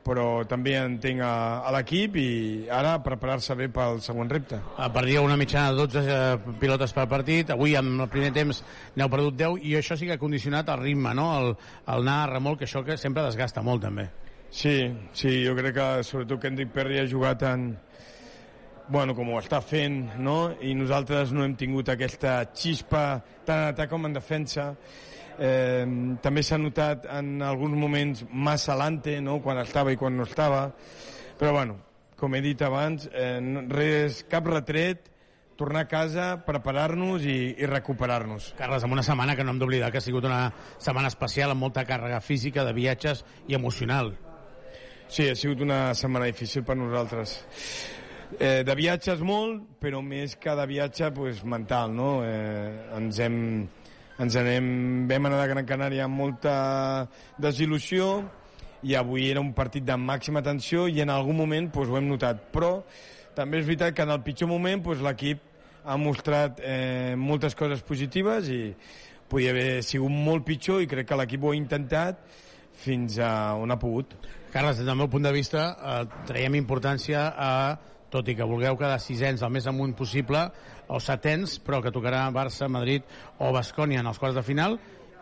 [0.02, 2.30] però també entenc a, a l'equip i
[2.74, 4.58] ara preparar-se bé pel següent repte.
[4.58, 8.64] Eh, Perdia una mitjana de 12 eh, pilotes per partit, avui amb el primer temps
[8.98, 11.30] n'heu perdut 10 i això sí que ha condicionat el ritme, no?
[11.38, 11.54] el,
[11.86, 14.08] el anar a remolc, això que sempre desgasta molt també.
[14.50, 17.76] Sí, sí, jo crec que sobretot que Enric Perry ha jugat en,
[18.90, 20.56] bueno, com ho està fent, no?
[20.66, 24.72] i nosaltres no hem tingut aquesta xispa tant en atac com en defensa.
[25.40, 25.86] Eh,
[26.24, 29.40] també s'ha notat en alguns moments massa lante, no?
[29.46, 30.66] quan estava i quan no estava.
[31.40, 31.78] Però bueno,
[32.20, 33.38] com he dit abans, eh,
[33.70, 35.06] res, cap retret,
[35.60, 38.54] tornar a casa, preparar-nos i, i recuperar-nos.
[38.58, 40.48] Carles, amb una setmana que no hem d'oblidar que ha sigut una
[40.80, 44.16] setmana especial amb molta càrrega física, de viatges i emocional.
[45.10, 47.40] Sí, ha sigut una setmana difícil per nosaltres.
[48.38, 52.20] Eh, de viatges molt, però més que de viatge pues, mental, no?
[52.22, 53.40] Eh, ens hem,
[54.22, 54.68] ens anem,
[55.10, 56.54] vam anar de Gran Canària amb molta
[57.42, 58.12] desil·lusió
[58.86, 62.06] i avui era un partit de màxima tensió i en algun moment pues, ho hem
[62.12, 62.46] notat.
[62.54, 62.84] Però
[63.36, 65.42] també és veritat que en el pitjor moment pues, l'equip
[65.90, 68.62] ha mostrat eh, moltes coses positives i
[69.30, 72.22] podia haver sigut molt pitjor i crec que l'equip ho ha intentat
[72.80, 74.14] fins a on ha pogut.
[74.54, 77.54] Carles, des del meu punt de vista, eh, traiem importància a,
[78.10, 80.48] tot i que vulgueu quedar sisens el més amunt possible,
[80.90, 83.06] o setens, però que tocarà Barça, Madrid
[83.38, 84.80] o Bascònia en els quarts de final,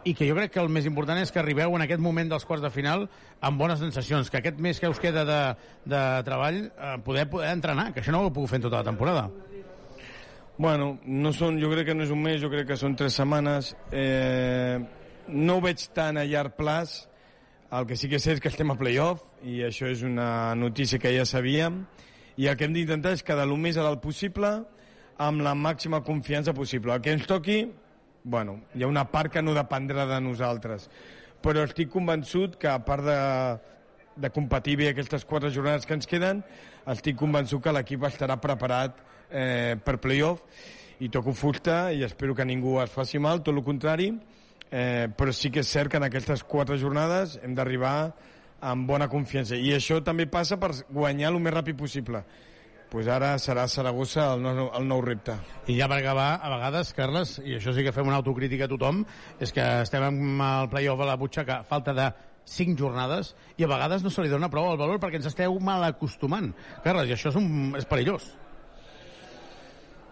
[0.07, 2.45] i que jo crec que el més important és que arribeu en aquest moment dels
[2.47, 3.07] quarts de final
[3.43, 5.41] amb bones sensacions, que aquest mes que us queda de,
[5.83, 8.87] de treball eh, poder, poder entrenar, que això no ho pogut fer en tota la
[8.87, 9.27] temporada.
[10.57, 13.19] Bueno, no són, jo crec que no és un mes, jo crec que són tres
[13.19, 13.75] setmanes.
[13.91, 14.79] Eh,
[15.27, 17.03] no ho veig tan a llarg plaç.
[17.77, 20.97] El que sí que sé és que estem a playoff i això és una notícia
[21.03, 21.81] que ja sabíem
[22.37, 24.51] i el que hem d'intentar és quedar el més a dalt possible
[25.17, 26.93] amb la màxima confiança possible.
[26.93, 27.63] El que ens toqui,
[28.23, 30.85] bueno, hi ha una part que no dependrà de nosaltres,
[31.41, 33.17] però estic convençut que a part de,
[34.21, 36.43] de competir bé aquestes quatre jornades que ens queden,
[36.93, 40.43] estic convençut que l'equip estarà preparat eh, per playoff.
[41.01, 44.11] I toco fusta i espero que ningú es faci mal, tot el contrari,
[44.69, 48.13] eh, però sí que és cert que en aquestes quatre jornades hem d'arribar
[48.61, 52.23] amb bona confiança i això també passa per guanyar el més ràpid possible
[52.89, 55.35] pues ara serà Saragossa el nou, el nou repte.
[55.67, 58.71] I ja per acabar, a vegades, Carles, i això sí que fem una autocrítica a
[58.71, 59.03] tothom,
[59.43, 62.07] és que estem amb el play-off a la butxaca falta de
[62.47, 65.59] 5 jornades i a vegades no se li dona prou el valor perquè ens esteu
[65.59, 66.53] mal acostumant.
[66.85, 68.31] Carles, i això és, un, és perillós.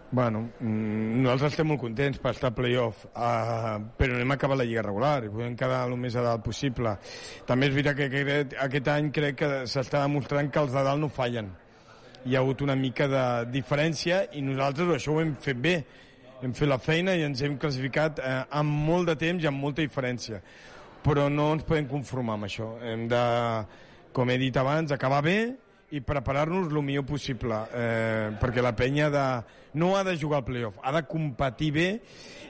[0.08, 4.56] Bueno, mm, nosaltres estem molt contents per estar a playoff, uh, però anem a acabar
[4.60, 6.92] la lliga regular i podem quedar el més a dalt possible.
[7.46, 11.02] També és veritat que aquest, aquest any crec que s'està demostrant que els de dalt
[11.02, 11.50] no fallen.
[12.22, 15.76] Hi ha hagut una mica de diferència i nosaltres això ho hem fet bé.
[16.42, 19.58] Hem fet la feina i ens hem classificat eh, amb molt de temps i amb
[19.58, 20.38] molta diferència.
[21.02, 22.76] Però no ens podem conformar amb això.
[22.78, 23.22] Hem de,
[24.14, 25.38] com he dit abans, acabar bé
[25.94, 29.26] i preparar-nos el millor possible eh, perquè la penya de,
[29.78, 31.90] no ha de jugar al playoff, ha de competir bé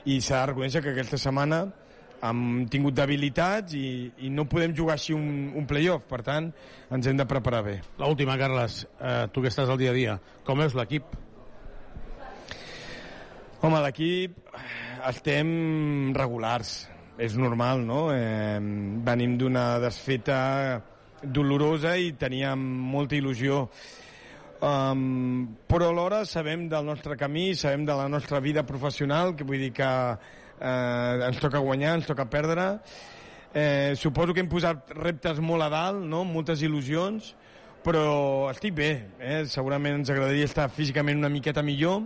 [0.09, 1.67] i s'ha de reconèixer que aquesta setmana
[2.25, 6.49] hem tingut debilitats i, i no podem jugar així un, un playoff, per tant
[6.89, 7.75] ens hem de preparar bé.
[8.01, 10.17] L'última, Carles, eh, tu que estàs al dia a dia,
[10.47, 11.13] com veus l'equip?
[13.61, 14.37] Home, l'equip
[15.05, 16.87] estem regulars,
[17.21, 18.07] és normal, no?
[18.13, 18.57] Eh,
[19.05, 20.37] venim d'una desfeta
[21.23, 22.59] dolorosa i teníem
[22.91, 23.67] molta il·lusió.
[24.57, 29.61] Um, però alhora sabem del nostre camí, sabem de la nostra vida professional, que vull
[29.61, 29.85] dir que
[30.59, 32.79] eh, ens toca guanyar, ens toca perdre.
[33.53, 36.23] Eh, suposo que hem posat reptes molt a dalt, no?
[36.27, 37.33] moltes il·lusions,
[37.85, 38.91] però estic bé.
[39.19, 39.43] Eh?
[39.49, 42.03] Segurament ens agradaria estar físicament una miqueta millor,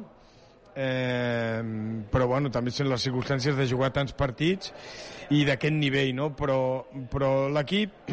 [0.75, 1.61] eh,
[2.11, 4.71] però bueno, també són les circumstàncies de jugar tants partits
[5.31, 6.31] i d'aquest nivell, no?
[6.35, 8.11] però, però l'equip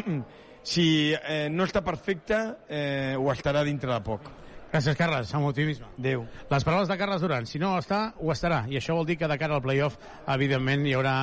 [0.68, 2.38] si eh, no està perfecte
[2.68, 4.28] eh, ho estarà dintre de poc
[4.68, 5.86] Gràcies, Carles, amb optimisme.
[5.96, 6.26] Adéu.
[6.50, 8.66] Les paraules de Carles Duran, si no està, ho estarà.
[8.68, 9.96] I això vol dir que de cara al playoff,
[10.28, 11.14] evidentment, hi haurà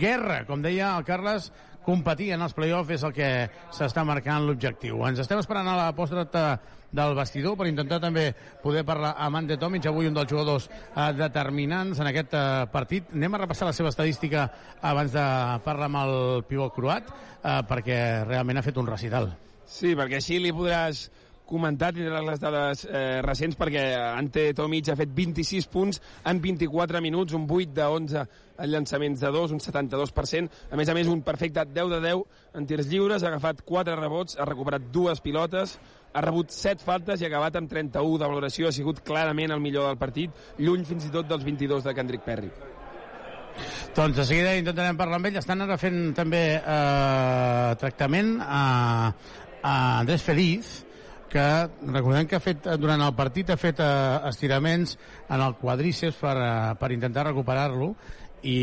[0.00, 0.40] guerra.
[0.48, 1.52] Com deia el Carles,
[1.84, 3.28] competir en els playoffs és el que
[3.74, 5.00] s'està marcant l'objectiu.
[5.08, 6.58] Ens estem esperant a la postrata
[6.92, 8.30] del vestidor per intentar també
[8.62, 13.12] poder parlar amb Ante Tomic, avui un dels jugadors eh, determinants en aquest eh, partit.
[13.14, 14.48] Anem a repassar la seva estadística
[14.80, 15.26] abans de
[15.64, 16.16] parlar amb el
[16.48, 19.32] pivot croat, eh, perquè realment ha fet un recital.
[19.68, 21.08] Sí, perquè així li podràs
[21.48, 27.02] comentar, tindràs les dades eh, recents perquè Ante Tomic ha fet 26 punts en 24
[27.04, 28.24] minuts, un 8 de 11
[28.58, 32.24] en llançaments de 2, un 72%, a més a més un perfecte 10 de 10
[32.58, 35.78] en tirs lliures, ha agafat 4 rebots, ha recuperat dues pilotes,
[36.12, 39.62] ha rebut 7 faltes i ha acabat amb 31 de valoració, ha sigut clarament el
[39.62, 42.50] millor del partit, lluny fins i tot dels 22 de Kendrick Perry.
[43.94, 45.38] Doncs de seguida intentarem parlar amb ell.
[45.40, 48.60] Estan ara fent també eh, tractament a,
[49.58, 50.76] a Andrés Feliz,
[51.30, 51.46] que
[51.92, 53.88] recordem que ha fet durant el partit ha fet eh,
[54.30, 54.96] estiraments
[55.28, 57.92] en el quadríceps per, eh, per intentar recuperar-lo
[58.42, 58.58] i,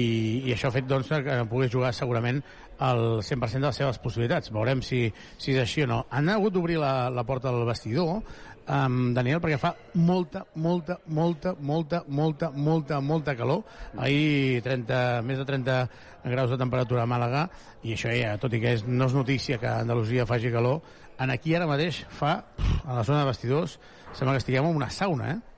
[0.48, 2.42] i això ha fet doncs, que pugui jugar segurament
[2.80, 4.52] el 100% de les seves possibilitats.
[4.52, 5.06] Veurem si,
[5.38, 6.02] si és així o no.
[6.12, 8.20] Han hagut d'obrir la, la porta del vestidor,
[8.68, 13.64] um, Daniel, perquè fa molta, molta, molta, molta, molta, molta, molta calor.
[13.96, 15.80] Ahir 30, més de 30
[16.26, 17.48] graus de temperatura a Màlaga,
[17.86, 20.82] i això ja, tot i que és, no és notícia que Andalusia faci calor,
[21.20, 22.38] en aquí ara mateix fa,
[22.84, 23.78] a la zona de vestidors,
[24.14, 25.55] sembla que estiguem en una sauna, eh?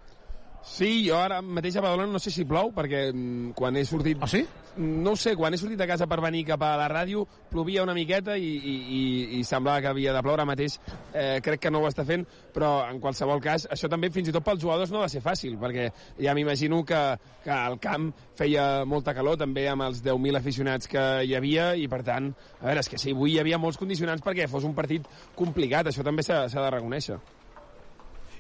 [0.68, 4.20] Sí, jo ara mateix a Badalona no sé si plou, perquè mm, quan he sortit...
[4.22, 4.44] Ah, sí?
[4.78, 7.86] No ho sé, quan he sortit de casa per venir cap a la ràdio, plovia
[7.86, 9.00] una miqueta i, i, i,
[9.40, 10.38] i semblava que havia de ploure.
[10.38, 10.76] Ara mateix
[11.16, 14.36] eh, crec que no ho està fent, però en qualsevol cas, això també fins i
[14.36, 15.88] tot pels jugadors no va ser fàcil, perquè
[16.22, 17.02] ja m'imagino que,
[17.48, 21.88] que al camp feia molta calor, també amb els 10.000 aficionats que hi havia, i
[21.90, 22.30] per tant,
[22.60, 25.90] a veure, és que sí, avui hi havia molts condicionants perquè fos un partit complicat,
[25.90, 27.18] això també s'ha de reconèixer.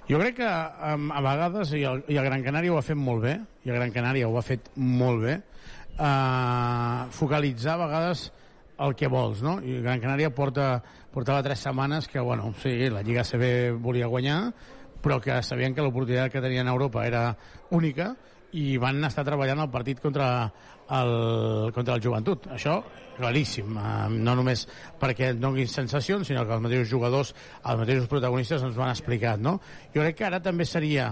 [0.07, 2.95] Jo crec que um, a vegades, i el, i el Gran Canària ho ha fet
[2.95, 3.33] molt bé,
[3.67, 5.33] i el Gran Canària ho ha fet molt bé,
[5.99, 8.29] uh, focalitzar a vegades
[8.85, 9.57] el que vols, no?
[9.59, 10.77] I Gran Canària porta,
[11.11, 14.39] portava tres setmanes que, bueno, sí, la Lliga CB volia guanyar,
[15.03, 17.27] però que sabien que l'oportunitat que tenien a Europa era
[17.75, 18.13] única
[18.55, 20.47] i van estar treballant el partit contra
[20.87, 21.11] el,
[21.75, 22.47] contra el joventut.
[22.55, 22.79] Això,
[23.17, 24.65] claríssim, eh, no només
[25.01, 28.93] perquè et donin sensacions, sinó que els mateixos jugadors, els mateixos protagonistes ens ho han
[28.93, 29.57] explicat, no?
[29.95, 31.11] Jo crec que ara també seria,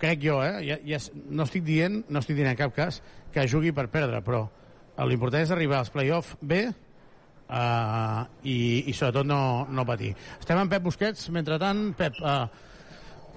[0.00, 3.02] crec jo, eh, ja, ja, no estic dient, no estic dient en cap cas
[3.32, 4.46] que jugui per perdre, però
[5.08, 8.56] l'important és arribar als play-off bé uh, i,
[8.90, 10.10] i sobretot no, no patir.
[10.40, 12.66] Estem amb Pep Busquets, mentrestant, Pep, uh,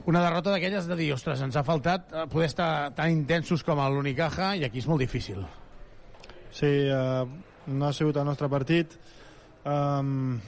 [0.10, 3.78] una derrota d'aquelles de dir, ostres, ens ha faltat eh, poder estar tan intensos com
[3.94, 5.44] l'Unicaja i aquí és molt difícil.
[6.52, 8.94] Sí, eh, no ha sigut el nostre partit.
[9.66, 10.40] Um,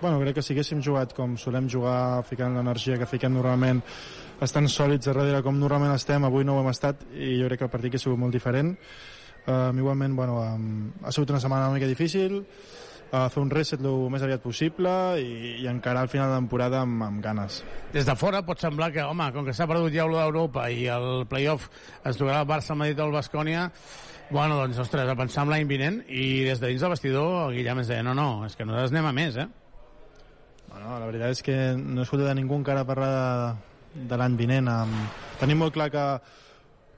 [0.00, 3.82] bueno, crec que si haguéssim jugat com solem jugar, ficant l'energia que fiquem normalment,
[4.42, 7.62] estan sòlids a darrere com normalment estem, avui no ho hem estat i jo crec
[7.62, 8.74] que el partit ha sigut molt diferent.
[9.46, 13.82] Um, igualment, bueno, um, ha sigut una setmana una mica difícil, uh, fer un reset
[13.82, 14.90] el més aviat possible
[15.22, 17.62] i, i encarar el final de temporada amb, amb ganes.
[17.94, 21.26] Des de fora pot semblar que, home, com que s'ha perdut ja l'Europa i el
[21.30, 21.68] playoff
[22.02, 23.68] es tocarà el Barça, Madrid o el Bascònia,
[24.32, 27.58] bueno, doncs, ostres, a pensar en l'any vinent i des de dins del vestidor el
[27.58, 29.48] Guillem ens deia, no, no, és que nosaltres anem a més, eh?
[30.72, 34.38] Bueno, la veritat és que no he escoltat a ningú encara parlar de, de l'any
[34.40, 34.70] vinent.
[34.72, 34.94] Um,
[35.42, 36.06] tenim molt clar que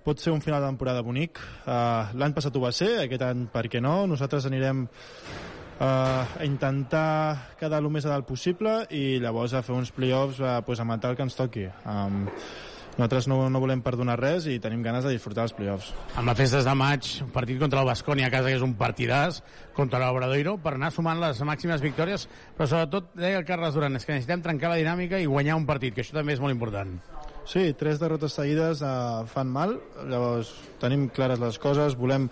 [0.07, 1.41] pot ser un final de temporada bonic.
[1.65, 4.05] Uh, L'any passat ho va ser, aquest any per què no?
[4.07, 9.75] Nosaltres anirem uh, a intentar quedar el més a dalt possible i llavors a fer
[9.75, 11.67] uns play-offs uh, pues, a matar el que ens toqui.
[11.83, 12.29] Um,
[12.95, 15.91] nosaltres no, no volem perdonar res i tenim ganes de disfrutar els play-offs.
[16.15, 18.77] Amb les festes de maig, un partit contra el Bascònia a casa, que és un
[18.79, 19.41] partidàs,
[19.75, 24.07] contra l'Obradoiro, per anar sumant les màximes victòries, però sobretot, deia el Carles Duran, és
[24.07, 26.95] que necessitem trencar la dinàmica i guanyar un partit, que això també és molt important.
[27.45, 29.75] Sí, tres derrotes seguides uh, fan mal,
[30.09, 32.31] llavors tenim clares les coses, volem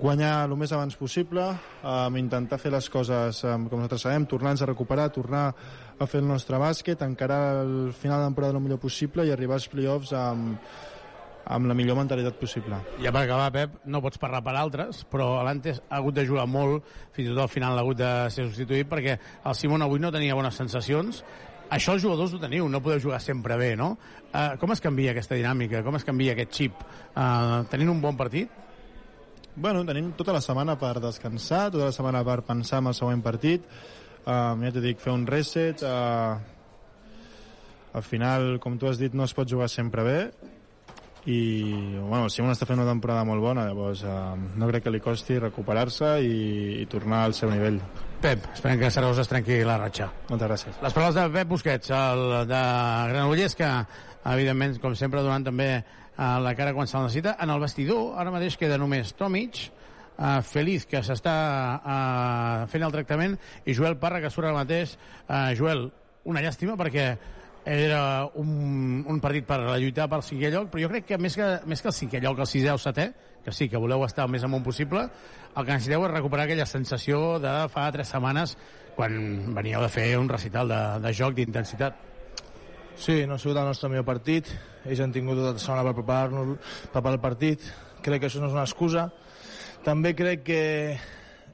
[0.00, 1.44] guanyar el més abans possible,
[1.80, 5.46] um, intentar fer les coses um, com nosaltres sabem, tornar-nos a recuperar, tornar
[5.98, 9.56] a fer el nostre bàsquet, encarar el final de temporada el millor possible i arribar
[9.56, 10.58] als play-offs amb,
[11.46, 12.78] amb la millor mentalitat possible.
[13.02, 16.46] Ja per acabar, Pep, no pots parlar per altres, però l'Antes ha hagut de jugar
[16.50, 20.02] molt, fins i tot al final ha hagut de ser substituït, perquè el Simon avui
[20.02, 21.22] no tenia bones sensacions,
[21.70, 23.96] això els jugadors ho teniu, no podeu jugar sempre bé, no?
[24.30, 25.82] Uh, com es canvia aquesta dinàmica?
[25.82, 26.82] Com es canvia aquest xip?
[27.14, 28.50] Uh, tenint un bon partit?
[29.56, 33.22] Bueno, tenim tota la setmana per descansar, tota la setmana per pensar en el següent
[33.24, 33.64] partit,
[34.26, 36.36] uh, ja t'he dit, fer un reset, uh,
[37.96, 40.20] al final, com tu has dit, no es pot jugar sempre bé,
[41.26, 45.00] i bueno, Simon està fent una temporada molt bona llavors uh, no crec que li
[45.02, 46.36] costi recuperar-se i,
[46.82, 47.80] i tornar al seu nivell.
[48.22, 50.06] Pep, esperem que Saragossa es trenqui la ratxa.
[50.30, 50.78] Moltes gràcies.
[50.84, 52.60] Les paraules de Pep Busquets el de
[53.10, 53.70] Granollers que
[54.36, 55.70] evidentment com sempre donant també
[56.16, 57.34] a la cara quan se'l necessita.
[57.42, 59.66] En el vestidor ara mateix queda només Tomic
[60.18, 61.36] uh, Feliz que s'està
[61.76, 64.96] uh, fent el tractament i Joel Parra que surt ara mateix
[65.28, 65.88] uh, Joel,
[66.26, 67.10] una llàstima perquè
[67.66, 71.48] era un, un partit per lluitar pel cinquè lloc, però jo crec que més que,
[71.66, 73.08] més que el cinquè lloc, el sisè o setè,
[73.42, 75.02] que sí, que voleu estar el més amunt possible,
[75.56, 78.54] el que necessiteu és recuperar aquella sensació de fa tres setmanes
[78.94, 79.16] quan
[79.56, 81.98] veníeu de fer un recital de, de joc d'intensitat.
[82.96, 84.48] Sí, no ha sigut el nostre millor partit.
[84.86, 87.66] Ells han tingut tota la setmana per preparar-nos preparar el partit.
[88.06, 89.10] Crec que això no és una excusa.
[89.86, 90.62] També crec que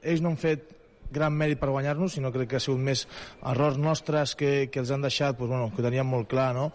[0.03, 0.71] ells no han fet
[1.13, 3.05] gran mèrit per guanyar-nos, sinó crec que ha sigut més
[3.51, 6.71] errors nostres que, que els han deixat, doncs, bueno, que teníem molt clar, no?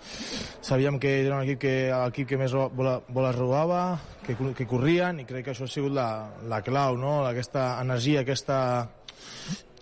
[0.61, 3.81] Sabíem que era un equip que, l'equip que més bola, boles robava,
[4.27, 6.07] que, que corrien, i crec que això ha sigut la,
[6.45, 7.23] la clau, no?
[7.25, 8.59] Aquesta energia, aquesta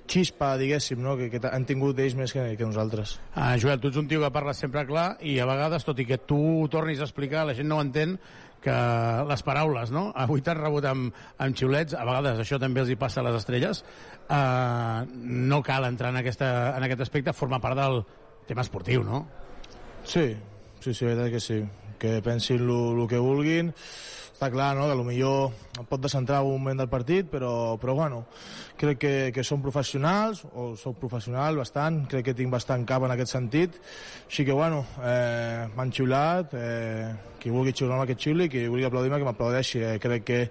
[0.07, 1.15] xispa, diguéssim, no?
[1.17, 3.17] que, que han tingut ells més que, que nosaltres.
[3.33, 6.05] Ah, Joel, tu ets un tio que parla sempre clar i a vegades, tot i
[6.07, 8.13] que tu ho tornis a explicar, la gent no ho entén,
[8.65, 8.75] que
[9.29, 10.07] les paraules, no?
[10.17, 13.37] Avui t'has rebut amb, amb xiulets, a vegades això també els hi passa a les
[13.37, 13.83] estrelles.
[14.25, 18.01] Uh, no cal entrar en, aquesta, en aquest aspecte, forma part del
[18.49, 19.25] tema esportiu, no?
[20.05, 20.31] Sí,
[20.81, 21.61] sí, sí, la veritat que sí.
[22.01, 23.71] Que pensin el que vulguin.
[24.35, 25.53] Està clar, no?, que millor
[25.87, 28.17] pot descentrar un moment del partit, però, però bueno,
[28.75, 33.13] crec que, que som professionals, o sóc professional bastant, crec que tinc bastant cap en
[33.13, 33.77] aquest sentit,
[34.25, 39.21] així que bueno, eh, m'han xiulat, eh, qui vulgui xiular-me que xiuli, qui vulgui aplaudir-me
[39.21, 40.41] que m'aplaudeixi, eh, crec que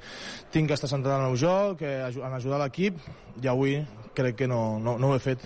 [0.54, 3.04] tinc que estar centrat en el meu joc, que, en ajudar l'equip,
[3.42, 3.82] i avui
[4.16, 5.44] crec que no, no, no ho he fet.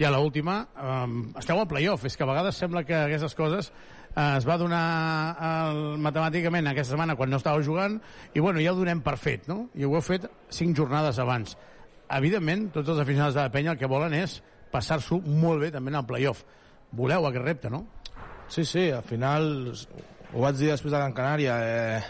[0.00, 3.74] I a l'última, um, esteu al playoff, és que a vegades sembla que aquestes coses
[4.14, 4.84] eh, es va donar
[5.48, 7.98] el, matemàticament aquesta setmana quan no estàveu jugant
[8.32, 9.68] i bueno, ja ho donem per fet, no?
[9.74, 11.56] I ho heu fet cinc jornades abans.
[12.14, 14.40] Evidentment, tots els aficionats de la penya el que volen és
[14.72, 16.44] passar-s'ho molt bé també en el playoff.
[16.94, 17.84] Voleu aquest repte, no?
[18.48, 19.72] Sí, sí, al final
[20.34, 22.02] ho vaig dir després de Gran Canària eh,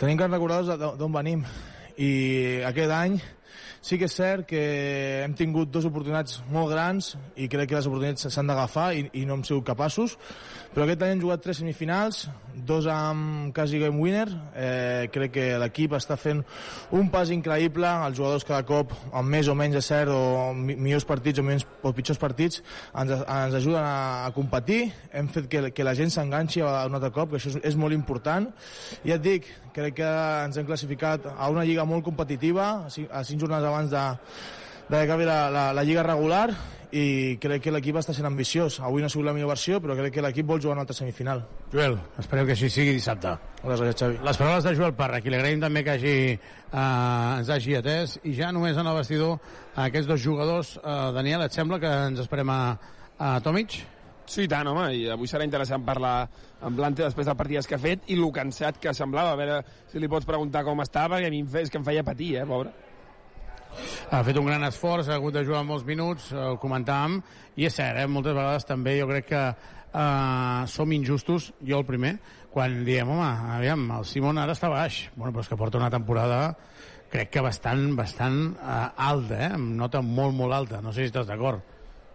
[0.00, 1.44] tenim que recordar d'on venim
[2.00, 2.10] i
[2.64, 3.18] aquest any
[3.80, 4.62] sí que és cert que
[5.24, 9.24] hem tingut dues oportunitats molt grans i crec que les oportunitats s'han d'agafar i, i
[9.24, 10.18] no hem sigut capaços
[10.70, 12.28] però aquest any hem jugat tres semifinals
[12.66, 14.28] dos amb quasi game winner.
[14.54, 16.44] Eh, crec que l'equip està fent
[16.94, 21.42] un pas increïble els jugadors cada cop amb més o menys cert o millors partits
[21.42, 22.60] o, menys, o pitjors partits
[22.94, 24.92] ens, ens ajuden a, a competir.
[25.10, 27.96] Hem fet que, que la gent s'enganxi un altre cop que això és, és molt
[27.96, 28.46] important.
[29.02, 30.12] I ja et dic, crec que
[30.44, 34.04] ens hem classificat a una lliga molt competitiva a cinc jornades abans de,
[34.90, 36.50] de que acabi la, la, la lliga regular
[36.90, 38.80] i crec que l'equip està sent ambiciós.
[38.86, 40.96] Avui no ha sigut la millor versió, però crec que l'equip vol jugar una altra
[40.96, 41.44] semifinal.
[41.72, 43.36] Joel, esperem que així sigui dissabte.
[43.62, 44.18] Gràcies, Xavi.
[44.26, 48.18] Les paraules de Joel Parra, qui li agraïm també que hagi, eh, ens hagi atès,
[48.24, 49.38] i ja només en el vestidor
[49.86, 50.76] aquests dos jugadors.
[50.82, 52.60] Eh, Daniel, et sembla que ens esperem a,
[53.18, 53.80] a Tomic?
[54.30, 56.28] Sí, tant, home, i avui serà interessant parlar
[56.62, 59.32] amb Blante després del partit que ha fet i el cansat que semblava.
[59.34, 61.78] A veure si li pots preguntar com estava, que a mi em, fe, és que
[61.78, 62.70] em feia patir, eh, pobre
[64.10, 67.20] ha fet un gran esforç, ha hagut de jugar molts minuts, ho comentàvem,
[67.56, 68.08] i és cert, eh?
[68.10, 72.16] moltes vegades també jo crec que eh, som injustos, jo el primer,
[72.50, 75.92] quan diem, home, aviam, el Simon ara està baix, bueno, però és que porta una
[75.92, 76.40] temporada
[77.10, 79.52] crec que bastant, bastant eh, alta, eh?
[79.58, 81.62] amb nota molt, molt alta, no sé si estàs d'acord.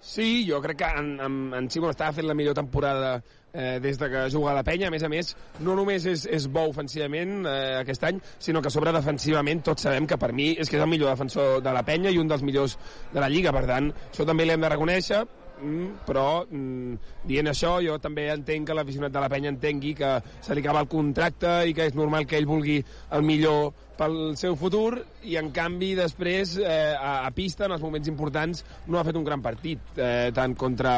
[0.06, 3.18] Sí, jo crec que en, en, en Simon estava fent la millor temporada
[3.56, 4.90] eh, des de que juga a la penya.
[4.92, 5.32] A més a més,
[5.64, 10.08] no només és, és bo ofensivament eh, aquest any, sinó que sobre defensivament tots sabem
[10.08, 12.44] que per mi és que és el millor defensor de la penya i un dels
[12.46, 12.78] millors
[13.14, 13.56] de la Lliga.
[13.56, 15.24] Per tant, això també li hem de reconèixer,
[15.62, 20.12] mm, però mm, dient això jo també entenc que l'aficionat de la penya entengui que
[20.42, 22.82] se li acaba el contracte i que és normal que ell vulgui
[23.16, 27.84] el millor pel seu futur i en canvi després eh, a, a pista en els
[27.84, 30.96] moments importants no ha fet un gran partit eh, tant contra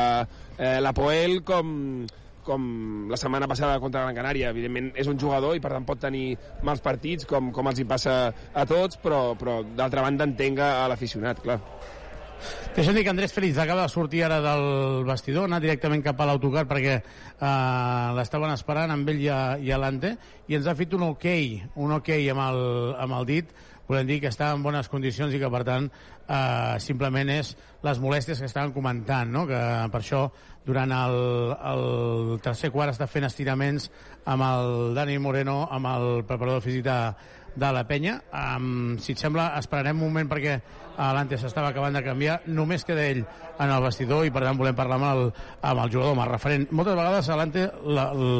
[0.58, 2.08] eh, la Poel com
[2.48, 4.54] com la setmana passada contra Gran Canària.
[4.56, 6.32] Evidentment és un jugador i per tant pot tenir
[6.64, 10.90] mals partits com, com els hi passa a tots, però, però d'altra banda entenga a
[10.92, 11.62] l'aficionat, clar.
[12.76, 16.28] Deixa'm dir que Andrés Félix acaba de sortir ara del vestidor, anar directament cap a
[16.30, 17.48] l'autocar perquè eh,
[18.18, 20.14] l'estaven esperant amb ell i a, i a l'Ante
[20.46, 21.26] i ens ha fet un ok,
[21.82, 22.62] un ok amb el,
[23.02, 23.56] amb el dit
[23.88, 27.54] volem dir que està en bones condicions i que per tant eh, simplement és
[27.88, 29.46] les molèsties que estaven comentant no?
[29.50, 29.62] que
[29.94, 30.28] per això
[30.68, 31.18] durant el,
[31.72, 31.86] el
[32.44, 33.88] tercer quart està fent estiraments
[34.28, 36.98] amb el Dani Moreno amb el preparador físic de,
[37.58, 38.20] de la penya.
[38.32, 40.60] Um, si et sembla, esperarem un moment perquè
[40.98, 42.40] l'Ante s'estava acabant de canviar.
[42.54, 45.24] Només queda ell en el vestidor i, per tant, volem parlar amb el,
[45.72, 46.68] amb el jugador, amb el referent.
[46.72, 48.32] Moltes vegades l'Ante la, la,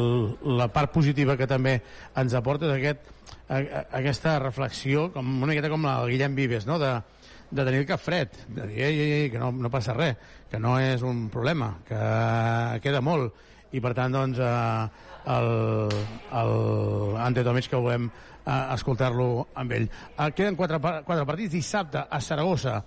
[0.62, 1.78] la part positiva que també
[2.18, 3.14] ens aporta és aquest,
[3.48, 6.78] a, a, aquesta reflexió, com una miqueta com la del Guillem Vives, no?
[6.78, 6.92] de,
[7.50, 10.16] de tenir el cap fred, de dir, ei, ei, ei, que no, no passa res,
[10.50, 12.00] que no és un problema, que
[12.84, 13.34] queda molt,
[13.72, 15.92] i per tant, doncs, eh, el,
[16.40, 19.88] el que volem eh, escoltar-lo amb ell.
[19.88, 22.78] Eh, queden quatre, quatre partits dissabte a Saragossa.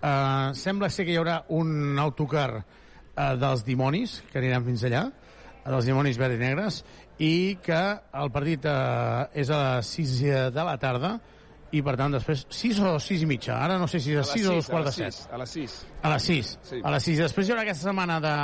[0.00, 5.04] Eh, sembla ser que hi haurà un autocar eh, dels dimonis, que aniran fins allà,
[5.64, 6.82] dels dimonis verds i negres,
[7.22, 7.82] i que
[8.20, 10.18] el partit eh, és a les 6
[10.54, 11.18] de la tarda,
[11.74, 14.46] i per tant després 6 o 6 i mitja ara no sé si és 6
[14.50, 16.78] o 2 quarts de 7 a les 6 a les 6 sí.
[16.78, 18.34] a les 6 després hi haurà aquesta setmana de,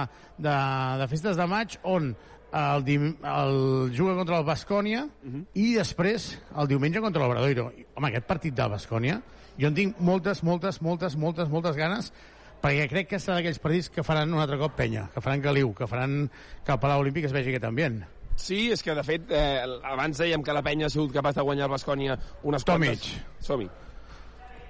[0.46, 0.56] de,
[1.02, 2.10] de festes de maig on
[2.50, 5.44] el, dim, el juga contra el Bascònia uh -huh.
[5.54, 7.70] i després el diumenge contra l'Obradoiro.
[7.94, 9.22] Home, aquest partit del Bascònia
[9.56, 12.12] jo en tinc moltes, moltes, moltes, moltes, moltes ganes
[12.60, 15.72] perquè crec que serà d'aquells partits que faran un altre cop penya, que faran caliu,
[15.74, 16.30] que faran
[16.64, 18.04] que el Palau Olímpic es vegi aquest ambient.
[18.36, 21.42] Sí, és que de fet, eh, abans dèiem que la penya ha sigut capaç de
[21.42, 23.00] guanyar el Bascònia unes Tomic.
[23.00, 23.46] quantes...
[23.46, 23.68] Som-hi.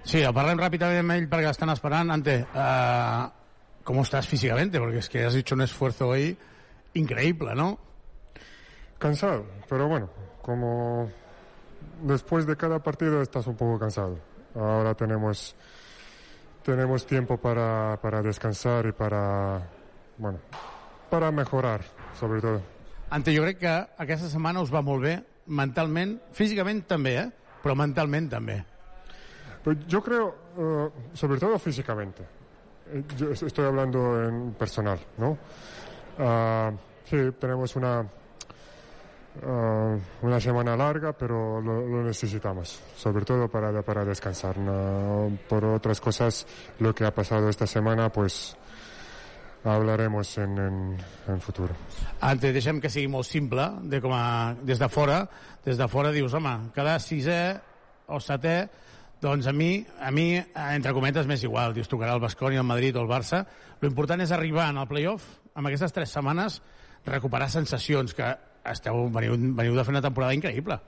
[0.02, 2.10] Sí, parlem ràpidament amb ell perquè estan esperant.
[2.10, 3.28] Ante, uh,
[3.84, 4.78] ¿cómo estás físicamente?
[4.78, 6.36] Porque es que has hecho un esfuerzo hoy
[6.94, 7.78] increíble, ¿no?
[8.98, 10.10] Cansado, pero bueno,
[10.42, 11.10] como
[12.02, 14.18] después de cada partido estás un poco cansado.
[14.54, 15.54] Ahora tenemos
[16.64, 19.62] tenemos tiempo para, para descansar y para
[20.18, 20.38] bueno,
[21.08, 21.82] para mejorar,
[22.18, 22.60] sobre todo.
[23.10, 25.16] Ante, jo crec que aquesta setmana us va molt bé,
[25.50, 27.30] mentalment, físicament també, eh?
[27.62, 28.60] però mentalment també.
[29.64, 32.22] Pues yo creo, eh, sobre todo físicamente,
[32.92, 35.36] eh, yo es- estoy hablando en personal, ¿no?
[36.18, 36.70] Ah,
[37.04, 38.06] sí, tenemos una,
[39.44, 44.56] ah, una semana larga, pero lo, lo necesitamos, sobre todo para, para descansar.
[44.58, 45.36] ¿no?
[45.48, 46.46] Por otras cosas,
[46.78, 48.56] lo que ha pasado esta semana, pues
[49.64, 50.76] hablaremos en, en,
[51.28, 51.74] en futuro.
[52.20, 55.24] Ante, deixem que sigui molt simple, de com a, des de fora,
[55.64, 57.40] des de fora dius, home, cada sisè
[58.10, 58.56] o setè,
[59.20, 61.74] doncs a mi, a mi, entre cometes, m'és igual.
[61.76, 63.44] Dius, tocarà el Bascònia, el Madrid o el Barça.
[63.80, 66.62] Lo important és arribar en el playoff, amb aquestes tres setmanes,
[67.04, 68.32] recuperar sensacions, que
[68.70, 70.80] esteu, veniu, veniu de fer una temporada increïble.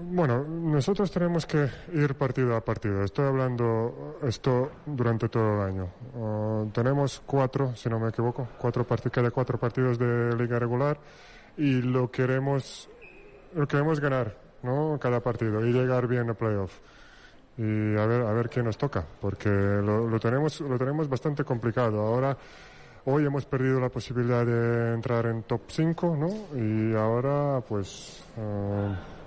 [0.00, 3.02] Bueno, nosotros tenemos que ir partido a partido.
[3.02, 5.88] Estoy hablando esto durante todo el año.
[6.14, 10.98] Uh, tenemos cuatro, si no me equivoco, cuatro queda cuatro partidos de liga regular
[11.58, 12.88] y lo queremos,
[13.54, 14.98] lo queremos ganar, ¿no?
[14.98, 16.72] Cada partido y llegar bien al playoff.
[17.58, 21.44] Y a ver, a ver quién nos toca, porque lo, lo tenemos, lo tenemos bastante
[21.44, 22.00] complicado.
[22.00, 22.34] Ahora,
[23.04, 26.58] hoy hemos perdido la posibilidad de entrar en top 5, ¿no?
[26.58, 29.21] Y ahora, pues, uh,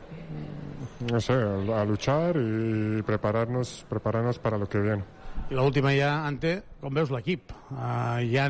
[1.12, 5.04] no sé, a, a luchar y prepararnos, prepararnos para lo que viene.
[5.46, 7.52] I l'última ja, Ante, com veus l'equip?
[7.70, 8.48] Uh, hi ha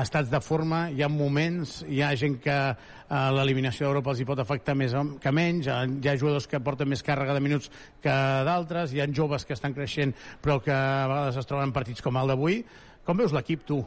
[0.00, 4.26] estats de forma, hi ha moments, hi ha gent que uh, l'eliminació d'Europa els hi
[4.30, 7.68] pot afectar més que menys, uh, hi ha jugadors que porten més càrrega de minuts
[8.00, 8.14] que
[8.48, 12.04] d'altres, hi ha joves que estan creixent però que a vegades es troben en partits
[12.04, 12.62] com el d'avui.
[13.04, 13.82] Com veus l'equip, tu?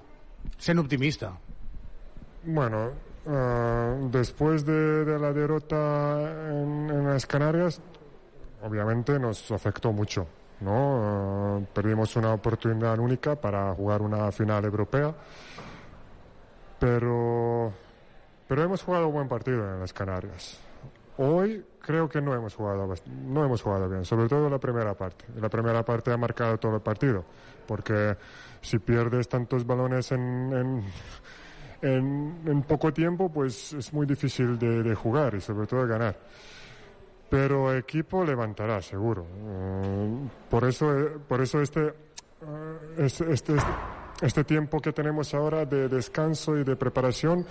[0.61, 1.31] Sent optimista.
[2.45, 2.91] Bueno,
[3.29, 7.81] eh, después de, de la derrota en, en las Canarias,
[8.63, 10.27] obviamente nos afectó mucho,
[10.61, 11.59] ¿no?
[11.59, 15.13] Eh, perdimos una oportunidad única para jugar una final europea,
[16.79, 17.73] pero,
[18.47, 20.59] pero hemos jugado un buen partido en las Canarias.
[21.17, 25.25] Hoy creo que no hemos jugado no hemos jugado bien, sobre todo la primera parte.
[25.35, 27.25] La primera parte ha marcado todo el partido,
[27.65, 28.15] porque
[28.61, 30.19] si pierdes tantos balones en,
[30.53, 30.83] en,
[31.81, 35.87] en, en poco tiempo, pues es muy difícil de, de jugar y sobre todo de
[35.87, 36.19] ganar.
[37.29, 39.25] Pero equipo levantará, seguro.
[39.25, 41.93] Eh, por eso, eh, por eso este, eh,
[42.97, 43.55] este, este,
[44.21, 47.45] este tiempo que tenemos ahora de descanso y de preparación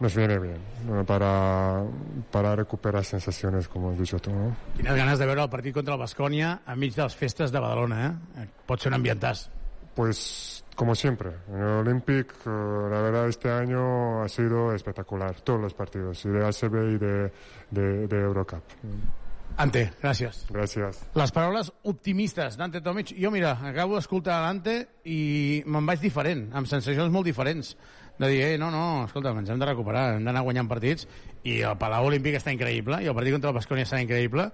[0.00, 0.58] nos viene bien
[1.06, 1.82] para,
[2.30, 4.32] para recuperar sensaciones, como has dicho tú.
[4.32, 4.56] ¿no?
[4.76, 8.06] Quines ganes de veure el partit contra el Bascònia enmig de les festes de Badalona,
[8.36, 8.46] eh?
[8.66, 9.46] Pot ser un ambientàs.
[9.94, 12.48] Pues como siempre, en el Olympic, eh,
[12.90, 17.32] la verdad este año ha sido espectacular, todos los partidos, y de ACB y de,
[17.70, 18.62] de, de Eurocup.
[19.56, 20.46] Ante, gràcies.
[20.48, 20.98] Gràcies.
[21.18, 23.12] Les paraules optimistes d'Ante Tomic.
[23.20, 27.74] Jo, mira, acabo d'escoltar l'Ante i me'n vaig diferent, amb sensacions molt diferents.
[28.18, 31.08] De dir, eh, no, no, escolta, ens hem de recuperar, hem d'anar guanyant partits,
[31.44, 34.48] i el Palau Olímpic està increïble, i el partit contra el Bascònia serà increïble,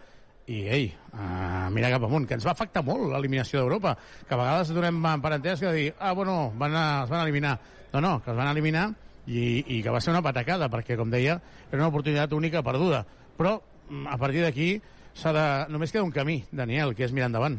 [0.49, 3.94] i, ei, uh, mira cap amunt, que ens va afectar molt l'eliminació d'Europa,
[4.25, 7.59] que a vegades donem per entès que dir, ah, bueno, van a, es van eliminar.
[7.93, 8.89] No, no, que es van eliminar
[9.28, 11.36] i, i que va ser una patacada, perquè, com deia,
[11.68, 13.05] era una oportunitat única perduda.
[13.36, 13.59] Però,
[13.91, 14.70] mm, a partir d'aquí,
[15.12, 15.44] s'ha de...
[15.73, 17.59] només queda un camí, Daniel, que és mirar endavant.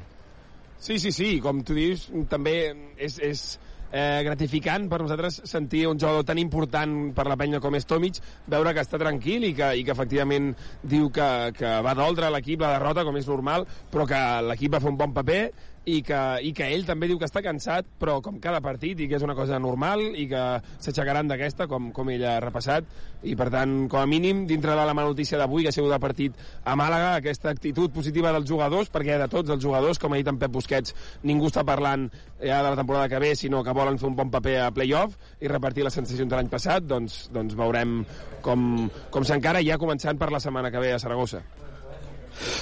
[0.80, 2.56] Sí, sí, sí, com tu dius, també
[2.98, 3.43] és, és
[3.92, 8.19] eh, gratificant per nosaltres sentir un jugador tan important per la penya com és Tomic,
[8.50, 10.51] veure que està tranquil i que, i que efectivament
[10.84, 14.84] diu que, que va doldre l'equip la derrota, com és normal, però que l'equip va
[14.84, 15.43] fer un bon paper
[15.90, 19.08] i que, i que ell també diu que està cansat, però com cada partit, i
[19.09, 20.43] que és una cosa normal, i que
[20.77, 22.88] s'aixecaran d'aquesta, com, com ell ha repassat,
[23.26, 25.93] i per tant, com a mínim, dintre de la mala notícia d'avui, que ha sigut
[25.95, 30.14] el partit a Màlaga, aquesta actitud positiva dels jugadors, perquè de tots els jugadors, com
[30.14, 32.08] ha dit en Pep Busquets, ningú està parlant
[32.40, 35.18] ja de la temporada que ve, sinó que volen fer un bon paper a playoff
[35.42, 38.03] i repartir les sensacions de l'any passat, doncs, doncs veurem
[38.45, 41.43] com, com s'encara ja començant per la setmana que ve a Saragossa.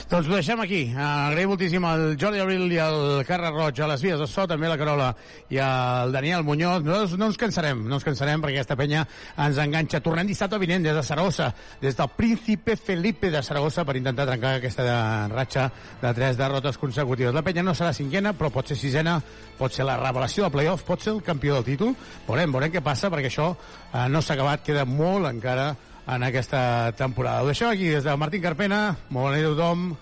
[0.09, 0.81] Doncs ho deixem aquí.
[0.95, 4.69] Agraïm moltíssim al Jordi Abril i al Carles Roig, a les vies de so, també
[4.69, 5.09] la Carola
[5.53, 6.83] i al Daniel Muñoz.
[6.85, 9.05] Nosaltres no ens cansarem, no ens cansarem perquè aquesta penya
[9.45, 10.01] ens enganxa.
[10.05, 14.55] Tornem dissabte vinent des de Saragossa, des del Príncipe Felipe de Saragossa per intentar trencar
[14.57, 15.67] aquesta ratxa
[16.01, 17.35] de tres derrotes consecutives.
[17.35, 19.19] La penya no serà cinquena, però pot ser sisena,
[19.57, 21.93] pot ser la revelació del playoff, pot ser el campió del títol.
[22.27, 25.73] Veurem, veurem què passa, perquè això eh, no s'ha acabat, queda molt encara
[26.07, 27.43] en aquesta temporada.
[27.43, 28.97] Ho deixem aquí des de Martín Carpena.
[29.09, 29.95] Molt bona nit a tothom.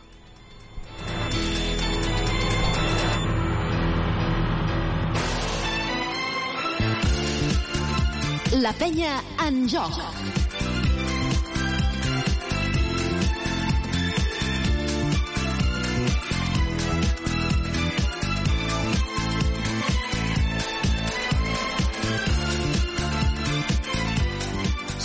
[8.62, 9.94] La penya en joc.
[10.00, 10.45] joc.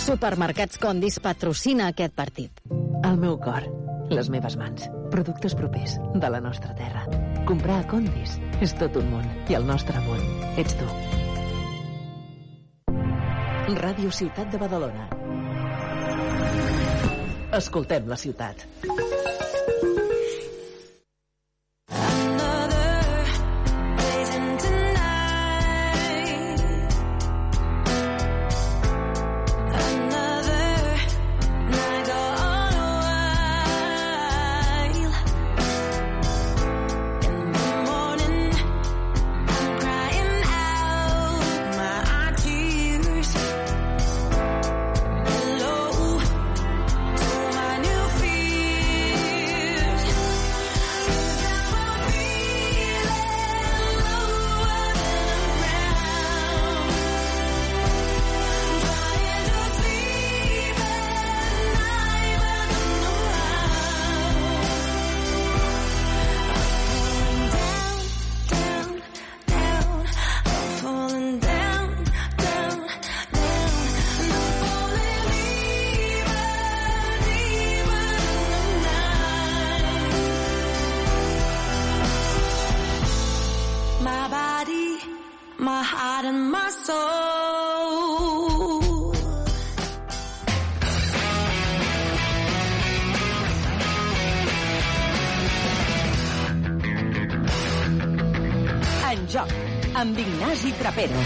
[0.01, 2.61] Supermercats Condis patrocina aquest partit.
[3.05, 3.67] El meu cor,
[4.09, 7.03] les meves mans, productes propers de la nostra terra.
[7.45, 10.25] Comprar a Condis és tot un món i el nostre món
[10.57, 10.89] ets tu.
[13.77, 15.05] Ràdio Ciutat de Badalona.
[17.61, 18.65] Escoltem la ciutat.
[99.95, 101.19] Amb Ignasi Trapero.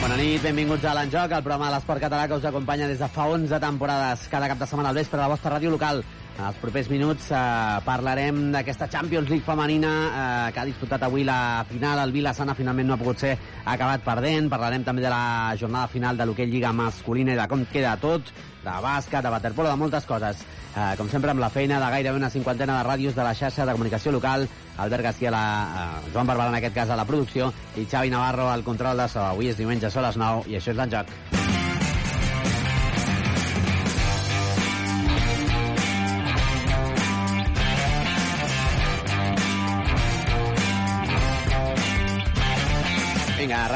[0.00, 3.08] Bona nit, benvinguts a l'Enjoc, el programa de l'esport català que us acompanya des de
[3.12, 6.02] fa 11 temporades, cada cap de setmana al vespre a la vostra ràdio local.
[6.38, 7.38] Els propers minuts eh,
[7.82, 11.98] parlarem d'aquesta Champions League femenina eh, que ha disputat avui la final.
[12.04, 13.32] El Vila-Sana finalment no ha pogut ser
[13.66, 14.46] acabat perdent.
[14.52, 18.30] Parlarem també de la jornada final de l'hoquei Lliga masculina i de com queda tot,
[18.62, 20.44] de bàsquet, de waterpolo, de moltes coses.
[20.76, 23.66] Eh, com sempre, amb la feina de gairebé una cinquantena de ràdios de la xarxa
[23.66, 24.46] de comunicació local,
[24.78, 28.46] Albert García, la, eh, Joan Barberà, en aquest cas, a la producció, i Xavi Navarro
[28.52, 29.26] al control de so.
[29.26, 31.37] Avui és diumenge, són les 9, i això és l'Enjoc.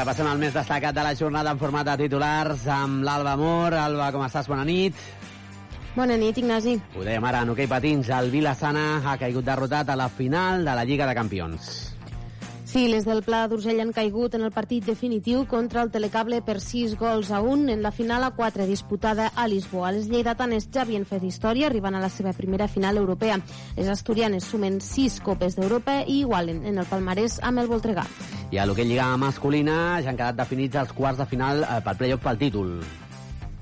[0.03, 3.75] Repassem el més destacat de la jornada en format de titulars amb l'Alba Amor.
[3.79, 4.49] Alba, com estàs?
[4.51, 4.99] Bona nit.
[5.95, 6.75] Bona nit, Ignasi.
[6.97, 10.75] Ho dèiem ara en hoquei patins, el Vila-Sana ha caigut derrotat a la final de
[10.75, 11.92] la Lliga de Campions.
[12.73, 16.55] Sí, les del Pla d'Urgell han caigut en el partit definitiu contra el Telecable per
[16.57, 19.91] 6 gols a 1 en la final a 4 disputada a Lisboa.
[19.93, 23.37] Les lleidatanes ja havien fet història, arribant a la seva primera final europea.
[23.77, 28.07] Les asturianes sumen 6 copes d'Europa i igualen en el palmarès amb el Voltregà.
[28.49, 32.01] I a l'hoquei Lliga masculina ja han quedat definits els quarts de final eh, pel
[32.01, 32.77] playoff pel títol.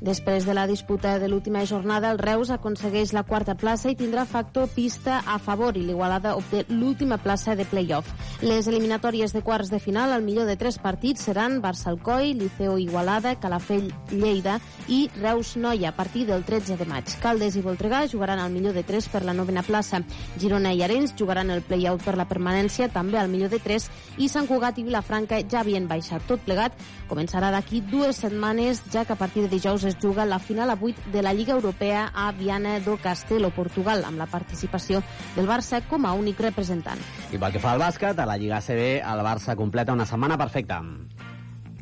[0.01, 4.23] Després de la disputa de l'última jornada, el Reus aconsegueix la quarta plaça i tindrà
[4.25, 8.09] factor pista a favor i l'Igualada obté l'última plaça de play-off.
[8.41, 13.35] Les eliminatòries de quarts de final, al millor de tres partits, seran Barça-Alcoi, Liceo Igualada,
[13.37, 14.55] Calafell Lleida
[14.89, 17.13] i Reus Noia a partir del 13 de maig.
[17.21, 20.01] Caldes i Voltregà jugaran al millor de tres per la novena plaça.
[20.41, 24.33] Girona i Arenys jugaran el play-out per la permanència, també al millor de tres, i
[24.33, 26.25] Sant Cugat i Vilafranca ja havien baixat.
[26.25, 26.73] Tot plegat
[27.05, 30.77] començarà d'aquí dues setmanes, ja que a partir de dijous es juga la final a
[30.79, 35.03] 8 de la Lliga Europea a Viana do Castelo, Portugal, amb la participació
[35.35, 37.01] del Barça com a únic representant.
[37.31, 40.39] I pel que fa al bàsquet, a la Lliga ACB, el Barça completa una setmana
[40.39, 40.81] perfecta.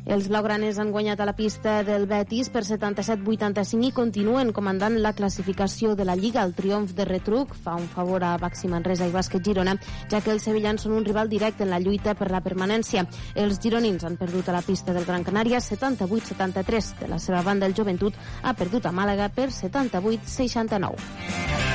[0.06, 5.12] Els blaugranes han guanyat a la pista del Betis per 77-85 i continuen comandant la
[5.12, 6.42] classificació de la Lliga.
[6.42, 9.76] El triomf de Retruc fa un favor a Baxi Manresa i Bàsquet Girona,
[10.10, 13.06] ja que els sevillans són un rival directe en la lluita per la permanència.
[13.34, 16.94] Els gironins han perdut a la pista del Gran Canària 78-73.
[17.00, 21.70] De la seva banda, el Joventut ha perdut a Màlaga per 78-69.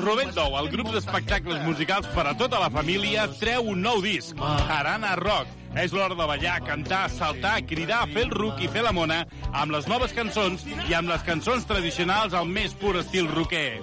[0.00, 4.38] Rovell Dou, el grup d'espectacles musicals per a tota la família, treu un nou disc,
[4.40, 5.56] Harana Rock.
[5.78, 9.20] És l'hora de ballar, cantar, saltar, cridar, fer el ruc i fer la mona
[9.52, 13.78] amb les noves cançons i amb les cançons tradicionals al més pur estil rocker.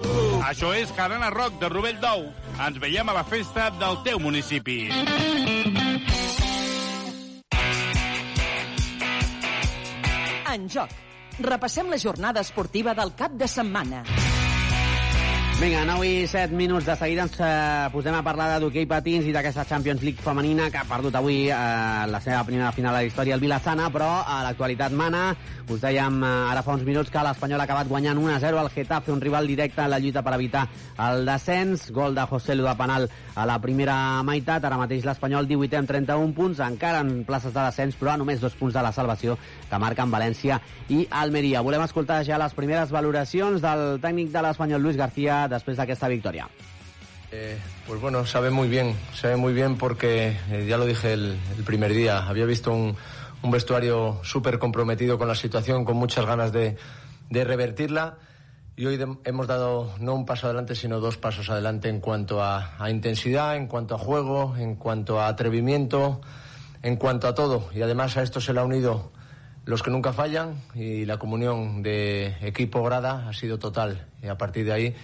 [0.49, 2.27] Això és Harana Rock de Rovell Dou.
[2.57, 4.81] Ens veiem a la festa del teu municipi.
[10.51, 10.91] En joc.
[11.39, 14.03] Repassem la jornada esportiva del cap de setmana.
[15.57, 19.31] Vinga, 9 i 7 minuts de seguida ens eh, posem a parlar d'hoquei patins i
[19.33, 21.55] d'aquesta Champions League femenina que ha perdut avui eh,
[22.05, 25.31] la seva primera final a la història el Vilassana, però a l'actualitat mana.
[25.67, 29.11] Us dèiem eh, ara fa uns minuts que l'Espanyol ha acabat guanyant 1-0 al Getafe,
[29.11, 30.67] un rival directe en la lluita per evitar
[31.07, 31.89] el descens.
[31.89, 33.97] Gol de José Lu de penal a la primera
[34.29, 34.61] meitat.
[34.61, 38.45] Ara mateix l'Espanyol 18 amb 31 punts, encara en places de descens, però a només
[38.45, 39.39] dos punts de la salvació
[39.71, 40.61] que marquen València
[40.93, 41.65] i Almeria.
[41.65, 46.07] Volem escoltar ja les primeres valoracions del tècnic de l'Espanyol, Luis García, después de esta
[46.07, 46.47] victoria.
[47.31, 51.37] Eh, pues bueno, sabe muy bien, sabe muy bien porque eh, ya lo dije el,
[51.65, 52.95] primer día, había visto un,
[53.49, 56.77] vestuario súper comprometido con la situación, con muchas ganas de,
[57.29, 58.17] revertirla
[58.77, 62.75] y hoy hemos dado no un paso adelante, sino dos pasos adelante en cuanto a,
[62.77, 66.21] a, intensidad, en cuanto a juego, en cuanto a atrevimiento,
[66.81, 67.69] en cuanto a todo.
[67.73, 69.11] Y además a esto se le ha unido
[69.67, 74.07] los que nunca fallan y la comunión de equipo grada ha sido total.
[74.23, 74.95] Y a partir de ahí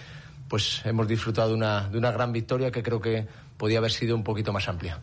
[0.48, 4.14] pues hemos disfrutado de una, de una gran victoria que creo que podía haber sido
[4.16, 5.00] un poquito más amplia.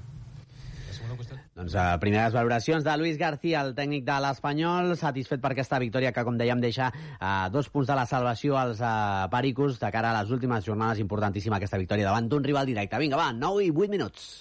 [1.61, 6.13] Doncs uh, primeres valoracions de Luis García, el tècnic de l'Espanyol, satisfet per aquesta victòria
[6.15, 10.09] que, com dèiem, deixa uh, dos punts de la salvació als uh, Pericos de cara
[10.09, 11.03] a les últimes jornades.
[11.03, 12.97] Importantíssima aquesta victòria davant d'un rival directe.
[13.03, 14.31] Vinga, va, 9 i 8 minuts.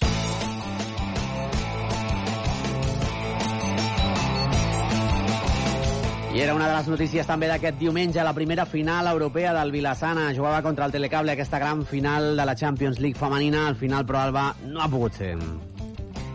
[6.41, 10.31] Era una de les notícies també d'aquest diumenge, la primera final europea del Vilassana.
[10.33, 13.67] Jugava contra el Telecable aquesta gran final de la Champions League femenina.
[13.67, 15.37] Al final, però, Alba, no ha pogut ser.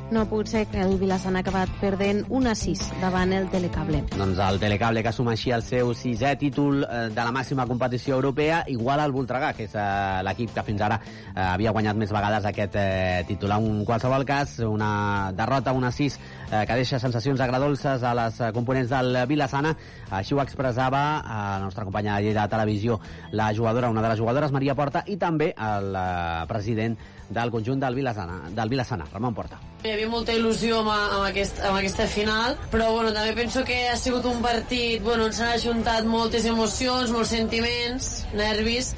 [0.06, 4.04] No pot ser que el Vilassana ha acabat perdent 1 a 6 davant el Telecable.
[4.14, 8.14] Doncs el Telecable que assuma així el seu sisè títol eh, de la màxima competició
[8.14, 12.14] europea, igual al Voltregà, que és eh, l'equip que fins ara eh, havia guanyat més
[12.14, 12.78] vegades aquest
[13.26, 13.56] títol.
[13.56, 18.40] En qualsevol cas, una derrota 1 a 6 eh, que deixa sensacions agradolces a les
[18.54, 19.74] components del Vilassana.
[20.14, 23.00] Així ho expressava eh, la nostra companya de Lleida de Televisió,
[23.32, 25.98] la jugadora, una de les jugadores, Maria Porta, i també el
[26.46, 26.94] president
[27.28, 29.58] del conjunt del Vilassana, del Vilassana Ramon Porta.
[29.84, 33.86] Hi havia molta il·lusió amb, amb, aquest, amb aquesta final, però bueno, també penso que
[33.90, 38.94] ha sigut un partit bueno, on s'han ajuntat moltes emocions, molts sentiments, nervis,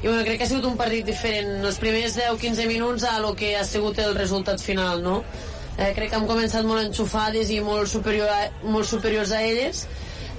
[0.00, 3.34] i bueno, crec que ha sigut un partit diferent els primers 10-15 minuts a lo
[3.36, 5.20] que ha sigut el resultat final, no?
[5.76, 9.86] Eh, crec que hem començat molt enxufades i molt, superior a, molt superiors a elles,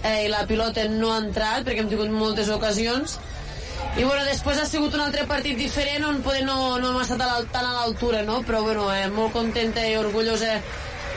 [0.03, 3.19] eh, i la pilota no ha entrat perquè hem tingut moltes ocasions,
[3.97, 7.19] i bueno, després ha sigut un altre partit diferent on poder no, no hem estat
[7.25, 8.37] a tan a l'altura, no?
[8.47, 10.53] Però bueno, eh, molt contenta i orgullosa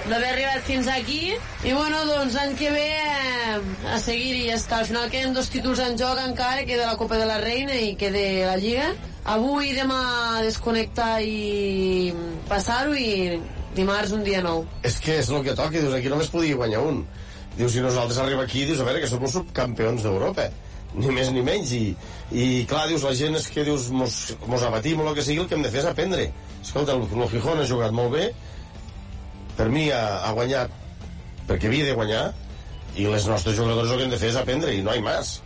[0.09, 1.37] d'haver arribat fins aquí.
[1.63, 3.61] I bueno, doncs l'any que ve eh,
[3.95, 6.83] a seguir i és que al final queden dos títols en joc encara, que de
[6.83, 8.91] la Copa de la Reina i que de la Lliga.
[9.37, 12.11] Avui demà desconnectar i
[12.51, 13.39] passar-ho i
[13.79, 14.67] dimarts un dia nou.
[14.83, 17.05] És que és el que toca, dius, aquí només podia guanyar un.
[17.55, 20.51] Dius, si nosaltres arriba aquí, dius, a veure, que som els subcampions d'Europa
[20.95, 21.85] ni més ni menys i,
[22.31, 25.43] i clar, dius, la gent és que dius mos, mos abatim o el que sigui,
[25.43, 26.29] el que hem de fer és aprendre.
[26.63, 28.29] Escolta, el, el Gijón ha jugat molt bé
[29.59, 30.73] per mi ha, ha guanyat
[31.49, 32.25] perquè havia de guanyar
[32.99, 35.37] i les nostres jugadors el que hem de fer és aprendre i no hi més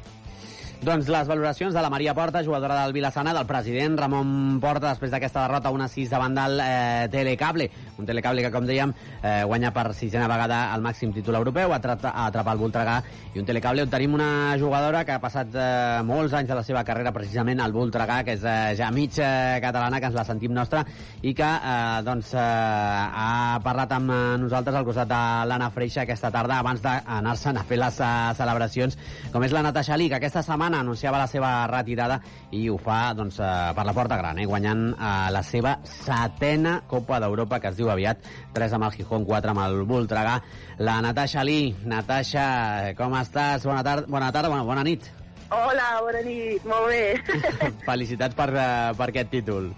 [0.82, 5.10] doncs les valoracions de la Maria Porta, jugadora del Vilassana, del president Ramon Porta, després
[5.10, 7.66] d'aquesta derrota 1-6 davant del eh, Telecable.
[7.98, 8.92] Un Telecable que, com dèiem,
[9.22, 13.00] eh, guanya per sisena vegada el màxim títol europeu, a atrapar el Voltregà,
[13.34, 15.66] i un Telecable on tenim una jugadora que ha passat eh,
[16.06, 19.58] molts anys de la seva carrera precisament al Voltregà, que és eh, ja mig eh,
[19.64, 20.84] catalana, que ens la sentim nostra,
[21.22, 26.30] i que eh, doncs, eh, ha parlat amb nosaltres al costat de l'Anna Freixa aquesta
[26.30, 28.94] tarda, abans d'anar-se'n a fer les uh, celebracions,
[29.32, 32.18] com és la Natasha Lee, que aquesta setmana setmana anunciava la seva retirada
[32.52, 36.82] i ho fa doncs, eh, per la porta gran, eh, guanyant eh, la seva setena
[36.86, 38.20] Copa d'Europa, que es diu aviat,
[38.52, 40.42] 3 amb el Gijón, 4 amb el Voltregà.
[40.78, 41.74] La Natasha Lee.
[41.84, 43.64] Natasha, com estàs?
[43.64, 45.08] Bona tarda, bona, tarda, bona, bona nit.
[45.48, 47.16] Hola, bona nit, molt bé.
[47.88, 49.72] Felicitats per, uh, per aquest títol.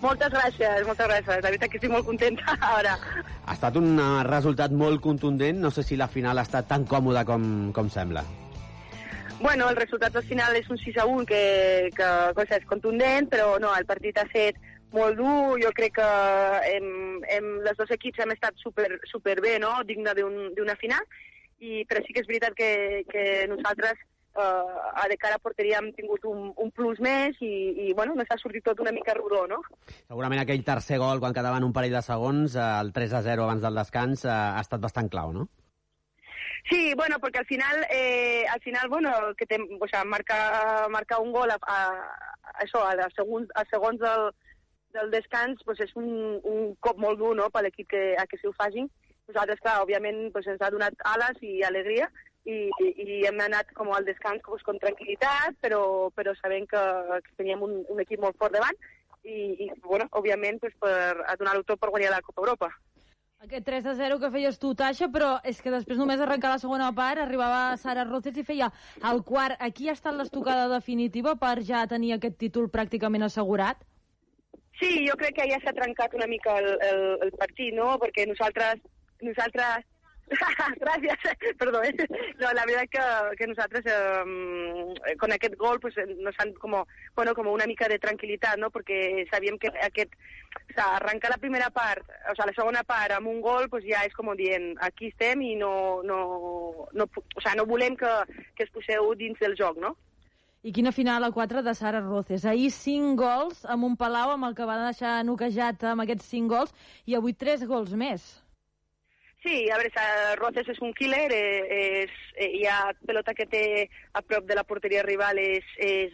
[0.00, 1.44] Moltes gràcies, moltes gràcies.
[1.44, 2.96] La veritat que estic molt contenta ara.
[3.44, 5.60] Ha estat un resultat molt contundent.
[5.60, 7.44] No sé si la final ha estat tan còmoda com,
[7.76, 8.24] com sembla.
[9.40, 11.44] Bueno, el resultat al final és un 6 a 1 que,
[11.96, 14.60] que cosa és contundent, però no, el partit ha estat
[14.92, 16.08] molt dur, jo crec que
[16.74, 16.88] hem,
[17.24, 19.78] hem, les dos equips hem estat super, super bé, no?
[19.88, 21.06] digne d'una un, final,
[21.56, 22.70] i, però sí que és veritat que,
[23.08, 27.52] que nosaltres eh, de cara a porteria hem tingut un, un plus més i,
[27.86, 29.62] i bueno, ens ha sortit tot una mica rodó, no?
[30.02, 33.46] Segurament aquell tercer gol, quan quedaven un parell de segons, eh, el 3 a 0
[33.46, 35.48] abans del descans, eh, ha estat bastant clau, no?
[36.68, 41.18] Sí, bueno, porque al final, eh, al final, bueno, que te, o sea, marca, marca
[41.18, 41.78] un gol a, a,
[42.42, 44.30] a això, a, segons, a segons del,
[44.92, 48.38] del descans, pues és un, un cop molt dur no, per l'equip que, a que
[48.38, 48.90] s'hi ho facin.
[49.30, 52.10] Nosaltres, clar, òbviament, pues ens ha donat ales i alegria,
[52.48, 55.82] i, i hem anat com al descans pues, con tranquil·litat, però,
[56.16, 56.82] però sabent que,
[57.26, 58.76] que teníem un, un equip molt fort davant
[59.24, 62.70] i, i bueno, òbviament, pues, per a donar-ho tot per guanyar la Copa Europa.
[63.40, 66.58] Aquest 3 a 0 que feies tu, Tasha, però és que després només arrencar la
[66.60, 68.66] segona part arribava Sara Roces i feia
[69.10, 69.56] el quart.
[69.66, 73.80] Aquí ha estat l'estocada definitiva per ja tenir aquest títol pràcticament assegurat?
[74.76, 77.94] Sí, jo crec que ja s'ha trencat una mica el, el, el partit, no?
[78.04, 78.84] Perquè nosaltres,
[79.24, 79.88] nosaltres
[80.82, 81.82] Gràcies, perdó.
[81.82, 81.94] Eh?
[82.38, 83.04] No, la veritat que,
[83.38, 86.86] que nosaltres eh, con aquest gol pues, nos han como,
[87.16, 88.70] bueno, como una mica de tranquil·litat, no?
[88.70, 90.14] perquè sabíem que aquest,
[90.54, 93.84] o sea, arrencar la primera part, o sea, la segona part amb un gol pues,
[93.86, 96.20] ja és com dient aquí estem i no, no,
[96.94, 98.12] no, o sea, no volem que,
[98.54, 99.96] que es poseu dins del joc, no?
[100.62, 102.44] I quina final a 4 de Sara Roces.
[102.44, 106.52] Ahir 5 gols amb un Palau amb el que va deixar noquejat amb aquests 5
[106.52, 106.74] gols
[107.08, 108.28] i avui 3 gols més.
[109.42, 113.88] Sí, a veure, Roces és un killer, eh, és, eh, hi ha pelota que té
[114.12, 116.12] a prop de la porteria rival és, és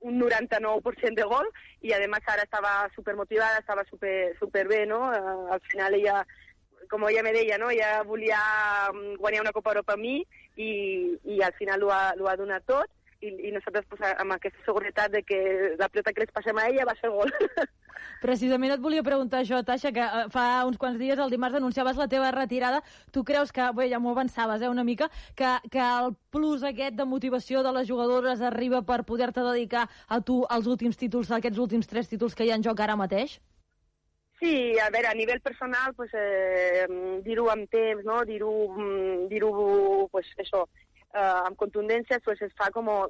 [0.00, 1.48] un 99% de gol
[1.80, 5.00] i a més ara estava super motivada, estava super, super bé, no?
[5.08, 6.20] Uh, al final ella,
[6.90, 7.70] com ella me deia, no?
[7.70, 8.40] ella volia
[8.92, 10.16] mm, guanyar una Copa Europa amb mi
[10.56, 10.70] i,
[11.24, 12.88] i al final ho ha, ho ha donat tot
[13.20, 15.40] i, i nosaltres pues, amb aquesta seguretat de que
[15.78, 17.32] la pelota que les passem a ella va ser gol.
[18.24, 22.00] Precisament et volia preguntar això, Tasha, que eh, fa uns quants dies, el dimarts, anunciaves
[22.00, 22.82] la teva retirada.
[23.12, 26.96] Tu creus que, bé, ja m'ho avançaves, eh, una mica, que, que el plus aquest
[26.96, 31.60] de motivació de les jugadores arriba per poder-te dedicar a tu als últims títols, aquests
[31.60, 33.40] últims tres títols que hi ha en joc ara mateix?
[34.40, 36.86] Sí, a veure, a nivell personal, pues, eh,
[37.24, 38.22] dir-ho amb temps, no?
[38.24, 40.64] dir-ho, mm, dir-ho, pues, això,
[41.14, 43.00] eh, amb contundència pues, es fa com a,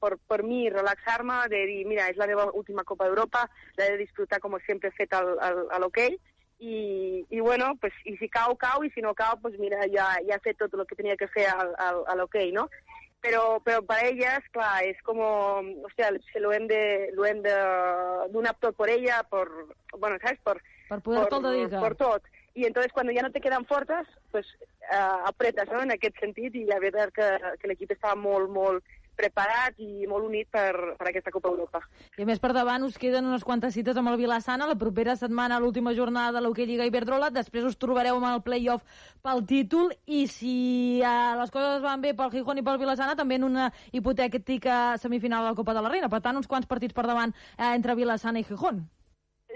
[0.00, 3.46] per, per mi relaxar-me, de dir, mira, és la meva última Copa d'Europa,
[3.78, 6.18] l'he de disfrutar com sempre he fet al, al, a l'hoquei,
[6.58, 10.14] i, i bueno, pues, i si cau, cau, i si no cau, pues mira, ja,
[10.24, 12.68] ja he fet tot el que tenia que fer al, al, a l'hoquei, no?
[13.20, 15.18] Però, però per elles, clar, és com,
[15.88, 17.54] hòstia, se lo hem de, lo hem de
[18.32, 19.44] donar tot per ella, per,
[19.96, 20.40] bueno, saps?
[20.46, 20.56] Per,
[20.88, 21.82] per poder-te'l dedicar.
[21.82, 24.46] Per tot y entonces cuando ya no te quedan fortes, pues
[24.90, 25.82] uh, apretes no?
[25.82, 27.26] en aquest sentit i la veritat que,
[27.60, 31.82] que l'equip estava molt, molt preparat i molt unit per, per aquesta Copa Europa.
[32.16, 35.16] I a més per davant us queden unes quantes cites amb el Vilassana, la propera
[35.20, 38.84] setmana l'última jornada de l'Hockey Lliga Iberdrola, després us trobareu amb el play-off
[39.24, 40.56] pel títol i si
[41.04, 45.44] uh, les coses van bé pel Gijón i pel Vilassana, també en una hipotètica semifinal
[45.44, 46.12] de la Copa de la Reina.
[46.12, 48.86] Per tant, uns quants partits per davant uh, entre Vilassana i Gijón.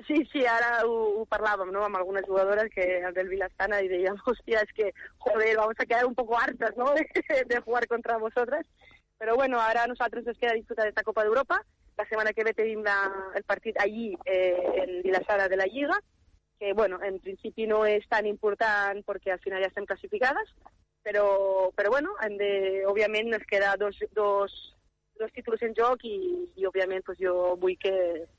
[0.06, 1.82] Sí, sí, ara ho, ho parlàvem ¿no?
[1.84, 5.86] amb algunes jugadores que el del Vilastana y dèiem, hostia, es que, joder, vamos a
[5.86, 6.92] quedar un poco hartas ¿no?
[6.94, 8.66] de, jugar contra vosotras.
[9.18, 11.60] Pero bueno, ahora a nosaltres nos queda disfrutar esta Copa d'Europa.
[11.98, 12.96] La setmana que ve tenim la,
[13.36, 15.98] el partit allí eh, en Vilassada de la Lliga,
[16.58, 20.48] que bueno, en principi no és tan important perquè al final ja estem classificades,
[21.04, 24.56] però, però bueno, de, òbviament ens queda dos, dos,
[25.20, 26.16] dos títols en joc i,
[26.56, 28.24] i òbviament pues, jo vull que,